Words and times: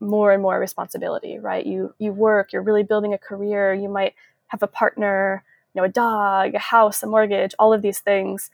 more 0.00 0.32
and 0.32 0.42
more 0.42 0.58
responsibility, 0.58 1.38
right? 1.38 1.64
You 1.64 1.94
you 1.98 2.12
work, 2.12 2.52
you're 2.52 2.62
really 2.62 2.82
building 2.82 3.14
a 3.14 3.18
career, 3.18 3.74
you 3.74 3.88
might 3.88 4.14
have 4.48 4.62
a 4.62 4.66
partner, 4.66 5.44
you 5.74 5.80
know, 5.80 5.84
a 5.84 5.88
dog, 5.88 6.54
a 6.54 6.58
house, 6.58 7.02
a 7.02 7.06
mortgage, 7.06 7.54
all 7.58 7.72
of 7.72 7.82
these 7.82 8.00
things. 8.00 8.50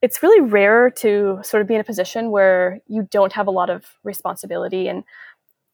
It's 0.00 0.22
really 0.22 0.40
rare 0.40 0.90
to 0.90 1.40
sort 1.42 1.60
of 1.60 1.66
be 1.66 1.74
in 1.74 1.80
a 1.80 1.84
position 1.84 2.30
where 2.30 2.80
you 2.86 3.08
don't 3.10 3.32
have 3.32 3.48
a 3.48 3.50
lot 3.50 3.68
of 3.68 3.84
responsibility 4.04 4.88
and 4.88 5.04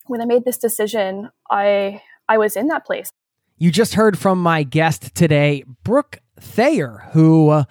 when 0.06 0.20
I 0.20 0.24
made 0.24 0.44
this 0.44 0.58
decision, 0.58 1.30
I 1.50 2.02
I 2.28 2.38
was 2.38 2.56
in 2.56 2.68
that 2.68 2.84
place. 2.84 3.10
You 3.58 3.70
just 3.70 3.94
heard 3.94 4.18
from 4.18 4.42
my 4.42 4.62
guest 4.62 5.14
today, 5.14 5.64
Brooke 5.84 6.18
Thayer, 6.38 7.08
who 7.12 7.50
uh, 7.50 7.64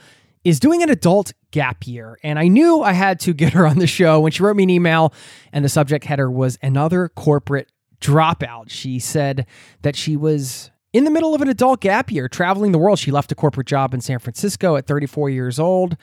is 0.44 0.60
doing 0.60 0.82
an 0.82 0.90
adult 0.90 1.34
gap 1.54 1.88
year. 1.88 2.20
And 2.24 2.38
I 2.38 2.50
knew 2.50 2.82
I 2.82 2.92
had 2.92 3.22
to 3.22 3.34
get 3.34 3.54
her 3.54 3.66
on 3.66 3.80
the 3.80 3.88
show 3.88 4.20
when 4.20 4.34
she 4.34 4.44
wrote 4.44 4.58
me 4.58 4.64
an 4.64 4.70
email, 4.70 5.14
and 5.54 5.64
the 5.64 5.70
subject 5.70 6.04
header 6.04 6.30
was 6.30 6.60
another 6.62 7.08
corporate 7.08 7.72
dropout. 8.02 8.70
She 8.70 9.00
said 9.00 9.48
that 9.84 9.96
she 9.96 10.18
was 10.18 10.72
in 10.92 11.06
the 11.06 11.12
middle 11.12 11.34
of 11.34 11.42
an 11.42 11.48
adult 11.48 11.80
gap 11.80 12.12
year, 12.12 12.28
traveling 12.28 12.74
the 12.74 12.78
world. 12.78 13.00
She 13.00 13.12
left 13.12 13.32
a 13.32 13.36
corporate 13.36 13.68
job 13.68 13.94
in 13.94 14.02
San 14.02 14.20
Francisco 14.20 14.76
at 14.76 14.86
34 14.86 15.30
years 15.30 15.60
old, 15.60 15.96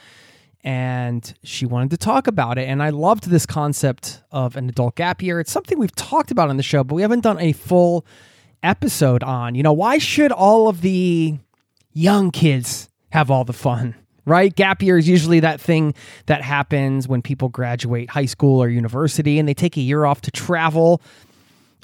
and 0.64 1.34
she 1.44 1.66
wanted 1.66 1.90
to 1.90 1.96
talk 1.96 2.26
about 2.26 2.56
it. 2.56 2.68
And 2.68 2.82
I 2.82 2.90
loved 2.90 3.28
this 3.28 3.44
concept 3.44 4.22
of 4.30 4.56
an 4.56 4.68
adult 4.68 4.96
gap 4.96 5.22
year. 5.22 5.40
It's 5.40 5.52
something 5.52 5.78
we've 5.78 5.94
talked 5.94 6.30
about 6.30 6.48
on 6.48 6.56
the 6.56 6.62
show, 6.62 6.82
but 6.82 6.94
we 6.94 7.02
haven't 7.02 7.20
done 7.20 7.38
a 7.38 7.52
full 7.52 8.06
episode 8.62 9.22
on. 9.22 9.54
You 9.54 9.62
know, 9.62 9.72
why 9.72 9.98
should 9.98 10.32
all 10.32 10.68
of 10.68 10.80
the 10.80 11.38
young 11.92 12.30
kids 12.30 12.88
have 13.10 13.30
all 13.30 13.44
the 13.44 13.52
fun? 13.52 13.94
Right? 14.30 14.54
Gap 14.54 14.82
year 14.82 14.96
is 14.96 15.08
usually 15.08 15.40
that 15.40 15.60
thing 15.60 15.92
that 16.26 16.40
happens 16.40 17.08
when 17.08 17.20
people 17.20 17.48
graduate 17.48 18.08
high 18.08 18.26
school 18.26 18.62
or 18.62 18.68
university 18.68 19.38
and 19.38 19.48
they 19.48 19.54
take 19.54 19.76
a 19.76 19.80
year 19.80 20.04
off 20.04 20.20
to 20.22 20.30
travel. 20.30 21.02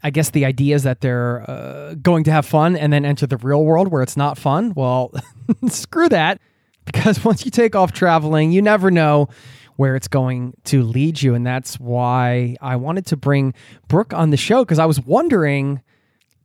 I 0.03 0.11
guess 0.11 0.31
the 0.31 0.45
idea 0.45 0.77
is 0.77 0.85
that 0.85 1.01
they're 1.01 1.45
uh, 1.51 1.95
going 1.95 2.25
to 2.25 2.31
have 2.31 2.47
fun 2.47 2.77
and 2.77 2.93
then 2.93 3.05
enter 3.05 3.27
the 3.27 3.37
real 3.37 3.65
world 3.65 3.89
where 3.89 4.03
it's 4.03 4.17
not 4.17 4.39
fun. 4.39 4.73
Well, 4.75 5.13
screw 5.69 6.09
that. 6.09 6.41
Because 6.85 7.25
once 7.25 7.45
you 7.45 7.51
take 7.51 7.75
off 7.75 7.93
traveling, 7.93 8.53
you 8.53 8.63
never 8.63 8.91
know 8.91 9.29
where 9.75 9.97
it's 9.97 10.09
going 10.09 10.55
to 10.65 10.83
lead 10.83 11.21
you. 11.21 11.35
And 11.35 11.47
that's 11.47 11.81
why 11.81 12.57
I 12.61 12.77
wanted 12.77 13.07
to 13.07 13.17
bring 13.17 13.55
Brooke 13.89 14.15
on 14.15 14.31
the 14.31 14.37
show 14.37 14.65
because 14.65 14.79
I 14.79 14.87
was 14.87 15.01
wondering, 15.01 15.83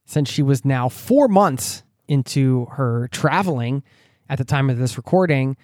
since 0.06 0.30
she 0.30 0.42
was 0.42 0.66
now 0.66 0.90
four 0.90 1.28
months 1.28 1.84
into 2.08 2.66
her 2.72 3.08
traveling 3.12 3.84
at 4.30 4.38
the 4.38 4.44
time 4.44 4.70
of 4.70 4.78
this 4.78 4.98
recording, 4.98 5.56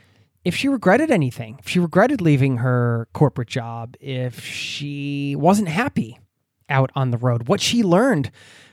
if 0.47 0.55
she 0.55 0.69
regretted 0.69 1.11
anything, 1.11 1.57
if 1.59 1.67
she 1.67 1.77
regretted 1.77 2.21
leaving 2.21 2.55
her 2.57 3.09
corporate 3.11 3.49
job, 3.49 3.97
if 3.99 4.45
she 4.45 5.35
wasn't 5.35 5.67
happy 5.67 6.17
out 6.69 6.89
on 6.95 7.11
the 7.11 7.17
road, 7.17 7.49
what 7.49 7.59
she 7.59 7.83
learned 7.83 8.31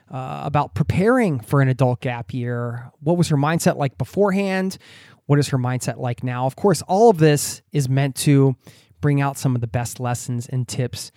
uh, 0.08 0.42
about 0.44 0.76
preparing 0.76 1.40
for 1.40 1.60
an 1.60 1.68
adult 1.68 2.00
gap 2.00 2.32
year, 2.32 2.92
what 3.00 3.16
was 3.16 3.26
her 3.26 3.36
mindset 3.36 3.76
like 3.76 3.98
beforehand, 3.98 4.78
what 5.26 5.40
is 5.40 5.48
her 5.48 5.58
mindset 5.58 5.98
like 5.98 6.22
now. 6.22 6.46
Of 6.46 6.54
course, 6.54 6.80
all 6.82 7.10
of 7.10 7.18
this 7.18 7.60
is 7.72 7.88
meant 7.88 8.14
to 8.18 8.54
bring 9.00 9.20
out 9.20 9.36
some 9.36 9.56
of 9.56 9.60
the 9.60 9.66
best 9.66 9.98
lessons 9.98 10.48
and 10.48 10.68
tips 10.68 11.10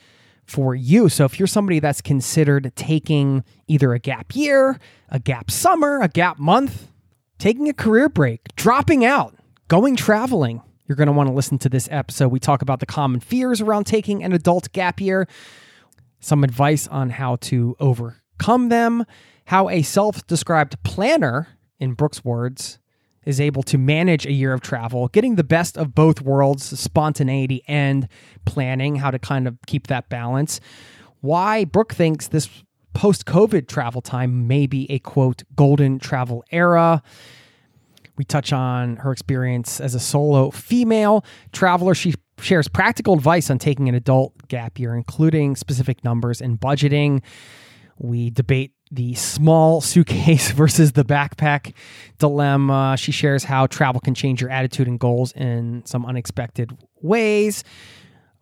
for 0.44 0.74
you. 0.74 1.08
So 1.08 1.24
if 1.26 1.38
you're 1.38 1.46
somebody 1.46 1.80
that's 1.80 2.02
considered 2.02 2.72
taking 2.76 3.44
either 3.68 3.94
a 3.94 4.00
gap 4.00 4.36
year, 4.36 4.80
a 5.10 5.20
gap 5.20 5.52
summer, 5.52 6.02
a 6.02 6.08
gap 6.08 6.40
month, 6.40 6.88
taking 7.38 7.70
a 7.70 7.74
career 7.74 8.10
break, 8.10 8.56
dropping 8.56 9.06
out, 9.06 9.37
going 9.68 9.96
traveling, 9.96 10.62
you're 10.88 10.96
going 10.96 11.08
to 11.08 11.14
want 11.14 11.28
to 11.28 11.34
listen 11.34 11.58
to 11.60 11.70
this 11.70 11.88
episode. 11.92 12.30
We 12.30 12.40
talk 12.40 12.62
about 12.62 12.80
the 12.80 12.86
common 12.86 13.20
fears 13.20 13.62
around 13.62 13.86
taking 13.86 14.24
an 14.24 14.34
adult 14.34 14.72
gap 14.72 15.02
year, 15.02 15.28
some 16.20 16.44
advice 16.44 16.88
on 16.88 17.10
how 17.12 17.36
to 17.38 17.76
overcome 17.80 18.70
them, 18.70 19.06
how 19.46 19.70
a 19.70 19.82
self 19.82 20.26
described 20.28 20.82
planner, 20.84 21.48
in 21.80 21.94
Brooke's 21.94 22.24
words, 22.24 22.80
is 23.26 23.42
able 23.42 23.62
to 23.62 23.78
manage 23.78 24.26
a 24.26 24.32
year 24.32 24.54
of 24.54 24.62
travel, 24.62 25.10
getting 25.10 25.36
the 25.36 25.44
best 25.44 25.78
of 25.78 25.94
both 25.94 26.22
worlds, 26.22 26.80
spontaneity 26.80 27.62
and 27.68 28.08
planning, 28.46 28.96
how 28.96 29.12
to 29.12 29.20
kind 29.20 29.48
of 29.48 29.58
keep 29.68 29.88
that 29.88 30.08
balance. 30.08 30.62
Why 31.20 31.66
Brooke 31.66 31.94
thinks 31.94 32.30
this 32.30 32.50
post 32.94 33.26
COVID 33.26 33.68
travel 33.68 34.02
time 34.02 34.48
may 34.48 34.66
be 34.66 34.90
a 34.90 35.00
quote, 35.00 35.44
golden 35.56 36.00
travel 36.00 36.44
era 36.52 37.04
we 38.18 38.26
touch 38.26 38.52
on 38.52 38.98
her 38.98 39.12
experience 39.12 39.80
as 39.80 39.96
a 39.96 40.00
solo 40.00 40.52
female 40.52 41.24
traveler. 41.52 41.94
She 41.94 42.14
shares 42.40 42.68
practical 42.68 43.14
advice 43.14 43.50
on 43.50 43.60
taking 43.60 43.88
an 43.90 43.96
adult 43.96 44.48
gap 44.48 44.80
year, 44.80 44.96
including 44.96 45.56
specific 45.56 46.04
numbers 46.04 46.42
and 46.42 46.60
budgeting. 46.60 47.22
We 47.98 48.30
debate 48.30 48.74
the 48.92 49.16
small 49.16 49.82
suitcase 49.82 50.52
versus 50.52 50.94
the 50.94 51.06
backpack 51.06 51.74
dilemma. 52.20 52.96
She 52.98 53.12
shares 53.12 53.44
how 53.44 53.68
travel 53.68 54.02
can 54.02 54.14
change 54.14 54.42
your 54.42 54.50
attitude 54.50 54.88
and 54.88 55.00
goals 55.00 55.32
in 55.34 55.84
some 55.86 56.06
unexpected 56.06 56.78
ways. 57.02 57.64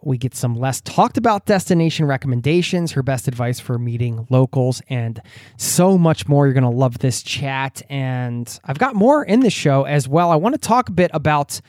We 0.05 0.17
get 0.19 0.35
some 0.35 0.55
less 0.55 0.81
talked 0.81 1.17
about 1.17 1.45
destination 1.45 2.05
recommendations, 2.05 2.91
her 2.91 3.01
best 3.01 3.27
advice 3.27 3.59
for 3.59 3.79
meeting 3.79 4.27
locals, 4.29 4.81
and 4.87 5.19
so 5.57 5.97
much 5.97 6.27
more. 6.27 6.45
You're 6.45 6.53
going 6.53 6.63
to 6.63 6.69
love 6.69 6.99
this 6.99 7.23
chat. 7.23 7.81
And 7.89 8.59
I've 8.63 8.77
got 8.77 8.93
more 8.95 9.23
in 9.23 9.39
the 9.39 9.49
show 9.49 9.83
as 9.83 10.07
well. 10.07 10.29
I 10.29 10.35
want 10.35 10.53
to 10.53 10.59
talk 10.59 10.89
a 10.89 10.91
bit 10.91 11.09
about 11.13 11.59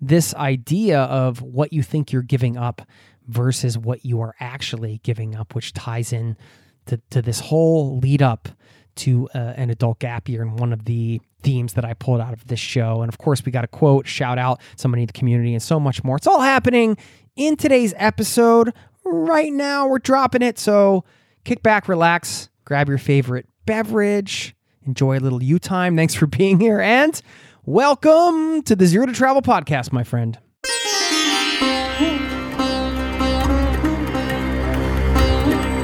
this 0.00 0.34
idea 0.34 1.02
of 1.02 1.40
what 1.40 1.72
you 1.72 1.82
think 1.82 2.12
you're 2.12 2.22
giving 2.22 2.56
up 2.56 2.82
versus 3.28 3.78
what 3.78 4.04
you 4.04 4.20
are 4.20 4.34
actually 4.40 5.00
giving 5.04 5.36
up, 5.36 5.54
which 5.54 5.72
ties 5.72 6.12
in 6.12 6.36
to, 6.86 7.00
to 7.10 7.22
this 7.22 7.40
whole 7.40 7.98
lead 7.98 8.22
up 8.22 8.48
to 8.96 9.28
uh, 9.34 9.54
an 9.56 9.70
adult 9.70 9.98
gap 9.98 10.28
year 10.28 10.42
and 10.42 10.58
one 10.58 10.72
of 10.72 10.84
the 10.84 11.20
themes 11.42 11.74
that 11.74 11.84
I 11.84 11.94
pulled 11.94 12.20
out 12.20 12.32
of 12.32 12.46
this 12.46 12.60
show. 12.60 13.02
And 13.02 13.08
of 13.08 13.18
course, 13.18 13.44
we 13.44 13.52
got 13.52 13.64
a 13.64 13.68
quote, 13.68 14.06
shout 14.06 14.38
out 14.38 14.60
somebody 14.76 15.02
in 15.02 15.06
the 15.06 15.12
community, 15.12 15.52
and 15.52 15.62
so 15.62 15.78
much 15.78 16.02
more. 16.04 16.16
It's 16.16 16.26
all 16.26 16.40
happening 16.40 16.96
in 17.36 17.56
today's 17.56 17.94
episode. 17.96 18.72
Right 19.04 19.52
now, 19.52 19.86
we're 19.86 19.98
dropping 19.98 20.42
it. 20.42 20.58
So 20.58 21.04
kick 21.44 21.62
back, 21.62 21.88
relax, 21.88 22.48
grab 22.64 22.88
your 22.88 22.98
favorite 22.98 23.46
beverage, 23.66 24.54
enjoy 24.86 25.18
a 25.18 25.20
little 25.20 25.42
you 25.42 25.58
time. 25.58 25.96
Thanks 25.96 26.14
for 26.14 26.26
being 26.38 26.60
here, 26.60 26.80
and 26.80 27.20
welcome 27.64 28.62
to 28.62 28.76
the 28.76 28.86
Zero 28.86 29.06
to 29.06 29.12
Travel 29.12 29.42
podcast, 29.42 29.92
my 29.92 30.04
friend. 30.04 30.38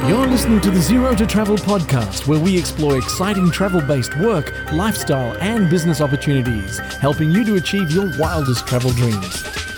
You're 0.08 0.26
listening 0.26 0.60
to 0.62 0.72
the 0.72 0.80
Zero 0.80 1.14
to 1.14 1.24
Travel 1.24 1.56
podcast, 1.56 2.26
where 2.26 2.40
we 2.40 2.58
explore 2.58 2.98
exciting 2.98 3.48
travel 3.52 3.80
based 3.80 4.16
work, 4.18 4.52
lifestyle, 4.72 5.36
and 5.40 5.70
business 5.70 6.00
opportunities, 6.00 6.78
helping 6.78 7.30
you 7.30 7.44
to 7.44 7.54
achieve 7.56 7.92
your 7.92 8.10
wildest 8.18 8.66
travel 8.66 8.90
dreams. 8.90 9.69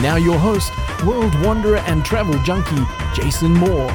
Now, 0.00 0.16
your 0.16 0.38
host, 0.38 0.72
world 1.04 1.34
wanderer 1.42 1.78
and 1.78 2.04
travel 2.04 2.38
junkie, 2.42 2.84
Jason 3.14 3.54
Moore. 3.54 3.90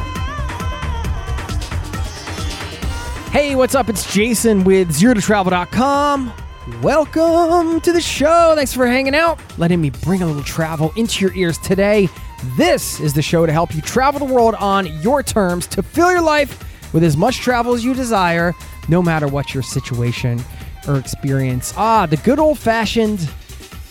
Hey, 3.31 3.55
what's 3.55 3.75
up? 3.75 3.87
It's 3.87 4.11
Jason 4.11 4.63
with 4.63 4.89
ZeroToTravel.com. 4.89 6.33
Welcome 6.81 7.81
to 7.81 7.93
the 7.93 8.01
show. 8.01 8.53
Thanks 8.55 8.73
for 8.73 8.87
hanging 8.87 9.15
out, 9.15 9.39
letting 9.57 9.79
me 9.79 9.89
bring 9.89 10.21
a 10.21 10.25
little 10.25 10.43
travel 10.43 10.91
into 10.95 11.23
your 11.23 11.33
ears 11.35 11.57
today. 11.59 12.09
This 12.57 12.99
is 12.99 13.13
the 13.13 13.21
show 13.21 13.45
to 13.45 13.51
help 13.51 13.75
you 13.75 13.81
travel 13.81 14.25
the 14.25 14.33
world 14.33 14.55
on 14.55 14.87
your 15.01 15.21
terms 15.21 15.67
to 15.67 15.83
fill 15.83 16.11
your 16.11 16.21
life 16.21 16.93
with 16.93 17.03
as 17.03 17.15
much 17.15 17.37
travel 17.37 17.73
as 17.73 17.85
you 17.85 17.93
desire, 17.93 18.53
no 18.89 19.01
matter 19.01 19.27
what 19.27 19.53
your 19.53 19.63
situation 19.63 20.43
or 20.87 20.97
experience. 20.97 21.73
Ah, 21.77 22.05
the 22.05 22.17
good 22.17 22.39
old 22.39 22.57
fashioned 22.57 23.29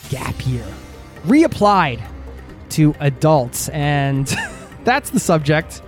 gap 0.09 0.35
year, 0.45 0.65
reapplied 1.25 2.01
to 2.71 2.95
adults. 2.99 3.69
And 3.69 4.27
that's 4.83 5.11
the 5.11 5.19
subject 5.19 5.81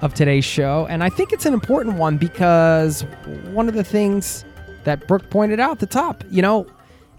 of 0.00 0.14
today's 0.14 0.44
show. 0.44 0.86
And 0.88 1.02
I 1.02 1.08
think 1.08 1.32
it's 1.32 1.46
an 1.46 1.54
important 1.54 1.96
one 1.96 2.18
because 2.18 3.02
one 3.52 3.68
of 3.68 3.74
the 3.74 3.84
things 3.84 4.44
that 4.84 5.08
Brooke 5.08 5.30
pointed 5.30 5.60
out 5.60 5.72
at 5.72 5.78
the 5.78 5.86
top, 5.86 6.24
you 6.30 6.42
know, 6.42 6.66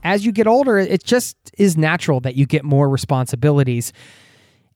as 0.04 0.26
you 0.26 0.32
get 0.32 0.46
older, 0.46 0.78
it 0.78 1.04
just 1.04 1.36
is 1.58 1.78
natural 1.78 2.20
that 2.20 2.36
you 2.36 2.46
get 2.46 2.64
more 2.64 2.88
responsibilities. 2.88 3.92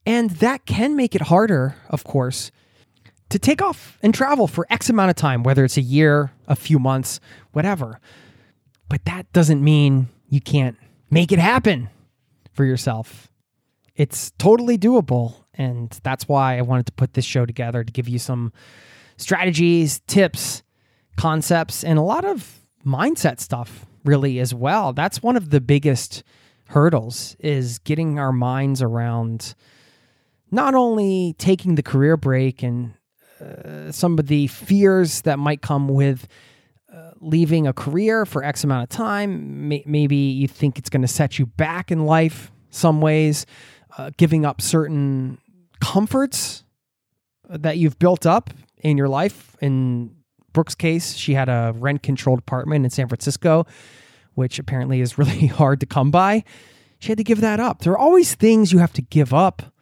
And 0.06 0.32
that 0.32 0.66
can 0.66 0.96
make 0.96 1.14
it 1.14 1.22
harder, 1.22 1.76
of 1.90 2.04
course, 2.04 2.52
to 3.30 3.38
take 3.38 3.62
off 3.62 4.00
and 4.02 4.12
travel 4.12 4.48
for 4.48 4.66
X 4.72 4.90
amount 4.90 5.12
of 5.12 5.16
time, 5.16 5.44
whether 5.44 5.64
it's 5.64 5.78
a 5.78 5.82
year, 5.82 6.32
a 6.48 6.56
few 6.56 6.80
months, 6.80 7.20
whatever. 7.52 8.00
But 8.88 9.06
that 9.06 9.32
doesn't 9.34 9.64
mean 9.64 10.10
you 10.30 10.42
can't 10.42 10.78
make 11.12 11.32
it 11.32 11.38
happen 11.38 11.90
for 12.60 12.66
yourself. 12.66 13.32
It's 13.96 14.32
totally 14.32 14.78
doable. 14.78 15.34
And 15.54 15.98
that's 16.04 16.28
why 16.28 16.58
I 16.58 16.62
wanted 16.62 16.88
to 16.88 16.92
put 16.92 17.14
this 17.14 17.24
show 17.24 17.46
together 17.46 17.86
to 17.86 17.94
give 17.94 18.10
you 18.10 18.20
some 18.20 18.52
strategies, 19.16 20.02
tips, 20.08 20.62
concepts, 21.16 21.86
and 21.86 21.98
a 21.98 22.02
lot 22.02 22.26
of 22.26 22.60
mindset 22.86 23.40
stuff 23.40 23.86
really 24.04 24.42
as 24.42 24.54
well. 24.54 24.92
That's 24.92 25.24
one 25.24 25.38
of 25.38 25.52
the 25.52 25.62
biggest 25.62 26.22
hurdles 26.68 27.38
is 27.40 27.80
getting 27.80 28.20
our 28.20 28.34
minds 28.34 28.82
around 28.82 29.56
not 30.52 30.76
only 30.76 31.36
taking 31.38 31.76
the 31.76 31.84
career 31.84 32.18
break 32.18 32.62
and 32.62 32.94
uh, 33.40 33.90
some 33.94 34.20
of 34.20 34.28
the 34.28 34.48
fears 34.48 35.22
that 35.22 35.40
might 35.40 35.62
come 35.62 35.88
with 35.88 36.28
leaving 37.22 37.68
a 37.68 37.74
career 37.74 38.26
for 38.26 38.44
X 38.44 38.64
amount 38.64 38.84
of 38.84 38.90
time. 38.90 39.68
May- 39.68 39.84
maybe 39.86 40.16
you 40.16 40.48
think 40.48 40.78
it's 40.78 40.90
going 40.90 41.02
to 41.02 41.08
set 41.08 41.40
you 41.40 41.46
back 41.46 41.92
in 41.92 42.06
life 42.06 42.52
some 42.70 43.02
ways, 43.02 43.46
uh, 43.98 44.12
giving 44.18 44.46
up 44.46 44.62
certain 44.62 45.40
comforts 45.82 46.64
that 47.50 47.78
you've 47.78 47.98
built 48.00 48.26
up 48.26 48.52
in 48.78 48.98
your 48.98 49.08
life. 49.08 49.56
In 49.62 50.16
Brooke's 50.54 50.76
case, 50.76 51.16
she 51.16 51.34
had 51.34 51.50
a 51.50 51.74
rent 51.76 52.04
controlled 52.04 52.40
apartment 52.40 52.86
in 52.86 52.92
San 52.92 53.08
Francisco, 53.08 53.66
which 54.36 54.60
apparently 54.60 55.02
is 55.02 55.18
really 55.18 55.48
hard 55.62 55.80
to 55.80 55.86
come 55.86 56.12
by. 56.12 56.44
She 57.00 57.10
had 57.10 57.18
to 57.18 57.24
give 57.24 57.42
that 57.42 57.60
up. 57.60 57.82
There 57.82 57.94
are 57.94 57.98
always 57.98 58.36
things 58.36 58.72
you 58.72 58.80
have 58.80 58.94
to 58.94 59.02
give 59.02 59.34
up 59.34 59.74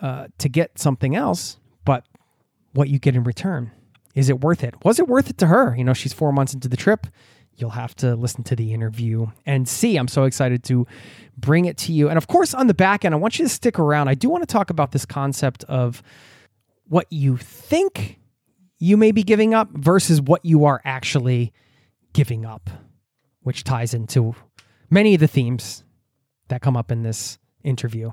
uh, 0.00 0.28
to 0.38 0.48
get 0.48 0.78
something 0.78 1.14
else, 1.14 1.58
but 1.84 2.04
what 2.72 2.88
you 2.88 2.98
get 2.98 3.14
in 3.14 3.22
return. 3.22 3.70
Is 4.14 4.28
it 4.28 4.40
worth 4.40 4.62
it? 4.62 4.74
Was 4.84 4.98
it 4.98 5.08
worth 5.08 5.30
it 5.30 5.38
to 5.38 5.46
her? 5.46 5.74
You 5.76 5.84
know, 5.84 5.94
she's 5.94 6.12
four 6.12 6.32
months 6.32 6.54
into 6.54 6.68
the 6.68 6.76
trip. 6.76 7.06
You'll 7.54 7.70
have 7.70 7.94
to 7.96 8.14
listen 8.14 8.44
to 8.44 8.56
the 8.56 8.72
interview 8.72 9.26
and 9.46 9.68
see. 9.68 9.96
I'm 9.96 10.08
so 10.08 10.24
excited 10.24 10.64
to 10.64 10.86
bring 11.36 11.66
it 11.66 11.76
to 11.78 11.92
you. 11.92 12.08
And 12.08 12.16
of 12.16 12.26
course, 12.26 12.54
on 12.54 12.66
the 12.66 12.74
back 12.74 13.04
end, 13.04 13.14
I 13.14 13.18
want 13.18 13.38
you 13.38 13.44
to 13.44 13.48
stick 13.48 13.78
around. 13.78 14.08
I 14.08 14.14
do 14.14 14.28
want 14.28 14.42
to 14.42 14.52
talk 14.52 14.70
about 14.70 14.92
this 14.92 15.04
concept 15.04 15.64
of 15.64 16.02
what 16.88 17.06
you 17.10 17.36
think 17.36 18.18
you 18.78 18.96
may 18.96 19.12
be 19.12 19.22
giving 19.22 19.54
up 19.54 19.70
versus 19.72 20.20
what 20.20 20.44
you 20.44 20.64
are 20.64 20.80
actually 20.84 21.52
giving 22.12 22.44
up, 22.44 22.68
which 23.42 23.64
ties 23.64 23.94
into 23.94 24.34
many 24.90 25.14
of 25.14 25.20
the 25.20 25.28
themes 25.28 25.84
that 26.48 26.62
come 26.62 26.76
up 26.76 26.90
in 26.90 27.02
this 27.02 27.38
interview. 27.62 28.12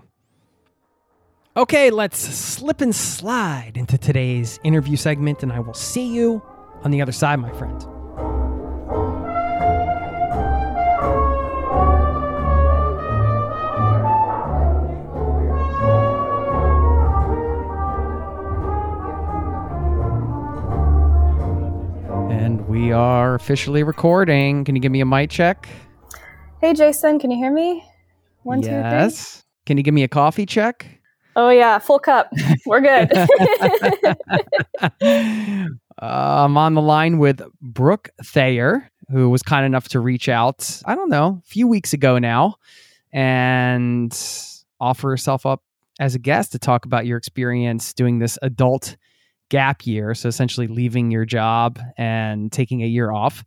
Okay, 1.57 1.89
let's 1.89 2.19
slip 2.19 2.79
and 2.79 2.93
slide 2.95 3.71
into 3.75 3.97
today's 3.97 4.59
interview 4.63 4.95
segment, 4.95 5.41
and 5.41 5.51
I 5.51 5.59
will 5.59 5.73
see 5.73 6.05
you 6.05 6.43
on 6.83 6.91
the 6.91 7.01
other 7.01 7.11
side, 7.11 7.37
my 7.39 7.51
friend. 7.53 7.81
And 22.31 22.67
we 22.67 22.91
are 22.91 23.33
officially 23.33 23.81
recording. 23.83 24.63
Can 24.63 24.75
you 24.75 24.81
give 24.81 24.91
me 24.91 25.01
a 25.01 25.05
mic 25.05 25.31
check? 25.31 25.67
Hey, 26.61 26.73
Jason, 26.73 27.19
can 27.19 27.31
you 27.31 27.37
hear 27.37 27.51
me? 27.51 27.83
One, 28.43 28.61
two, 28.61 28.67
three. 28.67 28.75
yes. 28.75 29.43
Can 29.65 29.77
you 29.77 29.83
give 29.83 29.93
me 29.95 30.03
a 30.03 30.07
coffee 30.07 30.45
check? 30.45 30.98
Oh, 31.41 31.49
yeah, 31.49 31.79
full 31.79 31.99
cup. 31.99 32.33
We're 32.65 32.81
good. 32.81 33.13
Uh, 33.15 34.13
I'm 35.97 36.57
on 36.57 36.73
the 36.73 36.81
line 36.81 37.17
with 37.17 37.41
Brooke 37.61 38.09
Thayer, 38.21 38.91
who 39.09 39.29
was 39.29 39.41
kind 39.41 39.65
enough 39.65 39.87
to 39.89 40.01
reach 40.01 40.27
out, 40.27 40.81
I 40.83 40.95
don't 40.95 41.09
know, 41.09 41.41
a 41.41 41.47
few 41.47 41.65
weeks 41.65 41.93
ago 41.93 42.19
now, 42.19 42.55
and 43.13 44.11
offer 44.81 45.11
herself 45.11 45.45
up 45.45 45.63
as 45.97 46.13
a 46.13 46.19
guest 46.19 46.51
to 46.51 46.59
talk 46.59 46.83
about 46.83 47.05
your 47.05 47.17
experience 47.17 47.93
doing 47.93 48.19
this 48.19 48.37
adult 48.41 48.97
gap 49.47 49.87
year. 49.87 50.13
So 50.15 50.27
essentially 50.27 50.67
leaving 50.67 51.09
your 51.09 51.23
job 51.23 51.79
and 51.97 52.51
taking 52.51 52.83
a 52.83 52.87
year 52.87 53.11
off. 53.11 53.45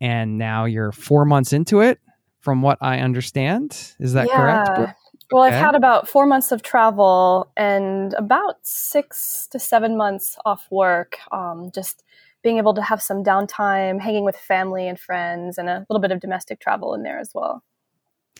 And 0.00 0.38
now 0.38 0.66
you're 0.66 0.92
four 0.92 1.24
months 1.24 1.52
into 1.52 1.80
it, 1.80 1.98
from 2.38 2.62
what 2.62 2.78
I 2.80 3.00
understand. 3.00 3.72
Is 3.98 4.12
that 4.12 4.28
correct? 4.30 4.70
Brooke? 4.76 4.90
Well, 5.34 5.42
I've 5.42 5.54
Okay. 5.54 5.60
had 5.60 5.74
about 5.74 6.08
four 6.08 6.26
months 6.26 6.52
of 6.52 6.62
travel 6.62 7.50
and 7.56 8.14
about 8.14 8.58
six 8.62 9.48
to 9.50 9.58
seven 9.58 9.96
months 9.96 10.38
off 10.44 10.68
work. 10.70 11.18
Um, 11.32 11.72
just 11.74 12.04
being 12.44 12.56
able 12.58 12.72
to 12.74 12.82
have 12.82 13.02
some 13.02 13.24
downtime, 13.24 14.00
hanging 14.00 14.24
with 14.24 14.36
family 14.36 14.86
and 14.86 14.96
friends, 15.00 15.58
and 15.58 15.68
a 15.68 15.84
little 15.90 16.00
bit 16.00 16.12
of 16.12 16.20
domestic 16.20 16.60
travel 16.60 16.94
in 16.94 17.02
there 17.02 17.18
as 17.18 17.32
well. 17.34 17.64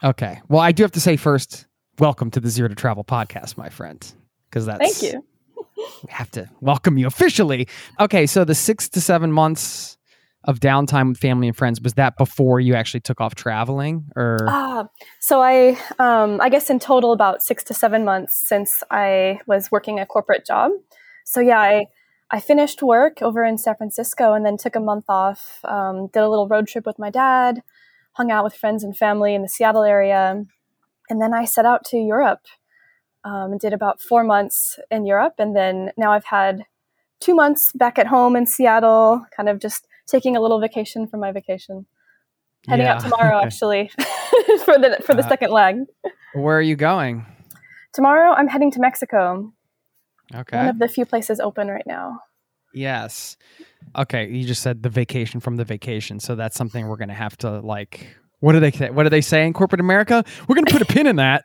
Okay. 0.05 0.41
Well, 0.49 0.61
I 0.61 0.71
do 0.71 0.85
have 0.85 0.93
to 0.93 1.01
say 1.01 1.17
first, 1.17 1.67
welcome 1.99 2.31
to 2.31 2.39
the 2.39 2.49
Zero 2.49 2.69
to 2.69 2.77
Travel 2.77 3.03
podcast, 3.03 3.57
my 3.57 3.71
friend. 3.71 4.01
Because 4.49 4.65
that's 4.65 4.79
Thank 5.01 5.13
you. 5.15 5.25
we 5.77 6.11
have 6.11 6.31
to 6.31 6.49
welcome 6.61 6.97
you 6.97 7.09
officially. 7.09 7.67
Okay, 7.99 8.25
so 8.25 8.45
the 8.45 8.55
six 8.55 8.89
to 8.91 9.01
seven 9.01 9.33
months 9.33 9.99
of 10.45 10.61
downtime 10.61 11.09
with 11.09 11.19
family 11.19 11.49
and 11.49 11.57
friends 11.57 11.81
was 11.81 11.95
that 11.95 12.17
before 12.17 12.61
you 12.61 12.75
actually 12.75 13.01
took 13.01 13.21
off 13.21 13.35
traveling, 13.35 14.07
or 14.17 14.39
Ah, 14.49 14.89
so 15.21 15.43
I, 15.43 15.79
um, 15.99 16.41
I 16.41 16.49
guess 16.49 16.71
in 16.71 16.79
total 16.79 17.13
about 17.13 17.43
six 17.43 17.65
to 17.65 17.75
seven 17.75 18.05
months 18.05 18.43
since 18.47 18.83
I 18.91 19.41
was 19.47 19.71
working 19.71 19.99
a 19.99 20.07
corporate 20.07 20.47
job. 20.47 20.73
So 21.25 21.41
yeah, 21.41 21.61
I, 21.61 21.87
I 22.31 22.41
finished 22.41 22.83
work 22.83 23.23
over 23.23 23.45
in 23.45 23.59
San 23.59 23.77
Francisco 23.77 24.33
and 24.35 24.45
then 24.45 24.57
took 24.57 24.77
a 24.77 24.81
month 24.81 25.07
off. 25.09 25.61
Um, 25.65 26.09
did 26.09 26.23
a 26.23 26.29
little 26.29 26.49
road 26.49 26.69
trip 26.69 26.87
with 26.87 26.99
my 26.99 27.11
dad, 27.11 27.63
hung 28.13 28.31
out 28.31 28.45
with 28.45 28.55
friends 28.55 28.85
and 28.85 28.97
family 28.97 29.35
in 29.35 29.43
the 29.43 29.49
Seattle 29.49 29.85
area, 29.85 30.45
and 31.09 31.23
then 31.23 31.33
I 31.33 31.45
set 31.45 31.67
out 31.67 31.85
to 31.87 31.97
Europe. 31.97 32.47
Um, 33.27 33.53
and 33.53 33.61
did 33.61 33.73
about 33.73 34.03
four 34.03 34.23
months 34.23 34.79
in 34.91 35.07
Europe, 35.07 35.37
and 35.39 35.57
then 35.57 35.93
now 35.97 36.13
I've 36.13 36.27
had 36.27 36.67
two 37.21 37.35
months 37.35 37.73
back 37.73 37.99
at 37.99 38.09
home 38.09 38.37
in 38.37 38.45
Seattle, 38.45 39.25
kind 39.35 39.49
of 39.49 39.59
just 39.59 39.87
taking 40.07 40.37
a 40.37 40.41
little 40.41 40.61
vacation 40.61 41.07
from 41.07 41.21
my 41.21 41.33
vacation. 41.33 41.87
Heading 42.69 42.87
out 42.87 43.01
tomorrow, 43.01 43.41
actually, 43.45 43.89
for 44.65 44.79
the 44.79 44.99
for 45.05 45.15
the 45.15 45.23
Uh, 45.25 45.29
second 45.29 45.51
leg. 45.53 45.77
where 46.35 46.57
are 46.57 46.63
you 46.63 46.77
going? 46.77 47.27
Tomorrow, 47.93 48.33
I'm 48.33 48.49
heading 48.49 48.71
to 48.73 48.81
Mexico. 48.81 49.53
Okay. 50.35 50.57
One 50.57 50.69
of 50.69 50.79
the 50.79 50.89
few 50.89 51.05
places 51.05 51.39
open 51.41 51.69
right 51.69 51.87
now. 51.87 52.21
Yes. 52.73 53.37
Okay. 53.95 54.29
You 54.31 54.45
just 54.47 54.63
said 54.63 54.83
the 54.83 54.89
vacation 54.89 55.41
from 55.41 55.57
the 55.57 55.65
vacation, 55.65 56.19
so 56.21 56.35
that's 56.35 56.57
something 56.57 56.89
we're 56.89 56.97
gonna 56.97 57.13
have 57.15 57.37
to 57.39 57.61
like. 57.61 58.17
What 58.41 58.53
do 58.53 58.61
they 58.61 58.71
say? 58.73 58.91
What 58.91 59.05
do 59.05 59.11
they 59.11 59.21
say 59.21 59.47
in 59.47 59.53
corporate 59.53 59.81
America? 59.81 60.25
We're 60.49 60.57
gonna 60.57 60.71
put 60.73 60.83
a 60.83 60.87
pin 60.87 61.07
in 61.07 61.17
that, 61.17 61.45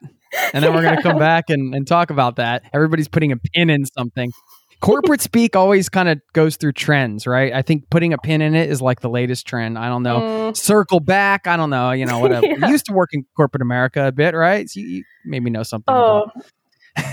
and 0.54 0.64
then 0.64 0.74
we're 0.74 0.82
gonna 0.84 1.02
come 1.04 1.20
back 1.32 1.46
and, 1.50 1.76
and 1.76 1.86
talk 1.86 2.10
about 2.10 2.38
that. 2.38 2.64
Everybody's 2.74 3.08
putting 3.10 3.32
a 3.32 3.38
pin 3.54 3.70
in 3.70 3.86
something. 3.86 4.32
Corporate 4.82 5.22
speak 5.22 5.56
always 5.56 5.90
kind 5.90 6.08
of 6.08 6.22
goes 6.34 6.56
through 6.56 6.72
trends, 6.74 7.28
right? 7.28 7.52
I 7.52 7.62
think 7.62 7.90
putting 7.90 8.14
a 8.14 8.18
pin 8.18 8.42
in 8.42 8.56
it 8.56 8.70
is 8.70 8.82
like 8.82 9.02
the 9.02 9.10
latest 9.10 9.46
trend. 9.46 9.78
I 9.78 9.90
don't 9.90 10.04
know. 10.04 10.20
Mm, 10.22 10.58
Circle 10.58 11.02
back. 11.02 11.48
I 11.48 11.58
don't 11.58 11.70
know. 11.70 11.92
You 11.92 12.06
know, 12.06 12.20
whatever. 12.20 12.46
Yeah. 12.50 12.66
You 12.68 12.72
used 12.72 12.86
to 12.86 12.94
work 12.94 13.10
in 13.14 13.26
corporate 13.36 13.62
America 13.62 14.08
a 14.08 14.12
bit, 14.12 14.34
right? 14.34 14.70
So 14.70 14.80
you, 14.80 14.88
you 14.88 15.04
maybe 15.26 15.50
know 15.50 15.64
something. 15.64 15.94
oh, 15.94 16.24
about- 16.24 16.46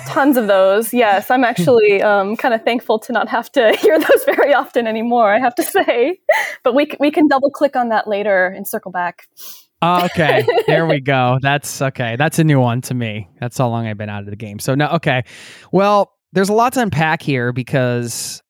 tons 0.07 0.37
of 0.37 0.47
those. 0.47 0.93
Yes, 0.95 1.31
I'm 1.31 1.45
actually 1.53 2.03
um, 2.03 2.37
kind 2.37 2.55
of 2.55 2.63
thankful 2.63 2.99
to 3.01 3.13
not 3.13 3.29
have 3.29 3.51
to 3.53 3.77
hear 3.81 3.99
those 3.99 4.25
very 4.25 4.55
often 4.55 4.87
anymore. 4.87 5.33
I 5.33 5.39
have 5.41 5.55
to 5.57 5.63
say, 5.63 6.19
but 6.63 6.75
we 6.75 6.89
we 7.01 7.11
can 7.11 7.27
double 7.29 7.51
click 7.51 7.77
on 7.77 7.89
that 7.91 8.07
later 8.09 8.47
and 8.47 8.67
circle 8.67 8.93
back. 8.93 9.27
Oh, 9.83 10.07
okay, 10.07 10.47
there 10.67 10.87
we 10.87 11.01
go. 11.01 11.39
That's 11.43 11.83
okay. 11.83 12.17
That's 12.17 12.39
a 12.39 12.45
new 12.45 12.59
one 12.59 12.81
to 12.83 12.95
me. 12.95 13.29
That's 13.41 13.59
how 13.59 13.69
long 13.69 13.87
I've 13.87 13.99
been 13.99 14.09
out 14.09 14.23
of 14.23 14.31
the 14.31 14.37
game. 14.37 14.59
So 14.59 14.75
no, 14.75 14.89
okay. 14.93 15.25
Well, 15.71 16.13
there's 16.37 16.51
a 16.51 16.53
lot 16.53 16.75
to 16.75 16.83
unpack 16.83 17.23
here 17.23 17.51
because 17.51 18.43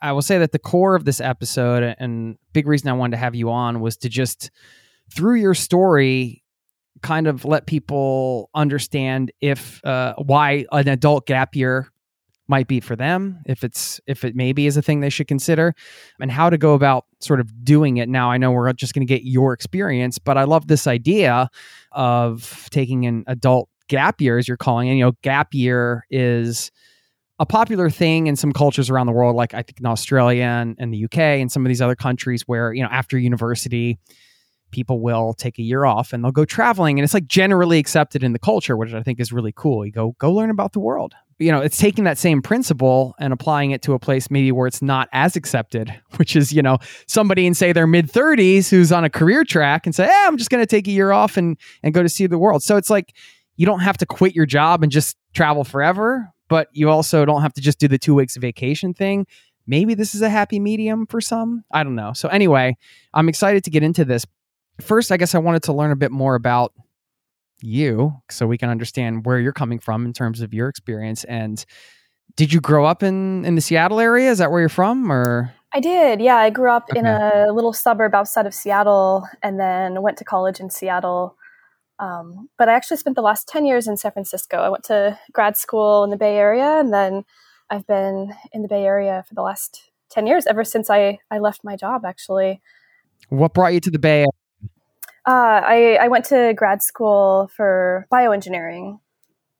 I- 0.00 0.12
will 0.12 0.22
say 0.22 0.38
that 0.38 0.52
the 0.52 0.58
core 0.58 0.94
of 0.94 1.04
this 1.04 1.20
episode 1.20 1.94
and 1.98 2.38
big 2.54 2.66
reason 2.66 2.88
I 2.88 2.94
wanted 2.94 3.10
to 3.10 3.16
have 3.18 3.34
you 3.34 3.50
on 3.50 3.80
was 3.82 3.98
to 3.98 4.08
just 4.08 4.50
through 5.14 5.34
your 5.34 5.52
story, 5.52 6.42
kind 7.02 7.26
of 7.26 7.44
let 7.44 7.66
people 7.66 8.48
understand 8.54 9.30
if 9.42 9.84
uh, 9.84 10.14
why 10.24 10.64
an 10.72 10.88
adult 10.88 11.26
gap 11.26 11.54
year 11.54 11.92
might 12.48 12.66
be 12.66 12.80
for 12.80 12.96
them 12.96 13.40
if 13.46 13.62
it's 13.62 14.00
if 14.06 14.24
it 14.24 14.34
maybe 14.34 14.66
is 14.66 14.78
a 14.78 14.82
thing 14.82 15.00
they 15.00 15.10
should 15.10 15.28
consider 15.28 15.74
and 16.18 16.30
how 16.30 16.48
to 16.48 16.56
go 16.56 16.72
about 16.72 17.04
sort 17.20 17.40
of 17.40 17.64
doing 17.64 17.98
it. 17.98 18.08
Now 18.08 18.30
i 18.30 18.36
know 18.38 18.50
we're 18.50 18.72
just 18.72 18.94
going 18.94 19.06
to 19.06 19.14
get 19.14 19.22
your 19.24 19.52
experience 19.52 20.18
but 20.18 20.36
i 20.36 20.44
love 20.44 20.66
this 20.66 20.86
idea 20.86 21.48
of 21.92 22.68
taking 22.70 23.06
an 23.06 23.24
adult 23.26 23.68
gap 23.88 24.20
year 24.20 24.38
as 24.38 24.48
you're 24.48 24.56
calling 24.56 24.88
it 24.88 24.94
you 24.94 25.04
know 25.04 25.12
gap 25.22 25.54
year 25.54 26.04
is 26.10 26.72
a 27.42 27.46
popular 27.46 27.90
thing 27.90 28.28
in 28.28 28.36
some 28.36 28.52
cultures 28.52 28.88
around 28.88 29.06
the 29.06 29.12
world 29.12 29.34
like 29.34 29.52
i 29.52 29.62
think 29.62 29.80
in 29.80 29.86
australia 29.86 30.44
and, 30.44 30.76
and 30.78 30.94
the 30.94 31.04
uk 31.04 31.18
and 31.18 31.50
some 31.50 31.66
of 31.66 31.68
these 31.68 31.82
other 31.82 31.96
countries 31.96 32.42
where 32.46 32.72
you 32.72 32.82
know 32.82 32.88
after 32.88 33.18
university 33.18 33.98
people 34.70 35.00
will 35.00 35.34
take 35.34 35.58
a 35.58 35.62
year 35.62 35.84
off 35.84 36.12
and 36.12 36.24
they'll 36.24 36.32
go 36.32 36.44
traveling 36.44 36.98
and 36.98 37.04
it's 37.04 37.14
like 37.14 37.26
generally 37.26 37.78
accepted 37.78 38.22
in 38.22 38.32
the 38.32 38.38
culture 38.38 38.76
which 38.76 38.94
i 38.94 39.02
think 39.02 39.20
is 39.20 39.32
really 39.32 39.52
cool. 39.54 39.84
You 39.84 39.92
go 39.92 40.14
go 40.18 40.32
learn 40.32 40.50
about 40.50 40.72
the 40.72 40.80
world. 40.80 41.14
You 41.38 41.50
know, 41.50 41.60
it's 41.60 41.76
taking 41.76 42.04
that 42.04 42.18
same 42.18 42.40
principle 42.40 43.16
and 43.18 43.32
applying 43.32 43.72
it 43.72 43.82
to 43.82 43.94
a 43.94 43.98
place 43.98 44.30
maybe 44.30 44.52
where 44.52 44.68
it's 44.68 44.82
not 44.82 45.08
as 45.12 45.34
accepted, 45.34 45.92
which 46.16 46.36
is, 46.36 46.52
you 46.52 46.62
know, 46.62 46.78
somebody 47.08 47.46
in 47.46 47.54
say 47.54 47.72
their 47.72 47.86
mid 47.86 48.12
30s 48.12 48.68
who's 48.68 48.92
on 48.92 49.04
a 49.04 49.10
career 49.10 49.44
track 49.44 49.86
and 49.86 49.94
say, 49.94 50.04
hey, 50.04 50.24
I'm 50.26 50.36
just 50.36 50.50
going 50.50 50.62
to 50.62 50.66
take 50.66 50.86
a 50.86 50.92
year 50.92 51.10
off 51.10 51.36
and 51.36 51.56
and 51.82 51.92
go 51.94 52.02
to 52.02 52.08
see 52.08 52.26
the 52.26 52.38
world. 52.38 52.62
So 52.62 52.76
it's 52.76 52.90
like 52.90 53.14
you 53.56 53.66
don't 53.66 53.80
have 53.80 53.98
to 53.98 54.06
quit 54.06 54.34
your 54.34 54.46
job 54.46 54.82
and 54.82 54.92
just 54.92 55.16
travel 55.34 55.64
forever, 55.64 56.28
but 56.52 56.68
you 56.72 56.90
also 56.90 57.24
don't 57.24 57.40
have 57.40 57.54
to 57.54 57.62
just 57.62 57.78
do 57.78 57.88
the 57.88 57.96
2 57.96 58.14
weeks 58.14 58.36
of 58.36 58.42
vacation 58.42 58.92
thing. 58.92 59.26
Maybe 59.66 59.94
this 59.94 60.14
is 60.14 60.20
a 60.20 60.28
happy 60.28 60.60
medium 60.60 61.06
for 61.06 61.22
some. 61.22 61.64
I 61.72 61.82
don't 61.82 61.94
know. 61.94 62.12
So 62.12 62.28
anyway, 62.28 62.76
I'm 63.14 63.30
excited 63.30 63.64
to 63.64 63.70
get 63.70 63.82
into 63.82 64.04
this. 64.04 64.26
First, 64.78 65.10
I 65.10 65.16
guess 65.16 65.34
I 65.34 65.38
wanted 65.38 65.62
to 65.62 65.72
learn 65.72 65.92
a 65.92 65.96
bit 65.96 66.10
more 66.10 66.34
about 66.34 66.74
you 67.62 68.12
so 68.30 68.46
we 68.46 68.58
can 68.58 68.68
understand 68.68 69.24
where 69.24 69.38
you're 69.40 69.54
coming 69.54 69.78
from 69.78 70.04
in 70.04 70.12
terms 70.12 70.42
of 70.42 70.52
your 70.52 70.68
experience 70.68 71.24
and 71.24 71.64
did 72.34 72.52
you 72.52 72.60
grow 72.60 72.84
up 72.84 73.02
in 73.04 73.44
in 73.44 73.54
the 73.54 73.60
Seattle 73.60 74.00
area 74.00 74.30
is 74.30 74.38
that 74.38 74.50
where 74.50 74.58
you're 74.58 74.68
from 74.68 75.12
or 75.12 75.54
I 75.72 75.78
did 75.78 76.20
yeah 76.20 76.38
I 76.38 76.50
grew 76.50 76.72
up 76.72 76.88
okay. 76.90 76.98
in 76.98 77.06
a 77.06 77.52
little 77.52 77.72
suburb 77.72 78.16
outside 78.16 78.46
of 78.46 78.52
Seattle 78.52 79.28
and 79.44 79.60
then 79.60 80.02
went 80.02 80.18
to 80.18 80.24
college 80.24 80.58
in 80.58 80.70
Seattle 80.70 81.36
um, 82.02 82.48
but 82.58 82.68
I 82.68 82.74
actually 82.74 82.96
spent 82.98 83.16
the 83.16 83.22
last 83.22 83.48
10 83.48 83.64
years 83.64 83.86
in 83.86 83.96
San 83.96 84.12
Francisco 84.12 84.58
I 84.58 84.68
went 84.68 84.84
to 84.84 85.18
grad 85.32 85.56
school 85.56 86.04
in 86.04 86.10
the 86.10 86.16
Bay 86.16 86.36
Area 86.36 86.78
and 86.78 86.92
then 86.92 87.24
I've 87.70 87.86
been 87.86 88.34
in 88.52 88.62
the 88.62 88.68
Bay 88.68 88.84
Area 88.84 89.24
for 89.26 89.34
the 89.34 89.42
last 89.42 89.90
10 90.10 90.26
years 90.26 90.46
ever 90.46 90.64
since 90.64 90.90
I 90.90 91.18
I 91.30 91.38
left 91.38 91.64
my 91.64 91.76
job 91.76 92.04
actually 92.04 92.60
what 93.28 93.54
brought 93.54 93.72
you 93.72 93.80
to 93.80 93.90
the 93.90 93.98
Bay 93.98 94.26
uh, 95.24 95.62
I, 95.64 95.98
I 96.00 96.08
went 96.08 96.24
to 96.26 96.52
grad 96.56 96.82
school 96.82 97.48
for 97.54 98.06
bioengineering. 98.12 98.98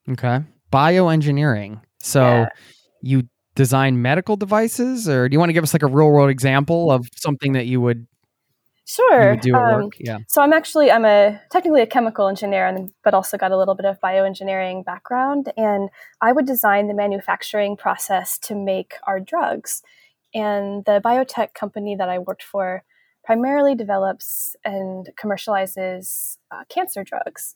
Okay. 0.09 0.41
Bioengineering. 0.73 1.81
So 2.01 2.23
yeah. 2.23 2.49
you 3.01 3.29
design 3.55 4.03
medical 4.03 4.37
devices, 4.37 5.09
or 5.09 5.29
do 5.29 5.35
you 5.35 5.39
want 5.39 5.51
to 5.51 5.53
give 5.53 5.63
us 5.63 5.73
like 5.73 5.83
a 5.83 5.87
real 5.87 6.11
world 6.11 6.31
example 6.31 6.91
of 6.91 7.07
something 7.15 7.53
that 7.53 7.67
you 7.67 7.81
would 7.81 8.07
Sure. 8.95 9.37
Do 9.37 9.55
at 9.55 9.63
um, 9.63 9.83
work? 9.85 9.93
Yeah. 9.99 10.19
So 10.29 10.43
I'm 10.43 10.53
actually 10.53 10.91
I'm 10.91 11.07
a 11.07 11.41
technically 11.51 11.81
a 11.81 11.87
chemical 11.87 12.29
engineer, 12.29 12.67
and 12.67 12.93
but 13.03 13.15
also 13.15 13.39
got 13.39 13.51
a 13.51 13.57
little 13.57 13.75
bit 13.75 13.87
of 13.87 14.01
bioengineering 14.01 14.85
background. 14.85 15.51
And 15.57 15.89
I 16.21 16.33
would 16.33 16.47
design 16.47 16.89
the 16.89 16.95
manufacturing 16.95 17.77
process 17.77 18.39
to 18.41 18.55
make 18.55 18.95
our 19.07 19.19
drugs. 19.19 19.83
And 20.35 20.85
the 20.85 21.01
biotech 21.03 21.55
company 21.55 21.97
that 21.97 22.09
I 22.11 22.19
worked 22.19 22.43
for 22.43 22.85
primarily 23.25 23.75
develops 23.75 24.57
and 24.65 25.09
commercializes 25.23 26.37
uh, 26.51 26.65
cancer 26.69 27.05
drugs. 27.05 27.55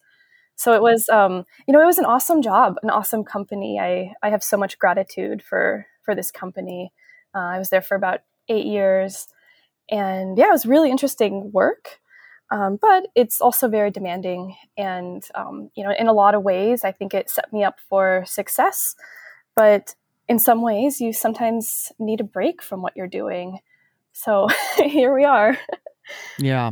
So 0.55 0.73
it 0.73 0.81
was, 0.81 1.09
um, 1.11 1.45
you 1.67 1.73
know, 1.73 1.83
it 1.83 1.87
was 1.87 1.99
an 1.99 2.07
awesome 2.07 2.41
job, 2.41 2.77
an 2.83 2.89
awesome 2.89 3.25
company. 3.25 3.79
I, 3.79 4.15
I 4.23 4.31
have 4.31 4.43
so 4.43 4.57
much 4.57 4.79
gratitude 4.79 5.43
for 5.43 5.87
for 6.03 6.15
this 6.15 6.31
company. 6.31 6.93
Uh, 7.35 7.41
I 7.41 7.59
was 7.59 7.69
there 7.69 7.83
for 7.83 7.95
about 7.95 8.21
eight 8.49 8.65
years, 8.65 9.27
and 9.89 10.37
yeah, 10.39 10.49
it 10.49 10.53
was 10.53 10.67
really 10.67 10.91
interesting 10.91 11.51
work. 11.53 12.01
Um, 12.51 12.79
but 12.81 13.09
it's 13.17 13.41
also 13.41 13.67
very 13.67 13.91
demanding, 13.91 14.55
and 14.79 15.27
um, 15.35 15.71
you 15.75 15.83
know, 15.83 15.93
in 15.99 16.07
a 16.07 16.13
lot 16.13 16.37
of 16.37 16.45
ways, 16.45 16.85
I 16.85 16.93
think 16.93 17.13
it 17.13 17.29
set 17.29 17.53
me 17.53 17.65
up 17.65 17.79
for 17.89 18.23
success. 18.25 18.95
But 19.57 19.97
in 20.29 20.39
some 20.39 20.63
ways, 20.63 21.01
you 21.01 21.13
sometimes 21.13 21.93
need 21.99 22.21
a 22.21 22.25
break 22.25 22.63
from 22.63 22.83
what 22.83 22.97
you're 22.97 23.09
doing. 23.09 23.59
So 24.13 24.49
here 24.77 25.15
we 25.15 25.25
are. 25.25 25.59
yeah. 26.39 26.71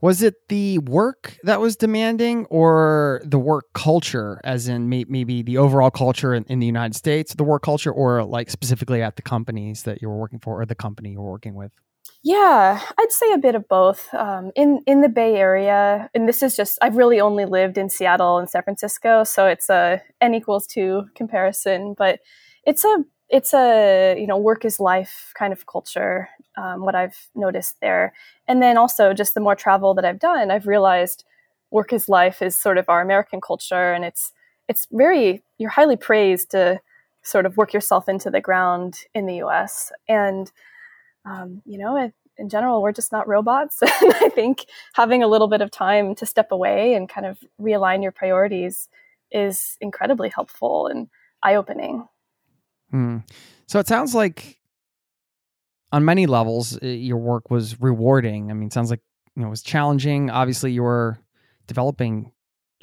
Was 0.00 0.22
it 0.22 0.48
the 0.48 0.78
work 0.78 1.38
that 1.44 1.60
was 1.60 1.76
demanding 1.76 2.46
or 2.46 3.20
the 3.24 3.38
work 3.38 3.72
culture, 3.72 4.40
as 4.42 4.66
in 4.66 4.88
may- 4.88 5.04
maybe 5.08 5.42
the 5.42 5.58
overall 5.58 5.90
culture 5.90 6.34
in, 6.34 6.44
in, 6.44 6.58
the 6.58 6.66
United 6.66 6.96
States, 6.96 7.34
the 7.34 7.44
work 7.44 7.62
culture, 7.62 7.92
or 7.92 8.24
like 8.24 8.50
specifically 8.50 9.00
at 9.00 9.14
the 9.16 9.22
companies 9.22 9.84
that 9.84 10.02
you 10.02 10.08
were 10.08 10.16
working 10.16 10.40
for 10.40 10.60
or 10.60 10.66
the 10.66 10.74
company 10.74 11.12
you 11.12 11.20
were 11.20 11.30
working 11.30 11.54
with? 11.54 11.70
Yeah, 12.24 12.80
I'd 12.98 13.10
say 13.12 13.32
a 13.32 13.38
bit 13.38 13.56
of 13.56 13.66
both. 13.68 14.12
Um, 14.14 14.52
in 14.54 14.82
in 14.86 15.00
the 15.00 15.08
Bay 15.08 15.34
Area, 15.36 16.08
and 16.14 16.28
this 16.28 16.42
is 16.42 16.54
just 16.56 16.78
I've 16.80 16.96
really 16.96 17.20
only 17.20 17.46
lived 17.46 17.76
in 17.78 17.88
Seattle 17.88 18.38
and 18.38 18.48
San 18.48 18.62
Francisco, 18.62 19.24
so 19.24 19.46
it's 19.46 19.68
a 19.68 20.00
n 20.20 20.34
equals 20.34 20.66
two 20.68 21.06
comparison. 21.16 21.94
But 21.98 22.20
it's 22.64 22.84
a 22.84 23.04
it's 23.28 23.52
a 23.54 24.16
you 24.20 24.26
know 24.28 24.38
work 24.38 24.64
is 24.64 24.78
life 24.78 25.32
kind 25.36 25.52
of 25.52 25.66
culture 25.66 26.28
um, 26.58 26.84
what 26.84 26.94
i've 26.94 27.28
noticed 27.34 27.76
there 27.80 28.12
and 28.46 28.60
then 28.62 28.76
also 28.76 29.14
just 29.14 29.32
the 29.34 29.40
more 29.40 29.56
travel 29.56 29.94
that 29.94 30.04
i've 30.04 30.18
done 30.18 30.50
i've 30.50 30.66
realized 30.66 31.24
work 31.70 31.92
is 31.94 32.08
life 32.10 32.42
is 32.42 32.54
sort 32.56 32.76
of 32.76 32.84
our 32.90 33.00
american 33.00 33.40
culture 33.40 33.92
and 33.94 34.04
it's 34.04 34.32
it's 34.68 34.86
very 34.92 35.42
you're 35.58 35.70
highly 35.70 35.96
praised 35.96 36.50
to 36.50 36.78
sort 37.22 37.46
of 37.46 37.56
work 37.56 37.72
yourself 37.72 38.06
into 38.08 38.30
the 38.30 38.40
ground 38.40 39.00
in 39.14 39.24
the 39.26 39.36
us 39.36 39.90
and 40.08 40.52
um, 41.24 41.62
you 41.64 41.78
know 41.78 41.96
it, 41.96 42.12
in 42.38 42.48
general 42.48 42.82
we're 42.82 42.92
just 42.92 43.12
not 43.12 43.28
robots 43.28 43.82
and 43.82 44.14
i 44.20 44.28
think 44.28 44.66
having 44.94 45.22
a 45.22 45.28
little 45.28 45.48
bit 45.48 45.60
of 45.60 45.70
time 45.70 46.14
to 46.14 46.26
step 46.26 46.50
away 46.50 46.94
and 46.94 47.08
kind 47.08 47.26
of 47.26 47.38
realign 47.60 48.02
your 48.02 48.12
priorities 48.12 48.88
is 49.30 49.76
incredibly 49.80 50.28
helpful 50.28 50.86
and 50.86 51.08
eye-opening 51.42 52.06
Hmm. 52.92 53.18
So 53.66 53.80
it 53.80 53.88
sounds 53.88 54.14
like 54.14 54.58
on 55.90 56.04
many 56.04 56.26
levels 56.26 56.78
your 56.82 57.16
work 57.16 57.50
was 57.50 57.80
rewarding. 57.80 58.50
I 58.50 58.54
mean, 58.54 58.70
sounds 58.70 58.90
like 58.90 59.00
you 59.34 59.42
know 59.42 59.48
it 59.48 59.50
was 59.50 59.62
challenging. 59.62 60.30
Obviously, 60.30 60.72
you 60.72 60.82
were 60.82 61.18
developing 61.66 62.30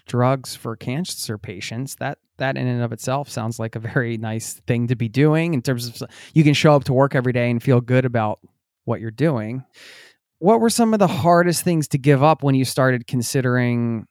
drugs 0.10 0.56
for 0.56 0.76
cancer 0.76 1.38
patients. 1.38 1.96
That 1.96 2.18
that 2.38 2.58
in 2.58 2.68
and 2.68 2.84
of 2.84 2.92
itself 2.92 3.30
sounds 3.30 3.60
like 3.60 3.76
a 3.76 3.80
very 3.80 4.18
nice 4.18 4.56
thing 4.68 4.88
to 4.88 4.96
be 4.96 5.08
doing 5.08 5.54
in 5.54 5.62
terms 5.62 5.88
of 5.88 6.10
you 6.34 6.44
can 6.44 6.54
show 6.54 6.76
up 6.76 6.84
to 6.86 6.94
work 6.94 7.16
every 7.16 7.32
day 7.32 7.50
and 7.50 7.64
feel 7.64 7.80
good 7.80 8.04
about 8.04 8.40
what 8.84 9.00
you're 9.00 9.12
doing. 9.12 9.64
What 10.40 10.60
were 10.60 10.70
some 10.70 10.94
of 10.94 11.00
the 11.00 11.08
hardest 11.08 11.64
things 11.64 11.88
to 11.90 11.98
give 11.98 12.24
up 12.24 12.44
when 12.44 12.56
you 12.56 12.66
started 12.66 13.08
considering 13.08 14.06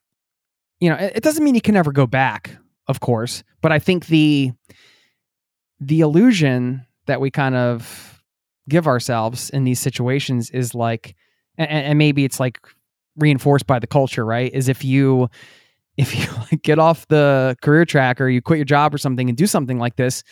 you 0.80 0.88
know, 0.88 0.96
it 0.96 1.22
doesn't 1.22 1.42
mean 1.42 1.56
you 1.56 1.60
can 1.60 1.74
never 1.74 1.90
go 1.90 2.06
back, 2.06 2.56
of 2.86 3.00
course, 3.00 3.42
but 3.60 3.72
I 3.72 3.78
think 3.78 4.06
the 4.06 4.52
the 5.80 6.00
illusion 6.00 6.86
that 7.06 7.20
we 7.20 7.30
kind 7.30 7.54
of 7.54 8.22
give 8.68 8.86
ourselves 8.86 9.50
in 9.50 9.64
these 9.64 9.80
situations 9.80 10.50
is 10.50 10.74
like 10.74 11.14
and, 11.56 11.70
and, 11.70 11.98
maybe 11.98 12.24
it's 12.24 12.38
like 12.38 12.60
reinforced 13.16 13.66
by 13.66 13.78
the 13.78 13.86
culture 13.86 14.24
right 14.24 14.52
is 14.52 14.68
if 14.68 14.84
you 14.84 15.28
if 15.98 16.16
you 16.16 16.26
like 16.50 16.62
get 16.62 16.78
off 16.78 17.06
the 17.08 17.56
career 17.60 17.84
track 17.84 18.20
or 18.20 18.28
you 18.28 18.40
quit 18.40 18.58
your 18.58 18.64
job 18.64 18.94
or 18.94 18.98
something 18.98 19.28
and 19.28 19.36
do 19.36 19.46
something 19.46 19.78
like 19.78 19.96
this 19.96 20.22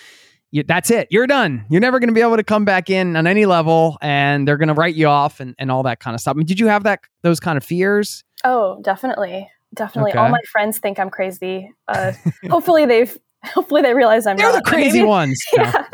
you, 0.52 0.62
that's 0.62 0.90
it 0.90 1.08
you're 1.10 1.26
done 1.26 1.66
you're 1.68 1.80
never 1.80 1.98
going 1.98 2.08
to 2.08 2.14
be 2.14 2.22
able 2.22 2.36
to 2.36 2.44
come 2.44 2.64
back 2.64 2.88
in 2.88 3.16
on 3.16 3.26
any 3.26 3.44
level 3.44 3.98
and 4.00 4.48
they're 4.48 4.56
going 4.56 4.68
to 4.68 4.74
write 4.74 4.94
you 4.94 5.06
off 5.06 5.40
and, 5.40 5.54
and 5.58 5.70
all 5.70 5.82
that 5.82 6.00
kind 6.00 6.14
of 6.14 6.20
stuff 6.20 6.36
I 6.36 6.38
mean, 6.38 6.46
did 6.46 6.58
you 6.58 6.68
have 6.68 6.84
that 6.84 7.00
those 7.22 7.40
kind 7.40 7.58
of 7.58 7.64
fears 7.64 8.24
oh 8.44 8.80
definitely 8.82 9.50
definitely 9.74 10.12
okay. 10.12 10.20
all 10.20 10.30
my 10.30 10.40
friends 10.50 10.78
think 10.78 10.98
i'm 10.98 11.10
crazy 11.10 11.70
uh, 11.88 12.12
hopefully 12.48 12.86
they've 12.86 13.18
hopefully 13.54 13.82
they 13.82 13.94
realize 13.94 14.26
I'm 14.26 14.36
They're 14.36 14.52
not. 14.52 14.64
the 14.64 14.70
crazy 14.70 14.98
maybe, 14.98 15.08
ones. 15.08 15.40
Yeah, 15.52 15.84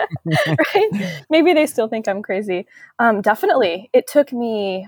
right. 0.47 1.25
Maybe 1.31 1.53
they 1.53 1.67
still 1.67 1.89
think 1.89 2.09
I'm 2.09 2.23
crazy. 2.23 2.67
Um, 2.99 3.21
definitely, 3.21 3.91
it 3.93 4.07
took 4.07 4.33
me. 4.33 4.87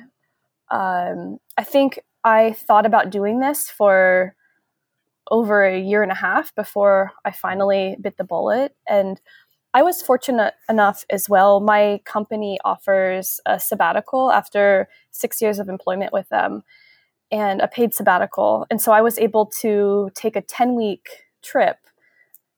Um, 0.71 1.39
I 1.57 1.65
think 1.65 2.01
I 2.25 2.53
thought 2.53 2.87
about 2.87 3.11
doing 3.11 3.41
this 3.41 3.69
for 3.69 4.35
over 5.31 5.65
a 5.65 5.79
year 5.79 6.03
and 6.03 6.13
a 6.13 6.17
half 6.17 6.55
before 6.55 7.13
I 7.25 7.31
finally 7.31 7.97
bit 8.01 8.17
the 8.17 8.25
bullet, 8.25 8.75
and 8.89 9.21
I 9.73 9.83
was 9.83 10.03
fortunate 10.03 10.55
enough 10.69 11.05
as 11.11 11.29
well. 11.29 11.61
My 11.61 12.01
company 12.05 12.59
offers 12.65 13.41
a 13.45 13.59
sabbatical 13.59 14.31
after 14.31 14.89
six 15.11 15.43
years 15.43 15.59
of 15.59 15.69
employment 15.69 16.13
with 16.13 16.29
them 16.29 16.63
and 17.33 17.61
a 17.61 17.67
paid 17.67 17.93
sabbatical. 17.93 18.67
And 18.71 18.81
so 18.81 18.93
I 18.93 19.01
was 19.01 19.19
able 19.19 19.47
to 19.63 20.11
take 20.15 20.37
a 20.37 20.43
10 20.43 20.77
week 20.77 21.09
trip 21.43 21.79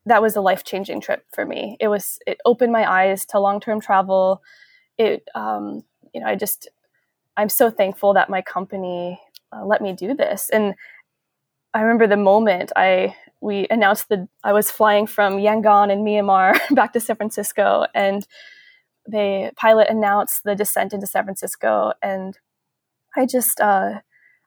that 0.07 0.23
was 0.23 0.37
a 0.37 0.41
life 0.41 0.65
changing 0.65 1.01
trip 1.01 1.25
for 1.35 1.45
me. 1.45 1.77
It 1.81 1.89
was 1.89 2.19
it 2.27 2.39
opened 2.45 2.73
my 2.73 2.91
eyes 2.91 3.27
to 3.27 3.41
long 3.41 3.61
term 3.61 3.81
travel. 3.81 4.41
It 4.97 5.29
um, 5.35 5.83
you 6.15 6.21
know 6.21 6.29
I 6.29 6.37
just 6.37 6.69
I'm 7.37 7.49
so 7.49 7.71
thankful 7.71 8.15
that 8.15 8.31
my 8.31 8.41
company 8.41 9.21
uh, 9.53 9.65
let 9.65 9.83
me 9.83 9.93
do 9.93 10.15
this. 10.15 10.49
And 10.51 10.75
I 11.77 11.83
remember 11.83 12.07
the 12.07 12.17
moment 12.17 12.73
I 12.75 13.15
we 13.43 13.67
announced 13.71 14.09
that 14.09 14.27
I 14.43 14.55
was 14.55 14.71
flying 14.71 15.07
from 15.07 15.37
Yangon 15.37 15.93
in 15.93 16.05
Myanmar 16.05 16.59
back 16.75 16.95
to 16.95 17.01
San 17.01 17.17
Francisco, 17.17 17.85
and 17.95 18.27
the 19.07 19.53
pilot 19.57 19.91
announced 19.91 20.43
the 20.43 20.55
descent 20.55 20.95
into 20.95 21.07
San 21.07 21.25
Francisco, 21.25 21.93
and 22.03 22.39
I 23.15 23.27
just 23.27 23.61
uh, 23.61 24.01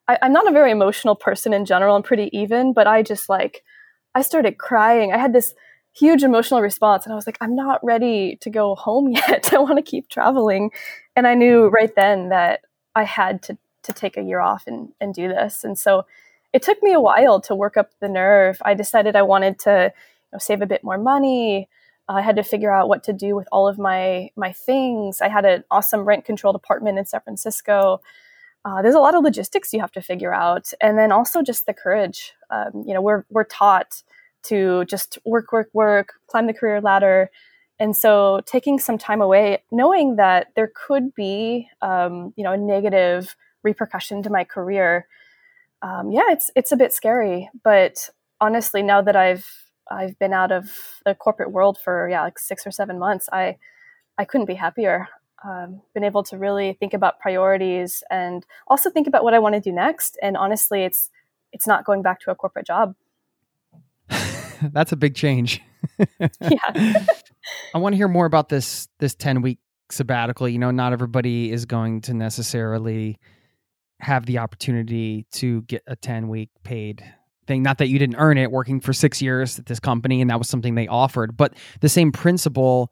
I, 0.08 0.18
I'm 0.24 0.34
not 0.34 0.48
a 0.48 0.52
very 0.52 0.72
emotional 0.72 1.16
person 1.16 1.54
in 1.54 1.66
general. 1.66 1.96
I'm 1.96 2.02
pretty 2.02 2.36
even, 2.36 2.74
but 2.74 2.88
I 2.88 3.04
just 3.04 3.30
like 3.30 3.64
I 4.16 4.24
started 4.24 4.58
crying. 4.58 5.14
I 5.14 5.20
had 5.20 5.32
this 5.32 5.54
huge 5.94 6.24
emotional 6.24 6.62
response, 6.62 7.06
and 7.06 7.14
I 7.14 7.16
was 7.16 7.28
like, 7.28 7.38
I'm 7.42 7.56
not 7.56 7.80
ready 7.84 8.40
to 8.42 8.50
go 8.50 8.74
home 8.74 9.08
yet. 9.12 9.54
I 9.54 9.60
want 9.60 9.78
to 9.78 9.84
keep 9.84 10.10
traveling, 10.10 10.72
and 11.16 11.28
I 11.28 11.36
knew 11.36 11.68
right 11.68 11.94
then 11.96 12.30
that 12.30 12.62
I 12.96 13.04
had 13.04 13.44
to 13.44 13.58
to 13.84 13.94
take 13.94 14.18
a 14.18 14.24
year 14.24 14.40
off 14.40 14.64
and 14.66 14.94
and 15.00 15.14
do 15.14 15.28
this, 15.28 15.64
and 15.64 15.78
so 15.78 16.06
it 16.54 16.62
took 16.62 16.82
me 16.82 16.94
a 16.94 17.00
while 17.00 17.40
to 17.42 17.56
work 17.56 17.78
up 17.78 17.92
the 18.00 18.10
nerve. 18.10 18.62
I 18.64 18.74
decided 18.74 19.16
I 19.16 19.22
wanted 19.22 19.60
to 19.60 19.94
you 19.94 20.30
know, 20.34 20.40
save 20.40 20.62
a 20.62 20.66
bit 20.66 20.84
more 20.84 20.98
money. 20.98 21.70
I 22.08 22.22
had 22.22 22.38
to 22.38 22.44
figure 22.44 22.74
out 22.74 22.90
what 22.90 23.04
to 23.04 23.14
do 23.14 23.36
with 23.36 23.48
all 23.52 23.68
of 23.68 23.78
my 23.78 24.32
my 24.36 24.52
things. 24.52 25.22
I 25.22 25.30
had 25.30 25.46
an 25.46 25.64
awesome 25.70 26.02
rent 26.02 26.26
controlled 26.26 26.56
apartment 26.56 26.98
in 26.98 27.06
San 27.06 27.22
Francisco. 27.22 28.02
Uh, 28.66 28.82
there's 28.82 28.96
a 28.96 29.00
lot 29.00 29.16
of 29.16 29.24
logistics 29.24 29.74
you 29.74 29.80
have 29.80 29.92
to 29.92 30.02
figure 30.02 30.34
out, 30.34 30.74
and 30.82 30.98
then 30.98 31.12
also 31.12 31.42
just 31.42 31.66
the 31.66 31.74
courage. 31.74 32.34
Um, 32.50 32.84
you 32.86 32.94
know, 32.94 33.02
we're 33.02 33.26
we're 33.30 33.44
taught 33.44 34.02
to 34.42 34.86
just 34.86 35.20
work, 35.26 35.52
work, 35.52 35.70
work, 35.74 36.14
climb 36.28 36.48
the 36.48 36.54
career 36.54 36.82
ladder, 36.82 37.30
and 37.78 37.96
so 37.96 38.42
taking 38.46 38.80
some 38.80 38.98
time 38.98 39.22
away, 39.22 39.64
knowing 39.72 40.16
that 40.16 40.48
there 40.56 40.72
could 40.74 41.14
be, 41.14 41.70
um, 41.82 42.34
you 42.36 42.44
know, 42.44 42.54
a 42.54 42.58
negative 42.58 43.36
repercussion 43.64 44.24
to 44.24 44.30
my 44.30 44.44
career 44.44 45.08
um, 45.82 46.12
yeah, 46.12 46.30
it's 46.30 46.52
it's 46.56 46.72
a 46.72 46.78
bit 46.78 46.94
scary. 46.94 47.50
But 47.64 48.10
honestly, 48.42 48.82
now 48.82 49.02
that 49.02 49.16
I've 49.16 49.70
I've 49.90 50.18
been 50.20 50.34
out 50.34 50.52
of 50.52 50.72
the 51.06 51.16
corporate 51.16 51.52
world 51.52 51.78
for 51.84 52.10
yeah 52.10 52.24
like 52.24 52.40
six 52.40 52.66
or 52.66 52.72
seven 52.72 53.00
months, 53.00 53.30
I 53.32 53.58
I 54.18 54.26
couldn't 54.26 54.48
be 54.48 54.56
happier. 54.56 55.08
Um, 55.44 55.82
been 55.94 56.04
able 56.04 56.24
to 56.24 56.38
really 56.38 56.74
think 56.74 56.94
about 56.94 57.20
priorities 57.22 58.04
and 58.12 58.46
also 58.68 58.90
think 58.90 59.08
about 59.08 59.24
what 59.24 59.34
I 59.34 59.40
want 59.40 59.56
to 59.56 59.62
do 59.62 59.72
next. 59.72 60.18
And 60.22 60.36
honestly, 60.36 60.84
it's 60.84 61.10
it's 61.54 61.66
not 61.66 61.86
going 61.86 62.02
back 62.02 62.20
to 62.22 62.32
a 62.32 62.36
corporate 62.36 62.68
job. 62.68 62.96
That's 64.62 64.92
a 64.92 64.98
big 64.98 65.16
change. 65.16 65.62
yeah. 66.20 66.66
I 67.74 67.78
want 67.78 67.94
to 67.94 67.98
hear 67.98 68.10
more 68.10 68.26
about 68.26 68.50
this 68.50 68.90
this 69.00 69.16
10 69.16 69.42
week 69.42 69.60
sabbatical. 69.90 70.50
You 70.50 70.60
know, 70.60 70.72
not 70.72 70.92
everybody 70.92 71.52
is 71.52 71.66
going 71.66 72.02
to 72.02 72.14
necessarily 72.14 73.18
have 74.00 74.26
the 74.26 74.38
opportunity 74.38 75.26
to 75.32 75.62
get 75.64 75.84
a 75.88 75.96
10 75.96 76.28
week 76.28 76.50
paid 76.64 77.04
thing. 77.48 77.64
Not 77.64 77.80
that 77.80 77.88
you 77.88 78.00
didn't 78.00 78.16
earn 78.16 78.38
it 78.38 78.52
working 78.52 78.80
for 78.80 78.94
six 78.94 79.22
years 79.22 79.60
at 79.60 79.66
this 79.66 79.80
company 79.80 80.22
and 80.22 80.30
that 80.30 80.38
was 80.38 80.48
something 80.48 80.76
they 80.76 80.88
offered, 80.88 81.36
but 81.36 81.54
the 81.82 81.90
same 81.90 82.12
principle 82.12 82.92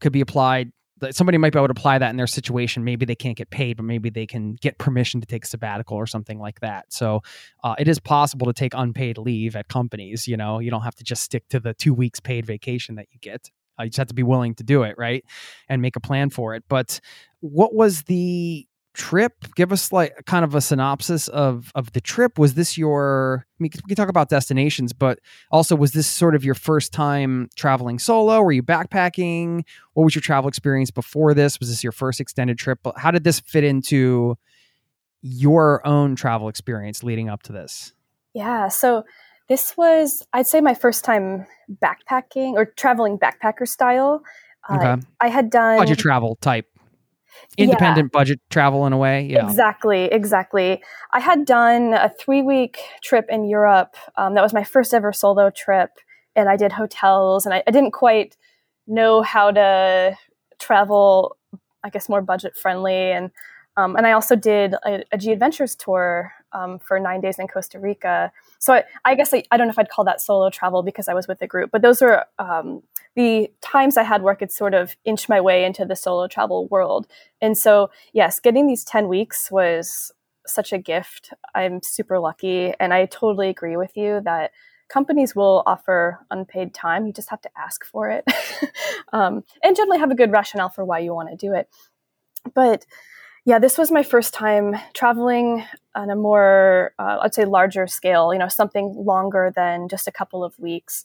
could 0.00 0.12
be 0.12 0.20
applied. 0.20 0.70
Somebody 1.10 1.38
might 1.38 1.52
be 1.52 1.58
able 1.58 1.68
to 1.68 1.72
apply 1.72 1.98
that 1.98 2.10
in 2.10 2.16
their 2.16 2.26
situation. 2.26 2.84
Maybe 2.84 3.04
they 3.04 3.14
can't 3.14 3.36
get 3.36 3.50
paid, 3.50 3.76
but 3.76 3.84
maybe 3.84 4.10
they 4.10 4.26
can 4.26 4.54
get 4.54 4.78
permission 4.78 5.20
to 5.20 5.26
take 5.26 5.44
sabbatical 5.44 5.96
or 5.96 6.06
something 6.06 6.38
like 6.38 6.60
that. 6.60 6.92
So 6.92 7.20
uh, 7.62 7.74
it 7.78 7.88
is 7.88 7.98
possible 7.98 8.46
to 8.46 8.52
take 8.52 8.72
unpaid 8.74 9.18
leave 9.18 9.54
at 9.54 9.68
companies. 9.68 10.26
You 10.26 10.36
know, 10.36 10.60
you 10.60 10.70
don't 10.70 10.82
have 10.82 10.94
to 10.96 11.04
just 11.04 11.22
stick 11.22 11.46
to 11.50 11.60
the 11.60 11.74
two 11.74 11.92
weeks 11.92 12.20
paid 12.20 12.46
vacation 12.46 12.94
that 12.94 13.08
you 13.10 13.18
get. 13.20 13.50
Uh, 13.78 13.84
you 13.84 13.90
just 13.90 13.98
have 13.98 14.06
to 14.06 14.14
be 14.14 14.22
willing 14.22 14.54
to 14.54 14.62
do 14.62 14.82
it, 14.82 14.96
right? 14.96 15.24
And 15.68 15.82
make 15.82 15.96
a 15.96 16.00
plan 16.00 16.30
for 16.30 16.54
it. 16.54 16.64
But 16.68 17.00
what 17.40 17.74
was 17.74 18.04
the 18.04 18.66
trip? 18.94 19.32
Give 19.56 19.72
us 19.72 19.92
like 19.92 20.24
kind 20.24 20.44
of 20.44 20.54
a 20.54 20.60
synopsis 20.60 21.28
of 21.28 21.70
of 21.74 21.92
the 21.92 22.00
trip. 22.00 22.38
Was 22.38 22.54
this 22.54 22.78
your 22.78 23.46
I 23.48 23.62
mean, 23.62 23.70
we 23.74 23.88
can 23.88 23.96
talk 23.96 24.08
about 24.08 24.28
destinations 24.28 24.92
but 24.92 25.18
also 25.50 25.76
was 25.76 25.92
this 25.92 26.06
sort 26.06 26.34
of 26.34 26.44
your 26.44 26.54
first 26.54 26.92
time 26.92 27.50
traveling 27.56 27.98
solo? 27.98 28.40
Were 28.40 28.52
you 28.52 28.62
backpacking? 28.62 29.64
What 29.92 30.04
was 30.04 30.14
your 30.14 30.22
travel 30.22 30.48
experience 30.48 30.90
before 30.90 31.34
this? 31.34 31.60
Was 31.60 31.68
this 31.68 31.82
your 31.82 31.92
first 31.92 32.20
extended 32.20 32.56
trip? 32.56 32.78
How 32.96 33.10
did 33.10 33.24
this 33.24 33.40
fit 33.40 33.64
into 33.64 34.36
your 35.20 35.86
own 35.86 36.16
travel 36.16 36.48
experience 36.48 37.02
leading 37.02 37.28
up 37.28 37.42
to 37.44 37.52
this? 37.52 37.92
Yeah 38.32 38.68
so 38.68 39.04
this 39.48 39.76
was 39.76 40.26
i'd 40.32 40.46
say 40.46 40.60
my 40.60 40.74
first 40.74 41.04
time 41.04 41.46
backpacking 41.82 42.52
or 42.52 42.64
traveling 42.64 43.18
backpacker 43.18 43.66
style. 43.66 44.22
Okay. 44.70 44.86
uh, 44.86 44.96
i 45.20 45.28
had 45.28 45.50
done 45.50 45.78
budget 45.78 45.98
travel 45.98 46.36
type 46.40 46.66
independent 47.56 48.10
yeah. 48.12 48.18
budget 48.18 48.40
travel 48.50 48.86
in 48.86 48.92
a 48.92 48.98
way. 48.98 49.26
Yeah, 49.26 49.48
exactly, 49.48 50.04
exactly. 50.04 50.82
I 51.12 51.20
had 51.20 51.44
done 51.44 51.94
a 51.94 52.10
three 52.18 52.42
week 52.42 52.78
trip 53.02 53.26
in 53.28 53.44
Europe. 53.44 53.96
Um, 54.16 54.34
that 54.34 54.42
was 54.42 54.52
my 54.52 54.64
first 54.64 54.94
ever 54.94 55.12
solo 55.12 55.50
trip, 55.50 55.90
and 56.36 56.48
I 56.48 56.56
did 56.56 56.72
hotels, 56.72 57.46
and 57.46 57.54
I, 57.54 57.62
I 57.66 57.70
didn't 57.70 57.92
quite 57.92 58.36
know 58.86 59.22
how 59.22 59.50
to 59.50 60.16
travel. 60.58 61.36
I 61.82 61.90
guess 61.90 62.08
more 62.08 62.22
budget 62.22 62.56
friendly, 62.56 63.12
and 63.12 63.30
um, 63.76 63.96
and 63.96 64.06
I 64.06 64.12
also 64.12 64.36
did 64.36 64.74
a, 64.86 65.04
a 65.12 65.18
G 65.18 65.32
Adventures 65.32 65.74
tour 65.74 66.32
um, 66.52 66.78
for 66.78 67.00
nine 67.00 67.20
days 67.20 67.38
in 67.38 67.48
Costa 67.48 67.80
Rica. 67.80 68.32
So 68.58 68.74
I, 68.74 68.84
I 69.04 69.14
guess 69.14 69.34
I, 69.34 69.42
I, 69.50 69.56
don't 69.56 69.66
know 69.66 69.72
if 69.72 69.78
I'd 69.78 69.88
call 69.88 70.04
that 70.04 70.20
solo 70.20 70.48
travel 70.48 70.82
because 70.82 71.08
I 71.08 71.14
was 71.14 71.26
with 71.26 71.42
a 71.42 71.46
group, 71.46 71.70
but 71.72 71.82
those 71.82 72.00
were 72.00 72.24
um, 72.38 72.82
the 73.14 73.50
times 73.60 73.96
I 73.96 74.02
had 74.02 74.22
work, 74.22 74.42
it 74.42 74.52
sort 74.52 74.74
of 74.74 74.96
inch 75.04 75.28
my 75.28 75.40
way 75.40 75.64
into 75.64 75.84
the 75.84 75.96
solo 75.96 76.26
travel 76.26 76.66
world. 76.68 77.06
And 77.40 77.56
so, 77.56 77.90
yes, 78.12 78.40
getting 78.40 78.66
these 78.66 78.84
10 78.84 79.08
weeks 79.08 79.50
was 79.50 80.12
such 80.46 80.72
a 80.72 80.78
gift. 80.78 81.32
I'm 81.54 81.82
super 81.82 82.18
lucky. 82.18 82.74
And 82.78 82.92
I 82.92 83.06
totally 83.06 83.48
agree 83.48 83.76
with 83.76 83.96
you 83.96 84.20
that 84.24 84.50
companies 84.88 85.34
will 85.34 85.62
offer 85.66 86.20
unpaid 86.30 86.74
time. 86.74 87.06
You 87.06 87.12
just 87.12 87.30
have 87.30 87.40
to 87.42 87.50
ask 87.56 87.84
for 87.84 88.10
it 88.10 88.24
um, 89.12 89.44
and 89.62 89.76
generally 89.76 89.98
have 89.98 90.10
a 90.10 90.16
good 90.16 90.32
rationale 90.32 90.68
for 90.68 90.84
why 90.84 90.98
you 90.98 91.14
want 91.14 91.30
to 91.30 91.36
do 91.36 91.54
it. 91.54 91.68
But 92.54 92.84
yeah, 93.46 93.58
this 93.58 93.76
was 93.76 93.90
my 93.90 94.02
first 94.02 94.32
time 94.32 94.74
traveling 94.94 95.64
on 95.94 96.08
a 96.08 96.16
more, 96.16 96.94
uh, 96.98 97.18
I'd 97.20 97.34
say, 97.34 97.44
larger 97.44 97.86
scale, 97.86 98.32
you 98.32 98.38
know, 98.38 98.48
something 98.48 98.94
longer 98.96 99.52
than 99.54 99.88
just 99.88 100.08
a 100.08 100.12
couple 100.12 100.42
of 100.42 100.58
weeks. 100.58 101.04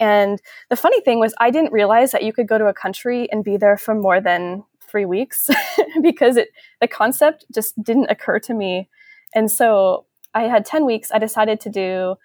And 0.00 0.40
the 0.70 0.76
funny 0.76 1.00
thing 1.00 1.18
was, 1.18 1.34
I 1.38 1.50
didn't 1.50 1.72
realize 1.72 2.12
that 2.12 2.22
you 2.22 2.32
could 2.32 2.46
go 2.46 2.58
to 2.58 2.66
a 2.66 2.74
country 2.74 3.30
and 3.32 3.42
be 3.42 3.56
there 3.56 3.76
for 3.76 3.94
more 3.94 4.20
than 4.20 4.64
three 4.80 5.04
weeks 5.04 5.50
because 6.02 6.36
it 6.36 6.48
the 6.80 6.88
concept 6.88 7.44
just 7.52 7.80
didn't 7.82 8.10
occur 8.10 8.38
to 8.40 8.54
me. 8.54 8.88
And 9.34 9.50
so 9.50 10.06
I 10.34 10.42
had 10.44 10.64
10 10.64 10.86
weeks. 10.86 11.10
I 11.12 11.18
decided 11.18 11.60
to 11.60 11.70
do 11.70 12.16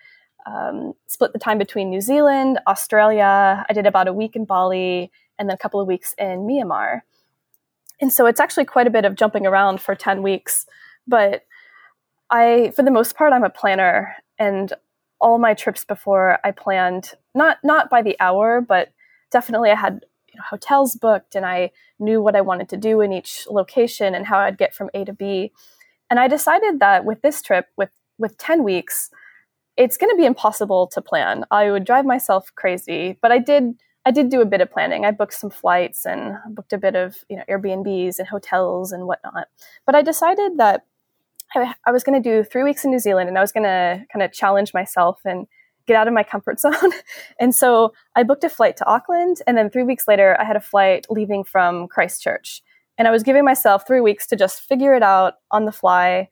um, 0.46 0.94
split 1.08 1.34
the 1.34 1.40
time 1.40 1.58
between 1.58 1.90
New 1.90 2.02
Zealand, 2.02 2.60
Australia. 2.68 3.66
I 3.68 3.74
did 3.74 3.88
about 3.88 4.08
a 4.08 4.14
week 4.14 4.36
in 4.36 4.46
Bali 4.46 5.12
and 5.40 5.50
then 5.50 5.56
a 5.56 5.58
couple 5.58 5.80
of 5.80 5.88
weeks 5.88 6.14
in 6.18 6.40
Myanmar. 6.40 7.02
And 8.02 8.12
so 8.12 8.26
it's 8.26 8.40
actually 8.40 8.66
quite 8.66 8.88
a 8.88 8.92
bit 8.92 9.06
of 9.06 9.16
jumping 9.16 9.46
around 9.46 9.80
for 9.82 9.96
10 9.96 10.22
weeks. 10.22 10.66
But 11.08 11.46
I, 12.30 12.72
for 12.76 12.84
the 12.84 12.92
most 12.92 13.16
part, 13.16 13.34
I'm 13.34 13.44
a 13.44 13.50
planner 13.50 14.16
and 14.38 14.74
all 15.24 15.40
my 15.40 15.54
trips 15.54 15.86
before 15.86 16.38
I 16.44 16.52
planned 16.52 17.12
not 17.34 17.58
not 17.64 17.90
by 17.90 18.02
the 18.04 18.18
hour, 18.20 18.62
but 18.62 18.90
definitely 19.32 19.72
I 19.72 19.76
had 19.76 20.06
you 20.28 20.38
know, 20.38 20.44
hotels 20.48 20.96
booked 20.96 21.34
and 21.36 21.46
I 21.46 21.72
knew 21.98 22.22
what 22.22 22.36
I 22.36 22.42
wanted 22.42 22.70
to 22.70 22.78
do 22.78 23.02
in 23.02 23.14
each 23.14 23.48
location 23.50 24.14
and 24.14 24.28
how 24.28 24.40
I'd 24.40 24.58
get 24.58 24.76
from 24.76 24.90
A 24.94 25.06
to 25.06 25.14
B. 25.14 25.52
And 26.10 26.20
I 26.20 26.28
decided 26.28 26.80
that 26.82 27.06
with 27.06 27.22
this 27.22 27.42
trip, 27.42 27.68
with 27.78 27.90
with 28.20 28.38
10 28.38 28.64
weeks, 28.64 29.10
it's 29.78 29.98
going 29.98 30.12
to 30.12 30.18
be 30.18 30.26
impossible 30.26 30.88
to 30.88 31.02
plan. 31.02 31.46
I 31.50 31.72
would 31.72 31.86
drive 31.86 32.06
myself 32.06 32.52
crazy, 32.56 33.18
but 33.22 33.32
I 33.32 33.40
did 33.40 33.76
I 34.06 34.12
did 34.12 34.30
do 34.30 34.42
a 34.42 34.46
bit 34.46 34.60
of 34.60 34.70
planning. 34.70 35.06
I 35.06 35.12
booked 35.12 35.34
some 35.34 35.50
flights 35.50 36.06
and 36.06 36.36
booked 36.50 36.74
a 36.74 36.78
bit 36.78 36.96
of 36.96 37.24
you 37.30 37.38
know 37.38 37.44
Airbnbs 37.50 38.20
and 38.20 38.28
hotels 38.28 38.92
and 38.92 39.08
whatnot. 39.08 39.48
But 39.86 39.96
I 39.96 40.02
decided 40.02 40.58
that 40.58 40.86
I, 41.56 41.74
I 41.86 41.92
was 41.92 42.04
going 42.04 42.22
to 42.22 42.30
do 42.30 42.44
three 42.44 42.64
weeks 42.64 42.84
in 42.84 42.92
New 42.92 43.00
Zealand 43.00 43.30
and 43.30 43.38
I 43.38 43.42
was 43.42 43.52
going 43.52 43.64
to 43.64 44.04
kind 44.12 44.24
of 44.24 44.32
challenge 44.32 44.74
myself 44.74 45.20
and 45.26 45.48
get 45.86 45.96
out 45.96 46.08
of 46.08 46.14
my 46.14 46.24
comfort 46.24 46.60
zone. 46.60 46.92
and 47.40 47.54
so 47.54 47.94
I 48.16 48.24
booked 48.24 48.44
a 48.44 48.50
flight 48.50 48.78
to 48.78 48.86
Auckland. 48.86 49.38
And 49.48 49.58
then 49.58 49.70
three 49.70 49.84
weeks 49.84 50.08
later, 50.08 50.38
I 50.40 50.44
had 50.44 50.56
a 50.56 50.62
flight 50.62 51.06
leaving 51.10 51.44
from 51.44 51.88
Christchurch. 51.88 52.62
And 52.98 53.08
I 53.08 53.12
was 53.12 53.24
giving 53.24 53.44
myself 53.44 53.88
three 53.88 54.02
weeks 54.02 54.28
to 54.28 54.36
just 54.36 54.62
figure 54.62 54.94
it 54.94 55.04
out 55.04 55.36
on 55.52 55.66
the 55.66 55.72
fly, 55.72 56.30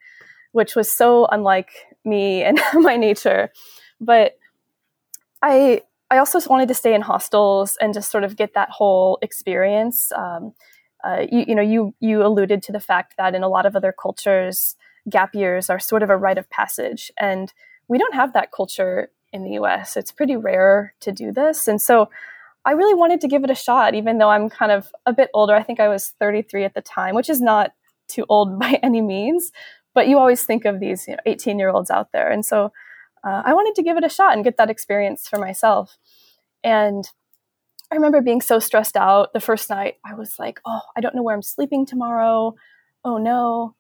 which 0.51 0.75
was 0.75 0.91
so 0.91 1.25
unlike 1.31 1.69
me 2.05 2.43
and 2.43 2.59
my 2.73 2.97
nature. 2.97 3.51
But 3.99 4.37
I, 5.41 5.81
I 6.09 6.17
also 6.17 6.39
wanted 6.49 6.67
to 6.67 6.73
stay 6.73 6.93
in 6.93 7.01
hostels 7.01 7.77
and 7.81 7.93
just 7.93 8.11
sort 8.11 8.23
of 8.23 8.35
get 8.35 8.53
that 8.53 8.69
whole 8.69 9.17
experience. 9.21 10.11
Um, 10.11 10.53
uh, 11.03 11.25
you, 11.31 11.45
you 11.47 11.55
know, 11.55 11.61
you 11.61 11.95
you 11.99 12.23
alluded 12.23 12.61
to 12.63 12.71
the 12.71 12.79
fact 12.79 13.15
that 13.17 13.33
in 13.33 13.41
a 13.41 13.47
lot 13.47 13.65
of 13.65 13.75
other 13.75 13.91
cultures, 13.91 14.75
gap 15.09 15.33
years 15.35 15.69
are 15.69 15.79
sort 15.79 16.03
of 16.03 16.09
a 16.09 16.17
rite 16.17 16.37
of 16.37 16.49
passage. 16.49 17.11
And 17.19 17.53
we 17.87 17.97
don't 17.97 18.15
have 18.15 18.33
that 18.33 18.51
culture 18.51 19.09
in 19.33 19.43
the 19.43 19.51
US. 19.51 19.97
It's 19.97 20.11
pretty 20.11 20.35
rare 20.35 20.93
to 21.01 21.11
do 21.11 21.31
this. 21.31 21.67
And 21.67 21.81
so 21.81 22.09
I 22.65 22.71
really 22.71 22.93
wanted 22.93 23.21
to 23.21 23.27
give 23.27 23.43
it 23.43 23.49
a 23.49 23.55
shot, 23.55 23.95
even 23.95 24.17
though 24.17 24.29
I'm 24.29 24.49
kind 24.49 24.71
of 24.71 24.91
a 25.05 25.13
bit 25.13 25.29
older. 25.33 25.55
I 25.55 25.63
think 25.63 25.79
I 25.79 25.87
was 25.87 26.09
33 26.19 26.63
at 26.63 26.73
the 26.73 26.81
time, 26.81 27.15
which 27.15 27.29
is 27.29 27.41
not 27.41 27.71
too 28.07 28.25
old 28.29 28.59
by 28.59 28.79
any 28.83 29.01
means. 29.01 29.51
but 29.93 30.07
you 30.07 30.17
always 30.17 30.45
think 30.45 30.63
of 30.63 30.79
these 30.79 31.09
18 31.25 31.51
you 31.51 31.55
know, 31.55 31.59
year 31.59 31.69
olds 31.69 31.91
out 31.91 32.11
there. 32.13 32.29
And 32.29 32.45
so 32.45 32.71
uh, 33.23 33.41
I 33.43 33.53
wanted 33.53 33.75
to 33.75 33.83
give 33.83 33.97
it 33.97 34.05
a 34.05 34.09
shot 34.09 34.33
and 34.33 34.43
get 34.43 34.57
that 34.57 34.69
experience 34.69 35.27
for 35.27 35.37
myself. 35.37 35.97
And 36.63 37.05
I 37.91 37.95
remember 37.95 38.21
being 38.21 38.41
so 38.41 38.59
stressed 38.59 38.95
out 38.95 39.33
the 39.33 39.41
first 39.41 39.69
night. 39.69 39.95
I 40.05 40.13
was 40.13 40.39
like, 40.39 40.61
oh, 40.65 40.81
I 40.95 41.01
don't 41.01 41.13
know 41.13 41.23
where 41.23 41.35
I'm 41.35 41.41
sleeping 41.41 41.85
tomorrow. 41.85 42.55
Oh 43.03 43.17
no. 43.17 43.75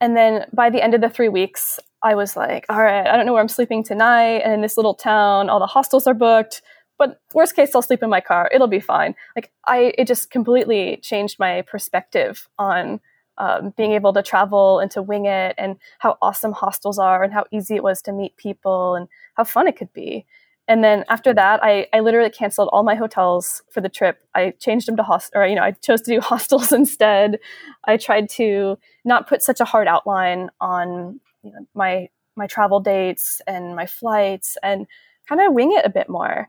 And 0.00 0.16
then 0.16 0.46
by 0.52 0.70
the 0.70 0.82
end 0.82 0.94
of 0.94 1.00
the 1.00 1.08
three 1.08 1.28
weeks, 1.28 1.78
I 2.02 2.14
was 2.14 2.36
like, 2.36 2.66
all 2.68 2.82
right, 2.82 3.06
I 3.06 3.16
don't 3.16 3.24
know 3.24 3.32
where 3.32 3.42
I'm 3.42 3.48
sleeping 3.48 3.82
tonight. 3.82 4.42
And 4.44 4.52
in 4.52 4.60
this 4.60 4.76
little 4.76 4.94
town, 4.94 5.48
all 5.48 5.60
the 5.60 5.66
hostels 5.66 6.06
are 6.06 6.14
booked. 6.14 6.62
But 6.98 7.20
worst 7.32 7.56
case, 7.56 7.74
I'll 7.74 7.82
sleep 7.82 8.02
in 8.02 8.10
my 8.10 8.20
car. 8.20 8.50
It'll 8.52 8.66
be 8.68 8.80
fine. 8.80 9.14
Like 9.34 9.50
I, 9.66 9.94
it 9.98 10.06
just 10.06 10.30
completely 10.30 10.98
changed 11.02 11.38
my 11.38 11.62
perspective 11.62 12.48
on 12.58 13.00
um, 13.36 13.74
being 13.76 13.92
able 13.92 14.12
to 14.12 14.22
travel 14.22 14.78
and 14.78 14.90
to 14.92 15.02
wing 15.02 15.26
it, 15.26 15.56
and 15.58 15.76
how 15.98 16.16
awesome 16.22 16.52
hostels 16.52 17.00
are, 17.00 17.24
and 17.24 17.32
how 17.32 17.46
easy 17.50 17.74
it 17.74 17.82
was 17.82 18.00
to 18.02 18.12
meet 18.12 18.36
people, 18.36 18.94
and 18.94 19.08
how 19.34 19.42
fun 19.42 19.66
it 19.66 19.76
could 19.76 19.92
be. 19.92 20.24
And 20.66 20.82
then 20.82 21.04
after 21.08 21.34
that, 21.34 21.62
I, 21.62 21.86
I 21.92 22.00
literally 22.00 22.30
canceled 22.30 22.70
all 22.72 22.82
my 22.82 22.94
hotels 22.94 23.62
for 23.70 23.80
the 23.80 23.88
trip. 23.88 24.22
I 24.34 24.54
changed 24.58 24.88
them 24.88 24.96
to 24.96 25.02
host, 25.02 25.32
or 25.34 25.46
you 25.46 25.54
know, 25.54 25.62
I 25.62 25.72
chose 25.72 26.00
to 26.02 26.14
do 26.14 26.20
hostels 26.22 26.72
instead. 26.72 27.38
I 27.84 27.96
tried 27.96 28.30
to 28.30 28.78
not 29.04 29.28
put 29.28 29.42
such 29.42 29.60
a 29.60 29.64
hard 29.64 29.88
outline 29.88 30.50
on 30.60 31.20
you 31.42 31.52
know, 31.52 31.66
my 31.74 32.08
my 32.36 32.46
travel 32.46 32.80
dates 32.80 33.40
and 33.46 33.76
my 33.76 33.86
flights, 33.86 34.56
and 34.62 34.86
kind 35.28 35.40
of 35.40 35.52
wing 35.52 35.72
it 35.72 35.84
a 35.84 35.90
bit 35.90 36.08
more. 36.08 36.48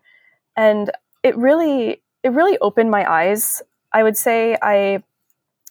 And 0.56 0.92
it 1.22 1.38
really 1.38 2.02
it 2.24 2.30
really 2.30 2.58
opened 2.60 2.92
my 2.92 3.10
eyes. 3.10 3.62
I 3.92 4.04
would 4.04 4.16
say 4.16 4.58
I 4.62 5.04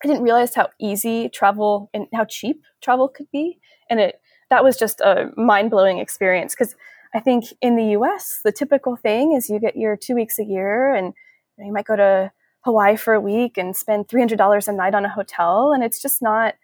I 0.03 0.07
didn't 0.07 0.23
realize 0.23 0.55
how 0.55 0.69
easy 0.79 1.31
travel 1.31 1.89
and 1.95 2.09
how 2.13 2.27
cheap 2.27 2.63
travel 2.83 3.09
could 3.09 3.31
be, 3.33 3.59
and 3.89 4.01
it 4.01 4.21
that 4.51 4.63
was 4.63 4.77
just 4.77 5.01
a 5.01 5.31
mind 5.37 5.71
blowing 5.71 5.99
experience 5.99 6.55
because 6.55 6.77
I 7.14 7.20
think 7.20 7.44
in 7.61 7.77
the 7.77 7.90
U.S. 7.92 8.40
the 8.44 8.53
typical 8.53 8.96
thing 8.96 9.33
is 9.33 9.48
you 9.48 9.61
get 9.61 9.77
your 9.77 9.96
two 9.96 10.14
weeks 10.14 10.38
a 10.38 10.44
year, 10.44 10.94
and 10.94 11.14
you, 11.57 11.62
know, 11.62 11.66
you 11.66 11.72
might 11.72 11.87
go 11.87 11.96
to 11.96 12.33
Hawaii 12.62 12.96
for 12.96 13.14
a 13.14 13.20
week 13.20 13.57
and 13.57 13.77
spend 13.77 14.09
three 14.09 14.20
hundred 14.20 14.38
dollars 14.38 14.68
a 14.68 14.72
night 14.72 14.94
on 14.94 15.05
a 15.05 15.09
hotel, 15.09 15.72
and 15.72 15.85
it's 15.85 16.00
just 16.03 16.20
not 16.20 16.55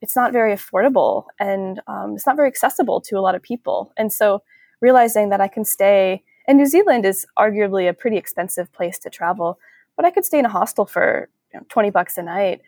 it's 0.00 0.16
not 0.16 0.32
very 0.32 0.54
affordable 0.54 1.24
and 1.38 1.80
um, 1.86 2.14
it's 2.14 2.26
not 2.26 2.36
very 2.36 2.48
accessible 2.48 3.00
to 3.02 3.16
a 3.16 3.20
lot 3.20 3.34
of 3.34 3.42
people. 3.42 3.92
And 3.96 4.12
so 4.12 4.42
realizing 4.80 5.28
that 5.28 5.40
I 5.40 5.48
can 5.48 5.64
stay, 5.64 6.22
and 6.46 6.56
New 6.58 6.66
Zealand 6.66 7.04
is 7.04 7.26
arguably 7.38 7.88
a 7.88 7.92
pretty 7.92 8.16
expensive 8.16 8.72
place 8.72 8.98
to 9.00 9.10
travel, 9.10 9.58
but 9.96 10.06
I 10.06 10.10
could 10.10 10.24
stay 10.24 10.38
in 10.38 10.46
a 10.46 10.50
hostel 10.50 10.86
for 10.86 11.28
you 11.52 11.60
know, 11.60 11.66
20 11.68 11.90
bucks 11.90 12.16
a 12.16 12.22
night. 12.22 12.62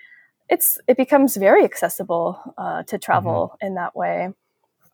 It's, 0.51 0.79
it 0.87 0.97
becomes 0.97 1.37
very 1.37 1.65
accessible 1.65 2.39
uh, 2.59 2.83
to 2.85 2.99
travel 2.99 3.53
mm-hmm. 3.55 3.67
in 3.67 3.75
that 3.77 3.97
way. 3.97 4.29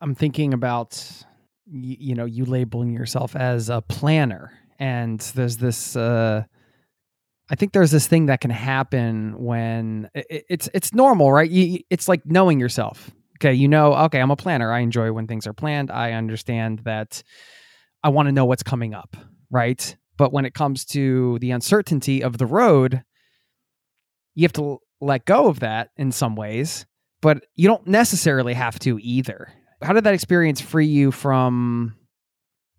I'm 0.00 0.14
thinking 0.14 0.54
about, 0.54 1.24
you, 1.70 1.96
you 1.98 2.14
know, 2.14 2.24
you 2.24 2.44
labeling 2.44 2.92
yourself 2.92 3.36
as 3.36 3.68
a 3.68 3.82
planner 3.82 4.52
and 4.78 5.20
there's 5.20 5.56
this, 5.56 5.96
uh, 5.96 6.44
I 7.50 7.54
think 7.54 7.72
there's 7.72 7.90
this 7.90 8.06
thing 8.06 8.26
that 8.26 8.40
can 8.40 8.50
happen 8.50 9.34
when 9.38 10.10
it, 10.14 10.44
it's 10.48 10.68
it's 10.74 10.92
normal, 10.92 11.32
right? 11.32 11.50
You, 11.50 11.80
it's 11.88 12.06
like 12.06 12.26
knowing 12.26 12.60
yourself. 12.60 13.10
Okay, 13.38 13.54
you 13.54 13.68
know, 13.68 13.94
okay, 13.94 14.20
I'm 14.20 14.30
a 14.30 14.36
planner. 14.36 14.72
I 14.72 14.80
enjoy 14.80 15.12
when 15.12 15.26
things 15.26 15.46
are 15.46 15.52
planned. 15.52 15.90
I 15.90 16.12
understand 16.12 16.80
that 16.80 17.22
I 18.02 18.10
want 18.10 18.26
to 18.26 18.32
know 18.32 18.44
what's 18.44 18.62
coming 18.62 18.94
up, 18.94 19.16
right? 19.50 19.96
But 20.16 20.32
when 20.32 20.44
it 20.44 20.54
comes 20.54 20.84
to 20.86 21.38
the 21.38 21.52
uncertainty 21.52 22.22
of 22.22 22.36
the 22.36 22.46
road, 22.46 23.02
you 24.34 24.42
have 24.42 24.52
to 24.54 24.78
let 25.00 25.24
go 25.24 25.46
of 25.46 25.60
that 25.60 25.90
in 25.96 26.12
some 26.12 26.34
ways, 26.34 26.84
but 27.22 27.44
you 27.54 27.68
don't 27.68 27.86
necessarily 27.86 28.54
have 28.54 28.78
to 28.80 28.98
either. 29.00 29.52
How 29.82 29.92
did 29.92 30.04
that 30.04 30.14
experience 30.14 30.60
free 30.60 30.86
you 30.86 31.12
from 31.12 31.94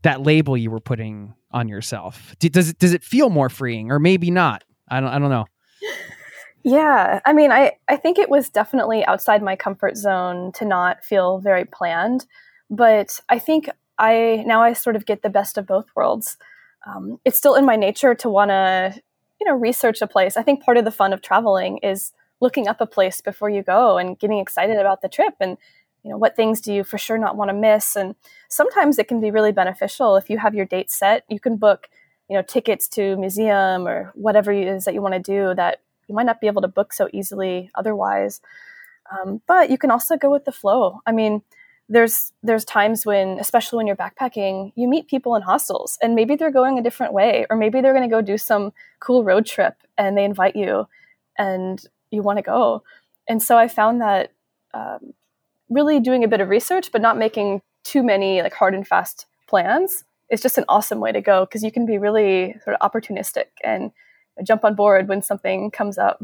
that 0.02 0.22
label 0.22 0.58
you 0.58 0.72
were 0.72 0.80
putting 0.80 1.34
on 1.52 1.68
yourself? 1.68 2.36
Does 2.40 2.70
it 2.70 2.80
does 2.80 2.94
it 2.94 3.04
feel 3.04 3.30
more 3.30 3.50
freeing, 3.50 3.92
or 3.92 4.00
maybe 4.00 4.32
not? 4.32 4.64
I 4.90 5.00
don't 5.00 5.10
I 5.10 5.20
don't 5.20 5.30
know. 5.30 5.46
Yeah, 6.64 7.22
I 7.26 7.34
mean, 7.34 7.52
I 7.52 7.74
I 7.88 7.96
think 7.96 8.20
it 8.20 8.30
was 8.30 8.50
definitely 8.50 9.06
outside 9.06 9.42
my 9.42 9.56
comfort 9.56 9.96
zone 9.96 10.52
to 10.54 10.66
not 10.66 11.04
feel 11.04 11.40
very 11.40 11.66
planned, 11.66 12.26
but 12.70 13.20
I 13.30 13.40
think 13.40 13.70
I 13.98 14.44
now 14.46 14.62
I 14.62 14.74
sort 14.74 14.96
of 14.96 15.06
get 15.06 15.22
the 15.22 15.30
best 15.30 15.58
of 15.58 15.66
both 15.66 15.88
worlds. 15.96 16.38
Um, 16.86 17.20
it's 17.24 17.38
still 17.38 17.56
in 17.56 17.66
my 17.66 17.76
nature 17.76 18.14
to 18.16 18.30
want 18.30 18.50
to, 18.50 19.02
you 19.40 19.48
know, 19.48 19.56
research 19.56 20.02
a 20.02 20.08
place. 20.08 20.38
I 20.38 20.44
think 20.44 20.64
part 20.64 20.78
of 20.78 20.86
the 20.86 20.92
fun 20.92 21.14
of 21.14 21.22
traveling 21.22 21.78
is 21.80 22.12
looking 22.42 22.68
up 22.68 22.80
a 22.82 22.86
place 22.86 23.22
before 23.22 23.50
you 23.50 23.62
go 23.64 23.98
and 23.98 24.18
getting 24.18 24.40
excited 24.40 24.78
about 24.78 25.02
the 25.02 25.10
trip 25.10 25.36
and 25.40 25.58
you 26.04 26.10
know 26.12 26.18
what 26.18 26.36
things 26.36 26.62
do 26.62 26.74
you 26.74 26.84
for 26.84 26.98
sure 26.98 27.18
not 27.18 27.36
want 27.36 27.50
to 27.50 27.54
miss? 27.54 27.96
And 27.96 28.16
sometimes 28.48 29.00
it 29.00 29.08
can 29.08 29.20
be 29.22 29.32
really 29.32 29.52
beneficial. 29.52 30.16
If 30.16 30.30
you 30.30 30.38
have 30.38 30.56
your 30.56 30.66
date 30.66 30.92
set 30.92 31.24
you 31.30 31.40
can 31.40 31.58
book 31.58 31.90
you 32.30 32.36
know 32.36 32.44
tickets 32.44 32.88
to 32.90 33.18
museum 33.18 33.88
or 33.88 34.12
whatever 34.16 34.52
it 34.52 34.68
is 34.68 34.86
that 34.86 34.94
you 34.94 35.02
want 35.02 35.16
to 35.16 35.20
do 35.20 35.54
that 35.56 35.82
you 36.08 36.16
might 36.16 36.26
not 36.26 36.42
be 36.42 36.48
able 36.48 36.62
to 36.62 36.68
book 36.68 36.92
so 36.94 37.08
easily 37.14 37.70
otherwise. 37.76 38.42
Um, 39.12 39.42
but 39.48 39.70
you 39.70 39.78
can 39.78 39.92
also 39.92 40.18
go 40.18 40.32
with 40.32 40.46
the 40.46 40.52
flow. 40.52 41.02
I 41.06 41.12
mean 41.12 41.42
there's 41.90 42.32
there's 42.44 42.64
times 42.64 43.06
when 43.06 43.40
especially 43.40 43.78
when 43.78 43.88
you're 43.88 43.96
backpacking 43.96 44.72
you 44.76 44.88
meet 44.88 45.08
people 45.08 45.36
in 45.36 45.42
hostels 45.42 45.98
and 46.02 46.14
maybe 46.14 46.36
they're 46.36 46.52
going 46.52 46.78
a 46.78 46.84
different 46.84 47.14
way 47.14 47.48
or 47.50 47.58
maybe 47.58 47.82
they're 47.82 47.96
going 47.96 48.08
to 48.08 48.16
go 48.16 48.22
do 48.22 48.38
some 48.38 48.72
cool 49.00 49.24
road 49.24 49.46
trip 49.46 49.76
and 49.98 50.16
they 50.16 50.24
invite 50.24 50.56
you 50.56 50.88
and 51.38 51.84
you 52.12 52.22
want 52.22 52.38
to 52.38 52.44
go. 52.44 52.84
And 53.28 53.42
so 53.42 53.58
i 53.58 53.68
found 53.68 54.02
that 54.02 54.34
um, 54.74 55.14
really 55.70 56.00
doing 56.00 56.24
a 56.24 56.28
bit 56.28 56.42
of 56.42 56.50
research, 56.50 56.92
but 56.92 57.02
not 57.02 57.18
making 57.18 57.62
too 57.84 58.04
many 58.04 58.42
like 58.42 58.54
hard 58.54 58.74
and 58.74 58.88
fast 58.88 59.26
plans 59.48 60.04
is 60.30 60.42
just 60.42 60.58
an 60.58 60.66
awesome 60.70 61.00
way 61.00 61.12
to 61.12 61.22
go 61.22 61.46
because 61.46 61.64
you 61.64 61.72
can 61.72 61.86
be 61.86 61.98
really 61.98 62.56
sort 62.64 62.78
of 62.80 62.92
opportunistic 62.92 63.46
and 63.64 63.92
jump 64.44 64.64
on 64.64 64.76
board 64.76 65.08
when 65.08 65.22
something 65.22 65.72
comes 65.72 65.98
up. 65.98 66.24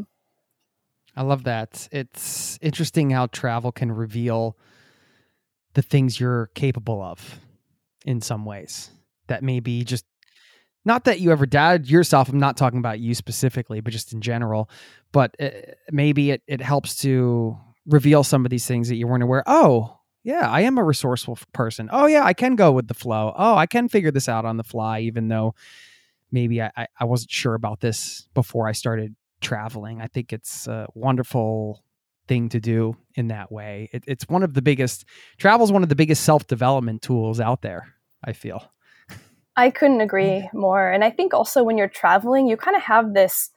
I 1.16 1.22
love 1.22 1.44
that. 1.44 1.88
It's 1.92 2.58
interesting 2.60 3.10
how 3.10 3.26
travel 3.26 3.72
can 3.72 3.90
reveal 3.90 4.56
the 5.74 5.82
things 5.82 6.20
you're 6.20 6.50
capable 6.54 7.02
of 7.02 7.40
in 8.04 8.20
some 8.20 8.44
ways 8.44 8.90
that 9.26 9.42
may 9.42 9.60
be 9.60 9.84
just 9.84 10.04
not 10.84 11.04
that 11.04 11.18
you 11.18 11.32
ever 11.32 11.46
doubted 11.46 11.90
yourself. 11.90 12.28
I'm 12.28 12.38
not 12.38 12.56
talking 12.56 12.78
about 12.78 13.00
you 13.00 13.14
specifically, 13.14 13.80
but 13.80 13.92
just 13.92 14.12
in 14.12 14.20
general. 14.20 14.70
But 15.10 15.34
it, 15.38 15.68
uh, 15.68 15.90
maybe 15.90 16.30
it, 16.30 16.42
it 16.46 16.60
helps 16.60 16.96
to 17.02 17.58
reveal 17.86 18.24
some 18.24 18.44
of 18.44 18.50
these 18.50 18.66
things 18.66 18.88
that 18.88 18.96
you 18.96 19.06
weren't 19.06 19.22
aware. 19.22 19.42
Oh, 19.46 19.98
yeah, 20.22 20.50
I 20.50 20.62
am 20.62 20.76
a 20.76 20.84
resourceful 20.84 21.38
person. 21.52 21.88
Oh, 21.92 22.06
yeah, 22.06 22.24
I 22.24 22.32
can 22.32 22.56
go 22.56 22.72
with 22.72 22.88
the 22.88 22.94
flow. 22.94 23.32
Oh, 23.36 23.54
I 23.54 23.66
can 23.66 23.88
figure 23.88 24.10
this 24.10 24.28
out 24.28 24.44
on 24.44 24.56
the 24.56 24.64
fly, 24.64 25.00
even 25.00 25.28
though 25.28 25.54
maybe 26.32 26.60
I, 26.60 26.70
I 26.98 27.04
wasn't 27.04 27.30
sure 27.30 27.54
about 27.54 27.80
this 27.80 28.28
before 28.34 28.66
I 28.66 28.72
started 28.72 29.14
traveling. 29.40 30.00
I 30.00 30.08
think 30.08 30.32
it's 30.32 30.66
a 30.66 30.88
wonderful 30.94 31.84
thing 32.26 32.48
to 32.48 32.60
do 32.60 32.96
in 33.14 33.28
that 33.28 33.52
way. 33.52 33.88
It, 33.92 34.04
it's 34.08 34.28
one 34.28 34.42
of 34.42 34.54
the 34.54 34.62
biggest, 34.62 35.04
travel 35.38 35.64
is 35.64 35.70
one 35.70 35.84
of 35.84 35.88
the 35.88 35.94
biggest 35.94 36.24
self 36.24 36.46
development 36.48 37.02
tools 37.02 37.38
out 37.38 37.62
there, 37.62 37.94
I 38.24 38.32
feel. 38.32 38.72
I 39.56 39.70
couldn't 39.70 40.00
agree 40.00 40.48
more. 40.52 40.90
And 40.90 41.02
I 41.04 41.10
think 41.10 41.32
also 41.32 41.62
when 41.62 41.78
you're 41.78 41.88
traveling, 41.88 42.46
you 42.46 42.56
kind 42.56 42.76
of 42.76 42.82
have 42.82 43.14
this 43.14 43.50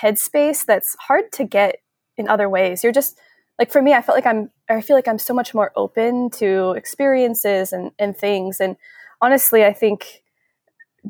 headspace 0.00 0.64
that's 0.64 0.94
hard 1.00 1.32
to 1.32 1.44
get 1.44 1.76
in 2.16 2.28
other 2.28 2.48
ways. 2.48 2.84
You're 2.84 2.92
just 2.92 3.18
like 3.60 3.70
for 3.70 3.82
me, 3.82 3.92
I 3.92 4.00
felt 4.00 4.16
like 4.16 4.26
I'm, 4.26 4.50
I 4.70 4.80
feel 4.80 4.96
like 4.96 5.06
I'm 5.06 5.18
so 5.18 5.34
much 5.34 5.52
more 5.54 5.70
open 5.76 6.30
to 6.30 6.72
experiences 6.72 7.74
and, 7.74 7.92
and 7.98 8.16
things. 8.16 8.58
And 8.58 8.76
honestly, 9.20 9.66
I 9.66 9.74
think 9.74 10.22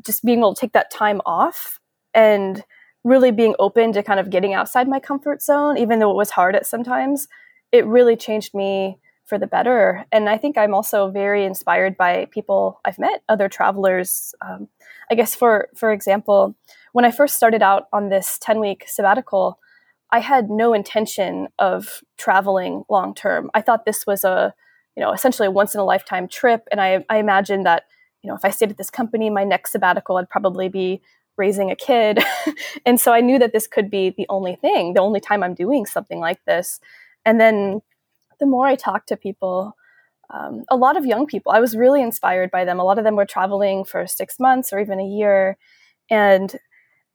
just 0.05 0.25
being 0.25 0.39
able 0.39 0.53
to 0.53 0.59
take 0.59 0.73
that 0.73 0.91
time 0.91 1.21
off 1.25 1.79
and 2.13 2.63
really 3.05 3.31
being 3.31 3.55
open 3.57 3.93
to 3.93 4.03
kind 4.03 4.19
of 4.19 4.29
getting 4.29 4.53
outside 4.53 4.89
my 4.89 4.99
comfort 4.99 5.41
zone, 5.41 5.77
even 5.77 5.99
though 5.99 6.11
it 6.11 6.17
was 6.17 6.31
hard 6.31 6.55
at 6.55 6.67
sometimes, 6.67 7.29
it 7.71 7.85
really 7.85 8.17
changed 8.17 8.53
me 8.53 8.99
for 9.23 9.37
the 9.37 9.47
better. 9.47 10.05
And 10.11 10.27
I 10.27 10.37
think 10.37 10.57
I'm 10.57 10.73
also 10.73 11.09
very 11.09 11.45
inspired 11.45 11.95
by 11.95 12.27
people 12.31 12.81
I've 12.83 12.99
met, 12.99 13.23
other 13.29 13.47
travelers. 13.47 14.35
Um, 14.41 14.67
I 15.09 15.15
guess 15.15 15.33
for 15.33 15.69
for 15.73 15.93
example, 15.93 16.53
when 16.91 17.05
I 17.05 17.11
first 17.11 17.35
started 17.35 17.61
out 17.61 17.87
on 17.93 18.09
this 18.09 18.37
10 18.41 18.59
week 18.59 18.83
sabbatical, 18.87 19.57
I 20.11 20.19
had 20.19 20.49
no 20.49 20.73
intention 20.73 21.47
of 21.57 22.03
traveling 22.17 22.83
long 22.89 23.13
term. 23.15 23.49
I 23.53 23.61
thought 23.61 23.85
this 23.85 24.05
was 24.05 24.23
a, 24.23 24.53
you 24.95 25.01
know, 25.01 25.13
essentially 25.13 25.47
a 25.47 25.51
once 25.51 25.73
in 25.73 25.79
a 25.79 25.85
lifetime 25.85 26.27
trip. 26.27 26.67
And 26.71 26.81
I, 26.81 27.05
I 27.09 27.17
imagined 27.17 27.65
that, 27.65 27.83
you 28.21 28.27
know, 28.27 28.35
if 28.35 28.43
I 28.43 28.49
stayed 28.49 28.71
at 28.71 28.77
this 28.77 28.89
company, 28.89 29.29
my 29.29 29.43
next 29.43 29.71
sabbatical, 29.71 30.17
I'd 30.17 30.29
probably 30.29 30.67
be 30.67 31.01
raising 31.37 31.71
a 31.71 31.75
kid. 31.75 32.19
and 32.85 32.99
so 32.99 33.13
I 33.13 33.21
knew 33.21 33.39
that 33.39 33.53
this 33.53 33.67
could 33.67 33.89
be 33.89 34.09
the 34.09 34.25
only 34.29 34.55
thing, 34.55 34.93
the 34.93 35.01
only 35.01 35.19
time 35.19 35.43
I'm 35.43 35.53
doing 35.53 35.85
something 35.85 36.19
like 36.19 36.43
this. 36.45 36.79
And 37.25 37.39
then 37.39 37.81
the 38.39 38.45
more 38.45 38.67
I 38.67 38.75
talked 38.75 39.07
to 39.09 39.17
people, 39.17 39.75
um, 40.29 40.63
a 40.69 40.75
lot 40.75 40.97
of 40.97 41.05
young 41.05 41.25
people, 41.25 41.51
I 41.51 41.59
was 41.59 41.75
really 41.75 42.01
inspired 42.01 42.51
by 42.51 42.65
them. 42.65 42.79
A 42.79 42.83
lot 42.83 42.97
of 42.97 43.03
them 43.03 43.15
were 43.15 43.25
traveling 43.25 43.83
for 43.85 44.07
six 44.07 44.39
months 44.39 44.73
or 44.73 44.79
even 44.79 44.99
a 44.99 45.05
year. 45.05 45.57
And 46.09 46.53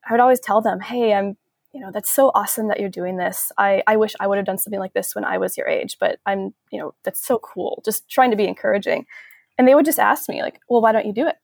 I 0.09 0.13
would 0.13 0.21
always 0.21 0.41
tell 0.41 0.61
them, 0.61 0.81
hey, 0.81 1.13
I'm 1.13 1.37
you 1.77 1.83
know, 1.83 1.91
that's 1.93 2.11
so 2.11 2.31
awesome 2.35 2.69
that 2.69 2.81
you're 2.81 2.89
doing 2.89 3.19
this. 3.19 3.53
I, 3.59 3.83
I 3.87 3.99
wish 3.99 4.15
I 4.19 4.27
would 4.27 4.39
have 4.39 4.47
done 4.47 4.57
something 4.57 4.81
like 4.81 4.95
this 4.95 5.15
when 5.15 5.27
I 5.27 5.37
was 5.37 5.59
your 5.59 5.69
age, 5.69 5.99
but 6.01 6.19
I'm, 6.25 6.55
you 6.73 6.81
know, 6.81 6.95
that's 7.05 7.23
so 7.23 7.39
cool. 7.39 7.83
Just 7.85 8.09
trying 8.09 8.31
to 8.31 8.37
be 8.37 8.49
encouraging. 8.49 9.05
And 9.59 9.69
they 9.69 9.75
would 9.75 9.85
just 9.85 9.99
ask 9.99 10.27
me, 10.27 10.41
like, 10.41 10.59
well, 10.71 10.81
why 10.81 10.93
don't 10.93 11.05
you 11.05 11.13
do 11.13 11.27
it? 11.27 11.35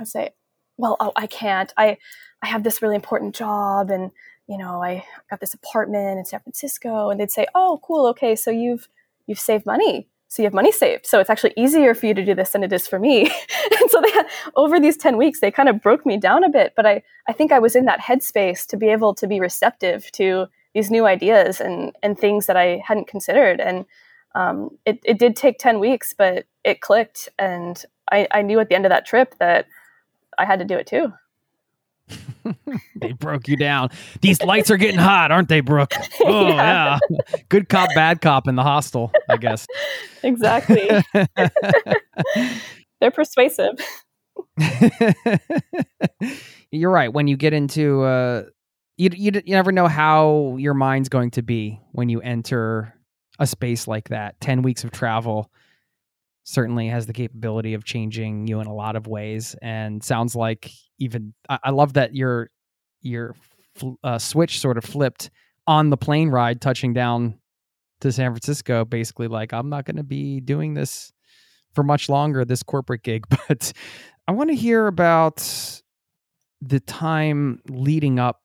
I'd 0.00 0.08
say, 0.08 0.30
well, 0.76 0.96
oh, 0.98 1.12
I 1.14 1.28
can't. 1.28 1.72
I, 1.76 1.98
I 2.42 2.48
have 2.48 2.64
this 2.64 2.82
really 2.82 2.96
important 2.96 3.36
job 3.36 3.92
and, 3.92 4.10
you 4.48 4.58
know, 4.58 4.82
I 4.82 5.04
got 5.30 5.38
this 5.38 5.54
apartment 5.54 6.18
in 6.18 6.24
San 6.24 6.40
Francisco. 6.40 7.10
And 7.10 7.20
they'd 7.20 7.30
say, 7.30 7.46
oh, 7.54 7.80
cool. 7.84 8.08
Okay. 8.08 8.34
So 8.34 8.50
you've, 8.50 8.88
you've 9.28 9.38
saved 9.38 9.66
money 9.66 10.08
so 10.34 10.42
you 10.42 10.46
have 10.46 10.52
money 10.52 10.72
saved. 10.72 11.06
So 11.06 11.20
it's 11.20 11.30
actually 11.30 11.54
easier 11.56 11.94
for 11.94 12.06
you 12.06 12.14
to 12.14 12.24
do 12.24 12.34
this 12.34 12.50
than 12.50 12.64
it 12.64 12.72
is 12.72 12.88
for 12.88 12.98
me. 12.98 13.22
and 13.80 13.88
so 13.88 14.00
they 14.00 14.10
over 14.56 14.80
these 14.80 14.96
10 14.96 15.16
weeks, 15.16 15.38
they 15.38 15.52
kind 15.52 15.68
of 15.68 15.80
broke 15.80 16.04
me 16.04 16.16
down 16.16 16.42
a 16.42 16.48
bit. 16.48 16.72
But 16.74 16.86
I, 16.86 17.04
I 17.28 17.32
think 17.32 17.52
I 17.52 17.60
was 17.60 17.76
in 17.76 17.84
that 17.84 18.00
headspace 18.00 18.66
to 18.66 18.76
be 18.76 18.88
able 18.88 19.14
to 19.14 19.28
be 19.28 19.38
receptive 19.38 20.10
to 20.12 20.48
these 20.74 20.90
new 20.90 21.06
ideas 21.06 21.60
and, 21.60 21.92
and 22.02 22.18
things 22.18 22.46
that 22.46 22.56
I 22.56 22.82
hadn't 22.84 23.06
considered. 23.06 23.60
And 23.60 23.86
um, 24.34 24.76
it, 24.84 24.98
it 25.04 25.20
did 25.20 25.36
take 25.36 25.58
10 25.58 25.78
weeks, 25.78 26.12
but 26.18 26.46
it 26.64 26.80
clicked. 26.80 27.28
And 27.38 27.80
I, 28.10 28.26
I 28.32 28.42
knew 28.42 28.58
at 28.58 28.68
the 28.68 28.74
end 28.74 28.86
of 28.86 28.90
that 28.90 29.06
trip 29.06 29.36
that 29.38 29.66
I 30.36 30.46
had 30.46 30.58
to 30.58 30.64
do 30.64 30.76
it 30.76 30.88
too. 30.88 31.12
They 32.96 33.12
broke 33.12 33.48
you 33.48 33.56
down. 33.56 33.88
These 34.20 34.42
lights 34.42 34.70
are 34.70 34.76
getting 34.76 34.98
hot, 35.00 35.30
aren't 35.30 35.48
they, 35.48 35.60
Brooke? 35.60 35.92
Oh 36.26 36.48
yeah. 36.48 36.98
yeah. 37.10 37.18
Good 37.48 37.68
cop, 37.68 37.90
bad 37.94 38.20
cop 38.20 38.48
in 38.48 38.54
the 38.54 38.62
hostel, 38.62 39.12
I 39.28 39.36
guess. 39.36 39.66
exactly. 40.22 40.88
They're 43.00 43.10
persuasive. 43.10 43.74
You're 46.70 46.90
right. 46.90 47.12
When 47.12 47.26
you 47.26 47.36
get 47.36 47.52
into 47.52 48.02
uh 48.02 48.44
you, 48.96 49.10
you 49.12 49.32
you 49.44 49.54
never 49.54 49.72
know 49.72 49.88
how 49.88 50.56
your 50.58 50.74
mind's 50.74 51.08
going 51.08 51.32
to 51.32 51.42
be 51.42 51.80
when 51.92 52.08
you 52.08 52.20
enter 52.20 52.94
a 53.38 53.46
space 53.46 53.86
like 53.88 54.08
that. 54.10 54.40
10 54.40 54.62
weeks 54.62 54.84
of 54.84 54.92
travel 54.92 55.50
certainly 56.44 56.88
has 56.88 57.06
the 57.06 57.12
capability 57.12 57.74
of 57.74 57.84
changing 57.84 58.46
you 58.46 58.60
in 58.60 58.66
a 58.66 58.74
lot 58.74 58.96
of 58.96 59.06
ways 59.06 59.56
and 59.62 60.04
sounds 60.04 60.36
like 60.36 60.70
even 60.98 61.34
I, 61.48 61.58
I 61.64 61.70
love 61.70 61.94
that 61.94 62.14
your 62.14 62.50
your 63.00 63.34
uh, 64.04 64.18
switch 64.18 64.60
sort 64.60 64.78
of 64.78 64.84
flipped 64.84 65.30
on 65.66 65.90
the 65.90 65.96
plane 65.96 66.28
ride 66.28 66.60
touching 66.60 66.92
down 66.92 67.38
to 68.00 68.12
San 68.12 68.30
Francisco 68.30 68.84
basically 68.84 69.26
like 69.26 69.52
I'm 69.52 69.70
not 69.70 69.86
going 69.86 69.96
to 69.96 70.04
be 70.04 70.40
doing 70.40 70.74
this 70.74 71.12
for 71.74 71.82
much 71.82 72.08
longer 72.08 72.44
this 72.44 72.62
corporate 72.62 73.02
gig. 73.02 73.24
But 73.48 73.72
I 74.28 74.32
want 74.32 74.50
to 74.50 74.56
hear 74.56 74.86
about 74.86 75.82
the 76.60 76.80
time 76.80 77.60
leading 77.68 78.18
up 78.18 78.40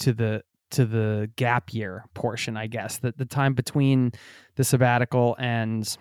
to 0.00 0.12
the 0.12 0.42
to 0.70 0.84
the 0.84 1.30
gap 1.36 1.72
year 1.72 2.04
portion 2.14 2.56
I 2.56 2.66
guess 2.66 2.98
the 2.98 3.14
the 3.16 3.24
time 3.24 3.54
between 3.54 4.12
the 4.56 4.64
sabbatical 4.64 5.34
and 5.38 5.96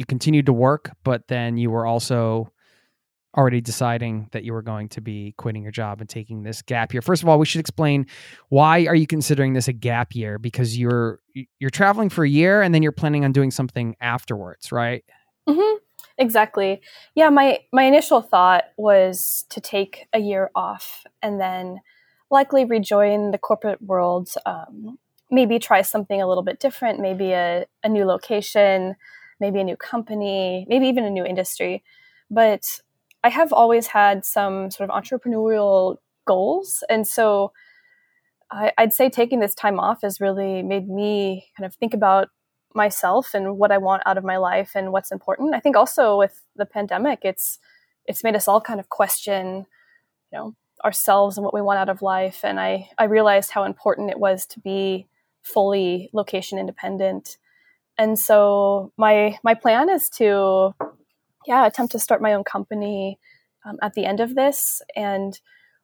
you 0.00 0.06
continued 0.06 0.46
to 0.46 0.52
work, 0.52 0.90
but 1.04 1.28
then 1.28 1.58
you 1.58 1.70
were 1.70 1.84
also 1.84 2.50
already 3.36 3.60
deciding 3.60 4.28
that 4.32 4.44
you 4.44 4.54
were 4.54 4.62
going 4.62 4.88
to 4.88 5.02
be 5.02 5.34
quitting 5.36 5.62
your 5.62 5.70
job 5.70 6.00
and 6.00 6.08
taking 6.08 6.42
this 6.42 6.62
gap 6.62 6.94
year. 6.94 7.02
First 7.02 7.22
of 7.22 7.28
all, 7.28 7.38
we 7.38 7.44
should 7.44 7.60
explain 7.60 8.06
why 8.48 8.86
are 8.86 8.94
you 8.94 9.06
considering 9.06 9.52
this 9.52 9.68
a 9.68 9.74
gap 9.74 10.14
year 10.14 10.38
because 10.38 10.76
you're 10.76 11.20
you're 11.58 11.70
traveling 11.70 12.08
for 12.08 12.24
a 12.24 12.28
year 12.28 12.62
and 12.62 12.74
then 12.74 12.82
you're 12.82 12.92
planning 12.92 13.26
on 13.26 13.32
doing 13.32 13.50
something 13.50 13.94
afterwards, 14.00 14.72
right? 14.72 15.04
Mm-hmm. 15.46 15.76
Exactly. 16.16 16.80
Yeah, 17.14 17.28
my 17.28 17.58
my 17.70 17.82
initial 17.82 18.22
thought 18.22 18.64
was 18.78 19.44
to 19.50 19.60
take 19.60 20.06
a 20.14 20.18
year 20.18 20.50
off 20.54 21.04
and 21.22 21.38
then 21.38 21.80
likely 22.30 22.64
rejoin 22.64 23.32
the 23.32 23.38
corporate 23.38 23.82
world. 23.82 24.30
Um, 24.46 24.98
maybe 25.30 25.58
try 25.58 25.82
something 25.82 26.22
a 26.22 26.26
little 26.26 26.42
bit 26.42 26.58
different, 26.58 27.00
maybe 27.00 27.32
a, 27.32 27.66
a 27.84 27.88
new 27.88 28.06
location, 28.06 28.96
maybe 29.40 29.60
a 29.60 29.64
new 29.64 29.76
company, 29.76 30.66
maybe 30.68 30.86
even 30.86 31.04
a 31.04 31.10
new 31.10 31.24
industry. 31.24 31.82
But 32.30 32.80
I 33.24 33.28
have 33.28 33.52
always 33.52 33.88
had 33.88 34.24
some 34.24 34.70
sort 34.70 34.88
of 34.88 35.02
entrepreneurial 35.02 35.96
goals. 36.26 36.84
And 36.88 37.06
so 37.06 37.52
I, 38.50 38.72
would 38.78 38.92
say 38.92 39.08
taking 39.08 39.40
this 39.40 39.54
time 39.54 39.78
off 39.78 40.02
has 40.02 40.20
really 40.20 40.62
made 40.62 40.88
me 40.88 41.46
kind 41.56 41.66
of 41.66 41.74
think 41.74 41.94
about 41.94 42.28
myself 42.74 43.34
and 43.34 43.58
what 43.58 43.72
I 43.72 43.78
want 43.78 44.02
out 44.06 44.18
of 44.18 44.24
my 44.24 44.36
life 44.36 44.72
and 44.74 44.92
what's 44.92 45.12
important. 45.12 45.54
I 45.54 45.60
think 45.60 45.76
also 45.76 46.16
with 46.18 46.42
the 46.56 46.66
pandemic, 46.66 47.20
it's 47.22 47.58
it's 48.06 48.24
made 48.24 48.34
us 48.34 48.48
all 48.48 48.60
kind 48.60 48.80
of 48.80 48.88
question, 48.88 49.66
you 50.32 50.38
know, 50.38 50.54
ourselves 50.84 51.36
and 51.36 51.44
what 51.44 51.54
we 51.54 51.62
want 51.62 51.78
out 51.78 51.88
of 51.88 52.02
life. 52.02 52.40
And 52.44 52.58
I, 52.58 52.88
I 52.98 53.04
realized 53.04 53.50
how 53.50 53.64
important 53.64 54.10
it 54.10 54.18
was 54.18 54.46
to 54.46 54.60
be 54.60 55.06
fully 55.42 56.10
location 56.12 56.58
independent 56.58 57.36
and 58.00 58.18
so 58.18 58.92
my 58.96 59.38
my 59.44 59.52
plan 59.52 59.90
is 59.90 60.08
to 60.08 60.74
yeah 61.46 61.66
attempt 61.66 61.92
to 61.92 61.98
start 61.98 62.22
my 62.22 62.32
own 62.32 62.44
company 62.44 63.18
um, 63.66 63.76
at 63.82 63.92
the 63.92 64.06
end 64.06 64.20
of 64.20 64.34
this 64.34 64.80
and 64.96 65.38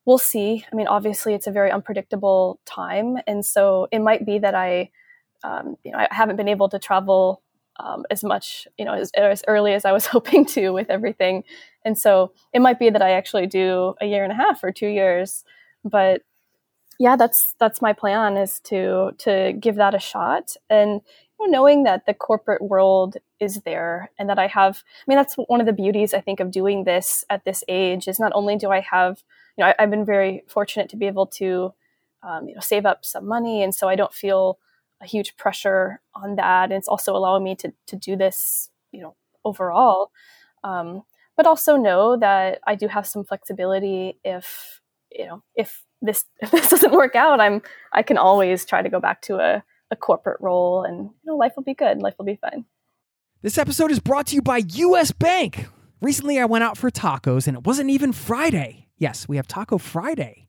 we'll 0.06 0.18
see. 0.18 0.64
I 0.72 0.74
mean 0.74 0.88
obviously 0.88 1.34
it's 1.34 1.46
a 1.46 1.50
very 1.50 1.70
unpredictable 1.70 2.58
time 2.64 3.18
and 3.26 3.44
so 3.44 3.86
it 3.92 4.00
might 4.00 4.24
be 4.24 4.38
that 4.38 4.54
i 4.54 4.90
um, 5.44 5.76
you 5.84 5.92
know 5.92 5.98
i 5.98 6.08
haven't 6.10 6.36
been 6.36 6.48
able 6.48 6.70
to 6.70 6.78
travel 6.78 7.42
um, 7.78 8.06
as 8.10 8.24
much 8.24 8.66
you 8.78 8.86
know 8.86 8.94
as, 8.94 9.10
as 9.14 9.44
early 9.46 9.74
as 9.74 9.84
i 9.84 9.92
was 9.92 10.06
hoping 10.14 10.46
to 10.46 10.70
with 10.70 10.88
everything. 10.88 11.44
And 11.84 11.98
so 11.98 12.32
it 12.54 12.60
might 12.60 12.78
be 12.78 12.88
that 12.88 13.02
i 13.02 13.10
actually 13.10 13.46
do 13.46 13.94
a 14.00 14.06
year 14.06 14.24
and 14.24 14.32
a 14.32 14.36
half 14.36 14.64
or 14.64 14.72
two 14.72 14.88
years 14.88 15.44
but 15.84 16.22
yeah 16.98 17.14
that's 17.16 17.54
that's 17.60 17.82
my 17.82 17.92
plan 17.92 18.38
is 18.38 18.58
to 18.60 19.10
to 19.18 19.52
give 19.60 19.76
that 19.76 19.94
a 19.94 19.98
shot. 19.98 20.56
And 20.70 21.02
knowing 21.40 21.84
that 21.84 22.06
the 22.06 22.14
corporate 22.14 22.62
world 22.62 23.16
is 23.40 23.60
there 23.62 24.10
and 24.18 24.28
that 24.28 24.38
I 24.38 24.46
have, 24.46 24.82
I 24.86 25.04
mean, 25.06 25.16
that's 25.16 25.34
one 25.34 25.60
of 25.60 25.66
the 25.66 25.72
beauties 25.72 26.14
I 26.14 26.20
think 26.20 26.40
of 26.40 26.50
doing 26.50 26.84
this 26.84 27.24
at 27.28 27.44
this 27.44 27.62
age 27.68 28.08
is 28.08 28.18
not 28.18 28.32
only 28.34 28.56
do 28.56 28.70
I 28.70 28.80
have, 28.80 29.22
you 29.56 29.62
know, 29.64 29.72
I, 29.78 29.82
have 29.82 29.90
been 29.90 30.04
very 30.04 30.42
fortunate 30.48 30.88
to 30.90 30.96
be 30.96 31.06
able 31.06 31.26
to, 31.26 31.72
um, 32.22 32.48
you 32.48 32.54
know, 32.54 32.60
save 32.60 32.86
up 32.86 33.04
some 33.04 33.26
money. 33.26 33.62
And 33.62 33.74
so 33.74 33.88
I 33.88 33.96
don't 33.96 34.14
feel 34.14 34.58
a 35.00 35.06
huge 35.06 35.36
pressure 35.36 36.00
on 36.14 36.36
that. 36.36 36.64
And 36.64 36.74
it's 36.74 36.88
also 36.88 37.14
allowing 37.14 37.44
me 37.44 37.54
to, 37.56 37.72
to 37.88 37.96
do 37.96 38.16
this, 38.16 38.70
you 38.90 39.02
know, 39.02 39.14
overall. 39.44 40.10
Um, 40.64 41.02
but 41.36 41.46
also 41.46 41.76
know 41.76 42.16
that 42.16 42.60
I 42.66 42.74
do 42.74 42.88
have 42.88 43.06
some 43.06 43.24
flexibility 43.24 44.18
if, 44.24 44.80
you 45.10 45.26
know, 45.26 45.42
if 45.54 45.84
this, 46.00 46.24
if 46.40 46.50
this 46.50 46.70
doesn't 46.70 46.92
work 46.92 47.14
out, 47.14 47.40
I'm, 47.40 47.62
I 47.92 48.02
can 48.02 48.16
always 48.16 48.64
try 48.64 48.80
to 48.80 48.88
go 48.88 49.00
back 49.00 49.20
to 49.22 49.36
a, 49.36 49.62
a 49.90 49.96
corporate 49.96 50.40
role 50.40 50.84
and 50.84 51.04
you 51.04 51.12
know 51.24 51.36
life 51.36 51.52
will 51.56 51.62
be 51.62 51.74
good. 51.74 52.00
Life 52.00 52.14
will 52.18 52.24
be 52.24 52.38
fine. 52.40 52.64
This 53.42 53.58
episode 53.58 53.90
is 53.90 54.00
brought 54.00 54.28
to 54.28 54.34
you 54.34 54.42
by 54.42 54.58
us 54.58 55.12
bank. 55.12 55.68
Recently 56.00 56.38
i 56.38 56.44
went 56.44 56.64
out 56.64 56.76
for 56.76 56.90
tacos 56.90 57.46
and 57.46 57.56
it 57.56 57.64
wasn't 57.64 57.90
even 57.90 58.12
friday. 58.12 58.88
Yes 58.98 59.28
we 59.28 59.36
have 59.36 59.46
taco 59.46 59.78
friday 59.78 60.48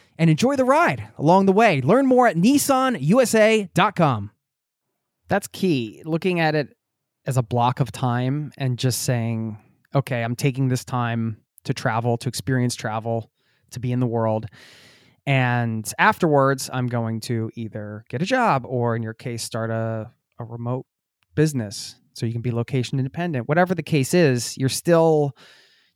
and 0.21 0.29
enjoy 0.29 0.55
the 0.55 0.63
ride 0.63 1.09
along 1.17 1.47
the 1.47 1.51
way. 1.51 1.81
Learn 1.81 2.05
more 2.05 2.27
at 2.27 2.35
nissanusa.com. 2.35 4.31
That's 5.27 5.47
key. 5.47 6.03
Looking 6.05 6.39
at 6.39 6.53
it 6.53 6.77
as 7.25 7.37
a 7.37 7.41
block 7.41 7.79
of 7.79 7.91
time 7.91 8.51
and 8.55 8.77
just 8.77 9.01
saying, 9.01 9.57
okay, 9.95 10.23
I'm 10.23 10.35
taking 10.35 10.67
this 10.67 10.85
time 10.85 11.37
to 11.63 11.73
travel, 11.73 12.17
to 12.17 12.29
experience 12.29 12.75
travel, 12.75 13.31
to 13.71 13.79
be 13.79 13.91
in 13.91 13.99
the 13.99 14.05
world. 14.05 14.45
And 15.25 15.91
afterwards, 15.97 16.69
I'm 16.71 16.85
going 16.85 17.21
to 17.21 17.49
either 17.55 18.05
get 18.07 18.21
a 18.21 18.25
job 18.25 18.63
or, 18.67 18.95
in 18.95 19.01
your 19.01 19.15
case, 19.15 19.41
start 19.41 19.71
a, 19.71 20.11
a 20.37 20.43
remote 20.43 20.85
business 21.33 21.95
so 22.13 22.27
you 22.27 22.31
can 22.31 22.43
be 22.43 22.51
location 22.51 22.99
independent. 22.99 23.49
Whatever 23.49 23.73
the 23.73 23.81
case 23.81 24.13
is, 24.13 24.55
you're 24.55 24.69
still 24.69 25.35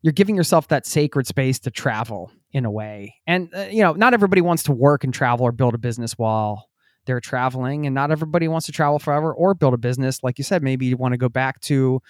you're 0.02 0.14
giving 0.14 0.36
yourself 0.36 0.68
that 0.68 0.86
sacred 0.86 1.26
space 1.26 1.58
to 1.60 1.72
travel 1.72 2.32
in 2.56 2.64
a 2.64 2.72
way. 2.72 3.16
And 3.28 3.54
uh, 3.54 3.68
you 3.70 3.84
know, 3.84 3.92
not 3.92 4.14
everybody 4.14 4.40
wants 4.40 4.64
to 4.64 4.72
work 4.72 5.04
and 5.04 5.14
travel 5.14 5.46
or 5.46 5.52
build 5.52 5.76
a 5.76 5.78
business 5.78 6.14
while 6.14 6.70
they're 7.06 7.20
traveling, 7.20 7.86
and 7.86 7.94
not 7.94 8.12
everybody 8.12 8.48
wants 8.48 8.66
to 8.68 8.72
travel 8.72 8.98
forever 8.98 9.34
or 9.34 9.54
build 9.54 9.74
a 9.74 9.78
business. 9.78 10.24
Like 10.24 10.38
you 10.38 10.46
said, 10.46 10.64
maybe 10.64 10.86
you 10.86 10.96
want 10.96 11.12
to 11.12 11.18
go 11.18 11.28
back 11.28 11.60
to 11.64 12.02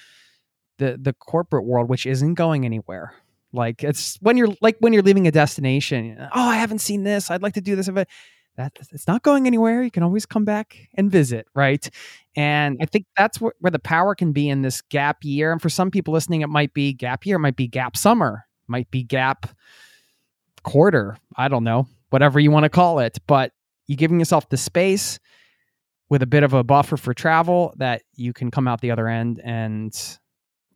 the 0.77 0.99
the 1.01 1.13
corporate 1.13 1.65
world, 1.65 1.89
which 1.89 2.05
isn't 2.05 2.35
going 2.35 2.63
anywhere. 2.63 3.11
Like 3.53 3.83
it's 3.83 4.17
when 4.21 4.37
you're 4.37 4.55
like 4.61 4.77
when 4.79 4.93
you're 4.93 5.01
leaving 5.01 5.25
a 5.25 5.31
destination. 5.31 6.15
Oh, 6.19 6.49
I 6.49 6.57
haven't 6.57 6.79
seen 6.79 7.03
this. 7.03 7.31
I'd 7.31 7.41
like 7.41 7.55
to 7.55 7.61
do 7.61 7.75
this. 7.75 7.89
But 7.89 8.07
that 8.55 8.77
it's 8.91 9.07
not 9.07 9.23
going 9.23 9.47
anywhere. 9.47 9.81
You 9.81 9.89
can 9.89 10.03
always 10.03 10.27
come 10.27 10.45
back 10.45 10.77
and 10.93 11.11
visit, 11.11 11.47
right? 11.55 11.89
And 12.35 12.77
I 12.79 12.85
think 12.85 13.07
that's 13.17 13.41
where, 13.41 13.53
where 13.59 13.71
the 13.71 13.79
power 13.79 14.13
can 14.13 14.31
be 14.31 14.47
in 14.47 14.61
this 14.61 14.83
gap 14.83 15.23
year. 15.23 15.51
And 15.51 15.61
for 15.61 15.69
some 15.69 15.89
people 15.89 16.13
listening, 16.13 16.41
it 16.41 16.49
might 16.49 16.73
be 16.73 16.93
gap 16.93 17.25
year, 17.25 17.37
it 17.37 17.39
might 17.39 17.55
be 17.55 17.67
gap 17.67 17.97
summer, 17.97 18.45
might 18.67 18.91
be 18.91 19.03
gap 19.03 19.47
quarter. 20.65 21.17
I 21.37 21.47
don't 21.47 21.63
know, 21.63 21.87
whatever 22.09 22.39
you 22.39 22.51
want 22.51 22.63
to 22.63 22.69
call 22.69 22.99
it. 22.99 23.17
But 23.27 23.53
you're 23.87 23.95
giving 23.95 24.19
yourself 24.19 24.49
the 24.49 24.57
space 24.57 25.19
with 26.09 26.21
a 26.21 26.27
bit 26.27 26.43
of 26.43 26.53
a 26.53 26.63
buffer 26.63 26.97
for 26.97 27.13
travel 27.13 27.73
that 27.77 28.01
you 28.15 28.33
can 28.33 28.51
come 28.51 28.67
out 28.67 28.81
the 28.81 28.91
other 28.91 29.07
end 29.07 29.39
and 29.43 29.97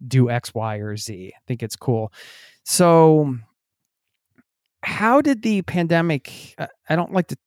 do 0.07 0.29
X, 0.29 0.53
Y, 0.53 0.77
or 0.77 0.95
Z. 0.95 1.33
I 1.35 1.39
think 1.47 1.61
it's 1.61 1.75
cool. 1.75 2.13
So, 2.63 3.35
how 4.81 5.21
did 5.21 5.41
the 5.41 5.61
pandemic? 5.63 6.55
I 6.87 6.95
don't 6.95 7.11
like 7.11 7.27
to 7.27 7.37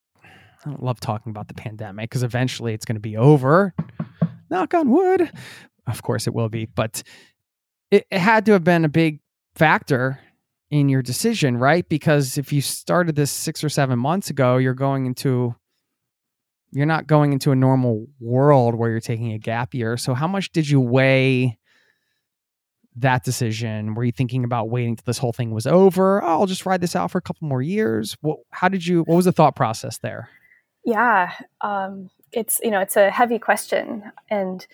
I 0.65 0.71
don't 0.71 0.83
love 0.83 1.01
talking 1.01 1.31
about 1.31 1.49
the 1.49 1.55
pandemic 1.55 2.09
because 2.09 2.23
eventually 2.23 2.73
it's 2.73 2.85
going 2.85 2.97
to 2.97 3.01
be 3.01 3.17
over. 3.17 3.75
Knock 4.51 4.75
on 4.75 4.91
wood. 4.91 5.31
Of 5.87 6.03
course 6.03 6.27
it 6.27 6.35
will 6.35 6.49
be, 6.49 6.67
but 6.67 7.03
it, 7.91 8.07
it 8.11 8.19
had 8.19 8.47
to 8.47 8.53
have 8.53 8.63
been 8.63 8.85
a 8.85 8.89
big 8.89 9.21
factor 9.57 10.21
in 10.73 10.89
your 10.89 11.03
decision, 11.03 11.59
right? 11.59 11.87
Because 11.87 12.39
if 12.39 12.51
you 12.51 12.63
started 12.63 13.15
this 13.15 13.31
six 13.31 13.63
or 13.63 13.69
seven 13.69 13.99
months 13.99 14.31
ago, 14.31 14.57
you're 14.57 14.73
going 14.73 15.05
into 15.05 15.55
you're 16.73 16.87
not 16.87 17.07
going 17.07 17.35
into 17.35 17.53
a 17.53 17.55
normal 17.55 18.07
world 18.19 18.75
where 18.75 18.91
you're 18.91 18.99
taking 18.99 19.33
a 19.33 19.39
gap 19.39 19.75
year. 19.75 19.99
So 19.99 20.15
how 20.15 20.27
much 20.27 20.51
did 20.53 20.67
you 20.67 20.81
weigh 20.81 21.59
that 22.97 23.23
decision? 23.23 23.95
Were 23.95 24.05
you 24.05 24.13
thinking 24.13 24.45
about 24.45 24.71
waiting 24.71 24.97
till 24.97 25.05
this 25.05 25.19
whole 25.19 25.35
thing 25.35 25.51
was 25.51 25.67
over? 25.67 26.25
Oh, 26.25 26.41
I'll 26.41 26.47
just 26.47 26.65
ride 26.65 26.81
this 26.81 26.97
out 26.97 27.11
for 27.11 27.19
a 27.19 27.23
couple 27.23 27.47
more 27.47 27.61
years. 27.61 28.17
What, 28.23 28.39
how 28.51 28.71
did 28.71 28.87
you? 28.87 29.03
What 29.03 29.17
was 29.17 29.27
the 29.27 29.33
thought 29.33 29.55
process 29.55 29.99
there? 29.99 30.31
Yeah, 30.87 31.33
um, 31.61 32.09
it's 32.33 32.59
you 32.63 32.71
know 32.71 32.81
it's 32.81 32.97
a 32.97 33.11
heavy 33.11 33.39
question, 33.39 34.11
and 34.31 34.67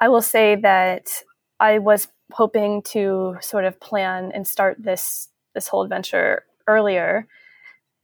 I 0.00 0.08
will 0.08 0.22
say 0.22 0.54
that 0.54 1.24
I 1.58 1.80
was 1.80 2.06
hoping 2.30 2.82
to 2.82 3.36
sort 3.40 3.64
of 3.64 3.80
plan 3.80 4.30
and 4.32 4.46
start 4.46 4.76
this 4.78 5.28
this 5.54 5.68
whole 5.68 5.82
adventure 5.82 6.44
earlier, 6.66 7.26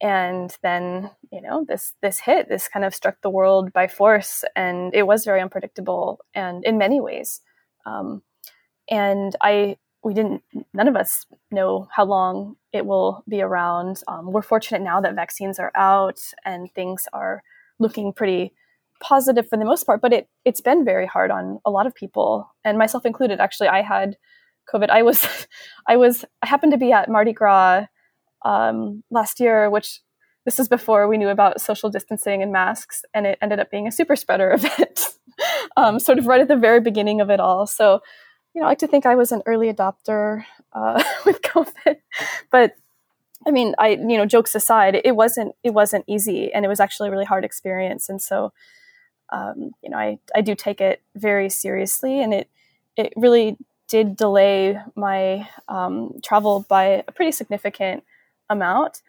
and 0.01 0.55
then 0.63 1.11
you 1.31 1.41
know 1.41 1.65
this 1.67 1.93
this 2.01 2.19
hit 2.19 2.49
this 2.49 2.67
kind 2.67 2.85
of 2.85 2.95
struck 2.95 3.21
the 3.21 3.29
world 3.29 3.73
by 3.73 3.87
force, 3.87 4.43
and 4.55 4.93
it 4.93 5.03
was 5.07 5.25
very 5.25 5.41
unpredictable, 5.41 6.19
and 6.33 6.63
in 6.65 6.77
many 6.77 7.01
ways, 7.01 7.41
um, 7.85 8.21
and 8.89 9.35
I 9.41 9.77
we 10.03 10.13
didn't 10.13 10.43
none 10.73 10.87
of 10.87 10.95
us 10.95 11.25
know 11.51 11.87
how 11.95 12.05
long 12.05 12.55
it 12.71 12.85
will 12.85 13.23
be 13.27 13.41
around. 13.41 14.01
Um, 14.07 14.31
we're 14.31 14.41
fortunate 14.41 14.81
now 14.81 15.01
that 15.01 15.15
vaccines 15.15 15.59
are 15.59 15.71
out 15.75 16.19
and 16.45 16.71
things 16.73 17.07
are 17.13 17.43
looking 17.79 18.13
pretty 18.13 18.53
positive 19.01 19.47
for 19.47 19.55
the 19.57 19.63
most 19.63 19.85
part 19.85 20.01
but 20.01 20.11
it 20.11 20.27
it's 20.43 20.59
been 20.59 20.83
very 20.83 21.05
hard 21.07 21.31
on 21.31 21.59
a 21.65 21.71
lot 21.71 21.87
of 21.87 21.95
people 21.95 22.49
and 22.65 22.77
myself 22.77 23.05
included. 23.05 23.39
Actually 23.39 23.69
i 23.69 23.81
had 23.81 24.17
covid. 24.71 24.89
I 24.89 25.03
was 25.03 25.47
i 25.87 25.95
was 25.97 26.25
i 26.41 26.47
happened 26.47 26.71
to 26.71 26.77
be 26.77 26.91
at 26.91 27.09
mardi 27.09 27.33
gras 27.33 27.85
um, 28.45 29.03
last 29.11 29.39
year 29.39 29.69
which 29.69 30.01
this 30.45 30.59
is 30.59 30.69
before 30.69 31.07
we 31.07 31.17
knew 31.17 31.29
about 31.29 31.61
social 31.61 31.89
distancing 31.89 32.41
and 32.41 32.51
masks 32.51 33.03
and 33.13 33.27
it 33.27 33.37
ended 33.41 33.59
up 33.59 33.69
being 33.69 33.87
a 33.87 33.91
super 33.91 34.15
spreader 34.15 34.51
event 34.53 35.01
um, 35.77 35.99
sort 35.99 36.17
of 36.17 36.27
right 36.27 36.41
at 36.41 36.47
the 36.47 36.55
very 36.55 36.81
beginning 36.81 37.21
of 37.21 37.29
it 37.29 37.39
all. 37.39 37.67
So 37.67 38.01
you 38.53 38.61
know, 38.61 38.67
I 38.67 38.71
like 38.71 38.79
to 38.79 38.87
think 38.87 39.05
I 39.05 39.15
was 39.15 39.31
an 39.31 39.43
early 39.45 39.71
adopter 39.71 40.43
uh, 40.73 41.03
with 41.25 41.41
COVID, 41.41 41.97
but 42.51 42.75
I 43.47 43.51
mean, 43.51 43.75
I 43.77 43.89
you 43.89 44.17
know, 44.17 44.25
jokes 44.25 44.55
aside, 44.55 44.99
it 45.03 45.15
wasn't 45.15 45.55
it 45.63 45.71
wasn't 45.71 46.05
easy, 46.07 46.51
and 46.51 46.65
it 46.65 46.67
was 46.67 46.79
actually 46.79 47.09
a 47.09 47.11
really 47.11 47.25
hard 47.25 47.45
experience. 47.45 48.09
And 48.09 48.21
so, 48.21 48.51
um, 49.31 49.71
you 49.81 49.89
know, 49.89 49.97
I 49.97 50.19
I 50.35 50.41
do 50.41 50.55
take 50.55 50.81
it 50.81 51.01
very 51.15 51.49
seriously, 51.49 52.21
and 52.21 52.33
it 52.33 52.49
it 52.97 53.13
really 53.15 53.57
did 53.89 54.15
delay 54.15 54.79
my 54.95 55.49
um, 55.67 56.19
travel 56.23 56.65
by 56.69 57.03
a 57.07 57.11
pretty 57.11 57.31
significant 57.31 58.03
amount. 58.49 59.01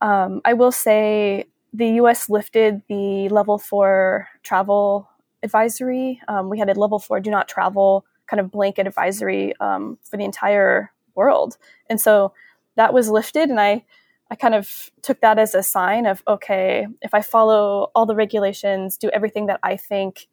Um, 0.00 0.42
I 0.44 0.52
will 0.52 0.72
say 0.72 1.46
the 1.72 1.88
U.S. 2.00 2.28
lifted 2.28 2.82
the 2.88 3.28
level 3.28 3.58
four 3.58 4.28
travel 4.42 5.08
advisory. 5.42 6.20
Um, 6.28 6.50
we 6.50 6.58
had 6.58 6.68
a 6.68 6.74
level 6.74 6.98
four 6.98 7.20
do 7.20 7.30
not 7.30 7.48
travel 7.48 8.04
kind 8.26 8.40
of 8.40 8.50
blanket 8.50 8.86
advisory 8.86 9.54
um, 9.60 9.98
for 10.02 10.16
the 10.16 10.24
entire 10.24 10.90
world. 11.14 11.56
And 11.88 12.00
so 12.00 12.32
that 12.76 12.92
was 12.92 13.08
lifted, 13.08 13.48
and 13.48 13.60
I 13.60 13.84
I 14.30 14.34
kind 14.34 14.54
of 14.54 14.90
took 15.02 15.20
that 15.20 15.38
as 15.38 15.54
a 15.54 15.62
sign 15.62 16.06
of 16.06 16.22
okay, 16.26 16.86
if 17.00 17.14
I 17.14 17.22
follow 17.22 17.90
all 17.94 18.06
the 18.06 18.16
regulations, 18.16 18.96
do 18.96 19.08
everything 19.10 19.46
that 19.46 19.60
I 19.62 19.76
think 19.76 20.26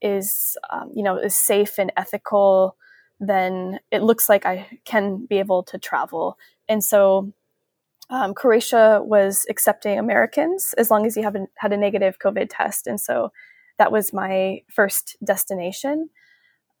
is 0.00 0.56
um, 0.70 0.90
you 0.94 1.02
know 1.02 1.16
is 1.16 1.34
safe 1.34 1.78
and 1.78 1.92
ethical, 1.96 2.76
then 3.20 3.78
it 3.90 4.02
looks 4.02 4.28
like 4.28 4.46
I 4.46 4.66
can 4.84 5.26
be 5.26 5.38
able 5.38 5.62
to 5.64 5.78
travel. 5.78 6.38
And 6.68 6.82
so 6.82 7.32
um, 8.08 8.34
Croatia 8.34 9.00
was 9.04 9.46
accepting 9.48 9.98
Americans 9.98 10.74
as 10.78 10.90
long 10.90 11.06
as 11.06 11.16
you 11.16 11.22
haven't 11.22 11.50
had 11.56 11.72
a 11.72 11.76
negative 11.76 12.18
COVID 12.18 12.48
test, 12.50 12.86
and 12.86 13.00
so 13.00 13.30
that 13.78 13.92
was 13.92 14.12
my 14.12 14.62
first 14.68 15.16
destination. 15.22 16.10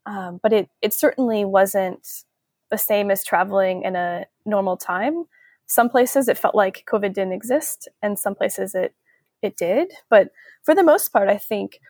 Um, 0.06 0.40
but 0.42 0.52
it 0.52 0.70
it 0.82 0.92
certainly 0.92 1.44
wasn't 1.44 2.24
the 2.70 2.78
same 2.78 3.10
as 3.10 3.24
traveling 3.24 3.82
in 3.82 3.94
a 3.94 4.26
normal 4.44 4.76
time. 4.76 5.24
Some 5.66 5.88
places 5.88 6.26
it 6.26 6.38
felt 6.38 6.54
like 6.54 6.84
COVID 6.90 7.12
didn't 7.12 7.32
exist, 7.32 7.86
and 8.02 8.18
some 8.18 8.34
places 8.34 8.74
it 8.74 8.94
it 9.40 9.56
did. 9.56 9.92
But 10.08 10.30
for 10.64 10.74
the 10.74 10.82
most 10.82 11.12
part, 11.12 11.28
I 11.28 11.38
think 11.38 11.80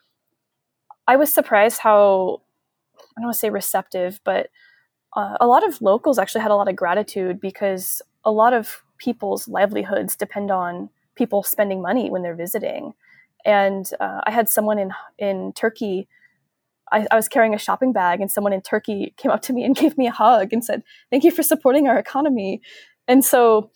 I 1.06 1.16
was 1.16 1.32
surprised 1.32 1.80
how 1.80 2.42
I 3.20 3.22
don't 3.22 3.26
want 3.26 3.34
to 3.34 3.40
say 3.40 3.50
receptive, 3.50 4.18
but 4.24 4.48
uh, 5.14 5.36
a 5.40 5.46
lot 5.46 5.66
of 5.66 5.82
locals 5.82 6.18
actually 6.18 6.40
had 6.40 6.50
a 6.50 6.56
lot 6.56 6.68
of 6.68 6.76
gratitude 6.76 7.38
because 7.38 8.00
a 8.24 8.30
lot 8.30 8.54
of 8.54 8.82
people's 8.96 9.46
livelihoods 9.46 10.16
depend 10.16 10.50
on 10.50 10.88
people 11.16 11.42
spending 11.42 11.82
money 11.82 12.08
when 12.08 12.22
they're 12.22 12.34
visiting. 12.34 12.94
And 13.44 13.90
uh, 14.00 14.22
I 14.24 14.30
had 14.30 14.48
someone 14.48 14.78
in 14.78 14.92
in 15.18 15.52
Turkey. 15.52 16.08
I, 16.90 17.06
I, 17.10 17.16
was 17.16 17.28
carrying 17.28 17.54
a 17.54 17.58
shopping 17.58 17.92
bag, 17.92 18.22
and 18.22 18.30
someone 18.30 18.54
in 18.54 18.62
Turkey 18.62 19.12
came 19.18 19.30
up 19.30 19.42
to 19.42 19.52
me 19.52 19.64
and 19.64 19.76
gave 19.82 19.98
me 19.98 20.06
a 20.06 20.12
hug 20.12 20.54
and 20.54 20.64
said, 20.64 20.82
"Thank 21.10 21.24
you 21.24 21.30
for 21.30 21.42
supporting 21.42 21.88
our 21.88 21.98
economy." 21.98 22.62
And 23.06 23.22
so, 23.22 23.70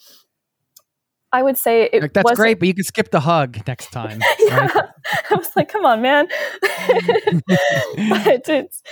I 1.32 1.42
would 1.42 1.58
say 1.58 1.90
it 1.92 2.00
like, 2.00 2.12
that's 2.14 2.32
great, 2.32 2.58
but 2.60 2.68
you 2.68 2.74
can 2.74 2.84
skip 2.84 3.10
the 3.10 3.20
hug 3.20 3.58
next 3.66 3.90
time. 3.90 4.20
yeah. 4.38 4.66
Right? 4.66 4.84
I 5.30 5.34
was 5.34 5.50
like, 5.54 5.68
"Come 5.68 5.84
on, 5.84 6.00
man!" 6.00 6.28
but 6.60 8.48
it's, 8.48 8.82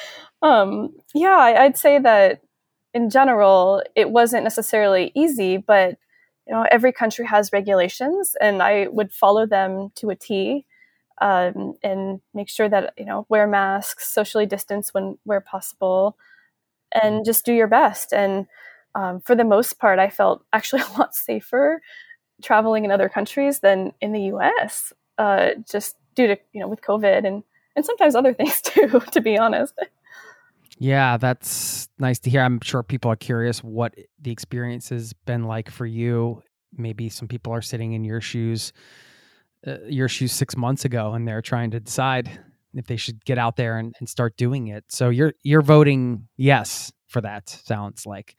um, 0.43 0.91
yeah, 1.15 1.37
I'd 1.37 1.79
say 1.79 1.99
that 1.99 2.41
in 2.95 3.11
general, 3.11 3.83
it 3.97 4.11
wasn't 4.11 4.45
necessarily 4.45 5.13
easy, 5.15 5.57
but 5.57 5.97
you 6.47 6.55
know, 6.55 6.67
every 6.71 6.93
country 6.93 7.27
has 7.27 7.53
regulations, 7.53 8.35
and 8.41 8.63
I 8.63 8.89
would 8.89 9.13
follow 9.13 9.47
them 9.47 9.91
to 9.97 10.11
a 10.11 10.17
T, 10.17 10.67
um, 11.21 11.75
and 11.83 12.21
make 12.35 12.49
sure 12.51 12.69
that 12.69 12.95
you 12.99 13.05
know 13.07 13.27
wear 13.29 13.47
masks, 13.47 14.13
socially 14.13 14.47
distance 14.47 14.93
when 14.95 15.19
where 15.25 15.41
possible, 15.41 16.17
and 16.93 17.25
just 17.25 17.45
do 17.45 17.53
your 17.55 17.69
best. 17.69 18.13
And 18.13 18.47
um, 18.95 19.21
for 19.21 19.35
the 19.35 19.45
most 19.45 19.79
part, 19.79 19.99
I 19.99 20.11
felt 20.11 20.45
actually 20.53 20.83
a 20.83 20.99
lot 20.99 21.15
safer 21.15 21.81
traveling 22.43 22.85
in 22.85 22.91
other 22.93 23.09
countries 23.09 23.61
than 23.61 23.93
in 24.01 24.13
the 24.13 24.23
U.S. 24.25 24.93
Uh, 25.19 25.51
just 25.71 25.97
due 26.15 26.29
to 26.29 26.39
you 26.53 26.61
know 26.61 26.69
with 26.69 26.83
COVID 26.83 27.27
and 27.27 27.45
and 27.77 27.87
sometimes 27.87 28.15
other 28.17 28.35
things 28.35 28.61
too. 28.63 29.03
To 29.13 29.21
be 29.21 29.39
honest. 29.39 29.75
Yeah, 30.79 31.17
that's 31.17 31.89
nice 31.99 32.19
to 32.21 32.31
hear. 32.31 32.43
I'm 32.43 32.61
sure 32.63 32.83
people 32.83 33.11
are 33.11 33.17
curious 33.17 33.63
what 33.63 33.95
the 34.21 34.31
experience 34.31 34.89
has 34.89 35.13
been 35.13 35.45
like 35.45 35.71
for 35.71 35.87
you. 35.87 36.43
Maybe 36.77 37.09
some 37.09 37.29
people 37.29 37.53
are 37.53 37.63
sitting 37.63 37.93
in 37.93 38.05
your 38.05 38.21
shoes, 38.21 38.73
uh, 39.67 39.77
your 39.87 40.09
shoes 40.09 40.33
six 40.33 40.57
months 40.57 40.85
ago, 40.85 41.13
and 41.13 41.29
they're 41.29 41.43
trying 41.43 41.71
to 41.73 41.81
decide 41.81 42.31
if 42.75 42.87
they 42.87 42.97
should 42.97 43.25
get 43.25 43.39
out 43.39 43.57
there 43.57 43.79
and, 43.79 43.95
and 43.99 44.09
start 44.09 44.37
doing 44.37 44.69
it. 44.69 44.85
So 44.89 45.11
you're 45.11 45.35
you're 45.43 45.63
voting 45.63 46.29
yes 46.37 46.93
for 47.07 47.21
that. 47.21 47.49
Sounds 47.49 48.07
like. 48.07 48.35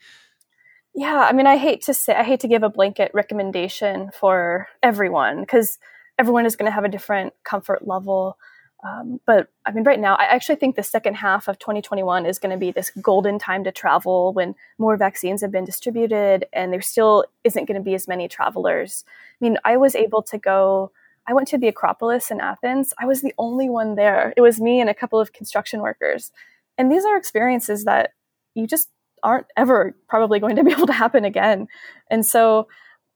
Yeah, 0.95 1.27
I 1.27 1.33
mean, 1.33 1.47
I 1.47 1.57
hate 1.57 1.81
to 1.83 1.93
say, 1.93 2.13
I 2.13 2.23
hate 2.23 2.41
to 2.41 2.47
give 2.47 2.61
a 2.61 2.69
blanket 2.69 3.11
recommendation 3.13 4.11
for 4.13 4.67
everyone 4.83 5.41
because 5.41 5.79
everyone 6.19 6.45
is 6.45 6.55
going 6.55 6.69
to 6.69 6.75
have 6.75 6.83
a 6.83 6.89
different 6.89 7.33
comfort 7.43 7.87
level. 7.87 8.37
Um, 8.83 9.21
but 9.25 9.47
I 9.65 9.71
mean, 9.71 9.85
right 9.85 9.99
now, 9.99 10.15
I 10.15 10.25
actually 10.25 10.57
think 10.57 10.75
the 10.75 10.83
second 10.83 11.15
half 11.15 11.47
of 11.47 11.57
2021 11.57 12.25
is 12.25 12.37
going 12.37 12.51
to 12.51 12.57
be 12.57 12.71
this 12.71 12.91
golden 13.01 13.39
time 13.39 13.63
to 13.63 13.71
travel 13.71 14.33
when 14.33 14.55
more 14.77 14.97
vaccines 14.97 15.41
have 15.41 15.51
been 15.51 15.63
distributed 15.63 16.45
and 16.51 16.73
there 16.73 16.81
still 16.81 17.25
isn't 17.43 17.65
going 17.65 17.79
to 17.79 17.83
be 17.83 17.95
as 17.95 18.07
many 18.07 18.27
travelers. 18.27 19.05
I 19.41 19.45
mean, 19.45 19.57
I 19.63 19.77
was 19.77 19.95
able 19.95 20.21
to 20.23 20.37
go, 20.37 20.91
I 21.27 21.33
went 21.33 21.47
to 21.49 21.57
the 21.57 21.69
Acropolis 21.69 22.29
in 22.29 22.41
Athens. 22.41 22.93
I 22.99 23.05
was 23.05 23.21
the 23.21 23.33
only 23.37 23.69
one 23.69 23.95
there. 23.95 24.33
It 24.35 24.41
was 24.41 24.59
me 24.59 24.81
and 24.81 24.89
a 24.89 24.93
couple 24.93 25.19
of 25.19 25.31
construction 25.31 25.79
workers. 25.79 26.31
And 26.77 26.91
these 26.91 27.05
are 27.05 27.15
experiences 27.15 27.85
that 27.85 28.11
you 28.53 28.67
just 28.67 28.89
aren't 29.21 29.47
ever 29.55 29.95
probably 30.09 30.39
going 30.39 30.57
to 30.57 30.63
be 30.63 30.71
able 30.73 30.87
to 30.87 30.93
happen 30.93 31.23
again. 31.23 31.67
And 32.11 32.25
so 32.25 32.67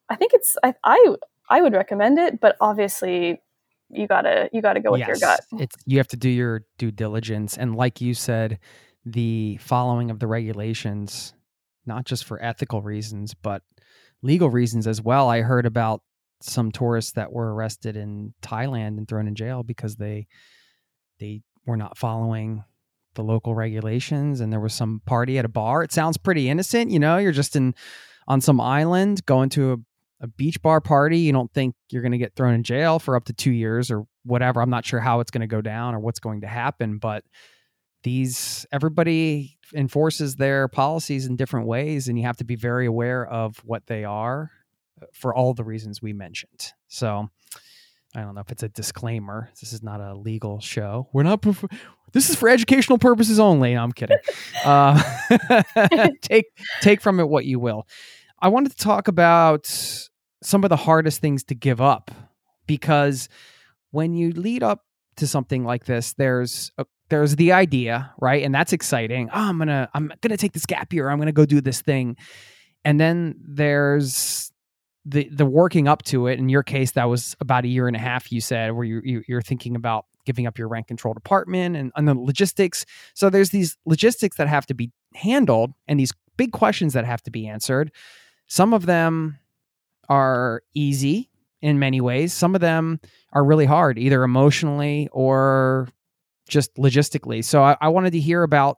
I 0.10 0.16
think 0.16 0.32
it's, 0.34 0.56
I, 0.64 0.76
I, 0.86 1.16
I 1.50 1.62
would 1.62 1.74
recommend 1.74 2.20
it, 2.20 2.40
but 2.40 2.56
obviously 2.62 3.42
you 3.90 4.08
gotta 4.08 4.50
you 4.52 4.62
gotta 4.62 4.80
go 4.80 4.92
with 4.92 5.00
yes, 5.00 5.08
your 5.08 5.18
gut. 5.18 5.42
It's 5.60 5.76
you 5.86 5.98
have 5.98 6.08
to 6.10 6.18
do 6.18 6.30
your 6.30 6.64
due 6.78 6.92
diligence, 6.92 7.58
and 7.58 7.76
like 7.76 8.02
you 8.02 8.14
said, 8.14 8.60
the 9.06 9.58
following 9.58 10.12
of 10.12 10.20
the 10.20 10.28
regulations, 10.28 11.34
not 11.86 12.06
just 12.06 12.26
for 12.26 12.42
ethical 12.44 12.82
reasons, 12.82 13.34
but 13.34 13.62
legal 14.22 14.50
reasons 14.50 14.88
as 14.88 15.02
well. 15.02 15.30
I 15.30 15.42
heard 15.42 15.66
about 15.66 16.02
some 16.42 16.72
tourists 16.72 17.14
that 17.14 17.32
were 17.32 17.54
arrested 17.54 17.96
in 17.96 18.34
Thailand 18.42 18.98
and 18.98 19.08
thrown 19.08 19.28
in 19.28 19.36
jail 19.36 19.64
because 19.64 19.96
they 19.96 20.28
they 21.20 21.42
were 21.66 21.78
not 21.78 21.98
following 21.98 22.64
the 23.16 23.24
local 23.24 23.56
regulations 23.56 24.40
and 24.40 24.54
there 24.54 24.60
was 24.60 24.74
some 24.74 25.02
party 25.06 25.40
at 25.40 25.46
a 25.46 25.50
bar. 25.50 25.84
It 25.84 25.92
sounds 25.92 26.18
pretty 26.18 26.50
innocent, 26.50 26.92
you 26.92 27.00
know, 27.00 27.18
you're 27.18 27.32
just 27.32 27.56
in 27.56 27.74
on 28.28 28.42
some 28.42 28.62
island 28.62 29.26
going 29.26 29.50
to 29.50 29.84
a 30.20 30.28
beach 30.28 30.62
bar 30.62 30.82
party, 30.82 31.20
you 31.20 31.32
don't 31.32 31.52
think 31.54 31.76
you're 31.92 32.02
going 32.02 32.12
to 32.12 32.18
get 32.18 32.36
thrown 32.36 32.54
in 32.54 32.64
jail 32.64 33.00
for 33.00 33.16
up 33.16 33.26
to 33.26 33.34
two 33.34 33.52
years 33.52 33.92
or 33.92 34.06
whatever. 34.24 34.62
I'm 34.62 34.70
not 34.70 34.86
sure 34.86 35.00
how 35.00 35.20
it's 35.20 35.32
going 35.32 35.42
to 35.42 35.48
go 35.48 35.62
down 35.62 35.94
or 35.96 36.00
what's 36.00 36.20
going 36.20 36.42
to 36.42 36.48
happen, 36.48 36.98
but 36.98 37.24
these 38.04 38.66
everybody 38.72 39.58
enforces 39.74 40.36
their 40.36 40.68
policies 40.68 41.26
in 41.26 41.36
different 41.36 41.68
ways, 41.68 42.08
and 42.08 42.18
you 42.18 42.26
have 42.26 42.38
to 42.38 42.46
be 42.46 42.56
very 42.56 42.86
aware 42.86 43.26
of 43.26 43.58
what 43.64 43.86
they 43.88 44.04
are 44.04 44.52
uh, 45.02 45.06
for 45.14 45.36
all 45.36 45.54
the 45.54 45.64
reasons 45.64 46.02
we 46.02 46.14
mentioned. 46.14 46.74
So. 46.88 47.30
I 48.16 48.22
don't 48.22 48.34
know 48.34 48.42
if 48.42 48.52
it's 48.52 48.64
a 48.64 48.70
disclaimer. 48.70 49.50
This 49.60 49.74
is 49.74 49.84
not 49.84 50.00
a 50.00 50.16
legal 50.16 50.60
show. 50.60 51.08
We're 51.14 51.24
not. 51.24 51.46
This 52.14 52.30
is 52.30 52.36
for 52.36 52.50
educational 52.50 52.98
purposes 52.98 53.40
only. 53.40 53.76
No, 53.76 53.84
I'm 53.84 53.92
kidding. 53.92 54.18
Uh, 54.66 55.00
take 56.22 56.46
take 56.82 57.00
from 57.00 57.20
it 57.20 57.30
what 57.30 57.46
you 57.46 57.60
will. 57.60 57.86
I 58.40 58.50
wanted 58.50 58.72
to 58.72 58.78
talk 58.78 59.08
about 59.08 59.68
some 60.44 60.64
of 60.64 60.70
the 60.70 60.76
hardest 60.76 61.22
things 61.22 61.44
to 61.46 61.56
give 61.56 61.82
up 61.82 62.12
because 62.68 63.30
when 63.92 64.14
you 64.14 64.32
lead 64.32 64.64
up 64.64 64.84
to 65.18 65.28
something 65.28 65.64
like 65.64 65.86
this, 65.86 66.14
there's 66.14 66.72
a, 66.78 66.86
there's 67.10 67.36
the 67.36 67.54
idea, 67.54 68.14
right? 68.20 68.44
And 68.44 68.54
that's 68.54 68.74
exciting. 68.74 69.30
Oh, 69.34 69.50
I'm 69.50 69.58
gonna 69.58 69.90
I'm 69.94 70.12
gonna 70.22 70.38
take 70.38 70.54
this 70.54 70.66
gap 70.66 70.94
year. 70.94 71.10
I'm 71.10 71.18
gonna 71.18 71.32
go 71.32 71.46
do 71.46 71.62
this 71.62 71.82
thing, 71.82 72.18
and 72.86 73.00
then 73.00 73.36
there's 73.40 74.52
the 75.06 75.30
the 75.32 75.46
working 75.46 75.88
up 75.88 76.04
to 76.04 76.28
it. 76.28 76.38
In 76.38 76.50
your 76.50 76.64
case, 76.64 76.92
that 76.92 77.06
was 77.06 77.36
about 77.40 77.64
a 77.64 77.68
year 77.68 77.88
and 77.88 77.96
a 77.96 78.00
half. 78.00 78.32
You 78.32 78.42
said 78.42 78.74
where 78.74 78.84
you, 78.84 79.02
you 79.04 79.24
you're 79.28 79.42
thinking 79.42 79.76
about 79.76 80.06
giving 80.26 80.46
up 80.46 80.60
your 80.60 80.68
rent 80.68 80.88
control 80.88 81.14
department 81.14 81.78
and, 81.78 81.92
and 81.96 82.08
the 82.08 82.14
logistics. 82.14 82.86
So 83.14 83.30
there's 83.30 83.50
these 83.50 83.78
logistics 83.86 84.36
that 84.36 84.50
have 84.50 84.66
to 84.66 84.74
be 84.74 84.92
handled 85.16 85.72
and 85.88 85.98
these 85.98 86.12
big 86.36 86.52
questions 86.52 86.94
that 86.94 87.06
have 87.06 87.24
to 87.24 87.32
be 87.32 87.48
answered. 87.48 87.92
Some 88.48 88.74
of 88.74 88.86
them 88.86 89.38
are 90.10 90.64
easy 90.74 91.30
in 91.62 91.80
many 91.80 92.02
ways. 92.02 92.34
Some 92.34 92.56
of 92.56 92.62
them 92.62 93.00
are 93.34 93.44
really 93.44 93.66
hard, 93.66 93.98
either 93.98 94.24
emotionally 94.24 95.10
or 95.12 95.90
just 96.48 96.74
logistically. 96.76 97.44
So 97.44 97.62
I, 97.62 97.76
I, 97.82 97.90
wanted 97.90 98.12
to 98.12 98.20
hear 98.20 98.44
about 98.44 98.78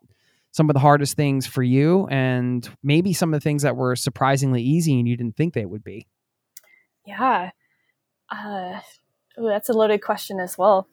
some 0.52 0.70
of 0.70 0.74
the 0.74 0.80
hardest 0.80 1.16
things 1.16 1.46
for 1.46 1.62
you 1.62 2.08
and 2.08 2.68
maybe 2.82 3.14
some 3.14 3.32
of 3.32 3.40
the 3.40 3.44
things 3.44 3.62
that 3.62 3.76
were 3.76 3.96
surprisingly 3.96 4.64
easy 4.64 4.98
and 4.98 5.08
you 5.08 5.16
didn't 5.16 5.38
think 5.38 5.54
they 5.54 5.66
would 5.66 5.84
be. 5.84 6.08
Yeah. 7.06 7.52
Uh, 8.32 8.80
ooh, 9.40 9.48
that's 9.48 9.70
a 9.70 9.74
loaded 9.74 10.02
question 10.02 10.40
as 10.40 10.58
well. 10.58 10.88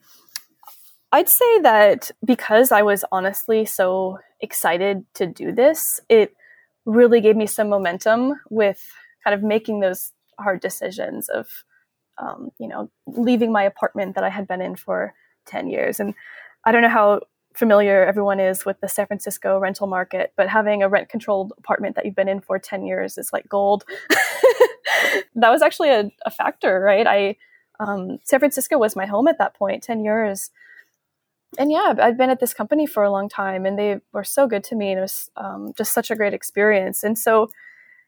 I'd 1.13 1.29
say 1.29 1.61
that 1.61 2.11
because 2.25 2.73
I 2.73 2.83
was 2.83 3.05
honestly 3.11 3.65
so 3.65 4.19
excited 4.41 5.07
to 5.15 5.27
do 5.27 5.53
this, 5.53 6.01
it 6.09 6.37
really 6.87 7.21
gave 7.21 7.37
me 7.37 7.47
some 7.47 7.69
momentum 7.69 8.41
with 8.49 8.89
kind 9.23 9.35
of 9.35 9.43
making 9.43 9.81
those 9.81 10.13
hard 10.39 10.61
decisions 10.61 11.29
of 11.29 11.49
um, 12.19 12.51
you 12.59 12.69
know 12.69 12.91
leaving 13.07 13.53
my 13.53 13.63
apartment 13.63 14.15
that 14.15 14.25
i 14.25 14.31
had 14.31 14.47
been 14.47 14.63
in 14.63 14.77
for 14.77 15.13
10 15.47 15.69
years. 15.69 16.01
And 16.01 16.15
i 16.65 16.73
don't 16.73 16.83
know 16.83 16.89
how 16.89 17.21
familiar 17.55 18.05
everyone 18.05 18.39
is 18.39 18.65
with 18.65 18.81
the 18.81 18.89
san 18.89 19.07
francisco 19.07 19.59
rental 19.59 19.87
market 19.87 20.33
but 20.37 20.49
having 20.49 20.83
a 20.83 20.89
rent 20.89 21.09
controlled 21.09 21.53
apartment 21.57 21.97
that 21.97 22.05
you've 22.05 22.15
been 22.15 22.29
in 22.29 22.41
for 22.41 22.59
10 22.59 22.87
years 22.87 23.19
is 23.19 23.33
like 23.33 23.49
gold. 23.49 23.85
That 25.35 25.51
was 25.51 25.61
actually 25.61 25.91
a, 25.91 26.11
a 26.25 26.31
factor 26.31 26.81
right? 26.81 27.07
I 27.07 27.37
um, 27.79 28.19
san 28.25 28.39
francisco 28.39 28.79
was 28.79 28.97
my 28.97 29.07
home 29.07 29.29
at 29.29 29.39
that 29.39 29.55
point 29.55 29.83
10 29.83 30.05
years 30.05 30.51
and 31.59 31.71
yeah, 31.71 31.95
I'd 31.99 32.19
been 32.19 32.31
at 32.31 32.41
this 32.41 32.55
company 32.55 32.87
for 32.87 33.03
a 33.03 33.11
long 33.11 33.29
time 33.29 33.65
and 33.65 33.79
they 33.79 34.01
were 34.13 34.25
so 34.25 34.47
good 34.47 34.65
to 34.65 34.75
me. 34.75 34.91
And 34.91 34.99
it 34.99 35.03
was 35.03 35.31
um, 35.37 35.73
just 35.77 35.93
such 35.93 36.11
a 36.11 36.17
great 36.17 36.35
experience. 36.35 37.03
And 37.03 37.19
so, 37.19 37.49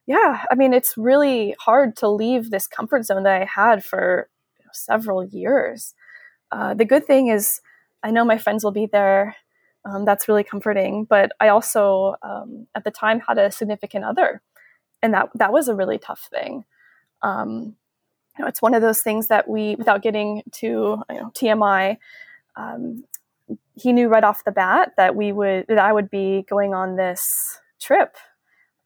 yeah, 0.07 0.45
I 0.51 0.55
mean, 0.55 0.73
it's 0.73 0.97
really 0.97 1.55
hard 1.61 1.97
to 1.99 2.09
leave 2.09 2.51
this 2.51 2.67
comfort 2.67 3.05
zone 3.05 3.23
that 3.23 3.43
I 3.43 3.45
had 3.45 3.85
for 3.85 4.29
you 4.59 4.65
know, 4.65 4.71
several 4.73 5.25
years. 5.25 5.95
Uh, 6.51 6.75
the 6.75 6.85
good 6.85 7.07
thing 7.07 7.29
is, 7.29 7.61
I 8.03 8.11
know 8.11 8.25
my 8.25 8.39
friends 8.39 8.65
will 8.65 8.73
be 8.73 8.87
there. 8.87 9.37
Um, 9.85 10.05
that's 10.05 10.29
really 10.29 10.45
comforting. 10.45 11.05
But 11.05 11.33
I 11.41 11.49
also, 11.49 12.15
um, 12.23 12.67
at 12.75 12.85
the 12.85 12.91
time, 12.91 13.21
had 13.21 13.39
a 13.39 13.51
significant 13.51 14.05
other, 14.05 14.43
and 15.03 15.15
that 15.15 15.31
that 15.35 15.53
was 15.53 15.69
a 15.69 15.75
really 15.75 15.99
tough 15.99 16.29
thing. 16.31 16.65
Um, 17.23 17.77
you 18.37 18.45
know, 18.45 18.49
it's 18.49 18.63
one 18.63 18.75
of 18.75 18.83
those 18.83 19.03
things 19.03 19.29
that 19.29 19.49
we, 19.49 19.77
without 19.77 20.03
getting 20.03 20.43
to 20.53 20.67
you 21.11 21.17
know, 21.17 21.31
TMI, 21.35 21.97
um, 22.57 23.05
he 23.81 23.93
knew 23.93 24.09
right 24.09 24.25
off 24.25 24.45
the 24.45 24.53
bat 24.53 24.93
that 24.97 25.15
we 25.15 25.33
would 25.33 25.67
that 25.69 25.79
I 25.79 25.93
would 25.93 26.11
be 26.11 26.45
going 26.49 26.75
on 26.75 26.97
this 26.97 27.59
trip. 27.81 28.17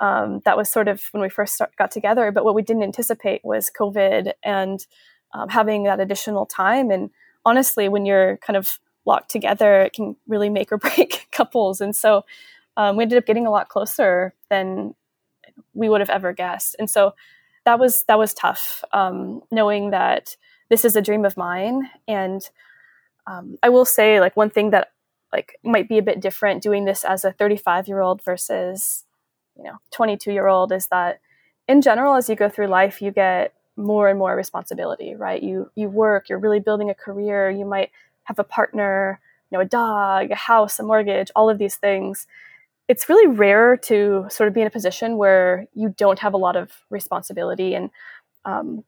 Um, 0.00 0.40
that 0.44 0.56
was 0.56 0.70
sort 0.70 0.88
of 0.88 1.04
when 1.12 1.22
we 1.22 1.28
first 1.28 1.54
start, 1.54 1.76
got 1.76 1.90
together. 1.90 2.32
But 2.32 2.44
what 2.44 2.54
we 2.54 2.62
didn't 2.62 2.82
anticipate 2.82 3.44
was 3.44 3.70
COVID 3.70 4.32
and 4.42 4.84
um, 5.32 5.48
having 5.48 5.84
that 5.84 6.00
additional 6.00 6.44
time. 6.44 6.90
And 6.90 7.10
honestly, 7.44 7.88
when 7.88 8.04
you're 8.04 8.36
kind 8.38 8.56
of 8.56 8.78
locked 9.04 9.30
together, 9.30 9.80
it 9.82 9.92
can 9.92 10.16
really 10.26 10.50
make 10.50 10.72
or 10.72 10.78
break 10.78 11.28
couples. 11.30 11.80
And 11.80 11.94
so 11.94 12.24
um, 12.76 12.96
we 12.96 13.02
ended 13.02 13.18
up 13.18 13.26
getting 13.26 13.46
a 13.46 13.50
lot 13.50 13.68
closer 13.68 14.34
than 14.50 14.94
we 15.74 15.88
would 15.88 16.00
have 16.00 16.10
ever 16.10 16.32
guessed. 16.32 16.76
And 16.78 16.90
so 16.90 17.14
that 17.64 17.78
was 17.78 18.04
that 18.04 18.18
was 18.18 18.34
tough. 18.34 18.84
Um, 18.92 19.42
knowing 19.50 19.90
that 19.90 20.36
this 20.68 20.84
is 20.84 20.96
a 20.96 21.02
dream 21.02 21.24
of 21.24 21.36
mine, 21.36 21.88
and 22.08 22.42
um, 23.26 23.58
I 23.62 23.68
will 23.68 23.84
say, 23.84 24.20
like 24.20 24.36
one 24.36 24.50
thing 24.50 24.70
that 24.70 24.88
like 25.32 25.58
might 25.64 25.88
be 25.88 25.98
a 25.98 26.02
bit 26.02 26.20
different 26.20 26.62
doing 26.62 26.84
this 26.84 27.04
as 27.04 27.24
a 27.24 27.32
35 27.32 27.88
year 27.88 28.00
old 28.00 28.22
versus 28.22 29.04
you 29.56 29.64
know 29.64 29.78
22 29.92 30.32
year 30.32 30.46
old 30.46 30.72
is 30.72 30.88
that 30.88 31.20
in 31.68 31.80
general 31.80 32.14
as 32.14 32.28
you 32.28 32.36
go 32.36 32.48
through 32.48 32.66
life 32.66 33.00
you 33.00 33.10
get 33.10 33.54
more 33.76 34.08
and 34.08 34.18
more 34.18 34.36
responsibility 34.36 35.14
right? 35.14 35.42
You 35.42 35.70
you 35.74 35.88
work 35.88 36.28
you're 36.28 36.38
really 36.38 36.60
building 36.60 36.90
a 36.90 36.94
career 36.94 37.50
you 37.50 37.64
might 37.64 37.90
have 38.24 38.38
a 38.38 38.44
partner 38.44 39.20
you 39.50 39.58
know 39.58 39.62
a 39.62 39.66
dog 39.66 40.30
a 40.30 40.34
house 40.34 40.78
a 40.78 40.82
mortgage 40.82 41.30
all 41.34 41.48
of 41.48 41.58
these 41.58 41.76
things. 41.76 42.26
It's 42.88 43.08
really 43.08 43.28
rare 43.28 43.76
to 43.76 44.26
sort 44.28 44.48
of 44.48 44.54
be 44.54 44.60
in 44.60 44.66
a 44.66 44.70
position 44.70 45.16
where 45.16 45.66
you 45.72 45.94
don't 45.96 46.18
have 46.18 46.34
a 46.34 46.36
lot 46.36 46.56
of 46.56 46.72
responsibility. 46.90 47.74
And 47.74 47.90
um, 48.44 48.84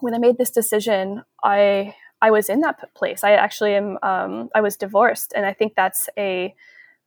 when 0.00 0.14
i 0.14 0.18
made 0.18 0.36
this 0.38 0.50
decision 0.50 1.22
i 1.42 1.94
i 2.22 2.30
was 2.30 2.48
in 2.48 2.60
that 2.60 2.94
place 2.94 3.24
i 3.24 3.32
actually 3.32 3.74
am 3.74 3.98
um, 4.02 4.48
i 4.54 4.60
was 4.60 4.76
divorced 4.76 5.32
and 5.36 5.46
i 5.46 5.52
think 5.52 5.74
that's 5.74 6.08
a 6.18 6.54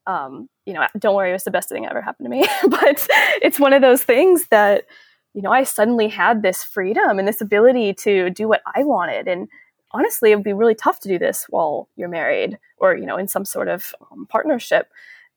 um, 0.06 0.48
you 0.64 0.72
know 0.72 0.86
don't 0.98 1.14
worry 1.14 1.30
it 1.30 1.34
was 1.34 1.44
the 1.44 1.50
best 1.50 1.68
thing 1.68 1.82
that 1.82 1.90
ever 1.90 2.00
happened 2.00 2.26
to 2.26 2.30
me 2.30 2.46
but 2.68 3.06
it's 3.42 3.60
one 3.60 3.72
of 3.72 3.82
those 3.82 4.02
things 4.02 4.46
that 4.48 4.84
you 5.34 5.42
know, 5.42 5.52
I 5.52 5.62
suddenly 5.64 6.08
had 6.08 6.42
this 6.42 6.64
freedom 6.64 7.18
and 7.18 7.28
this 7.28 7.40
ability 7.40 7.94
to 7.94 8.30
do 8.30 8.48
what 8.48 8.62
I 8.74 8.82
wanted. 8.82 9.28
And 9.28 9.48
honestly, 9.92 10.32
it 10.32 10.34
would 10.34 10.44
be 10.44 10.52
really 10.52 10.74
tough 10.74 11.00
to 11.00 11.08
do 11.08 11.16
this 11.16 11.46
while 11.48 11.88
you're 11.96 12.08
married 12.08 12.58
or, 12.78 12.96
you 12.96 13.06
know, 13.06 13.16
in 13.16 13.28
some 13.28 13.44
sort 13.44 13.68
of 13.68 13.94
um, 14.10 14.26
partnership. 14.26 14.88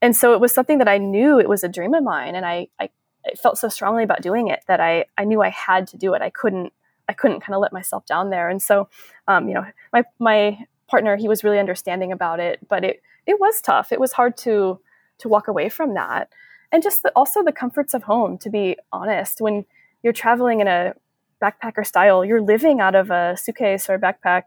And 0.02 0.16
so 0.16 0.34
it 0.34 0.40
was 0.40 0.54
something 0.54 0.80
that 0.80 0.88
I 0.88 0.98
knew 0.98 1.40
it 1.40 1.50
was 1.50 1.64
a 1.64 1.70
dream 1.70 1.94
of 1.94 2.04
mine. 2.04 2.36
And 2.36 2.46
I, 2.46 2.68
I, 2.80 2.90
I 3.26 3.36
felt 3.36 3.58
so 3.60 3.70
strongly 3.70 4.04
about 4.04 4.24
doing 4.24 4.48
it 4.48 4.64
that 4.68 4.80
I, 4.80 5.06
I 5.18 5.26
knew 5.26 5.42
I 5.42 5.50
had 5.50 5.88
to 5.90 5.98
do 5.98 6.16
it. 6.16 6.24
I 6.24 6.32
couldn't, 6.32 6.74
I 7.08 7.14
couldn't 7.14 7.41
kind 7.41 7.56
of 7.56 7.62
let 7.62 7.74
myself 7.74 8.06
down 8.06 8.30
there. 8.30 8.49
And 8.49 8.62
so, 8.62 8.89
um, 9.28 9.47
you 9.47 9.54
know, 9.54 9.66
my, 9.93 10.04
my 10.20 10.66
partner, 10.88 11.16
he 11.16 11.28
was 11.28 11.43
really 11.43 11.60
understanding 11.60 12.12
about 12.12 12.39
it, 12.39 12.60
but 12.68 12.84
it, 12.84 13.02
it 13.26 13.39
was 13.39 13.62
tough. 13.62 13.91
It 13.91 13.99
was 13.99 14.14
hard 14.14 14.38
to, 14.38 14.80
to 15.20 15.30
walk 15.30 15.47
away 15.47 15.70
from 15.70 15.93
that. 15.93 16.30
And 16.72 16.82
just 16.82 17.04
the, 17.04 17.12
also 17.16 17.43
the 17.43 17.52
comforts 17.52 17.93
of 17.93 18.04
home, 18.04 18.38
to 18.39 18.49
be 18.49 18.78
honest, 18.91 19.41
when, 19.41 19.66
you're 20.04 20.14
traveling 20.14 20.60
in 20.62 20.68
a 20.68 20.93
backpacker 21.41 21.86
style, 21.86 22.24
you're 22.24 22.41
living 22.41 22.80
out 22.80 22.95
of 22.95 23.10
a 23.10 23.36
suitcase 23.38 23.89
or 23.89 23.95
a 23.95 23.99
backpack. 23.99 24.43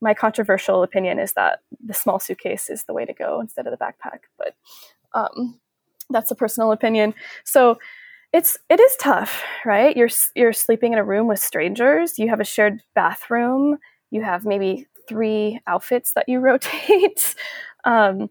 My 0.00 0.14
controversial 0.14 0.82
opinion 0.82 1.18
is 1.18 1.32
that 1.32 1.60
the 1.84 1.94
small 1.94 2.18
suitcase 2.18 2.68
is 2.68 2.84
the 2.84 2.92
way 2.92 3.04
to 3.04 3.12
go 3.12 3.40
instead 3.40 3.66
of 3.66 3.76
the 3.76 3.82
backpack, 3.82 4.20
but 4.38 4.54
um, 5.14 5.58
that's 6.10 6.30
a 6.30 6.34
personal 6.34 6.72
opinion. 6.72 7.14
So 7.44 7.78
it's 8.32 8.58
it 8.68 8.80
is 8.80 8.96
tough, 9.00 9.42
right? 9.64 9.96
You're 9.96 10.08
you're 10.34 10.52
sleeping 10.52 10.92
in 10.92 10.98
a 10.98 11.04
room 11.04 11.26
with 11.26 11.38
strangers. 11.40 12.18
You 12.18 12.28
have 12.28 12.40
a 12.40 12.44
shared 12.44 12.82
bathroom. 12.94 13.78
You 14.10 14.22
have 14.22 14.44
maybe 14.44 14.86
three 15.08 15.60
outfits 15.66 16.12
that 16.14 16.28
you 16.28 16.40
rotate. 16.40 17.34
um, 17.84 18.28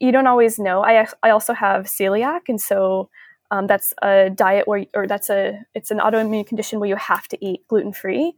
you 0.00 0.12
don't 0.12 0.26
always 0.26 0.58
know. 0.58 0.82
I 0.84 1.06
I 1.22 1.30
also 1.30 1.52
have 1.54 1.86
celiac, 1.86 2.42
and 2.48 2.60
so 2.60 3.10
um, 3.50 3.66
that's 3.66 3.92
a 4.02 4.30
diet 4.30 4.68
where, 4.68 4.86
or 4.94 5.06
that's 5.06 5.28
a, 5.28 5.58
it's 5.74 5.90
an 5.90 5.98
autoimmune 5.98 6.46
condition 6.46 6.78
where 6.78 6.88
you 6.88 6.96
have 6.96 7.26
to 7.28 7.44
eat 7.44 7.66
gluten 7.68 7.92
free, 7.92 8.34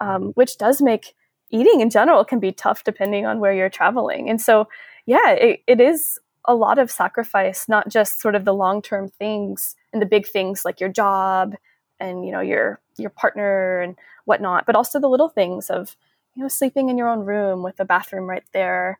um, 0.00 0.32
which 0.34 0.58
does 0.58 0.82
make 0.82 1.14
eating 1.50 1.80
in 1.80 1.90
general 1.90 2.24
can 2.24 2.40
be 2.40 2.52
tough 2.52 2.84
depending 2.84 3.26
on 3.26 3.40
where 3.40 3.52
you're 3.52 3.70
traveling. 3.70 4.28
And 4.28 4.40
so, 4.40 4.68
yeah, 5.06 5.30
it, 5.30 5.60
it 5.66 5.80
is 5.80 6.18
a 6.46 6.54
lot 6.54 6.78
of 6.78 6.90
sacrifice, 6.90 7.68
not 7.68 7.88
just 7.88 8.20
sort 8.20 8.34
of 8.34 8.44
the 8.44 8.54
long 8.54 8.82
term 8.82 9.08
things 9.08 9.76
and 9.92 10.00
the 10.00 10.06
big 10.06 10.26
things 10.26 10.64
like 10.64 10.80
your 10.80 10.88
job 10.88 11.54
and 11.98 12.24
you 12.24 12.32
know 12.32 12.40
your 12.40 12.80
your 12.98 13.10
partner 13.10 13.80
and 13.80 13.96
whatnot, 14.24 14.66
but 14.66 14.76
also 14.76 14.98
the 14.98 15.08
little 15.08 15.28
things 15.28 15.70
of 15.70 15.96
you 16.34 16.42
know 16.42 16.48
sleeping 16.48 16.88
in 16.88 16.98
your 16.98 17.08
own 17.08 17.20
room 17.20 17.62
with 17.62 17.78
a 17.80 17.84
bathroom 17.84 18.28
right 18.28 18.44
there, 18.52 18.98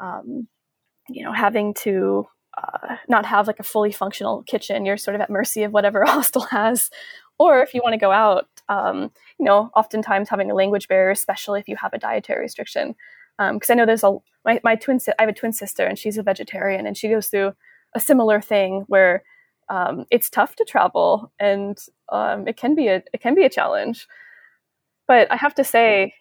um, 0.00 0.48
you 1.08 1.24
know 1.24 1.32
having 1.32 1.74
to 1.74 2.26
uh, 2.56 2.96
not 3.08 3.26
have 3.26 3.46
like 3.46 3.60
a 3.60 3.64
fully 3.64 3.92
functional 3.92 4.42
kitchen. 4.42 4.84
You're 4.84 4.96
sort 4.96 5.14
of 5.14 5.20
at 5.20 5.30
mercy 5.30 5.62
of 5.62 5.72
whatever 5.72 6.04
hostel 6.06 6.42
has. 6.42 6.90
Or 7.38 7.60
if 7.60 7.72
you 7.72 7.80
want 7.84 7.92
to 7.92 8.00
go 8.00 8.10
out, 8.10 8.48
um, 8.68 9.12
you 9.38 9.44
know, 9.44 9.70
oftentimes 9.76 10.28
having 10.28 10.50
a 10.50 10.54
language 10.54 10.88
barrier, 10.88 11.10
especially 11.10 11.60
if 11.60 11.68
you 11.68 11.76
have 11.76 11.92
a 11.92 11.98
dietary 11.98 12.42
restriction. 12.42 12.96
Because 13.38 13.70
um, 13.70 13.74
I 13.74 13.74
know 13.74 13.86
there's 13.86 14.04
a 14.04 14.16
my, 14.44 14.60
my 14.64 14.74
twin 14.76 15.00
si- 15.00 15.12
I 15.18 15.22
have 15.22 15.28
a 15.28 15.32
twin 15.34 15.52
sister 15.52 15.86
and 15.86 15.98
she's 15.98 16.18
a 16.18 16.22
vegetarian 16.22 16.86
and 16.86 16.96
she 16.96 17.08
goes 17.08 17.28
through 17.28 17.52
a 17.94 18.00
similar 18.00 18.40
thing 18.40 18.84
where 18.88 19.22
um, 19.68 20.06
it's 20.10 20.30
tough 20.30 20.56
to 20.56 20.64
travel 20.64 21.32
and 21.38 21.78
um, 22.10 22.48
it 22.48 22.56
can 22.56 22.74
be 22.74 22.88
a 22.88 23.02
it 23.12 23.20
can 23.20 23.34
be 23.34 23.44
a 23.44 23.50
challenge. 23.50 24.06
But 25.06 25.30
I 25.32 25.36
have 25.36 25.54
to 25.54 25.64
say, 25.64 26.14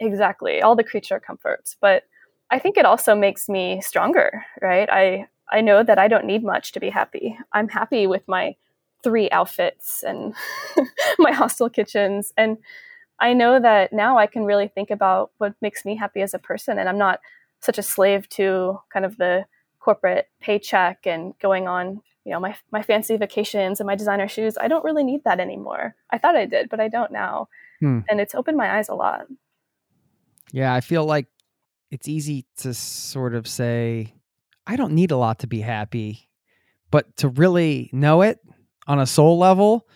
exactly 0.00 0.62
all 0.62 0.76
the 0.76 0.84
creature 0.84 1.20
comforts, 1.20 1.76
but 1.80 2.04
I 2.50 2.58
think 2.58 2.76
it 2.76 2.86
also 2.86 3.14
makes 3.14 3.48
me 3.48 3.80
stronger, 3.80 4.44
right? 4.62 4.88
I 4.90 5.26
I 5.50 5.60
know 5.60 5.82
that 5.82 5.98
I 5.98 6.08
don't 6.08 6.26
need 6.26 6.44
much 6.44 6.72
to 6.72 6.80
be 6.80 6.90
happy. 6.90 7.38
I'm 7.52 7.68
happy 7.68 8.06
with 8.06 8.26
my 8.28 8.54
three 9.02 9.30
outfits 9.30 10.02
and 10.02 10.34
my 11.18 11.32
hostel 11.32 11.70
kitchens 11.70 12.32
and 12.36 12.58
I 13.20 13.32
know 13.32 13.60
that 13.60 13.92
now 13.92 14.18
I 14.18 14.26
can 14.26 14.44
really 14.44 14.68
think 14.68 14.90
about 14.90 15.32
what 15.38 15.54
makes 15.60 15.84
me 15.84 15.96
happy 15.96 16.22
as 16.22 16.34
a 16.34 16.38
person 16.38 16.78
and 16.78 16.88
I'm 16.88 16.98
not 16.98 17.20
such 17.60 17.78
a 17.78 17.82
slave 17.82 18.28
to 18.30 18.80
kind 18.92 19.04
of 19.04 19.16
the 19.16 19.44
corporate 19.80 20.28
paycheck 20.40 21.06
and 21.06 21.34
going 21.40 21.66
on, 21.66 22.00
you 22.24 22.32
know, 22.32 22.40
my 22.40 22.54
my 22.70 22.82
fancy 22.82 23.16
vacations 23.16 23.80
and 23.80 23.86
my 23.86 23.96
designer 23.96 24.28
shoes. 24.28 24.56
I 24.60 24.68
don't 24.68 24.84
really 24.84 25.04
need 25.04 25.24
that 25.24 25.40
anymore. 25.40 25.94
I 26.10 26.18
thought 26.18 26.36
I 26.36 26.46
did, 26.46 26.68
but 26.68 26.80
I 26.80 26.88
don't 26.88 27.10
now. 27.10 27.48
Hmm. 27.80 28.00
And 28.08 28.20
it's 28.20 28.34
opened 28.34 28.56
my 28.56 28.78
eyes 28.78 28.88
a 28.88 28.94
lot. 28.94 29.26
Yeah, 30.52 30.72
I 30.72 30.80
feel 30.80 31.04
like 31.04 31.26
it's 31.90 32.08
easy 32.08 32.46
to 32.58 32.74
sort 32.74 33.34
of 33.34 33.46
say, 33.46 34.14
I 34.66 34.76
don't 34.76 34.92
need 34.92 35.10
a 35.10 35.16
lot 35.16 35.40
to 35.40 35.46
be 35.46 35.60
happy. 35.60 36.28
But 36.90 37.16
to 37.18 37.28
really 37.28 37.90
know 37.92 38.22
it 38.22 38.38
on 38.86 38.98
a 38.98 39.06
soul 39.06 39.38
level, 39.38 39.86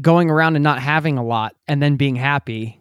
going 0.00 0.30
around 0.30 0.56
and 0.56 0.62
not 0.62 0.80
having 0.80 1.18
a 1.18 1.24
lot 1.24 1.54
and 1.68 1.82
then 1.82 1.96
being 1.96 2.16
happy 2.16 2.80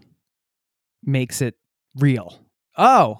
makes 1.03 1.41
it 1.41 1.55
real. 1.95 2.39
Oh, 2.77 3.17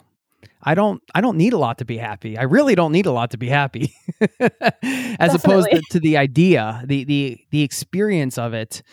I 0.63 0.75
don't 0.75 1.01
I 1.13 1.21
don't 1.21 1.37
need 1.37 1.53
a 1.53 1.57
lot 1.57 1.79
to 1.79 1.85
be 1.85 1.97
happy. 1.97 2.37
I 2.37 2.43
really 2.43 2.75
don't 2.75 2.91
need 2.91 3.05
a 3.05 3.11
lot 3.11 3.31
to 3.31 3.37
be 3.37 3.49
happy. 3.49 3.93
As 5.19 5.33
opposed 5.33 5.69
to, 5.71 5.81
to, 5.91 5.99
the 5.99 6.17
idea, 6.17 6.83
the 6.85 7.03
the 7.03 7.39
the 7.49 7.61
experience 7.63 8.37
of 8.37 8.53
it 8.53 8.83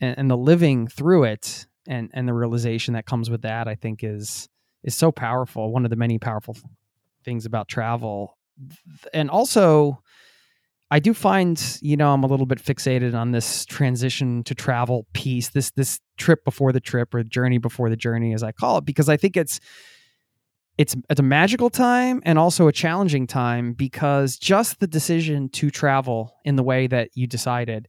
and, 0.00 0.16
and 0.18 0.30
the 0.30 0.36
living 0.36 0.86
through 0.86 1.24
it 1.24 1.66
and 1.86 2.10
and 2.14 2.28
the 2.28 2.34
realization 2.34 2.94
that 2.94 3.06
comes 3.06 3.28
with 3.28 3.42
that, 3.42 3.66
I 3.66 3.74
think 3.74 4.04
is 4.04 4.48
is 4.84 4.94
so 4.94 5.10
powerful. 5.10 5.72
One 5.72 5.84
of 5.84 5.90
the 5.90 5.96
many 5.96 6.18
powerful 6.18 6.56
things 7.24 7.44
about 7.44 7.68
travel. 7.68 8.36
And 9.14 9.30
also, 9.30 10.02
I 10.90 10.98
do 10.98 11.14
find, 11.14 11.78
you 11.80 11.96
know, 11.96 12.12
I'm 12.12 12.24
a 12.24 12.26
little 12.26 12.46
bit 12.46 12.58
fixated 12.58 13.14
on 13.14 13.30
this 13.30 13.64
transition 13.64 14.42
to 14.44 14.54
travel 14.54 15.06
piece, 15.12 15.50
this 15.50 15.70
this 15.72 16.00
trip 16.18 16.44
before 16.44 16.72
the 16.72 16.80
trip 16.80 17.14
or 17.14 17.22
journey 17.22 17.58
before 17.58 17.88
the 17.88 17.96
journey, 17.96 18.34
as 18.34 18.42
I 18.42 18.52
call 18.52 18.78
it, 18.78 18.84
because 18.84 19.08
I 19.08 19.16
think 19.16 19.36
it's 19.36 19.60
it's 20.78 20.96
it's 21.08 21.20
a 21.20 21.22
magical 21.22 21.70
time 21.70 22.20
and 22.24 22.38
also 22.38 22.66
a 22.66 22.72
challenging 22.72 23.26
time 23.26 23.72
because 23.72 24.36
just 24.36 24.80
the 24.80 24.86
decision 24.86 25.48
to 25.50 25.70
travel 25.70 26.34
in 26.44 26.56
the 26.56 26.62
way 26.62 26.86
that 26.86 27.10
you 27.14 27.26
decided 27.26 27.86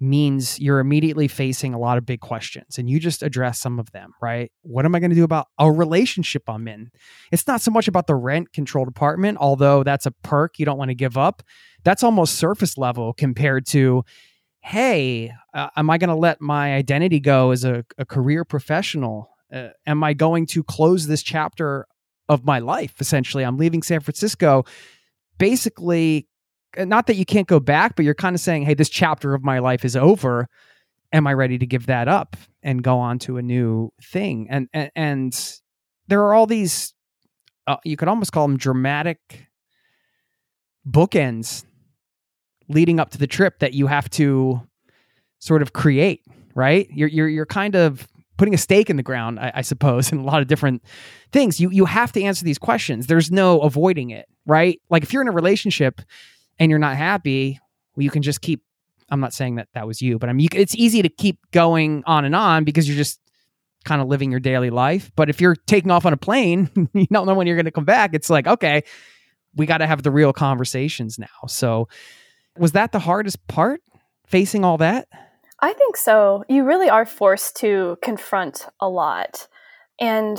means 0.00 0.58
you're 0.60 0.78
immediately 0.78 1.28
facing 1.28 1.74
a 1.74 1.78
lot 1.78 1.98
of 1.98 2.06
big 2.06 2.20
questions 2.20 2.78
and 2.78 2.88
you 2.88 3.00
just 3.00 3.22
address 3.22 3.58
some 3.58 3.78
of 3.78 3.90
them, 3.92 4.12
right? 4.22 4.52
What 4.62 4.84
am 4.84 4.94
I 4.94 5.00
going 5.00 5.10
to 5.10 5.16
do 5.16 5.24
about 5.24 5.48
a 5.58 5.70
relationship 5.70 6.44
I'm 6.48 6.68
in? 6.68 6.90
It's 7.32 7.46
not 7.46 7.60
so 7.60 7.70
much 7.70 7.88
about 7.88 8.06
the 8.06 8.14
rent 8.14 8.52
controlled 8.52 8.88
apartment, 8.88 9.38
although 9.40 9.82
that's 9.82 10.06
a 10.06 10.10
perk 10.10 10.58
you 10.58 10.64
don't 10.64 10.78
want 10.78 10.90
to 10.90 10.94
give 10.94 11.18
up. 11.18 11.42
That's 11.84 12.02
almost 12.02 12.36
surface 12.36 12.78
level 12.78 13.12
compared 13.12 13.66
to, 13.68 14.04
hey, 14.60 15.32
uh, 15.54 15.70
am 15.76 15.90
I 15.90 15.98
going 15.98 16.08
to 16.08 16.14
let 16.14 16.40
my 16.40 16.74
identity 16.74 17.20
go 17.20 17.50
as 17.50 17.64
a, 17.64 17.84
a 17.96 18.04
career 18.04 18.44
professional? 18.44 19.30
Uh, 19.52 19.68
am 19.86 20.04
I 20.04 20.12
going 20.14 20.46
to 20.46 20.62
close 20.62 21.06
this 21.06 21.22
chapter 21.22 21.86
of 22.28 22.44
my 22.44 22.58
life? 22.58 22.94
Essentially, 23.00 23.44
I'm 23.44 23.56
leaving 23.56 23.82
San 23.82 24.00
Francisco 24.00 24.64
basically 25.38 26.28
not 26.76 27.06
that 27.06 27.16
you 27.16 27.24
can't 27.24 27.46
go 27.46 27.60
back, 27.60 27.96
but 27.96 28.04
you're 28.04 28.14
kind 28.14 28.34
of 28.34 28.40
saying, 28.40 28.62
hey, 28.62 28.74
this 28.74 28.88
chapter 28.88 29.34
of 29.34 29.42
my 29.42 29.58
life 29.58 29.84
is 29.84 29.96
over. 29.96 30.48
Am 31.12 31.26
I 31.26 31.32
ready 31.32 31.58
to 31.58 31.66
give 31.66 31.86
that 31.86 32.08
up 32.08 32.36
and 32.62 32.82
go 32.82 32.98
on 32.98 33.18
to 33.20 33.38
a 33.38 33.42
new 33.42 33.90
thing? 34.02 34.46
And 34.50 34.68
and, 34.72 34.90
and 34.94 35.58
there 36.08 36.20
are 36.22 36.34
all 36.34 36.46
these, 36.46 36.94
uh, 37.66 37.76
you 37.84 37.96
could 37.96 38.08
almost 38.08 38.32
call 38.32 38.46
them 38.46 38.56
dramatic 38.56 39.48
bookends 40.88 41.64
leading 42.68 43.00
up 43.00 43.10
to 43.10 43.18
the 43.18 43.26
trip 43.26 43.58
that 43.60 43.72
you 43.72 43.86
have 43.86 44.10
to 44.10 44.60
sort 45.38 45.62
of 45.62 45.72
create. 45.72 46.22
Right? 46.54 46.88
You're 46.90 47.08
you're 47.08 47.28
you're 47.28 47.46
kind 47.46 47.74
of 47.74 48.06
putting 48.38 48.54
a 48.54 48.58
stake 48.58 48.88
in 48.88 48.96
the 48.96 49.02
ground, 49.02 49.38
I, 49.38 49.52
I, 49.56 49.62
suppose, 49.62 50.10
in 50.12 50.18
a 50.18 50.24
lot 50.24 50.40
of 50.40 50.48
different 50.48 50.82
things. 51.32 51.60
You 51.60 51.70
you 51.70 51.84
have 51.84 52.12
to 52.12 52.22
answer 52.22 52.44
these 52.44 52.58
questions. 52.58 53.06
There's 53.06 53.30
no 53.30 53.60
avoiding 53.60 54.10
it, 54.10 54.26
right? 54.46 54.80
Like 54.88 55.02
if 55.02 55.12
you're 55.12 55.22
in 55.22 55.28
a 55.28 55.32
relationship, 55.32 56.00
and 56.58 56.70
you're 56.70 56.78
not 56.78 56.96
happy, 56.96 57.58
well, 57.94 58.04
you 58.04 58.10
can 58.10 58.22
just 58.22 58.40
keep 58.40 58.62
I'm 59.10 59.20
not 59.20 59.32
saying 59.32 59.54
that 59.54 59.68
that 59.72 59.86
was 59.86 60.02
you, 60.02 60.18
but 60.18 60.28
I 60.28 60.32
mean, 60.34 60.48
it's 60.52 60.74
easy 60.74 61.00
to 61.00 61.08
keep 61.08 61.38
going 61.50 62.02
on 62.06 62.24
and 62.24 62.34
on 62.34 62.64
because 62.64 62.86
you're 62.86 62.96
just 62.96 63.20
kind 63.84 64.02
of 64.02 64.08
living 64.08 64.30
your 64.30 64.40
daily 64.40 64.70
life. 64.70 65.10
But 65.16 65.30
if 65.30 65.40
you're 65.40 65.56
taking 65.56 65.90
off 65.90 66.04
on 66.04 66.12
a 66.12 66.16
plane, 66.16 66.68
you 66.92 67.06
don't 67.10 67.26
know 67.26 67.34
when 67.34 67.46
you're 67.46 67.56
going 67.56 67.64
to 67.64 67.70
come 67.70 67.86
back. 67.86 68.10
It's 68.12 68.28
like, 68.28 68.46
okay, 68.46 68.82
we 69.54 69.66
got 69.66 69.78
to 69.78 69.86
have 69.86 70.02
the 70.02 70.10
real 70.10 70.32
conversations 70.32 71.18
now. 71.18 71.46
So, 71.46 71.88
was 72.56 72.72
that 72.72 72.92
the 72.92 72.98
hardest 72.98 73.46
part 73.46 73.80
facing 74.26 74.64
all 74.64 74.78
that? 74.78 75.08
I 75.60 75.72
think 75.72 75.96
so. 75.96 76.44
You 76.48 76.64
really 76.64 76.90
are 76.90 77.06
forced 77.06 77.56
to 77.56 77.98
confront 78.02 78.66
a 78.80 78.88
lot. 78.88 79.48
And 80.00 80.38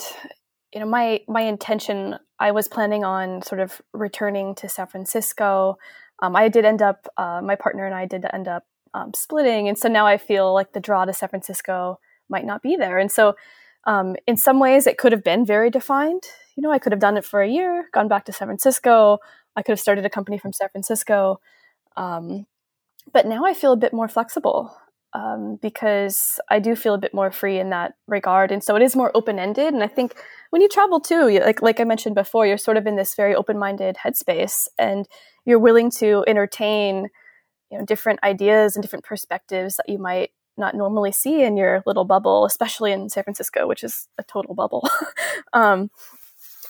you 0.74 0.80
know, 0.80 0.86
my 0.86 1.22
my 1.28 1.42
intention 1.42 2.20
I 2.40 2.52
was 2.52 2.68
planning 2.68 3.04
on 3.04 3.42
sort 3.42 3.62
of 3.62 3.82
returning 3.94 4.56
to 4.56 4.70
San 4.70 4.88
Francisco. 4.88 5.78
Um, 6.22 6.36
I 6.36 6.50
did 6.50 6.66
end 6.66 6.82
up, 6.82 7.08
uh, 7.18 7.42
my 7.44 7.56
partner 7.56 7.86
and 7.86 7.96
I 7.96 8.06
did 8.06 8.26
end 8.32 8.48
up 8.48 8.64
um, 8.94 9.14
splitting. 9.14 9.68
And 9.68 9.78
so 9.78 9.88
now 9.88 10.06
I 10.06 10.18
feel 10.18 10.54
like 10.54 10.74
the 10.74 10.80
draw 10.80 11.06
to 11.06 11.14
San 11.14 11.30
Francisco 11.30 12.00
might 12.30 12.46
not 12.46 12.62
be 12.62 12.76
there. 12.76 12.98
And 12.98 13.12
so, 13.12 13.36
um, 13.86 14.16
in 14.28 14.36
some 14.38 14.60
ways, 14.60 14.86
it 14.88 14.98
could 14.98 15.14
have 15.14 15.24
been 15.24 15.46
very 15.46 15.70
defined. 15.70 16.24
You 16.56 16.62
know, 16.64 16.72
I 16.72 16.80
could 16.80 16.92
have 16.92 17.00
done 17.00 17.18
it 17.18 17.26
for 17.26 17.42
a 17.42 17.50
year, 17.50 17.86
gone 17.94 18.08
back 18.08 18.26
to 18.26 18.34
San 18.34 18.48
Francisco. 18.48 19.20
I 19.56 19.62
could 19.62 19.72
have 19.72 19.80
started 19.80 20.06
a 20.06 20.10
company 20.10 20.38
from 20.38 20.54
San 20.54 20.70
Francisco. 20.70 21.40
Um, 21.96 22.46
but 23.12 23.26
now 23.26 23.46
I 23.46 23.54
feel 23.54 23.72
a 23.72 23.78
bit 23.78 23.94
more 23.94 24.08
flexible 24.08 24.76
um, 25.14 25.58
because 25.62 26.40
I 26.50 26.60
do 26.60 26.76
feel 26.76 26.94
a 26.94 27.00
bit 27.00 27.14
more 27.14 27.32
free 27.32 27.60
in 27.60 27.70
that 27.72 27.94
regard. 28.08 28.52
And 28.52 28.64
so 28.64 28.76
it 28.76 28.82
is 28.82 28.96
more 28.96 29.12
open 29.16 29.40
ended. 29.40 29.74
And 29.74 29.84
I 29.84 29.88
think 29.88 30.16
when 30.52 30.62
you 30.62 30.70
travel 30.70 31.00
too, 31.00 31.30
like 31.40 31.62
like 31.62 31.80
I 31.80 31.84
mentioned 31.84 32.16
before, 32.16 32.46
you're 32.46 32.58
sort 32.58 32.78
of 32.78 32.86
in 32.86 32.96
this 32.96 33.16
very 33.16 33.34
open 33.34 33.58
minded 33.58 33.98
headspace, 34.04 34.68
and 34.78 35.08
you're 35.50 35.60
willing 35.60 35.90
to 35.90 36.24
entertain, 36.28 37.10
you 37.72 37.78
know, 37.78 37.86
different 37.86 38.20
ideas 38.24 38.76
and 38.76 38.84
different 38.84 39.04
perspectives 39.04 39.76
that 39.78 39.90
you 39.90 39.98
might 39.98 40.30
not 40.58 40.76
normally 40.76 41.12
see 41.12 41.42
in 41.42 41.58
your 41.58 41.82
little 41.86 42.06
bubble, 42.06 42.46
especially 42.46 42.92
in 42.92 43.10
San 43.10 43.24
Francisco, 43.24 43.68
which 43.68 43.84
is 43.84 44.08
a 44.18 44.24
total 44.24 44.54
bubble. 44.54 44.88
um, 45.54 45.90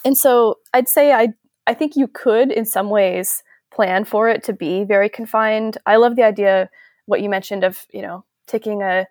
and 0.06 0.18
so 0.18 0.56
I'd 0.74 0.88
say 0.88 1.12
I 1.12 1.30
I 1.68 1.74
think 1.74 1.96
you 1.96 2.08
could 2.08 2.52
in 2.52 2.66
some 2.66 2.90
ways 2.90 3.44
plan 3.72 4.06
for 4.06 4.30
it 4.30 4.44
to 4.46 4.54
be 4.54 4.86
very 4.86 5.10
confined. 5.10 5.78
I 5.86 5.98
love 5.98 6.16
the 6.16 6.24
idea 6.24 6.70
what 7.06 7.22
you 7.22 7.30
mentioned 7.30 7.64
of 7.64 7.86
you 7.92 8.02
know 8.02 8.24
taking 8.48 8.82
a 8.82 9.08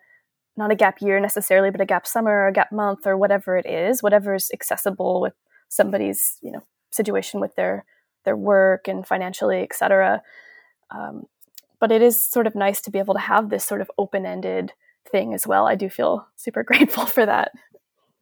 not 0.57 0.71
a 0.71 0.75
gap 0.75 1.01
year 1.01 1.19
necessarily, 1.19 1.69
but 1.69 1.81
a 1.81 1.85
gap 1.85 2.07
summer 2.07 2.31
or 2.31 2.47
a 2.47 2.53
gap 2.53 2.71
month 2.71 3.05
or 3.05 3.15
whatever 3.17 3.55
it 3.55 3.65
is, 3.65 4.03
whatever 4.03 4.33
is 4.33 4.49
accessible 4.53 5.21
with 5.21 5.33
somebody's, 5.69 6.37
you 6.41 6.51
know, 6.51 6.63
situation 6.91 7.39
with 7.39 7.55
their 7.55 7.85
their 8.25 8.37
work 8.37 8.87
and 8.87 9.05
financially, 9.05 9.61
etc. 9.61 10.21
Um, 10.91 11.23
but 11.79 11.91
it 11.91 12.01
is 12.01 12.23
sort 12.23 12.47
of 12.47 12.55
nice 12.55 12.81
to 12.81 12.91
be 12.91 12.99
able 12.99 13.13
to 13.13 13.19
have 13.19 13.49
this 13.49 13.65
sort 13.65 13.81
of 13.81 13.89
open 13.97 14.25
ended 14.25 14.73
thing 15.11 15.33
as 15.33 15.47
well. 15.47 15.67
I 15.67 15.75
do 15.75 15.89
feel 15.89 16.27
super 16.35 16.63
grateful 16.69 17.05
for 17.05 17.25
that. 17.25 17.51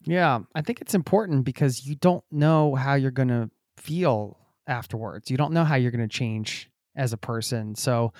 Yeah, 0.03 0.39
I 0.55 0.61
think 0.61 0.81
it's 0.81 0.93
important 0.93 1.43
because 1.43 1.85
you 1.85 1.95
don't 1.95 2.23
know 2.31 2.75
how 2.75 2.93
you're 2.93 3.11
going 3.11 3.27
to 3.29 3.49
feel 3.77 4.37
afterwards. 4.67 5.29
You 5.29 5.37
don't 5.37 5.53
know 5.53 5.63
how 5.63 5.75
you're 5.75 5.91
going 5.91 6.07
to 6.07 6.17
change 6.17 6.69
as 6.95 7.13
a 7.13 7.17
person. 7.17 7.75
So 7.75 8.13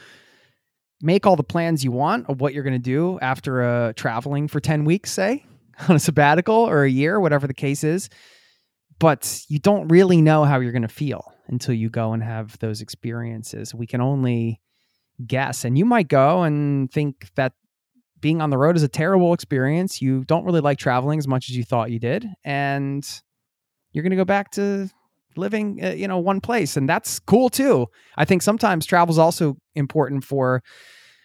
make 1.01 1.25
all 1.25 1.35
the 1.35 1.43
plans 1.43 1.83
you 1.83 1.91
want 1.91 2.29
of 2.29 2.41
what 2.41 2.53
you're 2.53 2.63
going 2.63 2.73
to 2.73 2.79
do 2.79 3.19
after 3.21 3.63
uh, 3.63 3.93
traveling 3.95 4.47
for 4.47 4.59
10 4.59 4.85
weeks, 4.85 5.11
say, 5.11 5.45
on 5.87 5.95
a 5.95 5.99
sabbatical 5.99 6.55
or 6.55 6.83
a 6.83 6.89
year, 6.89 7.19
whatever 7.19 7.47
the 7.47 7.53
case 7.53 7.83
is. 7.83 8.09
But 8.99 9.43
you 9.47 9.59
don't 9.59 9.87
really 9.89 10.21
know 10.21 10.43
how 10.43 10.59
you're 10.59 10.71
going 10.71 10.81
to 10.81 10.87
feel 10.87 11.31
until 11.47 11.73
you 11.73 11.89
go 11.89 12.13
and 12.13 12.23
have 12.23 12.57
those 12.59 12.81
experiences. 12.81 13.73
We 13.73 13.87
can 13.87 14.01
only 14.01 14.61
guess. 15.25 15.65
And 15.65 15.77
you 15.77 15.85
might 15.85 16.07
go 16.07 16.43
and 16.43 16.91
think 16.91 17.29
that 17.35 17.53
being 18.19 18.41
on 18.41 18.49
the 18.49 18.57
road 18.57 18.75
is 18.75 18.83
a 18.83 18.87
terrible 18.87 19.33
experience. 19.33 20.01
You 20.01 20.23
don't 20.25 20.45
really 20.45 20.61
like 20.61 20.77
traveling 20.77 21.19
as 21.19 21.27
much 21.27 21.49
as 21.49 21.57
you 21.57 21.63
thought 21.63 21.91
you 21.91 21.99
did. 21.99 22.27
And 22.43 23.07
you're 23.91 24.03
going 24.03 24.11
to 24.11 24.17
go 24.17 24.25
back 24.25 24.51
to 24.51 24.89
living 25.37 25.79
uh, 25.83 25.89
you 25.89 26.07
know 26.07 26.17
one 26.17 26.41
place 26.41 26.75
and 26.75 26.89
that's 26.89 27.19
cool 27.19 27.49
too 27.49 27.87
i 28.17 28.25
think 28.25 28.41
sometimes 28.41 28.85
travel 28.85 29.13
is 29.13 29.19
also 29.19 29.55
important 29.75 30.23
for 30.23 30.63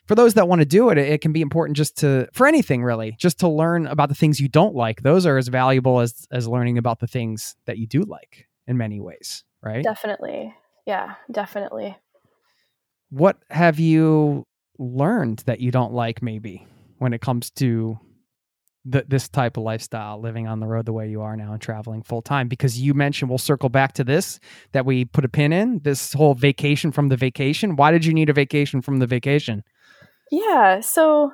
for 0.06 0.14
those 0.14 0.34
that 0.34 0.48
want 0.48 0.60
to 0.60 0.66
do 0.66 0.90
it 0.90 0.98
it 0.98 1.20
can 1.20 1.32
be 1.32 1.40
important 1.40 1.76
just 1.76 1.96
to 1.96 2.28
for 2.32 2.46
anything 2.46 2.82
really 2.82 3.16
just 3.18 3.38
to 3.40 3.48
learn 3.48 3.86
about 3.86 4.08
the 4.08 4.14
things 4.14 4.40
you 4.40 4.48
don't 4.48 4.74
like 4.74 5.02
those 5.02 5.24
are 5.26 5.38
as 5.38 5.48
valuable 5.48 6.00
as 6.00 6.26
as 6.30 6.46
learning 6.46 6.78
about 6.78 7.00
the 7.00 7.06
things 7.06 7.56
that 7.66 7.78
you 7.78 7.86
do 7.86 8.02
like 8.02 8.46
in 8.66 8.76
many 8.76 9.00
ways 9.00 9.44
right 9.62 9.84
definitely 9.84 10.54
yeah 10.86 11.14
definitely 11.30 11.96
what 13.10 13.36
have 13.50 13.78
you 13.78 14.46
learned 14.78 15.40
that 15.46 15.60
you 15.60 15.70
don't 15.70 15.92
like 15.92 16.22
maybe 16.22 16.66
when 16.98 17.12
it 17.12 17.20
comes 17.20 17.50
to 17.50 17.98
th- 18.90 19.04
this 19.06 19.28
type 19.28 19.56
of 19.56 19.62
lifestyle, 19.64 20.20
living 20.20 20.46
on 20.46 20.60
the 20.60 20.66
road 20.66 20.86
the 20.86 20.92
way 20.92 21.08
you 21.08 21.20
are 21.20 21.36
now 21.36 21.52
and 21.52 21.60
traveling 21.60 22.02
full 22.02 22.22
time? 22.22 22.48
Because 22.48 22.80
you 22.80 22.94
mentioned 22.94 23.28
we'll 23.28 23.38
circle 23.38 23.68
back 23.68 23.92
to 23.94 24.04
this 24.04 24.40
that 24.72 24.86
we 24.86 25.04
put 25.04 25.24
a 25.24 25.28
pin 25.28 25.52
in 25.52 25.80
this 25.80 26.14
whole 26.14 26.34
vacation 26.34 26.90
from 26.90 27.08
the 27.08 27.16
vacation. 27.16 27.76
Why 27.76 27.90
did 27.90 28.04
you 28.04 28.14
need 28.14 28.30
a 28.30 28.32
vacation 28.32 28.80
from 28.80 28.98
the 28.98 29.06
vacation? 29.06 29.62
Yeah, 30.30 30.80
so 30.80 31.32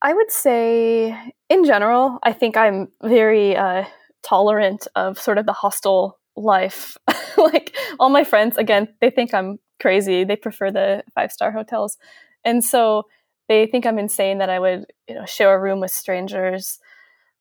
I 0.00 0.14
would 0.14 0.30
say 0.30 1.34
in 1.50 1.64
general, 1.64 2.18
I 2.22 2.32
think 2.32 2.56
I'm 2.56 2.88
very 3.02 3.56
uh, 3.56 3.84
tolerant 4.22 4.88
of 4.94 5.18
sort 5.18 5.36
of 5.36 5.44
the 5.44 5.52
hostel 5.52 6.18
life. 6.36 6.96
like 7.36 7.76
all 7.98 8.08
my 8.08 8.24
friends, 8.24 8.56
again, 8.56 8.88
they 9.00 9.10
think 9.10 9.34
I'm 9.34 9.58
crazy. 9.80 10.24
They 10.24 10.36
prefer 10.36 10.70
the 10.70 11.02
five 11.14 11.32
star 11.32 11.50
hotels. 11.50 11.96
And 12.44 12.64
so 12.64 13.04
they 13.48 13.66
think 13.66 13.86
I'm 13.86 13.98
insane 13.98 14.38
that 14.38 14.50
I 14.50 14.58
would, 14.58 14.86
you 15.08 15.14
know, 15.14 15.26
share 15.26 15.54
a 15.54 15.60
room 15.60 15.80
with 15.80 15.90
strangers. 15.90 16.78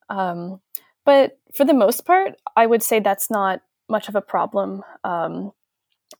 Um, 0.09 0.61
but 1.05 1.37
for 1.53 1.65
the 1.65 1.73
most 1.73 2.05
part, 2.05 2.33
I 2.55 2.65
would 2.65 2.83
say 2.83 2.99
that's 2.99 3.29
not 3.29 3.61
much 3.89 4.09
of 4.09 4.15
a 4.15 4.21
problem. 4.21 4.83
Um, 5.03 5.51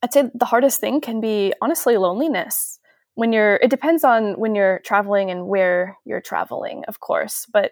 I'd 0.02 0.14
say 0.14 0.30
the 0.34 0.46
hardest 0.46 0.80
thing 0.80 1.02
can 1.02 1.22
be 1.22 1.54
honestly 1.62 1.98
loneliness. 1.98 2.80
When 3.16 3.32
you're, 3.32 3.56
it 3.56 3.70
depends 3.70 4.04
on 4.04 4.34
when 4.34 4.56
you're 4.56 4.80
traveling 4.80 5.32
and 5.32 5.48
where 5.48 5.98
you're 6.04 6.22
traveling, 6.22 6.84
of 6.88 7.00
course. 7.00 7.48
But 7.52 7.72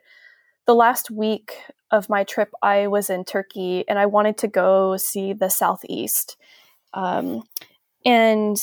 the 0.66 0.76
last 0.76 1.12
week 1.12 1.56
of 1.92 2.10
my 2.10 2.24
trip, 2.24 2.52
I 2.62 2.88
was 2.88 3.10
in 3.10 3.26
Turkey 3.26 3.84
and 3.88 4.00
I 4.00 4.06
wanted 4.06 4.38
to 4.40 4.48
go 4.48 4.98
see 4.98 5.34
the 5.34 5.50
Southeast. 5.50 6.38
Um, 6.94 7.44
and 8.06 8.58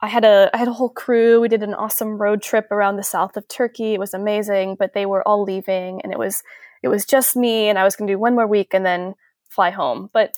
I 0.00 0.08
had 0.08 0.24
a 0.24 0.50
I 0.52 0.58
had 0.58 0.68
a 0.68 0.72
whole 0.72 0.90
crew. 0.90 1.40
We 1.40 1.48
did 1.48 1.62
an 1.62 1.74
awesome 1.74 2.18
road 2.18 2.42
trip 2.42 2.70
around 2.70 2.96
the 2.96 3.02
south 3.02 3.36
of 3.36 3.48
Turkey. 3.48 3.94
It 3.94 4.00
was 4.00 4.14
amazing, 4.14 4.76
but 4.78 4.92
they 4.92 5.06
were 5.06 5.26
all 5.26 5.42
leaving 5.42 6.00
and 6.02 6.12
it 6.12 6.18
was 6.18 6.42
it 6.82 6.88
was 6.88 7.04
just 7.06 7.36
me 7.36 7.68
and 7.68 7.78
I 7.78 7.84
was 7.84 7.96
going 7.96 8.06
to 8.06 8.12
do 8.12 8.18
one 8.18 8.34
more 8.34 8.46
week 8.46 8.74
and 8.74 8.84
then 8.84 9.14
fly 9.48 9.70
home. 9.70 10.10
But 10.12 10.34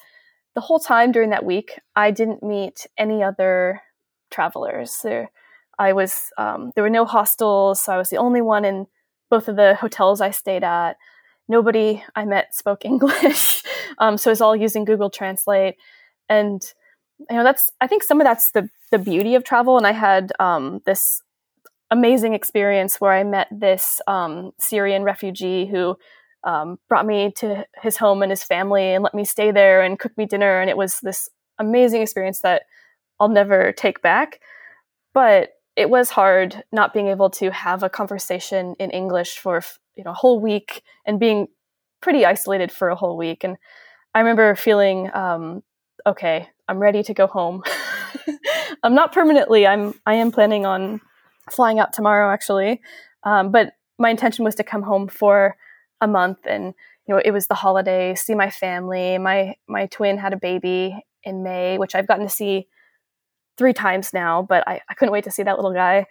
the 0.54 0.60
whole 0.60 0.78
time 0.78 1.12
during 1.12 1.30
that 1.30 1.44
week, 1.44 1.78
I 1.96 2.10
didn't 2.10 2.42
meet 2.42 2.86
any 2.96 3.22
other 3.22 3.82
travelers. 4.30 4.98
There 5.02 5.30
I 5.78 5.92
was 5.92 6.30
um, 6.38 6.72
there 6.74 6.84
were 6.84 6.90
no 6.90 7.04
hostels, 7.04 7.82
so 7.82 7.92
I 7.92 7.98
was 7.98 8.10
the 8.10 8.16
only 8.16 8.40
one 8.40 8.64
in 8.64 8.86
both 9.30 9.48
of 9.48 9.56
the 9.56 9.74
hotels 9.74 10.20
I 10.20 10.30
stayed 10.30 10.64
at. 10.64 10.96
Nobody 11.48 12.04
I 12.14 12.24
met 12.24 12.54
spoke 12.54 12.84
English, 12.84 13.62
um, 13.98 14.18
so 14.18 14.30
it 14.30 14.32
was 14.32 14.40
all 14.40 14.56
using 14.56 14.84
Google 14.84 15.10
Translate. 15.10 15.76
And 16.28 16.62
you 17.30 17.36
know 17.36 17.44
that's 17.44 17.70
i 17.80 17.86
think 17.86 18.02
some 18.02 18.20
of 18.20 18.24
that's 18.24 18.52
the 18.52 18.68
the 18.90 18.98
beauty 18.98 19.34
of 19.34 19.44
travel 19.44 19.76
and 19.76 19.86
i 19.86 19.92
had 19.92 20.32
um, 20.40 20.80
this 20.86 21.22
amazing 21.90 22.34
experience 22.34 23.00
where 23.00 23.12
i 23.12 23.24
met 23.24 23.48
this 23.50 24.00
um, 24.06 24.52
syrian 24.58 25.02
refugee 25.02 25.66
who 25.66 25.96
um, 26.44 26.78
brought 26.88 27.06
me 27.06 27.32
to 27.36 27.66
his 27.82 27.96
home 27.96 28.22
and 28.22 28.30
his 28.30 28.44
family 28.44 28.92
and 28.92 29.02
let 29.02 29.14
me 29.14 29.24
stay 29.24 29.50
there 29.50 29.82
and 29.82 29.98
cook 29.98 30.16
me 30.16 30.26
dinner 30.26 30.60
and 30.60 30.70
it 30.70 30.76
was 30.76 31.00
this 31.00 31.28
amazing 31.58 32.02
experience 32.02 32.40
that 32.40 32.62
i'll 33.18 33.28
never 33.28 33.72
take 33.72 34.00
back 34.02 34.40
but 35.12 35.50
it 35.78 35.88
was 35.88 36.10
hard 36.10 36.62
not 36.72 36.92
being 36.92 37.08
able 37.08 37.30
to 37.30 37.50
have 37.50 37.82
a 37.82 37.88
conversation 37.90 38.74
in 38.78 38.90
english 38.90 39.38
for 39.38 39.62
you 39.96 40.04
know 40.04 40.10
a 40.10 40.14
whole 40.14 40.40
week 40.40 40.82
and 41.06 41.20
being 41.20 41.46
pretty 42.00 42.24
isolated 42.24 42.70
for 42.70 42.88
a 42.88 42.96
whole 42.96 43.16
week 43.16 43.44
and 43.44 43.56
i 44.14 44.18
remember 44.20 44.54
feeling 44.54 45.10
um, 45.14 45.62
okay 46.06 46.48
I'm 46.68 46.78
ready 46.78 47.02
to 47.02 47.14
go 47.14 47.26
home. 47.26 47.62
I'm 48.82 48.94
not 48.94 49.12
permanently. 49.12 49.66
I'm 49.66 49.94
I 50.06 50.14
am 50.14 50.30
planning 50.30 50.66
on 50.66 51.00
flying 51.50 51.78
out 51.80 51.94
tomorrow 51.94 52.30
actually, 52.30 52.82
um, 53.24 53.50
but 53.50 53.72
my 53.98 54.10
intention 54.10 54.44
was 54.44 54.54
to 54.56 54.64
come 54.64 54.82
home 54.82 55.08
for 55.08 55.56
a 56.00 56.06
month 56.06 56.38
and 56.44 56.74
you 57.06 57.14
know 57.14 57.20
it 57.24 57.30
was 57.30 57.46
the 57.46 57.54
holiday, 57.54 58.14
see 58.14 58.34
my 58.34 58.50
family. 58.50 59.16
My 59.18 59.56
my 59.66 59.86
twin 59.86 60.18
had 60.18 60.34
a 60.34 60.36
baby 60.36 61.02
in 61.24 61.42
May, 61.42 61.78
which 61.78 61.94
I've 61.94 62.06
gotten 62.06 62.26
to 62.26 62.32
see 62.32 62.68
three 63.58 63.74
times 63.74 64.14
now, 64.14 64.42
but 64.42 64.66
I, 64.66 64.80
I 64.88 64.94
couldn't 64.94 65.12
wait 65.12 65.24
to 65.24 65.30
see 65.30 65.42
that 65.42 65.56
little 65.56 65.74
guy. 65.74 66.06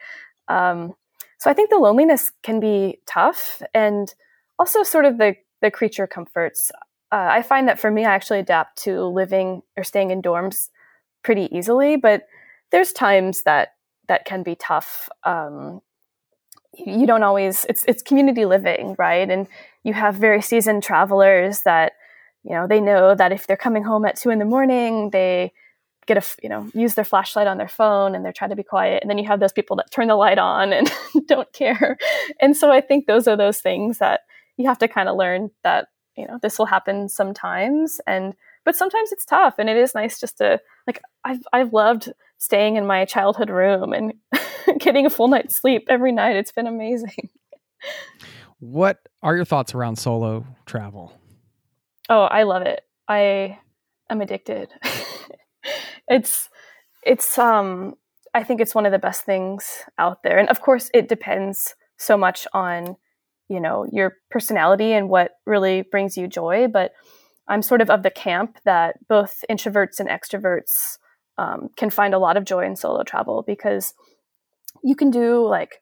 Um, 0.47 0.93
so 1.39 1.49
I 1.49 1.53
think 1.53 1.69
the 1.69 1.77
loneliness 1.77 2.31
can 2.43 2.59
be 2.59 2.99
tough, 3.07 3.61
and 3.73 4.13
also 4.59 4.83
sort 4.83 5.05
of 5.05 5.17
the 5.17 5.35
the 5.61 5.71
creature 5.71 6.05
comforts 6.05 6.71
uh, 7.11 7.27
I 7.31 7.41
find 7.41 7.67
that 7.67 7.79
for 7.79 7.89
me, 7.89 8.05
I 8.05 8.13
actually 8.13 8.39
adapt 8.39 8.83
to 8.83 9.03
living 9.03 9.61
or 9.77 9.83
staying 9.83 10.11
in 10.11 10.21
dorms 10.21 10.69
pretty 11.23 11.47
easily. 11.55 11.95
But 11.95 12.27
there's 12.71 12.91
times 12.91 13.43
that 13.43 13.69
that 14.07 14.25
can 14.25 14.43
be 14.43 14.55
tough. 14.55 15.09
Um, 15.23 15.81
you 16.73 17.07
don't 17.07 17.23
always 17.23 17.65
it's 17.69 17.85
it's 17.87 18.01
community 18.01 18.45
living, 18.45 18.95
right? 18.99 19.29
And 19.29 19.47
you 19.83 19.93
have 19.93 20.15
very 20.15 20.41
seasoned 20.41 20.83
travelers 20.83 21.61
that 21.61 21.93
you 22.43 22.51
know 22.51 22.67
they 22.67 22.81
know 22.81 23.15
that 23.15 23.31
if 23.31 23.47
they're 23.47 23.55
coming 23.55 23.83
home 23.83 24.05
at 24.05 24.17
two 24.17 24.29
in 24.29 24.39
the 24.39 24.45
morning, 24.45 25.11
they 25.11 25.53
get 26.07 26.17
a 26.17 26.23
you 26.41 26.49
know 26.49 26.69
use 26.73 26.95
their 26.95 27.05
flashlight 27.05 27.47
on 27.47 27.57
their 27.57 27.67
phone 27.67 28.15
and 28.15 28.25
they're 28.25 28.33
trying 28.33 28.49
to 28.49 28.55
be 28.55 28.63
quiet. 28.63 29.03
And 29.03 29.09
then 29.09 29.17
you 29.17 29.27
have 29.27 29.39
those 29.39 29.53
people 29.53 29.75
that 29.75 29.91
turn 29.91 30.07
the 30.07 30.15
light 30.15 30.39
on 30.39 30.73
and 30.73 30.91
don't 31.27 31.51
care. 31.53 31.97
And 32.41 32.55
so 32.57 32.71
i 32.71 32.81
think 32.81 33.05
those 33.05 33.27
are 33.27 33.37
those 33.37 33.59
things 33.59 33.99
that 33.99 34.21
you 34.55 34.67
have 34.67 34.79
to 34.79 34.87
kind 34.87 35.07
of 35.07 35.15
learn 35.15 35.51
that 35.63 35.87
you 36.15 36.25
know 36.27 36.39
this 36.41 36.57
will 36.57 36.65
happen 36.65 37.09
sometimes. 37.09 38.01
And 38.07 38.33
but 38.65 38.75
sometimes 38.75 39.11
it's 39.11 39.25
tough 39.25 39.55
and 39.59 39.69
it 39.69 39.77
is 39.77 39.93
nice 39.93 40.19
just 40.19 40.39
to 40.39 40.59
like 40.87 41.01
i've 41.23 41.43
i've 41.53 41.73
loved 41.73 42.11
staying 42.37 42.75
in 42.75 42.85
my 42.85 43.05
childhood 43.05 43.49
room 43.49 43.93
and 43.93 44.13
getting 44.79 45.05
a 45.05 45.09
full 45.09 45.27
night's 45.27 45.55
sleep 45.55 45.85
every 45.89 46.11
night. 46.11 46.35
It's 46.35 46.51
been 46.51 46.67
amazing. 46.67 47.29
What 48.59 48.99
are 49.21 49.35
your 49.35 49.45
thoughts 49.45 49.75
around 49.75 49.97
solo 49.97 50.45
travel? 50.65 51.13
Oh 52.09 52.23
i 52.23 52.43
love 52.43 52.63
it. 52.63 52.81
I 53.07 53.59
am 54.09 54.21
addicted 54.21 54.73
it's 56.07 56.49
it's 57.03 57.37
um 57.37 57.95
i 58.33 58.43
think 58.43 58.61
it's 58.61 58.75
one 58.75 58.85
of 58.85 58.91
the 58.91 58.99
best 58.99 59.23
things 59.23 59.83
out 59.97 60.23
there. 60.23 60.37
And 60.37 60.49
of 60.49 60.61
course 60.61 60.89
it 60.93 61.07
depends 61.09 61.75
so 61.97 62.17
much 62.17 62.47
on 62.53 62.95
you 63.49 63.59
know 63.59 63.85
your 63.91 64.13
personality 64.29 64.93
and 64.93 65.09
what 65.09 65.31
really 65.45 65.81
brings 65.81 66.17
you 66.17 66.27
joy. 66.27 66.67
But 66.67 66.91
i'm 67.47 67.61
sort 67.61 67.81
of 67.81 67.89
of 67.89 68.03
the 68.03 68.11
camp 68.11 68.57
that 68.65 68.95
both 69.07 69.43
introverts 69.49 69.99
and 69.99 70.09
extroverts 70.09 70.97
um, 71.37 71.69
can 71.77 71.89
find 71.89 72.13
a 72.13 72.19
lot 72.19 72.37
of 72.37 72.45
joy 72.45 72.65
in 72.65 72.75
solo 72.75 73.03
travel 73.03 73.43
because 73.45 73.93
you 74.83 74.95
can 74.95 75.11
do 75.11 75.47
like 75.47 75.81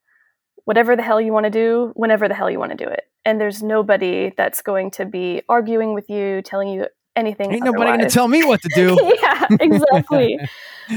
whatever 0.65 0.95
the 0.95 1.03
hell 1.03 1.21
you 1.21 1.31
want 1.31 1.45
to 1.45 1.49
do 1.49 1.91
whenever 1.95 2.27
the 2.27 2.33
hell 2.33 2.49
you 2.49 2.59
want 2.59 2.71
to 2.71 2.83
do 2.85 2.89
it. 2.89 3.03
And 3.23 3.39
there's 3.39 3.63
nobody 3.63 4.33
that's 4.35 4.61
going 4.61 4.91
to 4.91 5.05
be 5.05 5.41
arguing 5.47 5.93
with 5.93 6.09
you 6.09 6.41
telling 6.41 6.69
you 6.69 6.87
anything 7.15 7.51
ain't 7.51 7.61
otherwise. 7.63 7.73
nobody 7.79 7.97
gonna 7.97 8.09
tell 8.09 8.27
me 8.27 8.43
what 8.43 8.61
to 8.61 8.69
do 8.69 8.97
yeah 9.23 9.47
exactly 9.59 10.39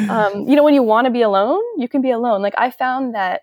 um, 0.09 0.49
you 0.49 0.57
know 0.57 0.65
when 0.65 0.75
you 0.75 0.83
want 0.83 1.05
to 1.07 1.11
be 1.11 1.23
alone 1.23 1.63
you 1.77 1.89
can 1.89 2.03
be 2.03 2.11
alone 2.11 2.43
like 2.43 2.55
i 2.59 2.71
found 2.71 3.15
that 3.15 3.43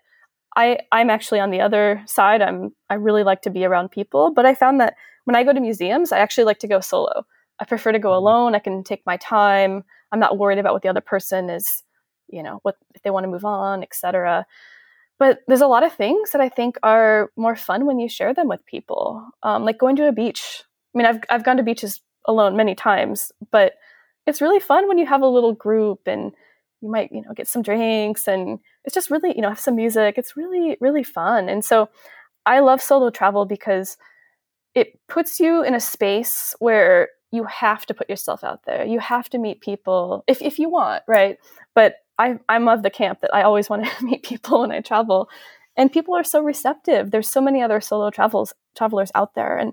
I 0.56 0.78
I'm 0.90 1.10
actually 1.10 1.40
on 1.40 1.50
the 1.50 1.60
other 1.60 2.02
side. 2.06 2.40
I'm 2.40 2.70
I 2.88 2.94
really 2.94 3.22
like 3.22 3.42
to 3.42 3.50
be 3.50 3.64
around 3.64 3.90
people, 3.90 4.32
but 4.34 4.46
I 4.46 4.54
found 4.54 4.80
that 4.80 4.94
when 5.24 5.36
I 5.36 5.44
go 5.44 5.52
to 5.52 5.60
museums, 5.60 6.12
I 6.12 6.18
actually 6.18 6.44
like 6.44 6.58
to 6.60 6.66
go 6.68 6.80
solo. 6.80 7.24
I 7.60 7.64
prefer 7.66 7.92
to 7.92 7.98
go 7.98 8.08
Mm-hmm. 8.10 8.16
alone. 8.16 8.54
I 8.54 8.58
can 8.58 8.82
take 8.82 9.02
my 9.06 9.18
time. 9.18 9.84
I'm 10.12 10.18
not 10.18 10.38
worried 10.38 10.58
about 10.58 10.72
what 10.72 10.82
the 10.82 10.88
other 10.88 11.00
person 11.02 11.50
is, 11.50 11.82
you 12.28 12.42
know, 12.42 12.60
what 12.62 12.76
if 12.94 13.02
they 13.02 13.10
want 13.10 13.24
to 13.24 13.30
move 13.30 13.44
on, 13.44 13.82
etc. 13.82 14.46
But 15.18 15.40
there's 15.46 15.60
a 15.62 15.66
lot 15.66 15.82
of 15.84 15.92
things 15.92 16.30
that 16.32 16.40
I 16.40 16.48
think 16.48 16.76
are 16.82 17.30
more 17.36 17.56
fun 17.56 17.86
when 17.86 17.98
you 17.98 18.08
share 18.08 18.34
them 18.34 18.48
with 18.48 18.64
people, 18.66 19.26
um, 19.42 19.64
like 19.64 19.78
going 19.78 19.96
to 19.96 20.08
a 20.08 20.12
beach. 20.12 20.62
I 20.94 20.98
mean, 20.98 21.06
I've 21.06 21.20
I've 21.28 21.44
gone 21.44 21.58
to 21.58 21.62
beaches 21.62 22.00
alone 22.26 22.56
many 22.56 22.74
times, 22.74 23.32
but 23.50 23.74
it's 24.26 24.40
really 24.40 24.60
fun 24.60 24.88
when 24.88 24.98
you 24.98 25.06
have 25.06 25.22
a 25.22 25.26
little 25.26 25.52
group 25.52 26.00
and 26.06 26.32
you 26.80 26.90
might 26.90 27.10
you 27.12 27.22
know 27.22 27.32
get 27.34 27.48
some 27.48 27.62
drinks 27.62 28.28
and 28.28 28.58
it's 28.84 28.94
just 28.94 29.10
really 29.10 29.34
you 29.34 29.42
know 29.42 29.48
have 29.48 29.60
some 29.60 29.76
music. 29.76 30.18
It's 30.18 30.36
really 30.36 30.76
really 30.80 31.04
fun. 31.04 31.48
And 31.48 31.64
so 31.64 31.88
i 32.44 32.60
love 32.60 32.80
solo 32.80 33.10
travel 33.10 33.44
because 33.44 33.96
it 34.74 35.00
puts 35.08 35.40
you 35.40 35.64
in 35.64 35.74
a 35.74 35.80
space 35.80 36.54
where 36.60 37.08
you 37.32 37.42
have 37.44 37.84
to 37.86 37.94
put 37.94 38.08
yourself 38.08 38.44
out 38.44 38.64
there. 38.66 38.84
You 38.84 39.00
have 39.00 39.28
to 39.30 39.38
meet 39.38 39.60
people 39.60 40.22
if, 40.26 40.40
if 40.42 40.58
you 40.58 40.68
want 40.68 41.02
right? 41.08 41.38
But 41.74 41.96
I, 42.18 42.38
i'm 42.48 42.66
of 42.68 42.82
the 42.82 42.90
camp 42.90 43.20
that 43.20 43.34
i 43.34 43.42
always 43.42 43.68
want 43.70 43.84
to 43.86 44.04
meet 44.04 44.22
people 44.22 44.60
when 44.60 44.72
i 44.72 44.80
travel. 44.80 45.28
And 45.78 45.92
people 45.92 46.14
are 46.14 46.24
so 46.24 46.42
receptive. 46.42 47.10
There's 47.10 47.28
so 47.28 47.42
many 47.42 47.62
other 47.62 47.82
solo 47.82 48.10
travels 48.10 48.54
travelers 48.76 49.10
out 49.14 49.34
there 49.34 49.56
and 49.56 49.72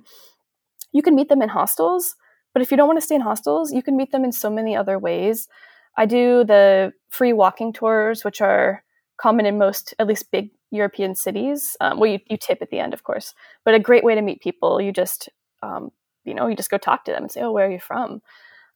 you 0.91 1.01
can 1.01 1.16
meet 1.16 1.30
them 1.30 1.41
in 1.41 1.49
hostels 1.49 2.16
but 2.54 2.62
if 2.62 2.72
you 2.72 2.78
don't 2.78 2.88
want 2.88 2.97
to 2.97 3.06
stay 3.06 3.16
in 3.16 3.22
hostels 3.22 3.72
you 3.72 3.84
can 3.84 3.97
meet 3.97 4.12
them 4.12 4.24
in 4.24 4.32
so 4.32 4.49
many 4.49 4.76
other 4.76 4.97
ways 4.97 5.47
I 5.95 6.06
do 6.06 6.43
the 6.43 6.93
free 7.10 7.34
walking 7.34 7.74
tours, 7.74 8.24
which 8.24 8.41
are 8.41 8.84
common 9.18 9.45
in 9.45 9.58
most, 9.58 9.93
at 9.99 10.08
least 10.08 10.32
big 10.32 10.49
European 10.72 11.16
cities. 11.16 11.78
Um, 11.80 11.99
well, 11.99 12.10
you, 12.10 12.20
you 12.28 12.38
tip 12.38 12.60
at 12.62 12.72
the 12.72 12.80
end, 12.80 12.93
of 12.93 13.04
course, 13.04 13.34
but 13.64 13.76
a 13.76 13.80
great 13.80 14.04
way 14.04 14.16
to 14.16 14.22
meet 14.22 14.41
people. 14.41 14.82
You 14.82 14.91
just, 14.91 15.30
um, 15.62 15.91
you 16.26 16.34
know, 16.34 16.47
you 16.47 16.56
just 16.56 16.72
go 16.72 16.78
talk 16.78 17.06
to 17.06 17.12
them 17.12 17.24
and 17.24 17.32
say, 17.32 17.41
"Oh, 17.41 17.51
where 17.51 17.68
are 17.68 17.72
you 17.72 17.80
from?" 17.80 18.22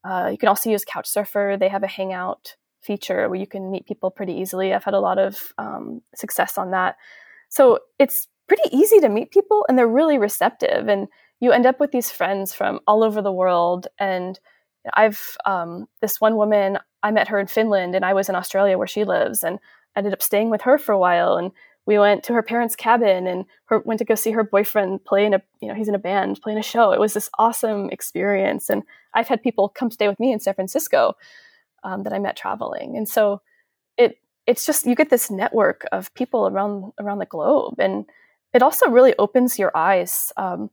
Uh, 0.03 0.29
you 0.31 0.37
can 0.37 0.49
also 0.49 0.69
use 0.69 0.85
Couchsurfer. 0.85 1.59
They 1.59 1.69
have 1.69 1.83
a 1.83 1.87
hangout 1.87 2.55
feature 2.81 3.27
where 3.27 3.39
you 3.39 3.47
can 3.47 3.71
meet 3.71 3.87
people 3.87 4.11
pretty 4.11 4.33
easily. 4.33 4.73
I've 4.73 4.83
had 4.83 4.93
a 4.93 4.99
lot 4.99 5.17
of 5.17 5.53
um, 5.57 6.01
success 6.15 6.57
on 6.57 6.71
that. 6.71 6.97
So 7.49 7.79
it's 7.97 8.27
pretty 8.47 8.69
easy 8.71 8.99
to 8.99 9.09
meet 9.09 9.31
people, 9.31 9.65
and 9.67 9.77
they're 9.77 9.87
really 9.87 10.19
receptive. 10.19 10.87
And 10.87 11.07
you 11.39 11.51
end 11.51 11.65
up 11.65 11.79
with 11.79 11.91
these 11.91 12.11
friends 12.11 12.53
from 12.53 12.79
all 12.87 13.03
over 13.03 13.21
the 13.21 13.31
world. 13.31 13.87
And 13.99 14.39
I've 14.93 15.37
um, 15.45 15.87
this 16.01 16.19
one 16.21 16.35
woman 16.35 16.79
I 17.03 17.11
met 17.11 17.27
her 17.27 17.39
in 17.39 17.47
Finland 17.47 17.95
and 17.95 18.05
I 18.05 18.13
was 18.13 18.29
in 18.29 18.35
Australia 18.35 18.77
where 18.77 18.87
she 18.87 19.03
lives 19.03 19.43
and 19.43 19.59
ended 19.95 20.13
up 20.13 20.21
staying 20.21 20.49
with 20.49 20.61
her 20.61 20.77
for 20.77 20.91
a 20.91 20.99
while 20.99 21.37
and 21.37 21.51
we 21.85 21.97
went 21.97 22.23
to 22.25 22.33
her 22.33 22.43
parents' 22.43 22.75
cabin 22.75 23.27
and 23.27 23.45
her, 23.65 23.79
went 23.79 23.99
to 23.99 24.05
go 24.05 24.13
see 24.13 24.31
her 24.31 24.43
boyfriend 24.43 25.05
play 25.05 25.25
in 25.25 25.33
a 25.33 25.41
you 25.61 25.67
know 25.67 25.73
he's 25.73 25.87
in 25.87 25.95
a 25.95 25.99
band 25.99 26.41
playing 26.41 26.59
a 26.59 26.63
show. 26.63 26.91
It 26.91 26.99
was 26.99 27.13
this 27.13 27.29
awesome 27.37 27.89
experience 27.89 28.69
and 28.69 28.83
I've 29.13 29.27
had 29.27 29.43
people 29.43 29.69
come 29.69 29.91
stay 29.91 30.07
with 30.07 30.19
me 30.19 30.31
in 30.31 30.39
San 30.39 30.53
Francisco 30.53 31.15
um, 31.83 32.03
that 32.03 32.13
I 32.13 32.19
met 32.19 32.35
traveling 32.35 32.97
and 32.97 33.07
so 33.07 33.41
it 33.97 34.19
it's 34.45 34.65
just 34.65 34.85
you 34.85 34.95
get 34.95 35.09
this 35.09 35.29
network 35.29 35.85
of 35.91 36.13
people 36.13 36.47
around 36.47 36.93
around 36.99 37.19
the 37.19 37.25
globe 37.25 37.79
and 37.79 38.05
it 38.53 38.63
also 38.63 38.89
really 38.89 39.13
opens 39.19 39.59
your 39.59 39.75
eyes 39.75 40.31
um, 40.37 40.69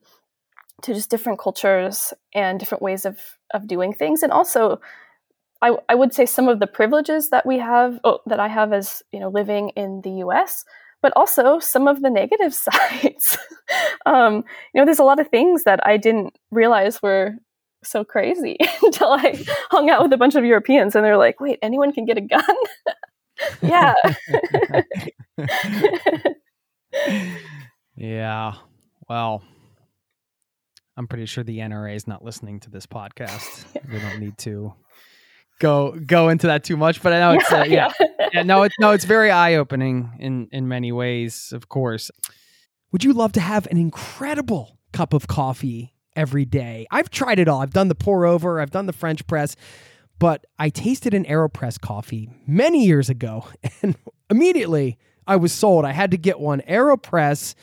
to 0.82 0.94
just 0.94 1.10
different 1.10 1.38
cultures 1.38 2.12
and 2.34 2.58
different 2.58 2.82
ways 2.82 3.04
of 3.04 3.18
of 3.52 3.66
doing 3.66 3.92
things. 3.92 4.22
And 4.22 4.32
also 4.32 4.80
I, 5.62 5.76
I 5.88 5.94
would 5.94 6.12
say 6.12 6.26
some 6.26 6.48
of 6.48 6.60
the 6.60 6.66
privileges 6.66 7.30
that 7.30 7.46
we 7.46 7.58
have 7.58 7.98
oh, 8.04 8.18
that 8.26 8.40
I 8.40 8.48
have 8.48 8.72
as 8.72 9.02
you 9.12 9.20
know 9.20 9.28
living 9.28 9.70
in 9.70 10.02
the 10.02 10.22
US 10.24 10.64
but 11.02 11.12
also 11.16 11.58
some 11.58 11.86
of 11.86 12.00
the 12.00 12.08
negative 12.08 12.54
sides. 12.68 13.38
Um, 14.06 14.44
you 14.72 14.80
know 14.80 14.84
there's 14.84 14.98
a 14.98 15.04
lot 15.04 15.20
of 15.20 15.28
things 15.28 15.64
that 15.64 15.80
I 15.86 15.96
didn't 15.96 16.38
realize 16.50 17.02
were 17.02 17.32
so 17.82 18.04
crazy 18.04 18.56
until 18.82 19.10
I 19.10 19.42
hung 19.70 19.90
out 19.90 20.02
with 20.02 20.12
a 20.12 20.16
bunch 20.16 20.34
of 20.34 20.44
Europeans 20.44 20.94
and 20.94 21.04
they're 21.04 21.16
like 21.16 21.40
wait 21.40 21.58
anyone 21.62 21.92
can 21.92 22.04
get 22.04 22.18
a 22.18 22.22
gun? 22.22 22.44
Yeah. 23.62 23.94
Yeah. 27.96 28.54
Well 29.08 29.42
i'm 30.96 31.06
pretty 31.06 31.26
sure 31.26 31.44
the 31.44 31.58
nra 31.58 31.94
is 31.94 32.06
not 32.06 32.24
listening 32.24 32.60
to 32.60 32.70
this 32.70 32.86
podcast. 32.86 33.64
We 33.92 33.98
don't 34.00 34.18
need 34.20 34.38
to 34.38 34.72
go 35.60 35.92
go 36.04 36.28
into 36.30 36.46
that 36.48 36.64
too 36.64 36.76
much 36.76 37.02
but 37.02 37.12
i 37.12 37.18
know 37.20 37.32
it's 37.38 37.52
uh, 37.52 37.64
yeah, 37.68 37.92
yeah 38.32 38.42
no 38.42 38.62
it's 38.62 38.74
no 38.80 38.90
it's 38.92 39.04
very 39.04 39.30
eye-opening 39.30 40.12
in 40.18 40.48
in 40.52 40.68
many 40.68 40.92
ways 40.92 41.52
of 41.52 41.68
course. 41.68 42.10
Would 42.92 43.02
you 43.04 43.12
love 43.12 43.32
to 43.32 43.40
have 43.40 43.66
an 43.66 43.76
incredible 43.76 44.78
cup 44.92 45.12
of 45.14 45.26
coffee 45.26 45.92
every 46.14 46.44
day? 46.44 46.86
I've 46.92 47.10
tried 47.10 47.40
it 47.40 47.48
all. 47.48 47.60
I've 47.60 47.72
done 47.72 47.88
the 47.88 47.94
pour 47.94 48.24
over 48.24 48.60
i've 48.60 48.70
done 48.70 48.86
the 48.86 48.92
french 48.92 49.26
press 49.26 49.56
but 50.18 50.44
i 50.58 50.70
tasted 50.70 51.12
an 51.14 51.24
aeropress 51.24 51.80
coffee 51.80 52.28
many 52.46 52.84
years 52.86 53.08
ago 53.10 53.46
and 53.82 53.96
immediately 54.30 54.96
i 55.26 55.36
was 55.36 55.52
sold. 55.52 55.84
I 55.84 55.92
had 55.92 56.10
to 56.10 56.16
get 56.18 56.38
one. 56.38 56.60
Aeropress 56.68 57.54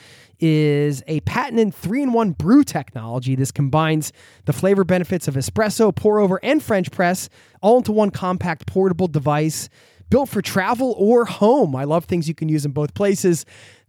is 0.42 1.04
a 1.08 1.20
patented 1.22 1.74
three 1.74 2.02
in 2.02 2.12
one 2.12 2.32
brew 2.32 2.64
technology. 2.64 3.36
This 3.36 3.52
combines 3.52 4.12
the 4.46 4.54
flavor 4.54 4.84
benefits 4.84 5.28
of 5.28 5.36
espresso, 5.36 5.96
pour 5.96 6.20
over, 6.20 6.40
and 6.44 6.62
French 6.62 6.92
press 6.92 7.30
all 7.62 7.78
into 7.78 7.92
one 7.92 8.10
compact 8.12 8.66
portable 8.68 9.08
device 9.08 9.70
built 10.10 10.30
for 10.30 10.42
travel 10.42 10.94
or 10.98 11.26
home. 11.26 11.76
I 11.76 11.86
love 11.86 12.06
things 12.06 12.28
you 12.28 12.36
can 12.36 12.50
use 12.50 12.66
in 12.66 12.72
both 12.72 12.94
places. 12.94 13.46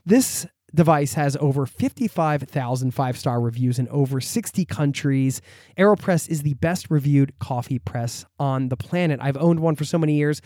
This 0.07 0.47
device 0.75 1.15
has 1.15 1.37
over 1.37 1.67
55,000 1.67 2.91
five 2.93 3.19
star 3.19 3.41
reviews 3.41 3.79
in 3.79 3.89
over 3.89 4.21
60 4.21 4.65
countries. 4.65 5.43
AeroPress 5.77 6.29
is 6.29 6.43
the 6.43 6.55
best 6.55 6.91
reviewed 6.91 7.39
coffee 7.39 7.79
press 7.79 8.25
on 8.39 8.69
the 8.69 8.77
planet. 8.77 9.21
I've 9.23 9.37
owned 9.37 9.61
one 9.61 9.77
for 9.77 9.85
so 9.85 9.99
many 9.99 10.15
years. 10.15 10.41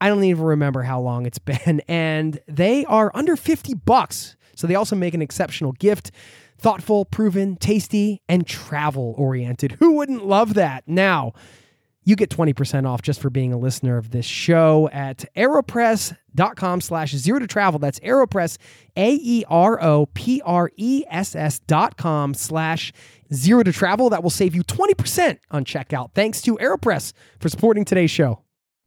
I 0.00 0.08
don't 0.08 0.24
even 0.24 0.42
remember 0.42 0.82
how 0.82 1.00
long 1.00 1.26
it's 1.26 1.38
been. 1.38 1.80
And 1.88 2.38
they 2.46 2.84
are 2.84 3.10
under 3.14 3.36
50 3.36 3.74
bucks. 3.74 4.36
So 4.56 4.66
they 4.66 4.74
also 4.74 4.96
make 4.96 5.14
an 5.14 5.22
exceptional 5.22 5.72
gift. 5.72 6.10
Thoughtful, 6.58 7.04
proven, 7.06 7.56
tasty, 7.56 8.22
and 8.28 8.46
travel 8.46 9.14
oriented. 9.18 9.72
Who 9.80 9.92
wouldn't 9.92 10.24
love 10.24 10.54
that? 10.54 10.84
Now, 10.86 11.32
you 12.04 12.16
get 12.16 12.30
20% 12.30 12.86
off 12.86 13.02
just 13.02 13.20
for 13.20 13.30
being 13.30 13.52
a 13.52 13.58
listener 13.58 13.96
of 13.96 14.10
this 14.10 14.26
show 14.26 14.88
at 14.92 15.24
aeropress.com 15.36 16.80
slash 16.80 17.12
zero 17.12 17.38
to 17.38 17.46
travel. 17.46 17.78
That's 17.78 18.00
aeropress, 18.00 18.58
A-E-R-O-P-R-E-S-S 18.96 19.48
dot 21.60 21.96
com 21.96 22.34
slash 22.34 22.92
zero 23.32 23.62
to 23.62 23.72
travel. 23.72 24.10
That 24.10 24.22
will 24.22 24.30
save 24.30 24.54
you 24.54 24.64
20% 24.64 25.38
on 25.50 25.64
checkout. 25.64 26.12
Thanks 26.14 26.42
to 26.42 26.56
AeroPress 26.56 27.12
for 27.38 27.48
supporting 27.48 27.84
today's 27.84 28.10
show. 28.10 28.42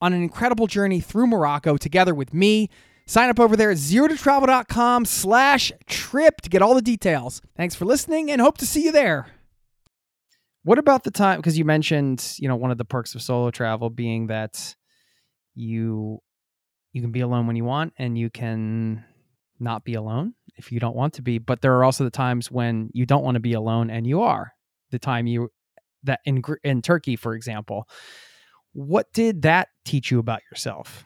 on 0.00 0.12
an 0.12 0.22
incredible 0.22 0.66
journey 0.66 1.00
through 1.00 1.26
Morocco 1.26 1.76
together 1.76 2.14
with 2.14 2.32
me. 2.32 2.68
Sign 3.06 3.28
up 3.28 3.40
over 3.40 3.56
there 3.56 3.70
at 3.70 3.76
zerototravel.com 3.76 5.04
slash 5.04 5.72
trip 5.86 6.40
to 6.42 6.48
get 6.48 6.62
all 6.62 6.74
the 6.74 6.82
details. 6.82 7.42
Thanks 7.56 7.74
for 7.74 7.84
listening 7.84 8.30
and 8.30 8.40
hope 8.40 8.58
to 8.58 8.66
see 8.66 8.84
you 8.84 8.92
there. 8.92 9.26
What 10.62 10.78
about 10.78 11.04
the 11.04 11.10
time? 11.10 11.38
Because 11.38 11.58
you 11.58 11.64
mentioned, 11.64 12.34
you 12.38 12.48
know, 12.48 12.56
one 12.56 12.70
of 12.70 12.78
the 12.78 12.84
perks 12.84 13.14
of 13.14 13.22
solo 13.22 13.50
travel 13.50 13.90
being 13.90 14.28
that 14.28 14.76
you 15.54 16.20
you 16.92 17.00
can 17.00 17.12
be 17.12 17.20
alone 17.20 17.46
when 17.46 17.56
you 17.56 17.64
want 17.64 17.92
and 17.98 18.18
you 18.18 18.30
can 18.30 19.04
not 19.58 19.84
be 19.84 19.94
alone 19.94 20.34
if 20.56 20.72
you 20.72 20.80
don't 20.80 20.96
want 20.96 21.14
to 21.14 21.22
be. 21.22 21.38
But 21.38 21.62
there 21.62 21.76
are 21.76 21.84
also 21.84 22.04
the 22.04 22.10
times 22.10 22.50
when 22.50 22.90
you 22.92 23.06
don't 23.06 23.24
want 23.24 23.36
to 23.36 23.40
be 23.40 23.54
alone 23.54 23.90
and 23.90 24.06
you 24.06 24.22
are. 24.22 24.52
The 24.90 24.98
time 24.98 25.26
you 25.26 25.50
that 26.04 26.20
in 26.24 26.42
in 26.62 26.82
Turkey, 26.82 27.16
for 27.16 27.34
example, 27.34 27.88
what 28.72 29.12
did 29.12 29.42
that 29.42 29.68
teach 29.84 30.10
you 30.10 30.18
about 30.18 30.42
yourself? 30.50 31.04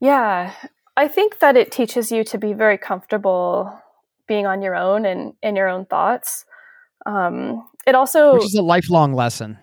Yeah, 0.00 0.52
I 0.96 1.08
think 1.08 1.38
that 1.38 1.56
it 1.56 1.72
teaches 1.72 2.12
you 2.12 2.24
to 2.24 2.38
be 2.38 2.52
very 2.52 2.78
comfortable 2.78 3.80
being 4.26 4.46
on 4.46 4.62
your 4.62 4.74
own 4.74 5.04
and 5.06 5.34
in 5.42 5.56
your 5.56 5.68
own 5.68 5.86
thoughts. 5.86 6.44
Um, 7.06 7.66
it 7.86 7.94
also, 7.94 8.34
which 8.34 8.44
is 8.44 8.54
a 8.54 8.62
lifelong 8.62 9.14
lesson. 9.14 9.58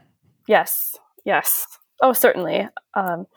Yes, 0.48 0.96
yes. 1.26 1.66
Oh, 2.02 2.14
certainly. 2.14 2.68
Um, 2.96 3.28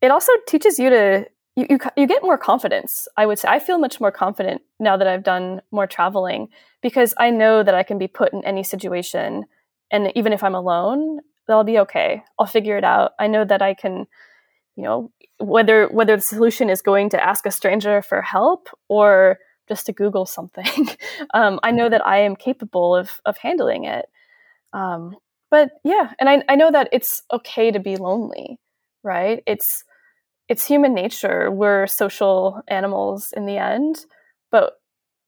it 0.00 0.10
also 0.10 0.32
teaches 0.46 0.78
you 0.78 0.90
to 0.90 1.26
you, 1.56 1.66
you 1.68 1.78
you 1.96 2.06
get 2.06 2.22
more 2.22 2.38
confidence. 2.38 3.08
I 3.16 3.26
would 3.26 3.38
say 3.38 3.48
I 3.48 3.58
feel 3.58 3.78
much 3.78 4.00
more 4.00 4.12
confident 4.12 4.62
now 4.78 4.96
that 4.96 5.06
I've 5.06 5.24
done 5.24 5.62
more 5.70 5.86
traveling 5.86 6.48
because 6.82 7.14
I 7.18 7.30
know 7.30 7.62
that 7.62 7.74
I 7.74 7.82
can 7.82 7.98
be 7.98 8.08
put 8.08 8.32
in 8.32 8.44
any 8.44 8.62
situation, 8.62 9.44
and 9.90 10.12
even 10.14 10.32
if 10.32 10.44
I'm 10.44 10.54
alone, 10.54 11.20
I'll 11.50 11.64
be 11.64 11.78
okay. 11.80 12.22
I'll 12.38 12.46
figure 12.46 12.76
it 12.76 12.84
out. 12.84 13.12
I 13.18 13.26
know 13.26 13.44
that 13.44 13.62
I 13.62 13.74
can, 13.74 14.06
you 14.76 14.84
know, 14.84 15.10
whether 15.38 15.88
whether 15.88 16.16
the 16.16 16.22
solution 16.22 16.70
is 16.70 16.82
going 16.82 17.10
to 17.10 17.22
ask 17.22 17.46
a 17.46 17.50
stranger 17.50 18.02
for 18.02 18.22
help 18.22 18.68
or 18.88 19.38
just 19.68 19.86
to 19.86 19.92
Google 19.92 20.26
something. 20.26 20.88
um, 21.34 21.60
I 21.62 21.70
know 21.70 21.88
that 21.88 22.06
I 22.06 22.18
am 22.18 22.36
capable 22.36 22.94
of 22.94 23.20
of 23.24 23.38
handling 23.38 23.84
it. 23.84 24.06
Um, 24.72 25.16
but 25.50 25.70
yeah, 25.84 26.12
and 26.18 26.28
I, 26.28 26.42
I 26.48 26.56
know 26.56 26.70
that 26.70 26.88
it's 26.92 27.22
okay 27.32 27.70
to 27.70 27.80
be 27.80 27.96
lonely, 27.96 28.58
right? 29.02 29.42
It's 29.46 29.84
it's 30.48 30.66
human 30.66 30.94
nature. 30.94 31.50
We're 31.50 31.86
social 31.86 32.62
animals 32.68 33.32
in 33.36 33.46
the 33.46 33.56
end, 33.56 34.04
but 34.50 34.74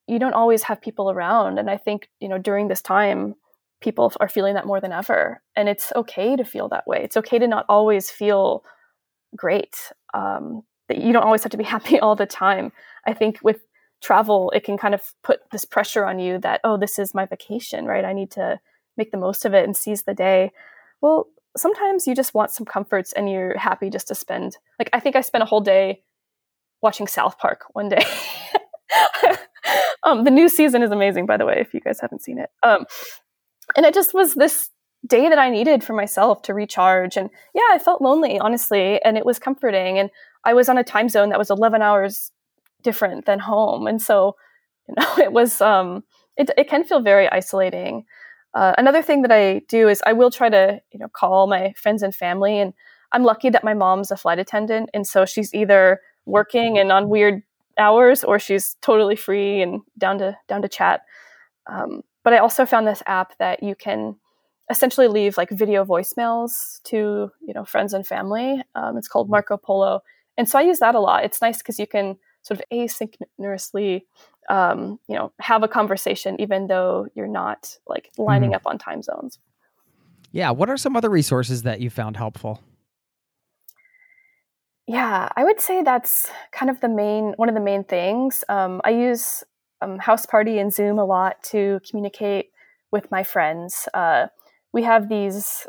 you 0.08 0.18
don't 0.18 0.34
always 0.34 0.64
have 0.64 0.82
people 0.82 1.10
around. 1.10 1.58
And 1.58 1.70
I 1.70 1.76
think 1.76 2.08
you 2.20 2.28
know 2.28 2.38
during 2.38 2.68
this 2.68 2.82
time, 2.82 3.34
people 3.82 4.12
are 4.20 4.28
feeling 4.28 4.54
that 4.54 4.66
more 4.66 4.80
than 4.80 4.92
ever. 4.92 5.42
And 5.56 5.68
it's 5.68 5.92
okay 5.94 6.36
to 6.36 6.44
feel 6.44 6.68
that 6.68 6.86
way. 6.86 7.02
It's 7.02 7.16
okay 7.16 7.38
to 7.38 7.46
not 7.46 7.66
always 7.68 8.10
feel 8.10 8.64
great. 9.36 9.92
Um, 10.14 10.62
that 10.88 10.98
you 10.98 11.12
don't 11.12 11.24
always 11.24 11.42
have 11.42 11.52
to 11.52 11.58
be 11.58 11.64
happy 11.76 11.98
all 11.98 12.16
the 12.16 12.26
time. 12.26 12.72
I 13.06 13.14
think 13.14 13.38
with 13.42 13.60
travel, 14.02 14.52
it 14.54 14.64
can 14.64 14.76
kind 14.76 14.94
of 14.94 15.14
put 15.22 15.40
this 15.50 15.64
pressure 15.64 16.04
on 16.04 16.18
you 16.18 16.38
that, 16.38 16.60
oh, 16.64 16.76
this 16.76 16.98
is 16.98 17.14
my 17.14 17.24
vacation, 17.24 17.86
right? 17.86 18.04
I 18.04 18.12
need 18.12 18.30
to 18.32 18.60
make 18.96 19.10
the 19.10 19.18
most 19.18 19.44
of 19.44 19.54
it 19.54 19.64
and 19.64 19.76
seize 19.76 20.02
the 20.02 20.14
day. 20.14 20.50
Well, 21.00 21.28
sometimes 21.56 22.06
you 22.06 22.14
just 22.14 22.34
want 22.34 22.50
some 22.50 22.66
comforts 22.66 23.12
and 23.12 23.30
you're 23.30 23.56
happy 23.56 23.90
just 23.90 24.08
to 24.08 24.14
spend, 24.14 24.58
like, 24.78 24.90
I 24.92 25.00
think 25.00 25.16
I 25.16 25.20
spent 25.20 25.42
a 25.42 25.46
whole 25.46 25.60
day 25.60 26.02
watching 26.82 27.06
South 27.06 27.38
Park 27.38 27.64
one 27.72 27.88
day. 27.88 28.02
um, 30.04 30.24
the 30.24 30.30
new 30.30 30.48
season 30.48 30.82
is 30.82 30.90
amazing, 30.90 31.26
by 31.26 31.36
the 31.36 31.46
way, 31.46 31.58
if 31.60 31.72
you 31.72 31.80
guys 31.80 32.00
haven't 32.00 32.22
seen 32.22 32.38
it. 32.38 32.50
Um, 32.62 32.84
and 33.76 33.86
it 33.86 33.94
just 33.94 34.14
was 34.14 34.34
this 34.34 34.70
day 35.06 35.28
that 35.28 35.38
I 35.38 35.50
needed 35.50 35.82
for 35.82 35.94
myself 35.94 36.42
to 36.42 36.54
recharge. 36.54 37.16
And 37.16 37.30
yeah, 37.54 37.62
I 37.70 37.78
felt 37.78 38.02
lonely, 38.02 38.38
honestly, 38.38 39.02
and 39.02 39.16
it 39.16 39.26
was 39.26 39.38
comforting. 39.38 39.98
And 39.98 40.10
I 40.44 40.54
was 40.54 40.68
on 40.68 40.78
a 40.78 40.84
time 40.84 41.08
zone 41.08 41.30
that 41.30 41.38
was 41.38 41.50
11 41.50 41.82
hours 41.82 42.30
different 42.82 43.26
than 43.26 43.40
home. 43.40 43.86
And 43.86 44.00
so, 44.00 44.36
you 44.88 44.94
know, 44.96 45.18
it 45.18 45.32
was, 45.32 45.60
um, 45.60 46.04
it, 46.36 46.50
it 46.56 46.68
can 46.68 46.84
feel 46.84 47.00
very 47.00 47.30
isolating. 47.30 48.04
Uh, 48.54 48.74
another 48.76 49.02
thing 49.02 49.22
that 49.22 49.32
I 49.32 49.60
do 49.68 49.88
is 49.88 50.02
I 50.04 50.12
will 50.12 50.30
try 50.30 50.48
to, 50.48 50.80
you 50.92 50.98
know, 50.98 51.08
call 51.08 51.46
my 51.46 51.72
friends 51.76 52.02
and 52.02 52.14
family. 52.14 52.58
And 52.58 52.74
I'm 53.12 53.24
lucky 53.24 53.50
that 53.50 53.64
my 53.64 53.74
mom's 53.74 54.10
a 54.10 54.16
flight 54.16 54.38
attendant. 54.38 54.90
And 54.92 55.06
so 55.06 55.24
she's 55.24 55.54
either 55.54 56.00
working 56.26 56.78
and 56.78 56.92
on 56.92 57.08
weird 57.08 57.42
hours 57.78 58.22
or 58.22 58.38
she's 58.38 58.76
totally 58.82 59.16
free 59.16 59.62
and 59.62 59.80
down 59.98 60.18
to, 60.18 60.36
down 60.48 60.62
to 60.62 60.68
chat. 60.68 61.02
Um, 61.66 62.02
but 62.24 62.32
I 62.32 62.38
also 62.38 62.66
found 62.66 62.86
this 62.86 63.02
app 63.06 63.36
that 63.38 63.62
you 63.62 63.74
can 63.74 64.16
essentially 64.70 65.08
leave 65.08 65.36
like 65.36 65.50
video 65.50 65.84
voicemails 65.84 66.82
to 66.84 67.30
you 67.46 67.54
know 67.54 67.64
friends 67.64 67.92
and 67.92 68.06
family. 68.06 68.62
Um, 68.74 68.96
it's 68.96 69.08
called 69.08 69.28
Marco 69.28 69.56
Polo, 69.56 70.02
and 70.36 70.48
so 70.48 70.58
I 70.58 70.62
use 70.62 70.78
that 70.78 70.94
a 70.94 71.00
lot. 71.00 71.24
It's 71.24 71.42
nice 71.42 71.58
because 71.58 71.78
you 71.78 71.86
can 71.86 72.16
sort 72.42 72.60
of 72.60 72.66
asynchronously 72.72 74.02
um, 74.48 74.98
you 75.08 75.16
know 75.16 75.32
have 75.40 75.62
a 75.62 75.68
conversation 75.68 76.40
even 76.40 76.66
though 76.66 77.06
you're 77.14 77.28
not 77.28 77.76
like 77.86 78.10
lining 78.18 78.50
mm-hmm. 78.50 78.56
up 78.56 78.66
on 78.66 78.78
time 78.78 79.02
zones. 79.02 79.38
Yeah, 80.32 80.50
what 80.50 80.70
are 80.70 80.78
some 80.78 80.96
other 80.96 81.10
resources 81.10 81.62
that 81.62 81.80
you 81.80 81.90
found 81.90 82.16
helpful? 82.16 82.60
Yeah, 84.86 85.28
I 85.36 85.44
would 85.44 85.60
say 85.60 85.82
that's 85.82 86.30
kind 86.50 86.70
of 86.70 86.80
the 86.80 86.88
main 86.88 87.34
one 87.36 87.48
of 87.48 87.54
the 87.54 87.60
main 87.60 87.84
things. 87.84 88.44
Um, 88.48 88.80
I 88.84 88.90
use 88.90 89.44
um, 89.82 89.98
Houseparty 89.98 90.60
and 90.60 90.72
Zoom 90.72 90.98
a 90.98 91.04
lot 91.04 91.42
to 91.44 91.80
communicate 91.88 92.50
with 92.90 93.10
my 93.10 93.22
friends. 93.22 93.88
Uh, 93.92 94.26
we 94.72 94.82
have 94.82 95.08
these 95.08 95.66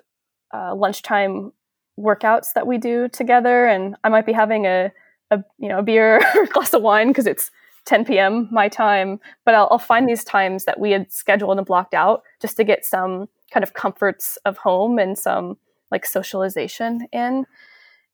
uh, 0.54 0.76
lunchtime 0.76 1.52
workouts 2.00 2.54
that 2.54 2.68
we 2.68 2.78
do 2.78 3.08
together, 3.08 3.66
and 3.66 3.96
I 4.04 4.10
might 4.10 4.26
be 4.26 4.34
having 4.34 4.66
a, 4.66 4.92
a 5.32 5.44
you 5.58 5.70
know 5.70 5.80
a 5.80 5.84
beer 5.84 6.18
or 6.36 6.44
a 6.44 6.48
glass 6.48 6.74
of 6.74 6.82
wine 6.82 7.10
because 7.10 7.28
it's 7.28 7.50
10 7.86 8.06
p.m. 8.06 8.48
my 8.52 8.70
time. 8.70 9.20
But 9.46 9.56
I'll, 9.56 9.68
I'll 9.72 9.80
find 9.80 10.08
these 10.08 10.24
times 10.24 10.66
that 10.66 10.80
we 10.80 10.92
had 10.92 11.12
scheduled 11.12 11.58
and 11.58 11.66
blocked 11.66 11.94
out 11.94 12.24
just 12.42 12.56
to 12.58 12.64
get 12.64 12.86
some 12.86 13.28
kind 13.52 13.64
of 13.64 13.74
comforts 13.74 14.38
of 14.46 14.58
home 14.58 15.00
and 15.00 15.18
some 15.18 15.58
like 15.92 16.06
socialization 16.06 17.08
in. 17.12 17.46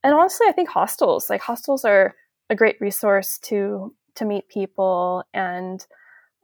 And 0.03 0.13
honestly, 0.13 0.47
I 0.47 0.53
think 0.53 0.69
hostels, 0.69 1.29
like 1.29 1.41
hostels, 1.41 1.85
are 1.85 2.15
a 2.49 2.55
great 2.55 2.77
resource 2.79 3.37
to 3.43 3.93
to 4.19 4.25
meet 4.25 4.47
people 4.49 5.23
and 5.33 5.85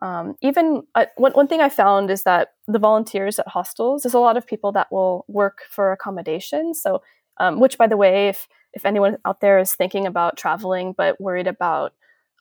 um, 0.01 0.35
even 0.41 0.83
uh, 0.93 1.05
one, 1.15 1.31
one 1.31 1.47
thing 1.47 1.61
I 1.61 1.69
found 1.69 2.11
is 2.11 2.23
that 2.23 2.49
the 2.67 2.79
volunteers 2.79 3.39
at 3.39 3.47
hostels, 3.47 4.03
there's 4.03 4.13
a 4.13 4.19
lot 4.19 4.37
of 4.37 4.45
people 4.45 4.71
that 4.73 4.91
will 4.91 5.25
work 5.27 5.61
for 5.69 5.91
accommodation. 5.91 6.73
So, 6.73 7.01
um, 7.37 7.59
which 7.59 7.77
by 7.77 7.87
the 7.87 7.97
way, 7.97 8.27
if 8.27 8.47
if 8.73 8.85
anyone 8.85 9.17
out 9.23 9.39
there 9.39 9.57
is 9.57 9.73
thinking 9.73 10.05
about 10.05 10.37
traveling 10.37 10.93
but 10.97 11.19
worried 11.19 11.47
about, 11.47 11.93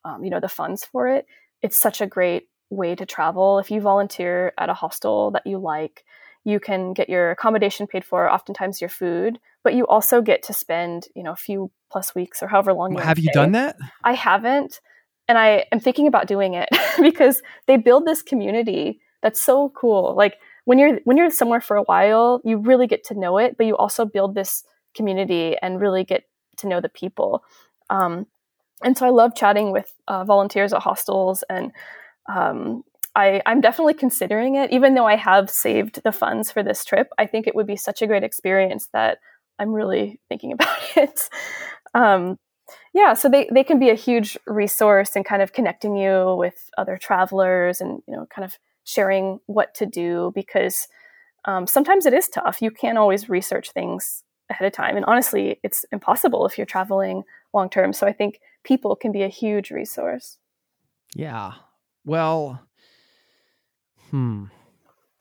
um, 0.04 0.24
you 0.24 0.30
know, 0.30 0.40
the 0.40 0.48
funds 0.48 0.84
for 0.84 1.06
it, 1.06 1.26
it's 1.62 1.76
such 1.76 2.00
a 2.00 2.06
great 2.06 2.48
way 2.70 2.96
to 2.96 3.06
travel. 3.06 3.60
If 3.60 3.70
you 3.70 3.80
volunteer 3.80 4.52
at 4.58 4.68
a 4.68 4.74
hostel 4.74 5.30
that 5.30 5.46
you 5.46 5.58
like, 5.58 6.04
you 6.42 6.58
can 6.58 6.92
get 6.92 7.08
your 7.08 7.30
accommodation 7.30 7.86
paid 7.86 8.04
for, 8.04 8.28
oftentimes 8.28 8.80
your 8.80 8.90
food, 8.90 9.38
but 9.62 9.74
you 9.74 9.86
also 9.86 10.20
get 10.20 10.42
to 10.44 10.52
spend, 10.52 11.06
you 11.14 11.22
know, 11.22 11.32
a 11.32 11.36
few 11.36 11.70
plus 11.90 12.16
weeks 12.16 12.42
or 12.42 12.48
however 12.48 12.72
long. 12.72 12.92
You 12.92 12.98
Have 12.98 13.20
you 13.20 13.30
done 13.32 13.52
that? 13.52 13.76
I 14.02 14.14
haven't 14.14 14.80
and 15.28 15.38
I 15.38 15.64
am 15.72 15.80
thinking 15.80 16.06
about 16.06 16.26
doing 16.26 16.54
it 16.54 16.68
because 17.00 17.42
they 17.66 17.76
build 17.76 18.06
this 18.06 18.22
community 18.22 19.00
that's 19.22 19.40
so 19.40 19.70
cool. 19.70 20.14
Like 20.14 20.36
when 20.64 20.78
you're 20.78 21.00
when 21.04 21.16
you're 21.16 21.30
somewhere 21.30 21.60
for 21.60 21.76
a 21.76 21.82
while, 21.82 22.40
you 22.44 22.58
really 22.58 22.86
get 22.86 23.04
to 23.04 23.18
know 23.18 23.38
it, 23.38 23.56
but 23.56 23.66
you 23.66 23.76
also 23.76 24.04
build 24.04 24.34
this 24.34 24.64
community 24.94 25.56
and 25.60 25.80
really 25.80 26.04
get 26.04 26.24
to 26.58 26.68
know 26.68 26.80
the 26.80 26.88
people. 26.88 27.42
Um, 27.90 28.26
and 28.82 28.96
so 28.96 29.06
I 29.06 29.10
love 29.10 29.34
chatting 29.34 29.72
with 29.72 29.92
uh, 30.08 30.24
volunteers 30.24 30.72
at 30.72 30.82
hostels, 30.82 31.42
and 31.48 31.72
um, 32.28 32.82
I, 33.14 33.40
I'm 33.46 33.60
definitely 33.60 33.94
considering 33.94 34.56
it. 34.56 34.72
Even 34.72 34.94
though 34.94 35.06
I 35.06 35.16
have 35.16 35.48
saved 35.48 36.02
the 36.02 36.12
funds 36.12 36.50
for 36.50 36.62
this 36.62 36.84
trip, 36.84 37.08
I 37.16 37.26
think 37.26 37.46
it 37.46 37.54
would 37.54 37.66
be 37.66 37.76
such 37.76 38.02
a 38.02 38.06
great 38.06 38.24
experience 38.24 38.88
that 38.92 39.18
I'm 39.58 39.72
really 39.72 40.20
thinking 40.28 40.52
about 40.54 40.78
it. 40.96 41.20
Um, 41.94 42.38
yeah 42.94 43.12
so 43.12 43.28
they, 43.28 43.48
they 43.52 43.64
can 43.64 43.78
be 43.78 43.90
a 43.90 43.94
huge 43.94 44.38
resource 44.46 45.16
in 45.16 45.24
kind 45.24 45.42
of 45.42 45.52
connecting 45.52 45.96
you 45.96 46.34
with 46.38 46.70
other 46.78 46.96
travelers 46.96 47.80
and 47.80 48.02
you 48.08 48.14
know 48.16 48.26
kind 48.34 48.44
of 48.44 48.56
sharing 48.84 49.40
what 49.46 49.74
to 49.74 49.86
do 49.86 50.32
because 50.34 50.88
um, 51.46 51.66
sometimes 51.66 52.06
it 52.06 52.14
is 52.14 52.28
tough 52.28 52.62
you 52.62 52.70
can't 52.70 52.96
always 52.96 53.28
research 53.28 53.70
things 53.72 54.24
ahead 54.50 54.66
of 54.66 54.72
time. 54.72 54.96
And 54.96 55.04
honestly, 55.06 55.58
it's 55.62 55.84
impossible 55.92 56.46
if 56.46 56.58
you're 56.58 56.66
traveling 56.66 57.22
long 57.52 57.70
term. 57.70 57.92
So 57.92 58.06
I 58.06 58.12
think 58.12 58.40
people 58.62 58.96
can 58.96 59.12
be 59.12 59.22
a 59.22 59.28
huge 59.28 59.70
resource. 59.70 60.38
Yeah. 61.14 61.52
Well, 62.04 62.60
hmm. 64.10 64.44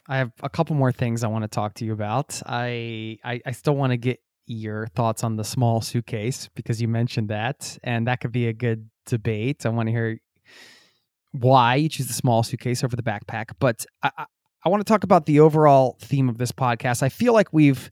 I 0.07 0.17
have 0.17 0.31
a 0.41 0.49
couple 0.49 0.75
more 0.75 0.91
things 0.91 1.23
I 1.23 1.27
want 1.27 1.43
to 1.43 1.47
talk 1.47 1.75
to 1.75 1.85
you 1.85 1.93
about. 1.93 2.41
I 2.45 3.19
I, 3.23 3.41
I 3.45 3.51
still 3.51 3.75
want 3.75 3.91
to 3.91 3.97
get 3.97 4.19
your 4.45 4.87
thoughts 4.87 5.23
on 5.23 5.35
the 5.35 5.43
small 5.43 5.81
suitcase 5.81 6.49
because 6.55 6.81
you 6.81 6.87
mentioned 6.87 7.29
that, 7.29 7.77
and 7.83 8.07
that 8.07 8.19
could 8.19 8.31
be 8.31 8.47
a 8.47 8.53
good 8.53 8.89
debate. 9.05 9.65
I 9.65 9.69
want 9.69 9.87
to 9.87 9.91
hear 9.91 10.19
why 11.31 11.75
you 11.75 11.89
choose 11.89 12.07
the 12.07 12.13
small 12.13 12.43
suitcase 12.43 12.83
over 12.83 12.95
the 12.95 13.03
backpack. 13.03 13.51
But 13.59 13.85
I, 14.03 14.25
I, 14.63 14.69
want 14.69 14.81
to 14.81 14.85
talk 14.85 15.03
about 15.03 15.25
the 15.25 15.39
overall 15.39 15.97
theme 15.99 16.29
of 16.29 16.37
this 16.37 16.51
podcast. 16.51 17.01
I 17.01 17.09
feel 17.09 17.33
like 17.33 17.51
we've 17.51 17.91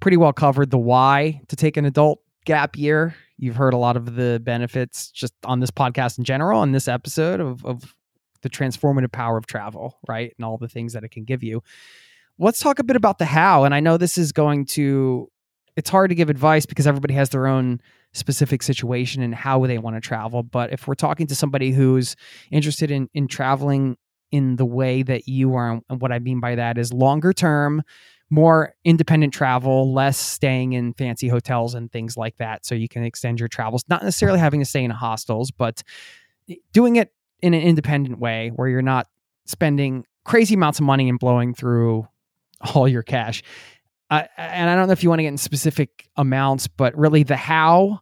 pretty 0.00 0.16
well 0.16 0.32
covered 0.32 0.70
the 0.70 0.78
why 0.78 1.40
to 1.48 1.56
take 1.56 1.76
an 1.76 1.84
adult 1.84 2.20
gap 2.44 2.76
year. 2.76 3.14
You've 3.36 3.56
heard 3.56 3.74
a 3.74 3.78
lot 3.78 3.96
of 3.96 4.14
the 4.14 4.40
benefits 4.42 5.10
just 5.10 5.34
on 5.44 5.60
this 5.60 5.70
podcast 5.70 6.18
in 6.18 6.24
general, 6.24 6.60
on 6.60 6.72
this 6.72 6.88
episode 6.88 7.40
of, 7.40 7.64
of 7.64 7.94
the 8.42 8.48
transformative 8.48 9.12
power 9.12 9.36
of 9.36 9.46
travel, 9.46 9.98
right? 10.08 10.32
And 10.38 10.44
all 10.44 10.56
the 10.56 10.68
things 10.68 10.92
that 10.92 11.04
it 11.04 11.10
can 11.10 11.24
give 11.24 11.42
you. 11.42 11.62
Let's 12.38 12.60
talk 12.60 12.78
a 12.78 12.84
bit 12.84 12.96
about 12.96 13.18
the 13.18 13.24
how. 13.24 13.64
And 13.64 13.74
I 13.74 13.80
know 13.80 13.96
this 13.96 14.16
is 14.16 14.32
going 14.32 14.66
to, 14.66 15.30
it's 15.76 15.90
hard 15.90 16.10
to 16.10 16.14
give 16.14 16.30
advice 16.30 16.66
because 16.66 16.86
everybody 16.86 17.14
has 17.14 17.30
their 17.30 17.46
own 17.46 17.80
specific 18.12 18.62
situation 18.62 19.22
and 19.22 19.34
how 19.34 19.64
they 19.66 19.78
want 19.78 19.96
to 19.96 20.00
travel. 20.00 20.42
But 20.42 20.72
if 20.72 20.88
we're 20.88 20.94
talking 20.94 21.26
to 21.26 21.34
somebody 21.34 21.70
who's 21.70 22.16
interested 22.50 22.90
in, 22.90 23.08
in 23.12 23.28
traveling 23.28 23.96
in 24.32 24.56
the 24.56 24.64
way 24.64 25.02
that 25.02 25.28
you 25.28 25.54
are, 25.54 25.80
and 25.88 26.00
what 26.00 26.12
I 26.12 26.18
mean 26.18 26.40
by 26.40 26.54
that 26.54 26.78
is 26.78 26.92
longer 26.92 27.32
term, 27.32 27.82
more 28.30 28.74
independent 28.84 29.32
travel, 29.32 29.92
less 29.92 30.18
staying 30.18 30.72
in 30.72 30.94
fancy 30.94 31.28
hotels 31.28 31.74
and 31.74 31.92
things 31.92 32.16
like 32.16 32.36
that. 32.38 32.66
So 32.66 32.74
you 32.74 32.88
can 32.88 33.04
extend 33.04 33.38
your 33.38 33.48
travels, 33.48 33.84
not 33.88 34.02
necessarily 34.02 34.38
having 34.38 34.60
to 34.60 34.66
stay 34.66 34.82
in 34.82 34.90
hostels, 34.90 35.50
but 35.50 35.82
doing 36.72 36.96
it 36.96 37.12
in 37.42 37.54
an 37.54 37.62
independent 37.62 38.18
way 38.18 38.50
where 38.54 38.68
you're 38.68 38.82
not 38.82 39.06
spending 39.44 40.04
crazy 40.24 40.54
amounts 40.54 40.80
of 40.80 40.86
money 40.86 41.08
and 41.08 41.18
blowing 41.18 41.54
through 41.54 42.08
all 42.74 42.88
your 42.88 43.02
cash. 43.02 43.42
Uh, 44.10 44.22
and 44.36 44.70
I 44.70 44.76
don't 44.76 44.86
know 44.86 44.92
if 44.92 45.02
you 45.02 45.08
want 45.08 45.18
to 45.18 45.24
get 45.24 45.28
in 45.28 45.38
specific 45.38 46.08
amounts, 46.16 46.68
but 46.68 46.96
really 46.96 47.22
the 47.22 47.36
how 47.36 48.00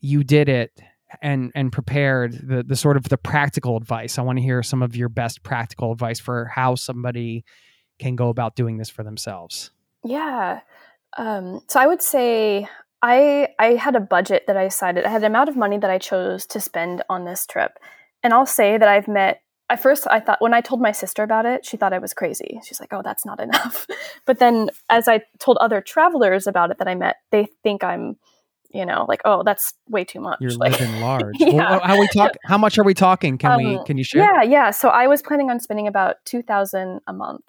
you 0.00 0.24
did 0.24 0.48
it 0.48 0.80
and 1.22 1.52
and 1.54 1.72
prepared 1.72 2.32
the 2.32 2.62
the 2.62 2.76
sort 2.76 2.96
of 2.96 3.04
the 3.04 3.18
practical 3.18 3.76
advice. 3.76 4.18
I 4.18 4.22
want 4.22 4.38
to 4.38 4.42
hear 4.42 4.62
some 4.62 4.82
of 4.82 4.96
your 4.96 5.08
best 5.08 5.42
practical 5.42 5.92
advice 5.92 6.20
for 6.20 6.46
how 6.46 6.74
somebody 6.74 7.44
can 7.98 8.16
go 8.16 8.28
about 8.28 8.56
doing 8.56 8.78
this 8.78 8.90
for 8.90 9.04
themselves. 9.04 9.70
Yeah. 10.04 10.60
Um, 11.16 11.60
so 11.68 11.80
I 11.80 11.86
would 11.86 12.02
say 12.02 12.66
I 13.02 13.48
I 13.58 13.74
had 13.74 13.96
a 13.96 14.00
budget 14.00 14.44
that 14.46 14.56
I 14.56 14.64
decided 14.64 15.04
I 15.04 15.10
had 15.10 15.22
an 15.22 15.26
amount 15.26 15.48
of 15.48 15.56
money 15.56 15.78
that 15.78 15.90
I 15.90 15.98
chose 15.98 16.46
to 16.46 16.60
spend 16.60 17.02
on 17.08 17.24
this 17.24 17.46
trip. 17.46 17.78
And 18.22 18.32
I'll 18.32 18.46
say 18.46 18.78
that 18.78 18.88
I've 18.88 19.08
met 19.08 19.42
at 19.70 19.82
first 19.82 20.06
I 20.10 20.20
thought 20.20 20.42
when 20.42 20.54
I 20.54 20.60
told 20.60 20.80
my 20.80 20.92
sister 20.92 21.22
about 21.22 21.46
it, 21.46 21.64
she 21.64 21.76
thought 21.76 21.92
I 21.92 21.98
was 21.98 22.12
crazy. 22.12 22.60
She's 22.64 22.80
like, 22.80 22.92
"Oh, 22.92 23.02
that's 23.02 23.24
not 23.24 23.40
enough." 23.40 23.86
but 24.26 24.38
then 24.38 24.70
as 24.90 25.08
I 25.08 25.22
told 25.38 25.56
other 25.58 25.80
travelers 25.80 26.46
about 26.46 26.70
it 26.70 26.78
that 26.78 26.88
I 26.88 26.94
met, 26.94 27.16
they 27.30 27.48
think 27.62 27.82
I'm 27.82 28.16
you 28.74 28.84
know, 28.84 29.06
like, 29.08 29.20
oh, 29.24 29.44
that's 29.44 29.72
way 29.88 30.04
too 30.04 30.20
much. 30.20 30.38
You're 30.40 30.50
like, 30.50 30.72
living 30.80 31.00
large. 31.00 31.36
yeah. 31.38 31.52
well, 31.52 31.80
how 31.80 31.98
we 31.98 32.08
talk? 32.08 32.32
How 32.44 32.58
much 32.58 32.76
are 32.76 32.82
we 32.82 32.92
talking? 32.92 33.38
Can 33.38 33.52
um, 33.52 33.58
we? 33.58 33.84
Can 33.84 33.96
you 33.96 34.02
share? 34.02 34.22
Yeah, 34.22 34.42
yeah. 34.42 34.70
So 34.72 34.88
I 34.88 35.06
was 35.06 35.22
planning 35.22 35.48
on 35.48 35.60
spending 35.60 35.86
about 35.86 36.16
two 36.24 36.42
thousand 36.42 37.00
a 37.06 37.12
month, 37.12 37.44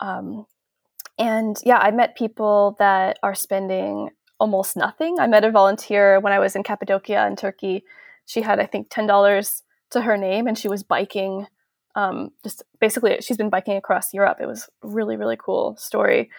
um, 0.00 0.46
and 1.16 1.56
yeah, 1.64 1.78
I 1.78 1.92
met 1.92 2.16
people 2.16 2.74
that 2.80 3.20
are 3.22 3.36
spending 3.36 4.10
almost 4.40 4.76
nothing. 4.76 5.20
I 5.20 5.28
met 5.28 5.44
a 5.44 5.50
volunteer 5.52 6.18
when 6.18 6.32
I 6.32 6.40
was 6.40 6.56
in 6.56 6.64
Cappadocia 6.64 7.24
in 7.28 7.36
Turkey. 7.36 7.84
She 8.26 8.42
had, 8.42 8.58
I 8.58 8.66
think, 8.66 8.88
ten 8.90 9.06
dollars 9.06 9.62
to 9.92 10.02
her 10.02 10.16
name, 10.16 10.46
and 10.46 10.58
she 10.58 10.68
was 10.68 10.82
biking. 10.82 11.46
Um, 11.94 12.30
just 12.42 12.62
basically, 12.80 13.18
she's 13.20 13.36
been 13.36 13.50
biking 13.50 13.76
across 13.76 14.14
Europe. 14.14 14.38
It 14.40 14.46
was 14.46 14.68
really, 14.82 15.16
really 15.16 15.36
cool 15.36 15.76
story. 15.76 16.30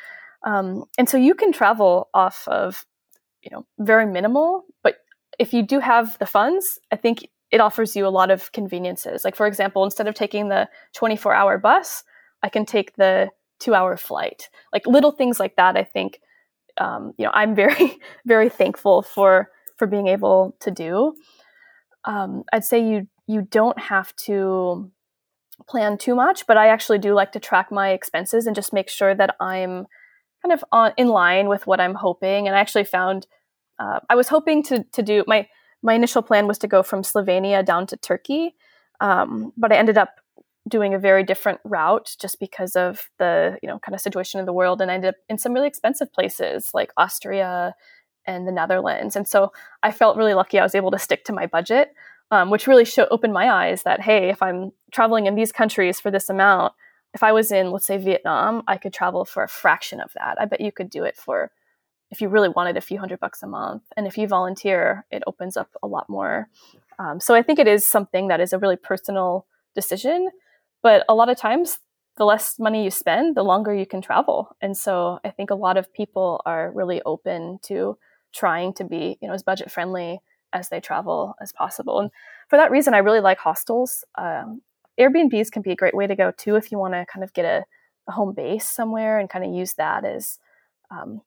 Um, 0.44 0.86
and 0.98 1.08
so 1.08 1.18
you 1.18 1.36
can 1.36 1.52
travel 1.52 2.10
off 2.14 2.48
of 2.48 2.86
you 3.44 3.52
know 3.52 3.66
very 3.80 4.06
minimal 4.06 4.66
but 4.82 4.96
if 5.38 5.54
you 5.54 5.62
do 5.64 5.80
have 5.80 6.18
the 6.20 6.26
funds 6.26 6.80
i 6.92 6.96
think 6.96 7.28
it 7.52 7.62
offers 7.62 7.96
you 7.96 8.08
a 8.08 8.10
lot 8.10 8.32
of 8.32 8.52
conveniences 8.52 9.24
like 9.24 9.36
for 9.36 9.46
example 9.46 9.84
instead 9.84 10.08
of 10.08 10.16
taking 10.16 10.50
the 10.50 10.68
24 10.94 11.34
hour 11.34 11.58
bus 11.58 12.04
i 12.42 12.50
can 12.50 12.66
take 12.66 12.96
the 12.96 13.30
two 13.60 13.76
hour 13.76 13.98
flight 13.98 14.50
like 14.72 14.88
little 14.88 15.12
things 15.12 15.40
like 15.40 15.56
that 15.56 15.78
i 15.78 15.84
think 15.84 16.20
um, 16.78 17.14
you 17.18 17.26
know 17.26 17.32
i'm 17.34 17.54
very 17.54 17.98
very 18.26 18.50
thankful 18.50 19.02
for 19.02 19.50
for 19.78 19.86
being 19.88 20.08
able 20.08 20.56
to 20.60 20.72
do 20.72 21.14
um, 22.06 22.44
i'd 22.54 22.64
say 22.64 22.80
you 22.80 23.08
you 23.28 23.42
don't 23.42 23.80
have 23.80 24.16
to 24.16 24.92
plan 25.68 25.98
too 25.98 26.16
much 26.16 26.46
but 26.48 26.58
i 26.58 26.68
actually 26.68 26.98
do 26.98 27.14
like 27.14 27.32
to 27.32 27.40
track 27.40 27.72
my 27.72 27.92
expenses 27.92 28.48
and 28.48 28.56
just 28.56 28.74
make 28.74 28.90
sure 28.90 29.16
that 29.16 29.36
i'm 29.40 29.86
kind 30.44 30.54
of 30.54 30.64
on 30.72 30.92
in 30.98 31.08
line 31.08 31.48
with 31.48 31.66
what 31.66 31.80
I'm 31.80 31.96
hoping. 31.96 32.48
And 32.48 32.56
I 32.56 32.60
actually 32.60 32.84
found 32.84 33.28
uh, 33.80 34.00
I 34.10 34.16
was 34.16 34.28
hoping 34.28 34.64
to 34.64 34.84
to 34.92 35.02
do 35.02 35.24
my 35.28 35.48
my 35.82 35.94
initial 35.94 36.22
plan 36.22 36.48
was 36.48 36.58
to 36.60 36.68
go 36.68 36.84
from 36.84 37.02
Slovenia 37.02 37.66
down 37.66 37.88
to 37.88 37.98
Turkey, 37.98 38.56
um, 39.00 39.52
but 39.58 39.72
I 39.72 39.76
ended 39.76 39.98
up 39.98 40.16
doing 40.70 40.94
a 40.94 41.00
very 41.00 41.24
different 41.24 41.60
route 41.66 42.16
just 42.22 42.40
because 42.40 42.76
of 42.76 43.10
the 43.20 43.58
you 43.62 43.68
know 43.68 43.80
kind 43.80 43.96
of 43.96 44.02
situation 44.02 44.40
in 44.40 44.46
the 44.46 44.54
world, 44.54 44.82
and 44.82 44.92
I 44.92 44.96
ended 44.96 45.10
up 45.10 45.16
in 45.30 45.38
some 45.38 45.54
really 45.54 45.68
expensive 45.68 46.12
places 46.14 46.72
like 46.74 46.92
Austria 46.98 47.74
and 48.26 48.48
the 48.48 48.54
Netherlands. 48.54 49.18
And 49.18 49.28
so 49.28 49.52
I 49.82 49.92
felt 49.92 50.16
really 50.16 50.34
lucky 50.34 50.58
I 50.58 50.64
was 50.64 50.76
able 50.76 50.92
to 50.92 51.00
stick 51.00 51.26
to 51.26 51.34
my 51.34 51.46
budget, 51.46 51.90
um, 52.34 52.50
which 52.50 52.66
really 52.66 52.84
show, 52.84 53.08
opened 53.12 53.32
my 53.32 53.48
eyes 53.48 53.84
that 53.84 54.02
hey, 54.02 54.30
if 54.30 54.42
I'm 54.42 54.72
traveling 54.92 55.28
in 55.28 55.36
these 55.36 55.52
countries 55.52 56.00
for 56.00 56.10
this 56.10 56.30
amount, 56.30 56.74
if 57.14 57.22
I 57.22 57.32
was 57.32 57.52
in, 57.52 57.70
let's 57.70 57.86
say, 57.86 57.98
Vietnam, 57.98 58.64
I 58.68 58.78
could 58.78 58.92
travel 58.92 59.24
for 59.24 59.44
a 59.44 59.48
fraction 59.48 60.02
of 60.02 60.12
that. 60.16 60.42
I 60.42 60.46
bet 60.46 60.60
you 60.60 60.72
could 60.72 60.90
do 60.90 61.04
it 61.04 61.16
for, 61.16 61.52
if 62.10 62.22
you 62.22 62.30
really 62.30 62.50
wanted, 62.50 62.76
a 62.76 62.82
few 62.82 62.98
hundred 62.98 63.20
bucks 63.20 63.44
a 63.44 63.48
month. 63.48 63.84
And 63.96 64.08
if 64.08 64.18
you 64.18 64.28
volunteer, 64.28 65.06
it 65.12 65.22
opens 65.28 65.56
up 65.58 65.70
a 65.84 65.88
lot 65.88 66.10
more. 66.10 66.50
Um, 66.98 67.20
so 67.20 67.36
I 67.36 67.44
think 67.44 67.60
it 67.60 67.68
is 67.68 67.88
something 67.88 68.30
that 68.30 68.42
is 68.42 68.52
a 68.52 68.58
really 68.58 68.78
personal 68.78 69.46
decision. 69.76 70.32
But 70.82 71.06
a 71.08 71.14
lot 71.14 71.30
of 71.30 71.38
times, 71.38 71.78
the 72.18 72.26
less 72.26 72.58
money 72.58 72.84
you 72.84 72.90
spend, 72.90 73.36
the 73.38 73.44
longer 73.44 73.76
you 73.76 73.86
can 73.86 74.02
travel. 74.02 74.56
And 74.60 74.76
so 74.76 75.20
I 75.24 75.30
think 75.30 75.52
a 75.52 75.56
lot 75.56 75.78
of 75.78 75.94
people 75.94 76.42
are 76.48 76.72
really 76.72 77.00
open 77.06 77.60
to 77.66 78.00
trying 78.34 78.74
to 78.74 78.84
be, 78.84 79.20
you 79.22 79.28
know, 79.28 79.36
as 79.36 79.44
budget 79.44 79.70
friendly 79.70 80.20
as 80.54 80.70
they 80.70 80.80
travel 80.80 81.36
as 81.42 81.52
possible. 81.52 82.00
And 82.00 82.12
for 82.48 82.58
that 82.58 82.72
reason, 82.72 82.94
I 82.94 83.00
really 83.00 83.20
like 83.20 83.40
hostels. 83.40 84.06
Um, 84.16 84.62
Airbnbs 85.00 85.52
can 85.52 85.62
be 85.62 85.72
a 85.72 85.76
great 85.76 85.96
way 85.96 86.08
to 86.08 86.16
go 86.16 86.32
too 86.32 86.56
if 86.56 86.72
you 86.72 86.78
want 86.78 86.94
to 86.94 87.06
kind 87.12 87.24
of 87.24 87.34
get 87.34 87.46
a, 87.46 87.66
a, 88.08 88.12
home 88.12 88.34
base 88.34 88.70
somewhere 88.70 89.20
and 89.20 89.30
kind 89.30 89.44
of 89.44 89.54
use 89.54 89.74
that 89.74 90.06
as 90.06 90.38
um, 90.92 91.22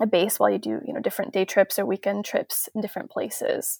a 0.00 0.06
base 0.06 0.40
while 0.40 0.50
you 0.50 0.58
do 0.58 0.80
you 0.84 0.92
know 0.92 1.00
different 1.00 1.32
day 1.32 1.44
trips 1.44 1.78
or 1.78 1.86
weekend 1.86 2.24
trips 2.24 2.68
in 2.74 2.80
different 2.80 3.10
places. 3.10 3.78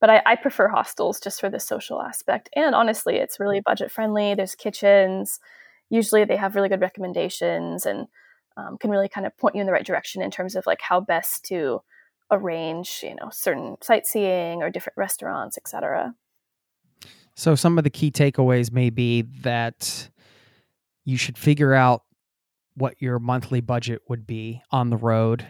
But 0.00 0.10
I, 0.10 0.22
I 0.26 0.34
prefer 0.34 0.66
hostels 0.66 1.20
just 1.20 1.40
for 1.40 1.48
the 1.48 1.60
social 1.60 2.02
aspect, 2.02 2.50
and 2.56 2.74
honestly, 2.74 3.16
it's 3.16 3.38
really 3.38 3.60
budget 3.60 3.92
friendly. 3.92 4.34
There's 4.34 4.56
kitchens. 4.56 5.38
Usually, 5.90 6.24
they 6.24 6.36
have 6.36 6.56
really 6.56 6.68
good 6.68 6.80
recommendations 6.80 7.86
and 7.86 8.08
um, 8.56 8.78
can 8.78 8.90
really 8.90 9.08
kind 9.08 9.26
of 9.26 9.36
point 9.38 9.54
you 9.54 9.60
in 9.60 9.66
the 9.66 9.72
right 9.72 9.86
direction 9.86 10.22
in 10.22 10.30
terms 10.30 10.56
of 10.56 10.66
like 10.66 10.80
how 10.80 11.00
best 11.00 11.44
to 11.46 11.82
arrange 12.30 13.00
you 13.02 13.14
know 13.14 13.28
certain 13.30 13.76
sightseeing 13.82 14.62
or 14.62 14.70
different 14.70 14.96
restaurants, 14.96 15.58
etc. 15.58 16.14
So 17.34 17.54
some 17.54 17.78
of 17.78 17.84
the 17.84 17.90
key 17.90 18.10
takeaways 18.10 18.72
may 18.72 18.90
be 18.90 19.22
that 19.40 20.10
you 21.04 21.16
should 21.16 21.38
figure 21.38 21.74
out 21.74 22.02
what 22.74 23.00
your 23.00 23.18
monthly 23.18 23.60
budget 23.60 24.02
would 24.08 24.26
be 24.26 24.62
on 24.70 24.90
the 24.90 24.96
road 24.96 25.46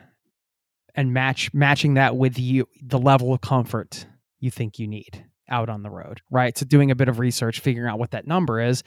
and 0.95 1.13
match 1.13 1.53
matching 1.55 1.95
that 1.95 2.17
with 2.17 2.39
you 2.39 2.69
the 2.81 2.99
level 2.99 3.33
of 3.33 3.41
comfort 3.41 4.07
you 4.41 4.51
think 4.51 4.79
you 4.79 4.87
need 4.87 5.25
out 5.49 5.69
on 5.69 5.83
the 5.83 5.91
road, 5.91 6.21
right? 6.31 6.57
So 6.57 6.67
doing 6.67 6.91
a 6.91 6.95
bit 6.95 7.09
of 7.09 7.19
research, 7.19 7.61
figuring 7.61 7.91
out 7.91 7.99
what 7.99 8.13
that 8.13 8.27
number 8.27 8.61
is, 8.61 8.83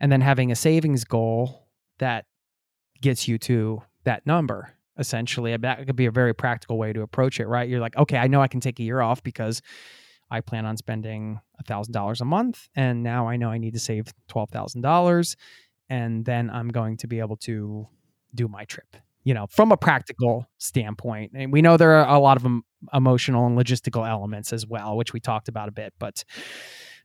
and 0.00 0.10
then 0.10 0.20
having 0.20 0.50
a 0.50 0.56
savings 0.56 1.04
goal 1.04 1.68
that 1.98 2.24
gets 3.00 3.28
you 3.28 3.38
to 3.38 3.82
that 4.04 4.26
number 4.26 4.72
essentially. 4.98 5.56
That 5.56 5.86
could 5.86 5.96
be 5.96 6.06
a 6.06 6.10
very 6.10 6.34
practical 6.34 6.78
way 6.78 6.92
to 6.92 7.02
approach 7.02 7.40
it, 7.40 7.46
right? 7.46 7.68
You're 7.68 7.80
like, 7.80 7.96
okay, 7.96 8.18
I 8.18 8.26
know 8.26 8.40
I 8.40 8.48
can 8.48 8.60
take 8.60 8.78
a 8.80 8.82
year 8.82 9.00
off 9.00 9.22
because 9.22 9.62
I 10.30 10.40
plan 10.40 10.66
on 10.66 10.76
spending 10.76 11.40
$1,000 11.68 12.20
a 12.20 12.24
month. 12.24 12.68
And 12.74 13.02
now 13.02 13.28
I 13.28 13.36
know 13.36 13.50
I 13.50 13.58
need 13.58 13.74
to 13.74 13.80
save 13.80 14.12
$12,000. 14.28 15.36
And 15.88 16.24
then 16.24 16.50
I'm 16.50 16.68
going 16.68 16.96
to 16.98 17.06
be 17.06 17.20
able 17.20 17.36
to 17.38 17.86
do 18.34 18.48
my 18.48 18.64
trip, 18.64 18.96
you 19.22 19.34
know, 19.34 19.46
from 19.48 19.70
a 19.70 19.76
practical 19.76 20.46
standpoint. 20.58 21.32
And 21.34 21.52
we 21.52 21.62
know 21.62 21.76
there 21.76 21.92
are 21.92 22.16
a 22.16 22.18
lot 22.18 22.36
of 22.36 22.46
emotional 22.92 23.46
and 23.46 23.56
logistical 23.56 24.08
elements 24.08 24.52
as 24.52 24.66
well, 24.66 24.96
which 24.96 25.12
we 25.12 25.20
talked 25.20 25.48
about 25.48 25.68
a 25.68 25.72
bit. 25.72 25.94
But 25.98 26.24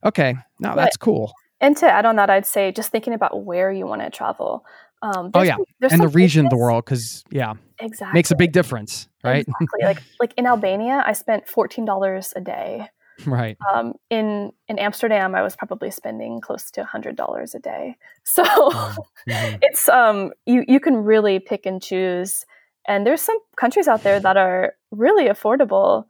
okay, 0.03 0.35
no, 0.59 0.75
that's 0.75 0.97
cool. 0.97 1.33
And 1.59 1.77
to 1.77 1.85
add 1.85 2.07
on 2.07 2.15
that, 2.15 2.31
I'd 2.31 2.47
say 2.47 2.71
just 2.71 2.91
thinking 2.91 3.13
about 3.13 3.45
where 3.45 3.71
you 3.71 3.85
want 3.85 4.01
to 4.01 4.09
travel. 4.09 4.65
Um, 5.01 5.31
Oh 5.33 5.41
yeah, 5.41 5.57
and 5.89 6.01
the 6.01 6.07
region 6.09 6.45
of 6.45 6.49
the 6.51 6.57
world, 6.57 6.85
because 6.85 7.23
yeah, 7.31 7.53
exactly 7.79 8.17
makes 8.17 8.31
a 8.31 8.35
big 8.35 8.51
difference, 8.51 9.07
right? 9.23 9.45
Exactly. 9.47 9.79
like 9.83 10.03
like 10.19 10.33
in 10.37 10.45
Albania, 10.45 11.03
I 11.05 11.13
spent 11.13 11.47
fourteen 11.47 11.85
dollars 11.85 12.33
a 12.35 12.41
day. 12.41 12.87
right. 13.25 13.57
Um, 13.73 13.93
in 14.09 14.51
in 14.67 14.77
Amsterdam, 14.79 15.33
I 15.35 15.41
was 15.41 15.55
probably 15.55 15.89
spending 15.91 16.39
close 16.41 16.69
to 16.71 16.83
hundred 16.83 17.15
dollars 17.15 17.55
a 17.55 17.59
day. 17.59 17.95
So 18.23 18.43
Mhm. 18.43 19.59
it's 19.61 19.89
um 19.89 20.31
you 20.45 20.63
you 20.67 20.79
can 20.79 20.97
really 20.97 21.39
pick 21.39 21.65
and 21.65 21.81
choose. 21.81 22.45
And 22.87 23.05
there's 23.05 23.21
some 23.21 23.37
countries 23.57 23.87
out 23.87 24.03
there 24.03 24.19
that 24.19 24.37
are 24.37 24.73
really 24.91 25.25
affordable. 25.25 26.05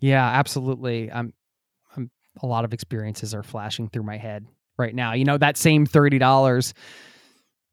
Yeah, 0.00 0.24
absolutely. 0.24 1.10
I'm, 1.10 1.32
I'm 1.96 2.10
a 2.42 2.46
lot 2.46 2.64
of 2.64 2.72
experiences 2.72 3.34
are 3.34 3.42
flashing 3.42 3.88
through 3.88 4.04
my 4.04 4.16
head 4.18 4.46
right 4.78 4.94
now. 4.94 5.12
You 5.14 5.24
know, 5.24 5.36
that 5.38 5.56
same 5.56 5.84
thirty 5.86 6.18
dollars, 6.18 6.74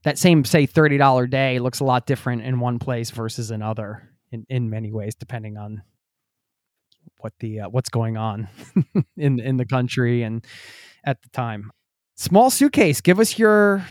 that 0.04 0.18
same 0.18 0.46
say 0.46 0.66
thirty 0.66 0.98
dollar 0.98 1.28
day 1.28 1.60
looks 1.60 1.80
a 1.80 1.84
lot 1.84 2.06
different 2.06 2.44
in 2.44 2.60
one 2.60 2.80
place 2.80 3.12
versus 3.12 3.52
another 3.52 4.10
in 4.32 4.46
in 4.50 4.70
many 4.70 4.92
ways, 4.92 5.16
depending 5.16 5.58
on 5.58 5.84
what 7.20 7.34
the 7.40 7.62
uh, 7.62 7.70
what's 7.70 7.90
going 7.90 8.18
on 8.18 8.48
in 9.18 9.40
in 9.40 9.58
the 9.58 9.66
country 9.66 10.24
and 10.24 10.46
at 11.04 11.22
the 11.22 11.30
time. 11.30 11.72
Small 12.16 12.50
suitcase. 12.50 13.02
Give 13.02 13.20
us 13.20 13.38
your 13.38 13.86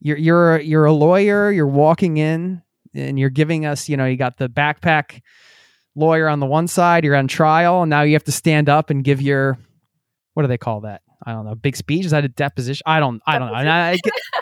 you're 0.00 0.16
you're 0.16 0.60
you're 0.60 0.84
a 0.84 0.92
lawyer. 0.92 1.50
You're 1.50 1.66
walking 1.66 2.16
in 2.16 2.62
and 2.94 3.18
you're 3.18 3.30
giving 3.30 3.66
us. 3.66 3.88
You 3.88 3.96
know, 3.96 4.06
you 4.06 4.16
got 4.16 4.38
the 4.38 4.48
backpack 4.48 5.22
lawyer 5.94 6.28
on 6.28 6.40
the 6.40 6.46
one 6.46 6.68
side, 6.68 7.04
you're 7.04 7.16
on 7.16 7.28
trial, 7.28 7.82
and 7.82 7.90
now 7.90 8.02
you 8.02 8.14
have 8.14 8.24
to 8.24 8.32
stand 8.32 8.68
up 8.68 8.90
and 8.90 9.04
give 9.04 9.20
your 9.20 9.58
what 10.34 10.42
do 10.42 10.48
they 10.48 10.58
call 10.58 10.80
that? 10.82 11.02
I 11.24 11.32
don't 11.32 11.44
know. 11.44 11.54
Big 11.54 11.76
speech? 11.76 12.04
Is 12.04 12.10
that 12.10 12.24
a 12.24 12.28
deposition? 12.28 12.82
I 12.86 13.00
don't. 13.00 13.22
I 13.26 13.38
don't 13.38 13.52
know. 13.52 13.94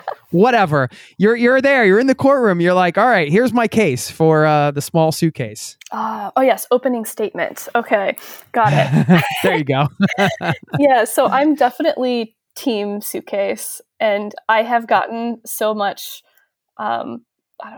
And 0.33 0.39
I, 0.39 0.51
I 0.51 0.61
get- 0.62 0.68
whatever. 0.70 0.89
You're 1.18 1.37
you're 1.37 1.61
there. 1.61 1.85
You're 1.85 1.99
in 1.99 2.07
the 2.07 2.14
courtroom. 2.14 2.61
You're 2.61 2.74
like, 2.74 2.99
all 2.99 3.07
right, 3.09 3.31
here's 3.31 3.53
my 3.53 3.68
case 3.68 4.11
for 4.11 4.47
uh, 4.47 4.70
the 4.70 4.81
small 4.81 5.12
suitcase. 5.12 5.76
Uh, 5.91 6.31
oh 6.37 6.43
yes, 6.43 6.66
opening 6.70 7.05
statement. 7.05 7.68
Okay, 7.74 8.16
got 8.53 8.72
it. 8.72 9.24
there 9.43 9.57
you 9.57 9.64
go. 9.64 9.89
yeah, 10.78 11.05
so 11.05 11.26
I'm 11.26 11.55
definitely 11.55 12.37
team 12.55 13.01
suitcase, 13.01 13.81
and 13.99 14.35
I 14.49 14.62
have 14.62 14.87
gotten 14.87 15.41
so 15.45 15.74
much. 15.74 16.22
Um, 16.78 17.24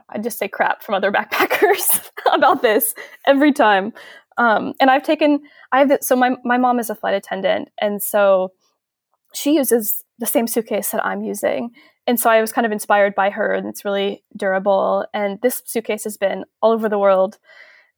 I 0.08 0.18
just 0.18 0.38
say 0.38 0.48
crap 0.48 0.82
from 0.82 0.94
other 0.94 1.10
backpackers 1.12 2.10
about 2.32 2.62
this 2.62 2.94
every 3.26 3.52
time, 3.52 3.92
um, 4.38 4.74
and 4.80 4.90
I've 4.90 5.02
taken. 5.02 5.40
I 5.72 5.80
have 5.80 5.98
so 6.02 6.16
my 6.16 6.36
my 6.44 6.58
mom 6.58 6.78
is 6.78 6.90
a 6.90 6.94
flight 6.94 7.14
attendant, 7.14 7.68
and 7.80 8.02
so 8.02 8.52
she 9.34 9.54
uses 9.54 10.04
the 10.18 10.26
same 10.26 10.46
suitcase 10.46 10.90
that 10.90 11.04
I'm 11.04 11.22
using. 11.22 11.70
And 12.06 12.18
so 12.18 12.28
I 12.30 12.40
was 12.40 12.52
kind 12.52 12.66
of 12.66 12.72
inspired 12.72 13.14
by 13.14 13.30
her, 13.30 13.52
and 13.52 13.66
it's 13.68 13.84
really 13.84 14.24
durable. 14.36 15.06
And 15.14 15.40
this 15.42 15.62
suitcase 15.64 16.04
has 16.04 16.16
been 16.16 16.44
all 16.60 16.72
over 16.72 16.88
the 16.88 16.98
world. 16.98 17.38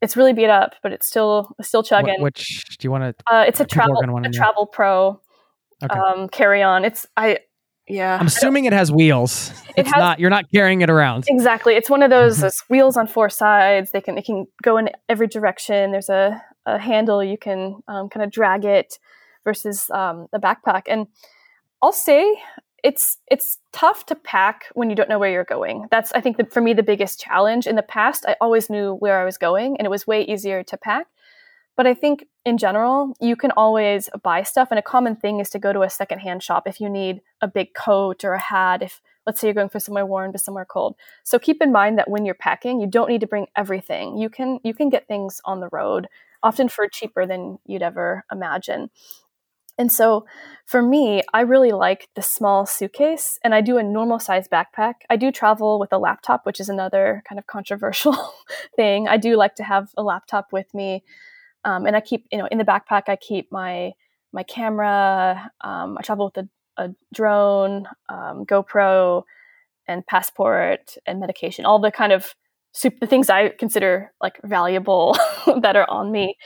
It's 0.02 0.16
really 0.16 0.34
beat 0.34 0.50
up, 0.50 0.74
but 0.82 0.92
it's 0.92 1.07
still 1.07 1.55
it's 1.59 1.68
still 1.68 1.82
chugging. 1.82 2.20
Which 2.20 2.76
do 2.78 2.86
you 2.86 2.90
want 2.90 3.16
to? 3.16 3.34
Uh, 3.34 3.44
it's 3.48 3.61
a 3.61 3.64
travel 3.64 3.96
a 3.98 4.30
travel 4.30 4.66
pro 4.66 5.20
Okay. 5.82 5.98
um, 5.98 6.28
carry 6.28 6.62
on. 6.62 6.84
It's 6.84 7.07
I 7.16 7.38
yeah 7.88 8.16
I'm 8.20 8.26
assuming 8.26 8.66
it 8.66 8.72
has 8.74 8.92
wheels. 8.92 9.50
It 9.70 9.80
It's 9.80 9.92
has- 9.92 9.98
not. 10.00 10.20
You're 10.20 10.30
not 10.30 10.44
carrying 10.52 10.82
it 10.82 10.90
around. 10.90 11.24
exactly. 11.28 11.74
It's 11.74 11.88
one 11.88 12.02
of 12.02 12.11
those 12.11 12.38
those 12.40 12.61
wheels 12.68 12.96
on 12.98 13.07
four 13.07 13.30
sides. 13.30 13.90
They 13.92 14.02
can 14.02 14.18
it 14.18 14.26
can 14.26 14.46
go 14.62 14.76
in 14.76 14.90
every 15.09 15.26
direction. 15.26 15.92
There's 15.92 16.11
a, 16.11 16.42
a 16.66 16.78
handle 16.78 17.24
you 17.24 17.38
can 17.38 17.80
um, 17.88 18.11
kind 18.11 18.22
of 18.24 18.30
drag 18.30 18.66
it 18.66 18.98
versus 19.44 19.88
um, 19.90 20.26
the 20.32 20.38
backpack. 20.38 20.82
And 20.88 21.07
I'll 21.82 21.92
say 21.92 22.34
it's 22.85 23.16
it's 23.28 23.59
tough 23.72 24.05
to 24.07 24.14
pack 24.14 24.66
when 24.74 24.91
you 24.91 24.95
don't 24.95 25.09
know 25.09 25.18
where 25.18 25.32
you're 25.32 25.43
going. 25.43 25.87
That's 25.91 26.12
I 26.12 26.20
think 26.20 26.37
the, 26.37 26.45
for 26.45 26.61
me 26.61 26.74
the 26.74 26.82
biggest 26.82 27.18
challenge. 27.18 27.66
In 27.66 27.76
the 27.76 27.82
past, 27.82 28.26
I 28.28 28.37
always 28.43 28.68
knew 28.68 28.95
where 28.95 29.20
I 29.20 29.24
was 29.24 29.39
going, 29.39 29.78
and 29.78 29.87
it 29.87 29.91
was 29.91 30.07
way 30.07 30.22
easier 30.22 30.62
to 30.62 30.76
pack. 30.76 31.07
But 31.76 31.87
I 31.89 31.95
think 31.95 32.26
in 32.45 32.59
general, 32.59 33.14
you 33.20 33.35
can 33.37 33.51
always 33.53 34.09
buy 34.22 34.43
stuff. 34.45 34.68
And 34.70 34.78
a 34.78 34.82
common 34.82 35.16
thing 35.16 35.41
is 35.41 35.51
to 35.51 35.59
go 35.59 35.72
to 35.72 35.80
a 35.82 35.91
secondhand 35.91 36.43
shop 36.43 36.68
if 36.68 36.80
you 36.80 36.89
need 36.89 37.20
a 37.41 37.49
big 37.49 37.74
coat 37.74 38.22
or 38.22 38.35
a 38.35 38.39
hat. 38.39 38.82
If, 38.82 39.01
let's 39.26 39.41
say, 39.41 39.49
you're 39.49 39.55
going 39.55 39.70
from 39.70 39.80
somewhere 39.80 40.07
warm 40.07 40.32
to 40.32 40.39
somewhere 40.39 40.66
cold. 40.66 40.95
So 41.24 41.39
keep 41.39 41.62
in 41.62 41.72
mind 41.72 41.99
that 41.99 42.09
when 42.09 42.26
you're 42.26 42.35
packing, 42.35 42.80
you 42.80 42.87
don't 42.87 43.09
need 43.09 43.22
to 43.22 43.26
bring 43.26 43.47
everything. 43.57 44.18
You 44.18 44.28
can 44.28 44.61
you 44.62 44.74
can 44.74 44.91
get 44.91 45.09
things 45.09 45.41
on 45.47 45.61
the 45.61 45.70
road, 45.72 46.07
often 46.43 46.68
for 46.68 46.87
cheaper 46.87 47.26
than 47.26 47.59
you'd 47.64 47.82
ever 47.82 48.24
imagine. 48.30 48.91
And 49.76 49.90
so 49.90 50.26
for 50.66 50.80
me, 50.80 51.22
I 51.32 51.40
really 51.40 51.72
like 51.72 52.08
the 52.14 52.22
small 52.22 52.64
suitcase 52.64 53.38
and 53.42 53.54
I 53.54 53.60
do 53.60 53.76
a 53.76 53.82
normal 53.82 54.18
size 54.18 54.48
backpack. 54.48 54.94
I 55.10 55.16
do 55.16 55.32
travel 55.32 55.78
with 55.78 55.92
a 55.92 55.98
laptop, 55.98 56.46
which 56.46 56.60
is 56.60 56.68
another 56.68 57.22
kind 57.28 57.38
of 57.38 57.46
controversial 57.46 58.16
thing. 58.76 59.08
I 59.08 59.16
do 59.16 59.36
like 59.36 59.56
to 59.56 59.64
have 59.64 59.90
a 59.96 60.02
laptop 60.02 60.52
with 60.52 60.72
me. 60.72 61.02
Um, 61.64 61.86
and 61.86 61.96
I 61.96 62.00
keep, 62.00 62.26
you 62.30 62.38
know, 62.38 62.46
in 62.50 62.58
the 62.58 62.64
backpack, 62.64 63.04
I 63.08 63.16
keep 63.16 63.50
my 63.50 63.92
my 64.32 64.42
camera. 64.42 65.50
Um, 65.60 65.96
I 65.98 66.02
travel 66.02 66.26
with 66.34 66.44
a, 66.44 66.48
a 66.82 66.94
drone, 67.14 67.86
um, 68.08 68.44
GoPro, 68.44 69.22
and 69.86 70.06
passport 70.06 70.96
and 71.06 71.20
medication. 71.20 71.64
All 71.64 71.78
the 71.78 71.92
kind 71.92 72.12
of 72.12 72.34
the 72.82 73.06
things 73.06 73.30
I 73.30 73.50
consider 73.50 74.12
like 74.20 74.40
valuable 74.42 75.16
that 75.60 75.76
are 75.76 75.88
on 75.88 76.10
me. 76.10 76.36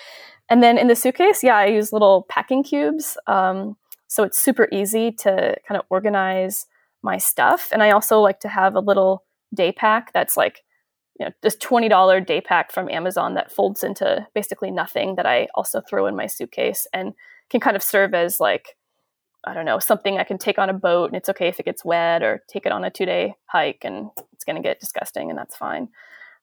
And 0.49 0.62
then 0.62 0.78
in 0.78 0.88
the 0.88 0.96
suitcase, 0.96 1.42
yeah, 1.42 1.57
I 1.57 1.66
use 1.66 1.92
little 1.92 2.26
packing 2.28 2.62
cubes. 2.62 3.16
Um, 3.26 3.76
so 4.07 4.22
it's 4.22 4.38
super 4.38 4.68
easy 4.72 5.12
to 5.12 5.57
kind 5.66 5.78
of 5.78 5.84
organize 5.90 6.66
my 7.03 7.18
stuff. 7.18 7.68
And 7.72 7.82
I 7.82 7.90
also 7.90 8.20
like 8.20 8.40
to 8.40 8.49
have 8.49 8.74
a 8.74 8.80
little 8.80 9.24
day 9.55 9.72
pack 9.72 10.12
that's 10.12 10.36
like, 10.36 10.62
you 11.18 11.26
know, 11.26 11.32
this 11.42 11.57
$20 11.57 12.26
day 12.26 12.40
pack 12.40 12.72
from 12.72 12.88
Amazon 12.88 13.34
that 13.34 13.53
folds 13.53 13.84
into 13.84 14.26
basically 14.34 14.70
nothing 14.70 15.16
that 15.16 15.26
I 15.26 15.49
also 15.55 15.80
throw 15.80 16.07
in 16.07 16.16
my 16.16 16.26
suitcase 16.26 16.86
and 16.92 17.12
can 17.51 17.61
kind 17.61 17.76
of 17.76 17.82
serve 17.82 18.14
as 18.14 18.40
like, 18.40 18.76
I 19.44 19.55
don't 19.55 19.64
know, 19.64 19.78
something 19.78 20.18
I 20.18 20.24
can 20.24 20.38
take 20.38 20.59
on 20.59 20.70
a 20.70 20.74
boat 20.74 21.11
and 21.11 21.16
it's 21.16 21.28
okay 21.28 21.49
if 21.49 21.61
it 21.61 21.66
gets 21.66 21.84
wet 21.84 22.22
or 22.22 22.42
take 22.49 22.66
it 22.66 22.72
on 22.72 22.84
a 22.84 22.90
two 22.90 23.07
day 23.07 23.34
hike 23.46 23.82
and 23.84 24.11
it's 24.32 24.44
going 24.44 24.57
to 24.57 24.62
get 24.66 24.80
disgusting 24.80 25.28
and 25.28 25.38
that's 25.38 25.57
fine. 25.57 25.88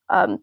Um, 0.09 0.39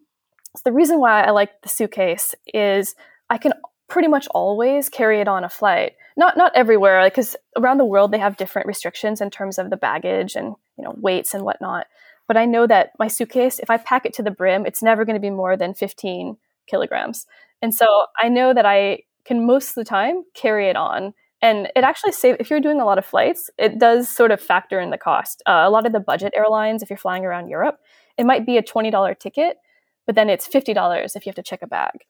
so 0.55 0.61
the 0.65 0.73
reason 0.73 0.99
why 0.99 1.23
I 1.23 1.31
like 1.31 1.61
the 1.61 1.69
suitcase 1.69 2.35
is 2.53 2.95
I 3.33 3.39
can 3.39 3.53
pretty 3.89 4.07
much 4.07 4.27
always 4.27 4.89
carry 4.89 5.19
it 5.19 5.27
on 5.27 5.43
a 5.43 5.49
flight. 5.49 5.93
Not 6.15 6.37
not 6.37 6.51
everywhere, 6.55 7.03
because 7.09 7.35
around 7.57 7.79
the 7.79 7.85
world 7.93 8.11
they 8.11 8.19
have 8.19 8.37
different 8.37 8.67
restrictions 8.67 9.21
in 9.21 9.31
terms 9.31 9.57
of 9.57 9.71
the 9.71 9.77
baggage 9.77 10.35
and 10.35 10.53
you 10.77 10.83
know 10.83 10.93
weights 10.97 11.33
and 11.33 11.43
whatnot. 11.43 11.87
But 12.27 12.37
I 12.37 12.45
know 12.45 12.67
that 12.67 12.91
my 12.99 13.07
suitcase, 13.07 13.57
if 13.57 13.71
I 13.71 13.77
pack 13.77 14.05
it 14.05 14.13
to 14.13 14.23
the 14.23 14.29
brim, 14.29 14.67
it's 14.67 14.83
never 14.83 15.03
going 15.03 15.15
to 15.15 15.27
be 15.27 15.31
more 15.31 15.57
than 15.57 15.73
15 15.73 16.37
kilograms. 16.67 17.25
And 17.63 17.73
so 17.73 17.87
I 18.21 18.29
know 18.29 18.53
that 18.53 18.67
I 18.67 18.99
can 19.25 19.47
most 19.47 19.69
of 19.69 19.75
the 19.75 19.89
time 19.89 20.23
carry 20.35 20.69
it 20.69 20.75
on. 20.75 21.15
And 21.41 21.69
it 21.75 21.83
actually 21.83 22.11
save 22.11 22.37
if 22.39 22.51
you're 22.51 22.61
doing 22.61 22.79
a 22.79 22.85
lot 22.85 22.99
of 22.99 23.05
flights, 23.05 23.49
it 23.57 23.79
does 23.79 24.07
sort 24.07 24.31
of 24.31 24.39
factor 24.39 24.79
in 24.79 24.91
the 24.91 24.97
cost. 24.97 25.41
Uh, 25.47 25.63
a 25.65 25.71
lot 25.71 25.87
of 25.87 25.91
the 25.91 25.99
budget 25.99 26.33
airlines, 26.35 26.83
if 26.83 26.89
you're 26.89 26.97
flying 26.97 27.25
around 27.25 27.49
Europe, 27.49 27.79
it 28.17 28.25
might 28.25 28.45
be 28.45 28.57
a 28.57 28.63
$20 28.63 29.19
ticket, 29.19 29.57
but 30.05 30.13
then 30.15 30.29
it's 30.29 30.47
$50 30.47 31.15
if 31.15 31.25
you 31.25 31.31
have 31.31 31.35
to 31.35 31.43
check 31.43 31.63
a 31.63 31.67
bag. 31.67 32.05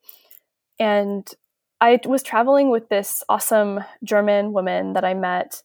And 0.80 1.30
I 1.82 2.00
was 2.06 2.24
traveling 2.24 2.70
with 2.70 2.88
this 2.88 3.24
awesome 3.28 3.84
German 4.04 4.54
woman 4.54 4.94
that 4.94 5.04
I 5.04 5.14
met. 5.14 5.62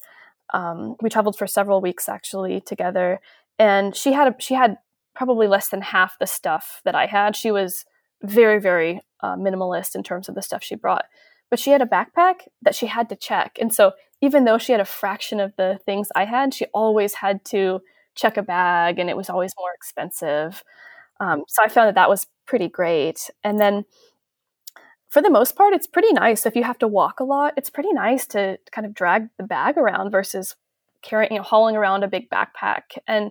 Um, 0.53 0.97
we 1.01 1.11
traveled 1.11 1.39
for 1.39 1.47
several 1.47 1.81
weeks 1.81 2.09
actually 2.09 2.61
together, 2.61 3.21
and 3.59 3.95
she 3.95 4.13
had 4.13 4.29
a, 4.29 4.35
she 4.39 4.55
had 4.55 4.79
probably 5.15 5.47
less 5.47 5.69
than 5.69 5.83
half 5.83 6.19
the 6.19 6.27
stuff 6.27 6.81
that 6.85 6.95
I 6.95 7.07
had. 7.07 7.37
She 7.37 7.51
was 7.51 7.85
very 8.23 8.59
very 8.61 9.01
uh, 9.21 9.37
minimalist 9.37 9.95
in 9.95 10.03
terms 10.03 10.29
of 10.29 10.35
the 10.35 10.43
stuff 10.43 10.65
she 10.65 10.75
brought, 10.75 11.05
but 11.51 11.59
she 11.61 11.71
had 11.71 11.83
a 11.83 11.87
backpack 11.87 12.49
that 12.63 12.75
she 12.75 12.87
had 12.87 13.09
to 13.11 13.17
check, 13.17 13.59
and 13.61 13.73
so 13.73 13.93
even 14.21 14.45
though 14.45 14.59
she 14.59 14.73
had 14.73 14.81
a 14.81 14.85
fraction 14.85 15.39
of 15.39 15.53
the 15.57 15.79
things 15.87 16.09
I 16.17 16.25
had, 16.25 16.53
she 16.53 16.65
always 16.75 17.15
had 17.15 17.45
to 17.47 17.81
check 18.17 18.37
a 18.37 18.43
bag, 18.43 18.99
and 18.99 19.09
it 19.09 19.17
was 19.17 19.31
always 19.31 19.53
more 19.57 19.73
expensive. 19.73 20.65
Um, 21.21 21.45
so 21.47 21.63
I 21.63 21.69
found 21.69 21.89
that 21.89 21.95
that 21.95 22.09
was 22.09 22.27
pretty 22.47 22.69
great, 22.69 23.31
and 23.45 23.61
then 23.61 23.85
for 25.09 25.23
the 25.23 25.31
most 25.31 25.57
part, 25.57 25.75
it's 25.75 25.87
pretty 25.87 26.13
nice. 26.13 26.45
If 26.45 26.55
you 26.55 26.65
have 26.65 26.79
to 26.79 26.89
walk 26.89 27.21
a 27.21 27.25
lot, 27.25 27.55
it's 27.57 27.71
pretty 27.71 27.93
nice 27.93 28.27
to 28.29 28.59
kind 28.73 28.87
of 28.87 28.95
drag 28.95 29.29
the 29.39 29.45
bag 29.45 29.79
around 29.79 30.11
versus 30.11 30.55
carrying, 31.03 31.33
you 31.33 31.39
know, 31.39 31.45
hauling 31.45 31.77
around 31.77 32.05
a 32.05 32.09
big 32.09 32.29
backpack. 32.29 32.99
And 33.07 33.31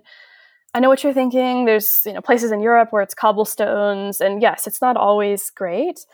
I 0.74 0.80
know 0.80 0.90
what 0.90 1.04
you're 1.04 1.14
thinking. 1.14 1.66
There's, 1.66 2.02
you 2.06 2.14
know, 2.14 2.22
places 2.22 2.52
in 2.52 2.62
Europe 2.62 2.90
where 2.92 3.02
it's 3.02 3.14
cobblestones, 3.14 4.22
and 4.22 4.42
yes, 4.42 4.68
it's 4.68 4.82
not 4.82 4.98
always 4.98 5.50
great. 5.50 6.06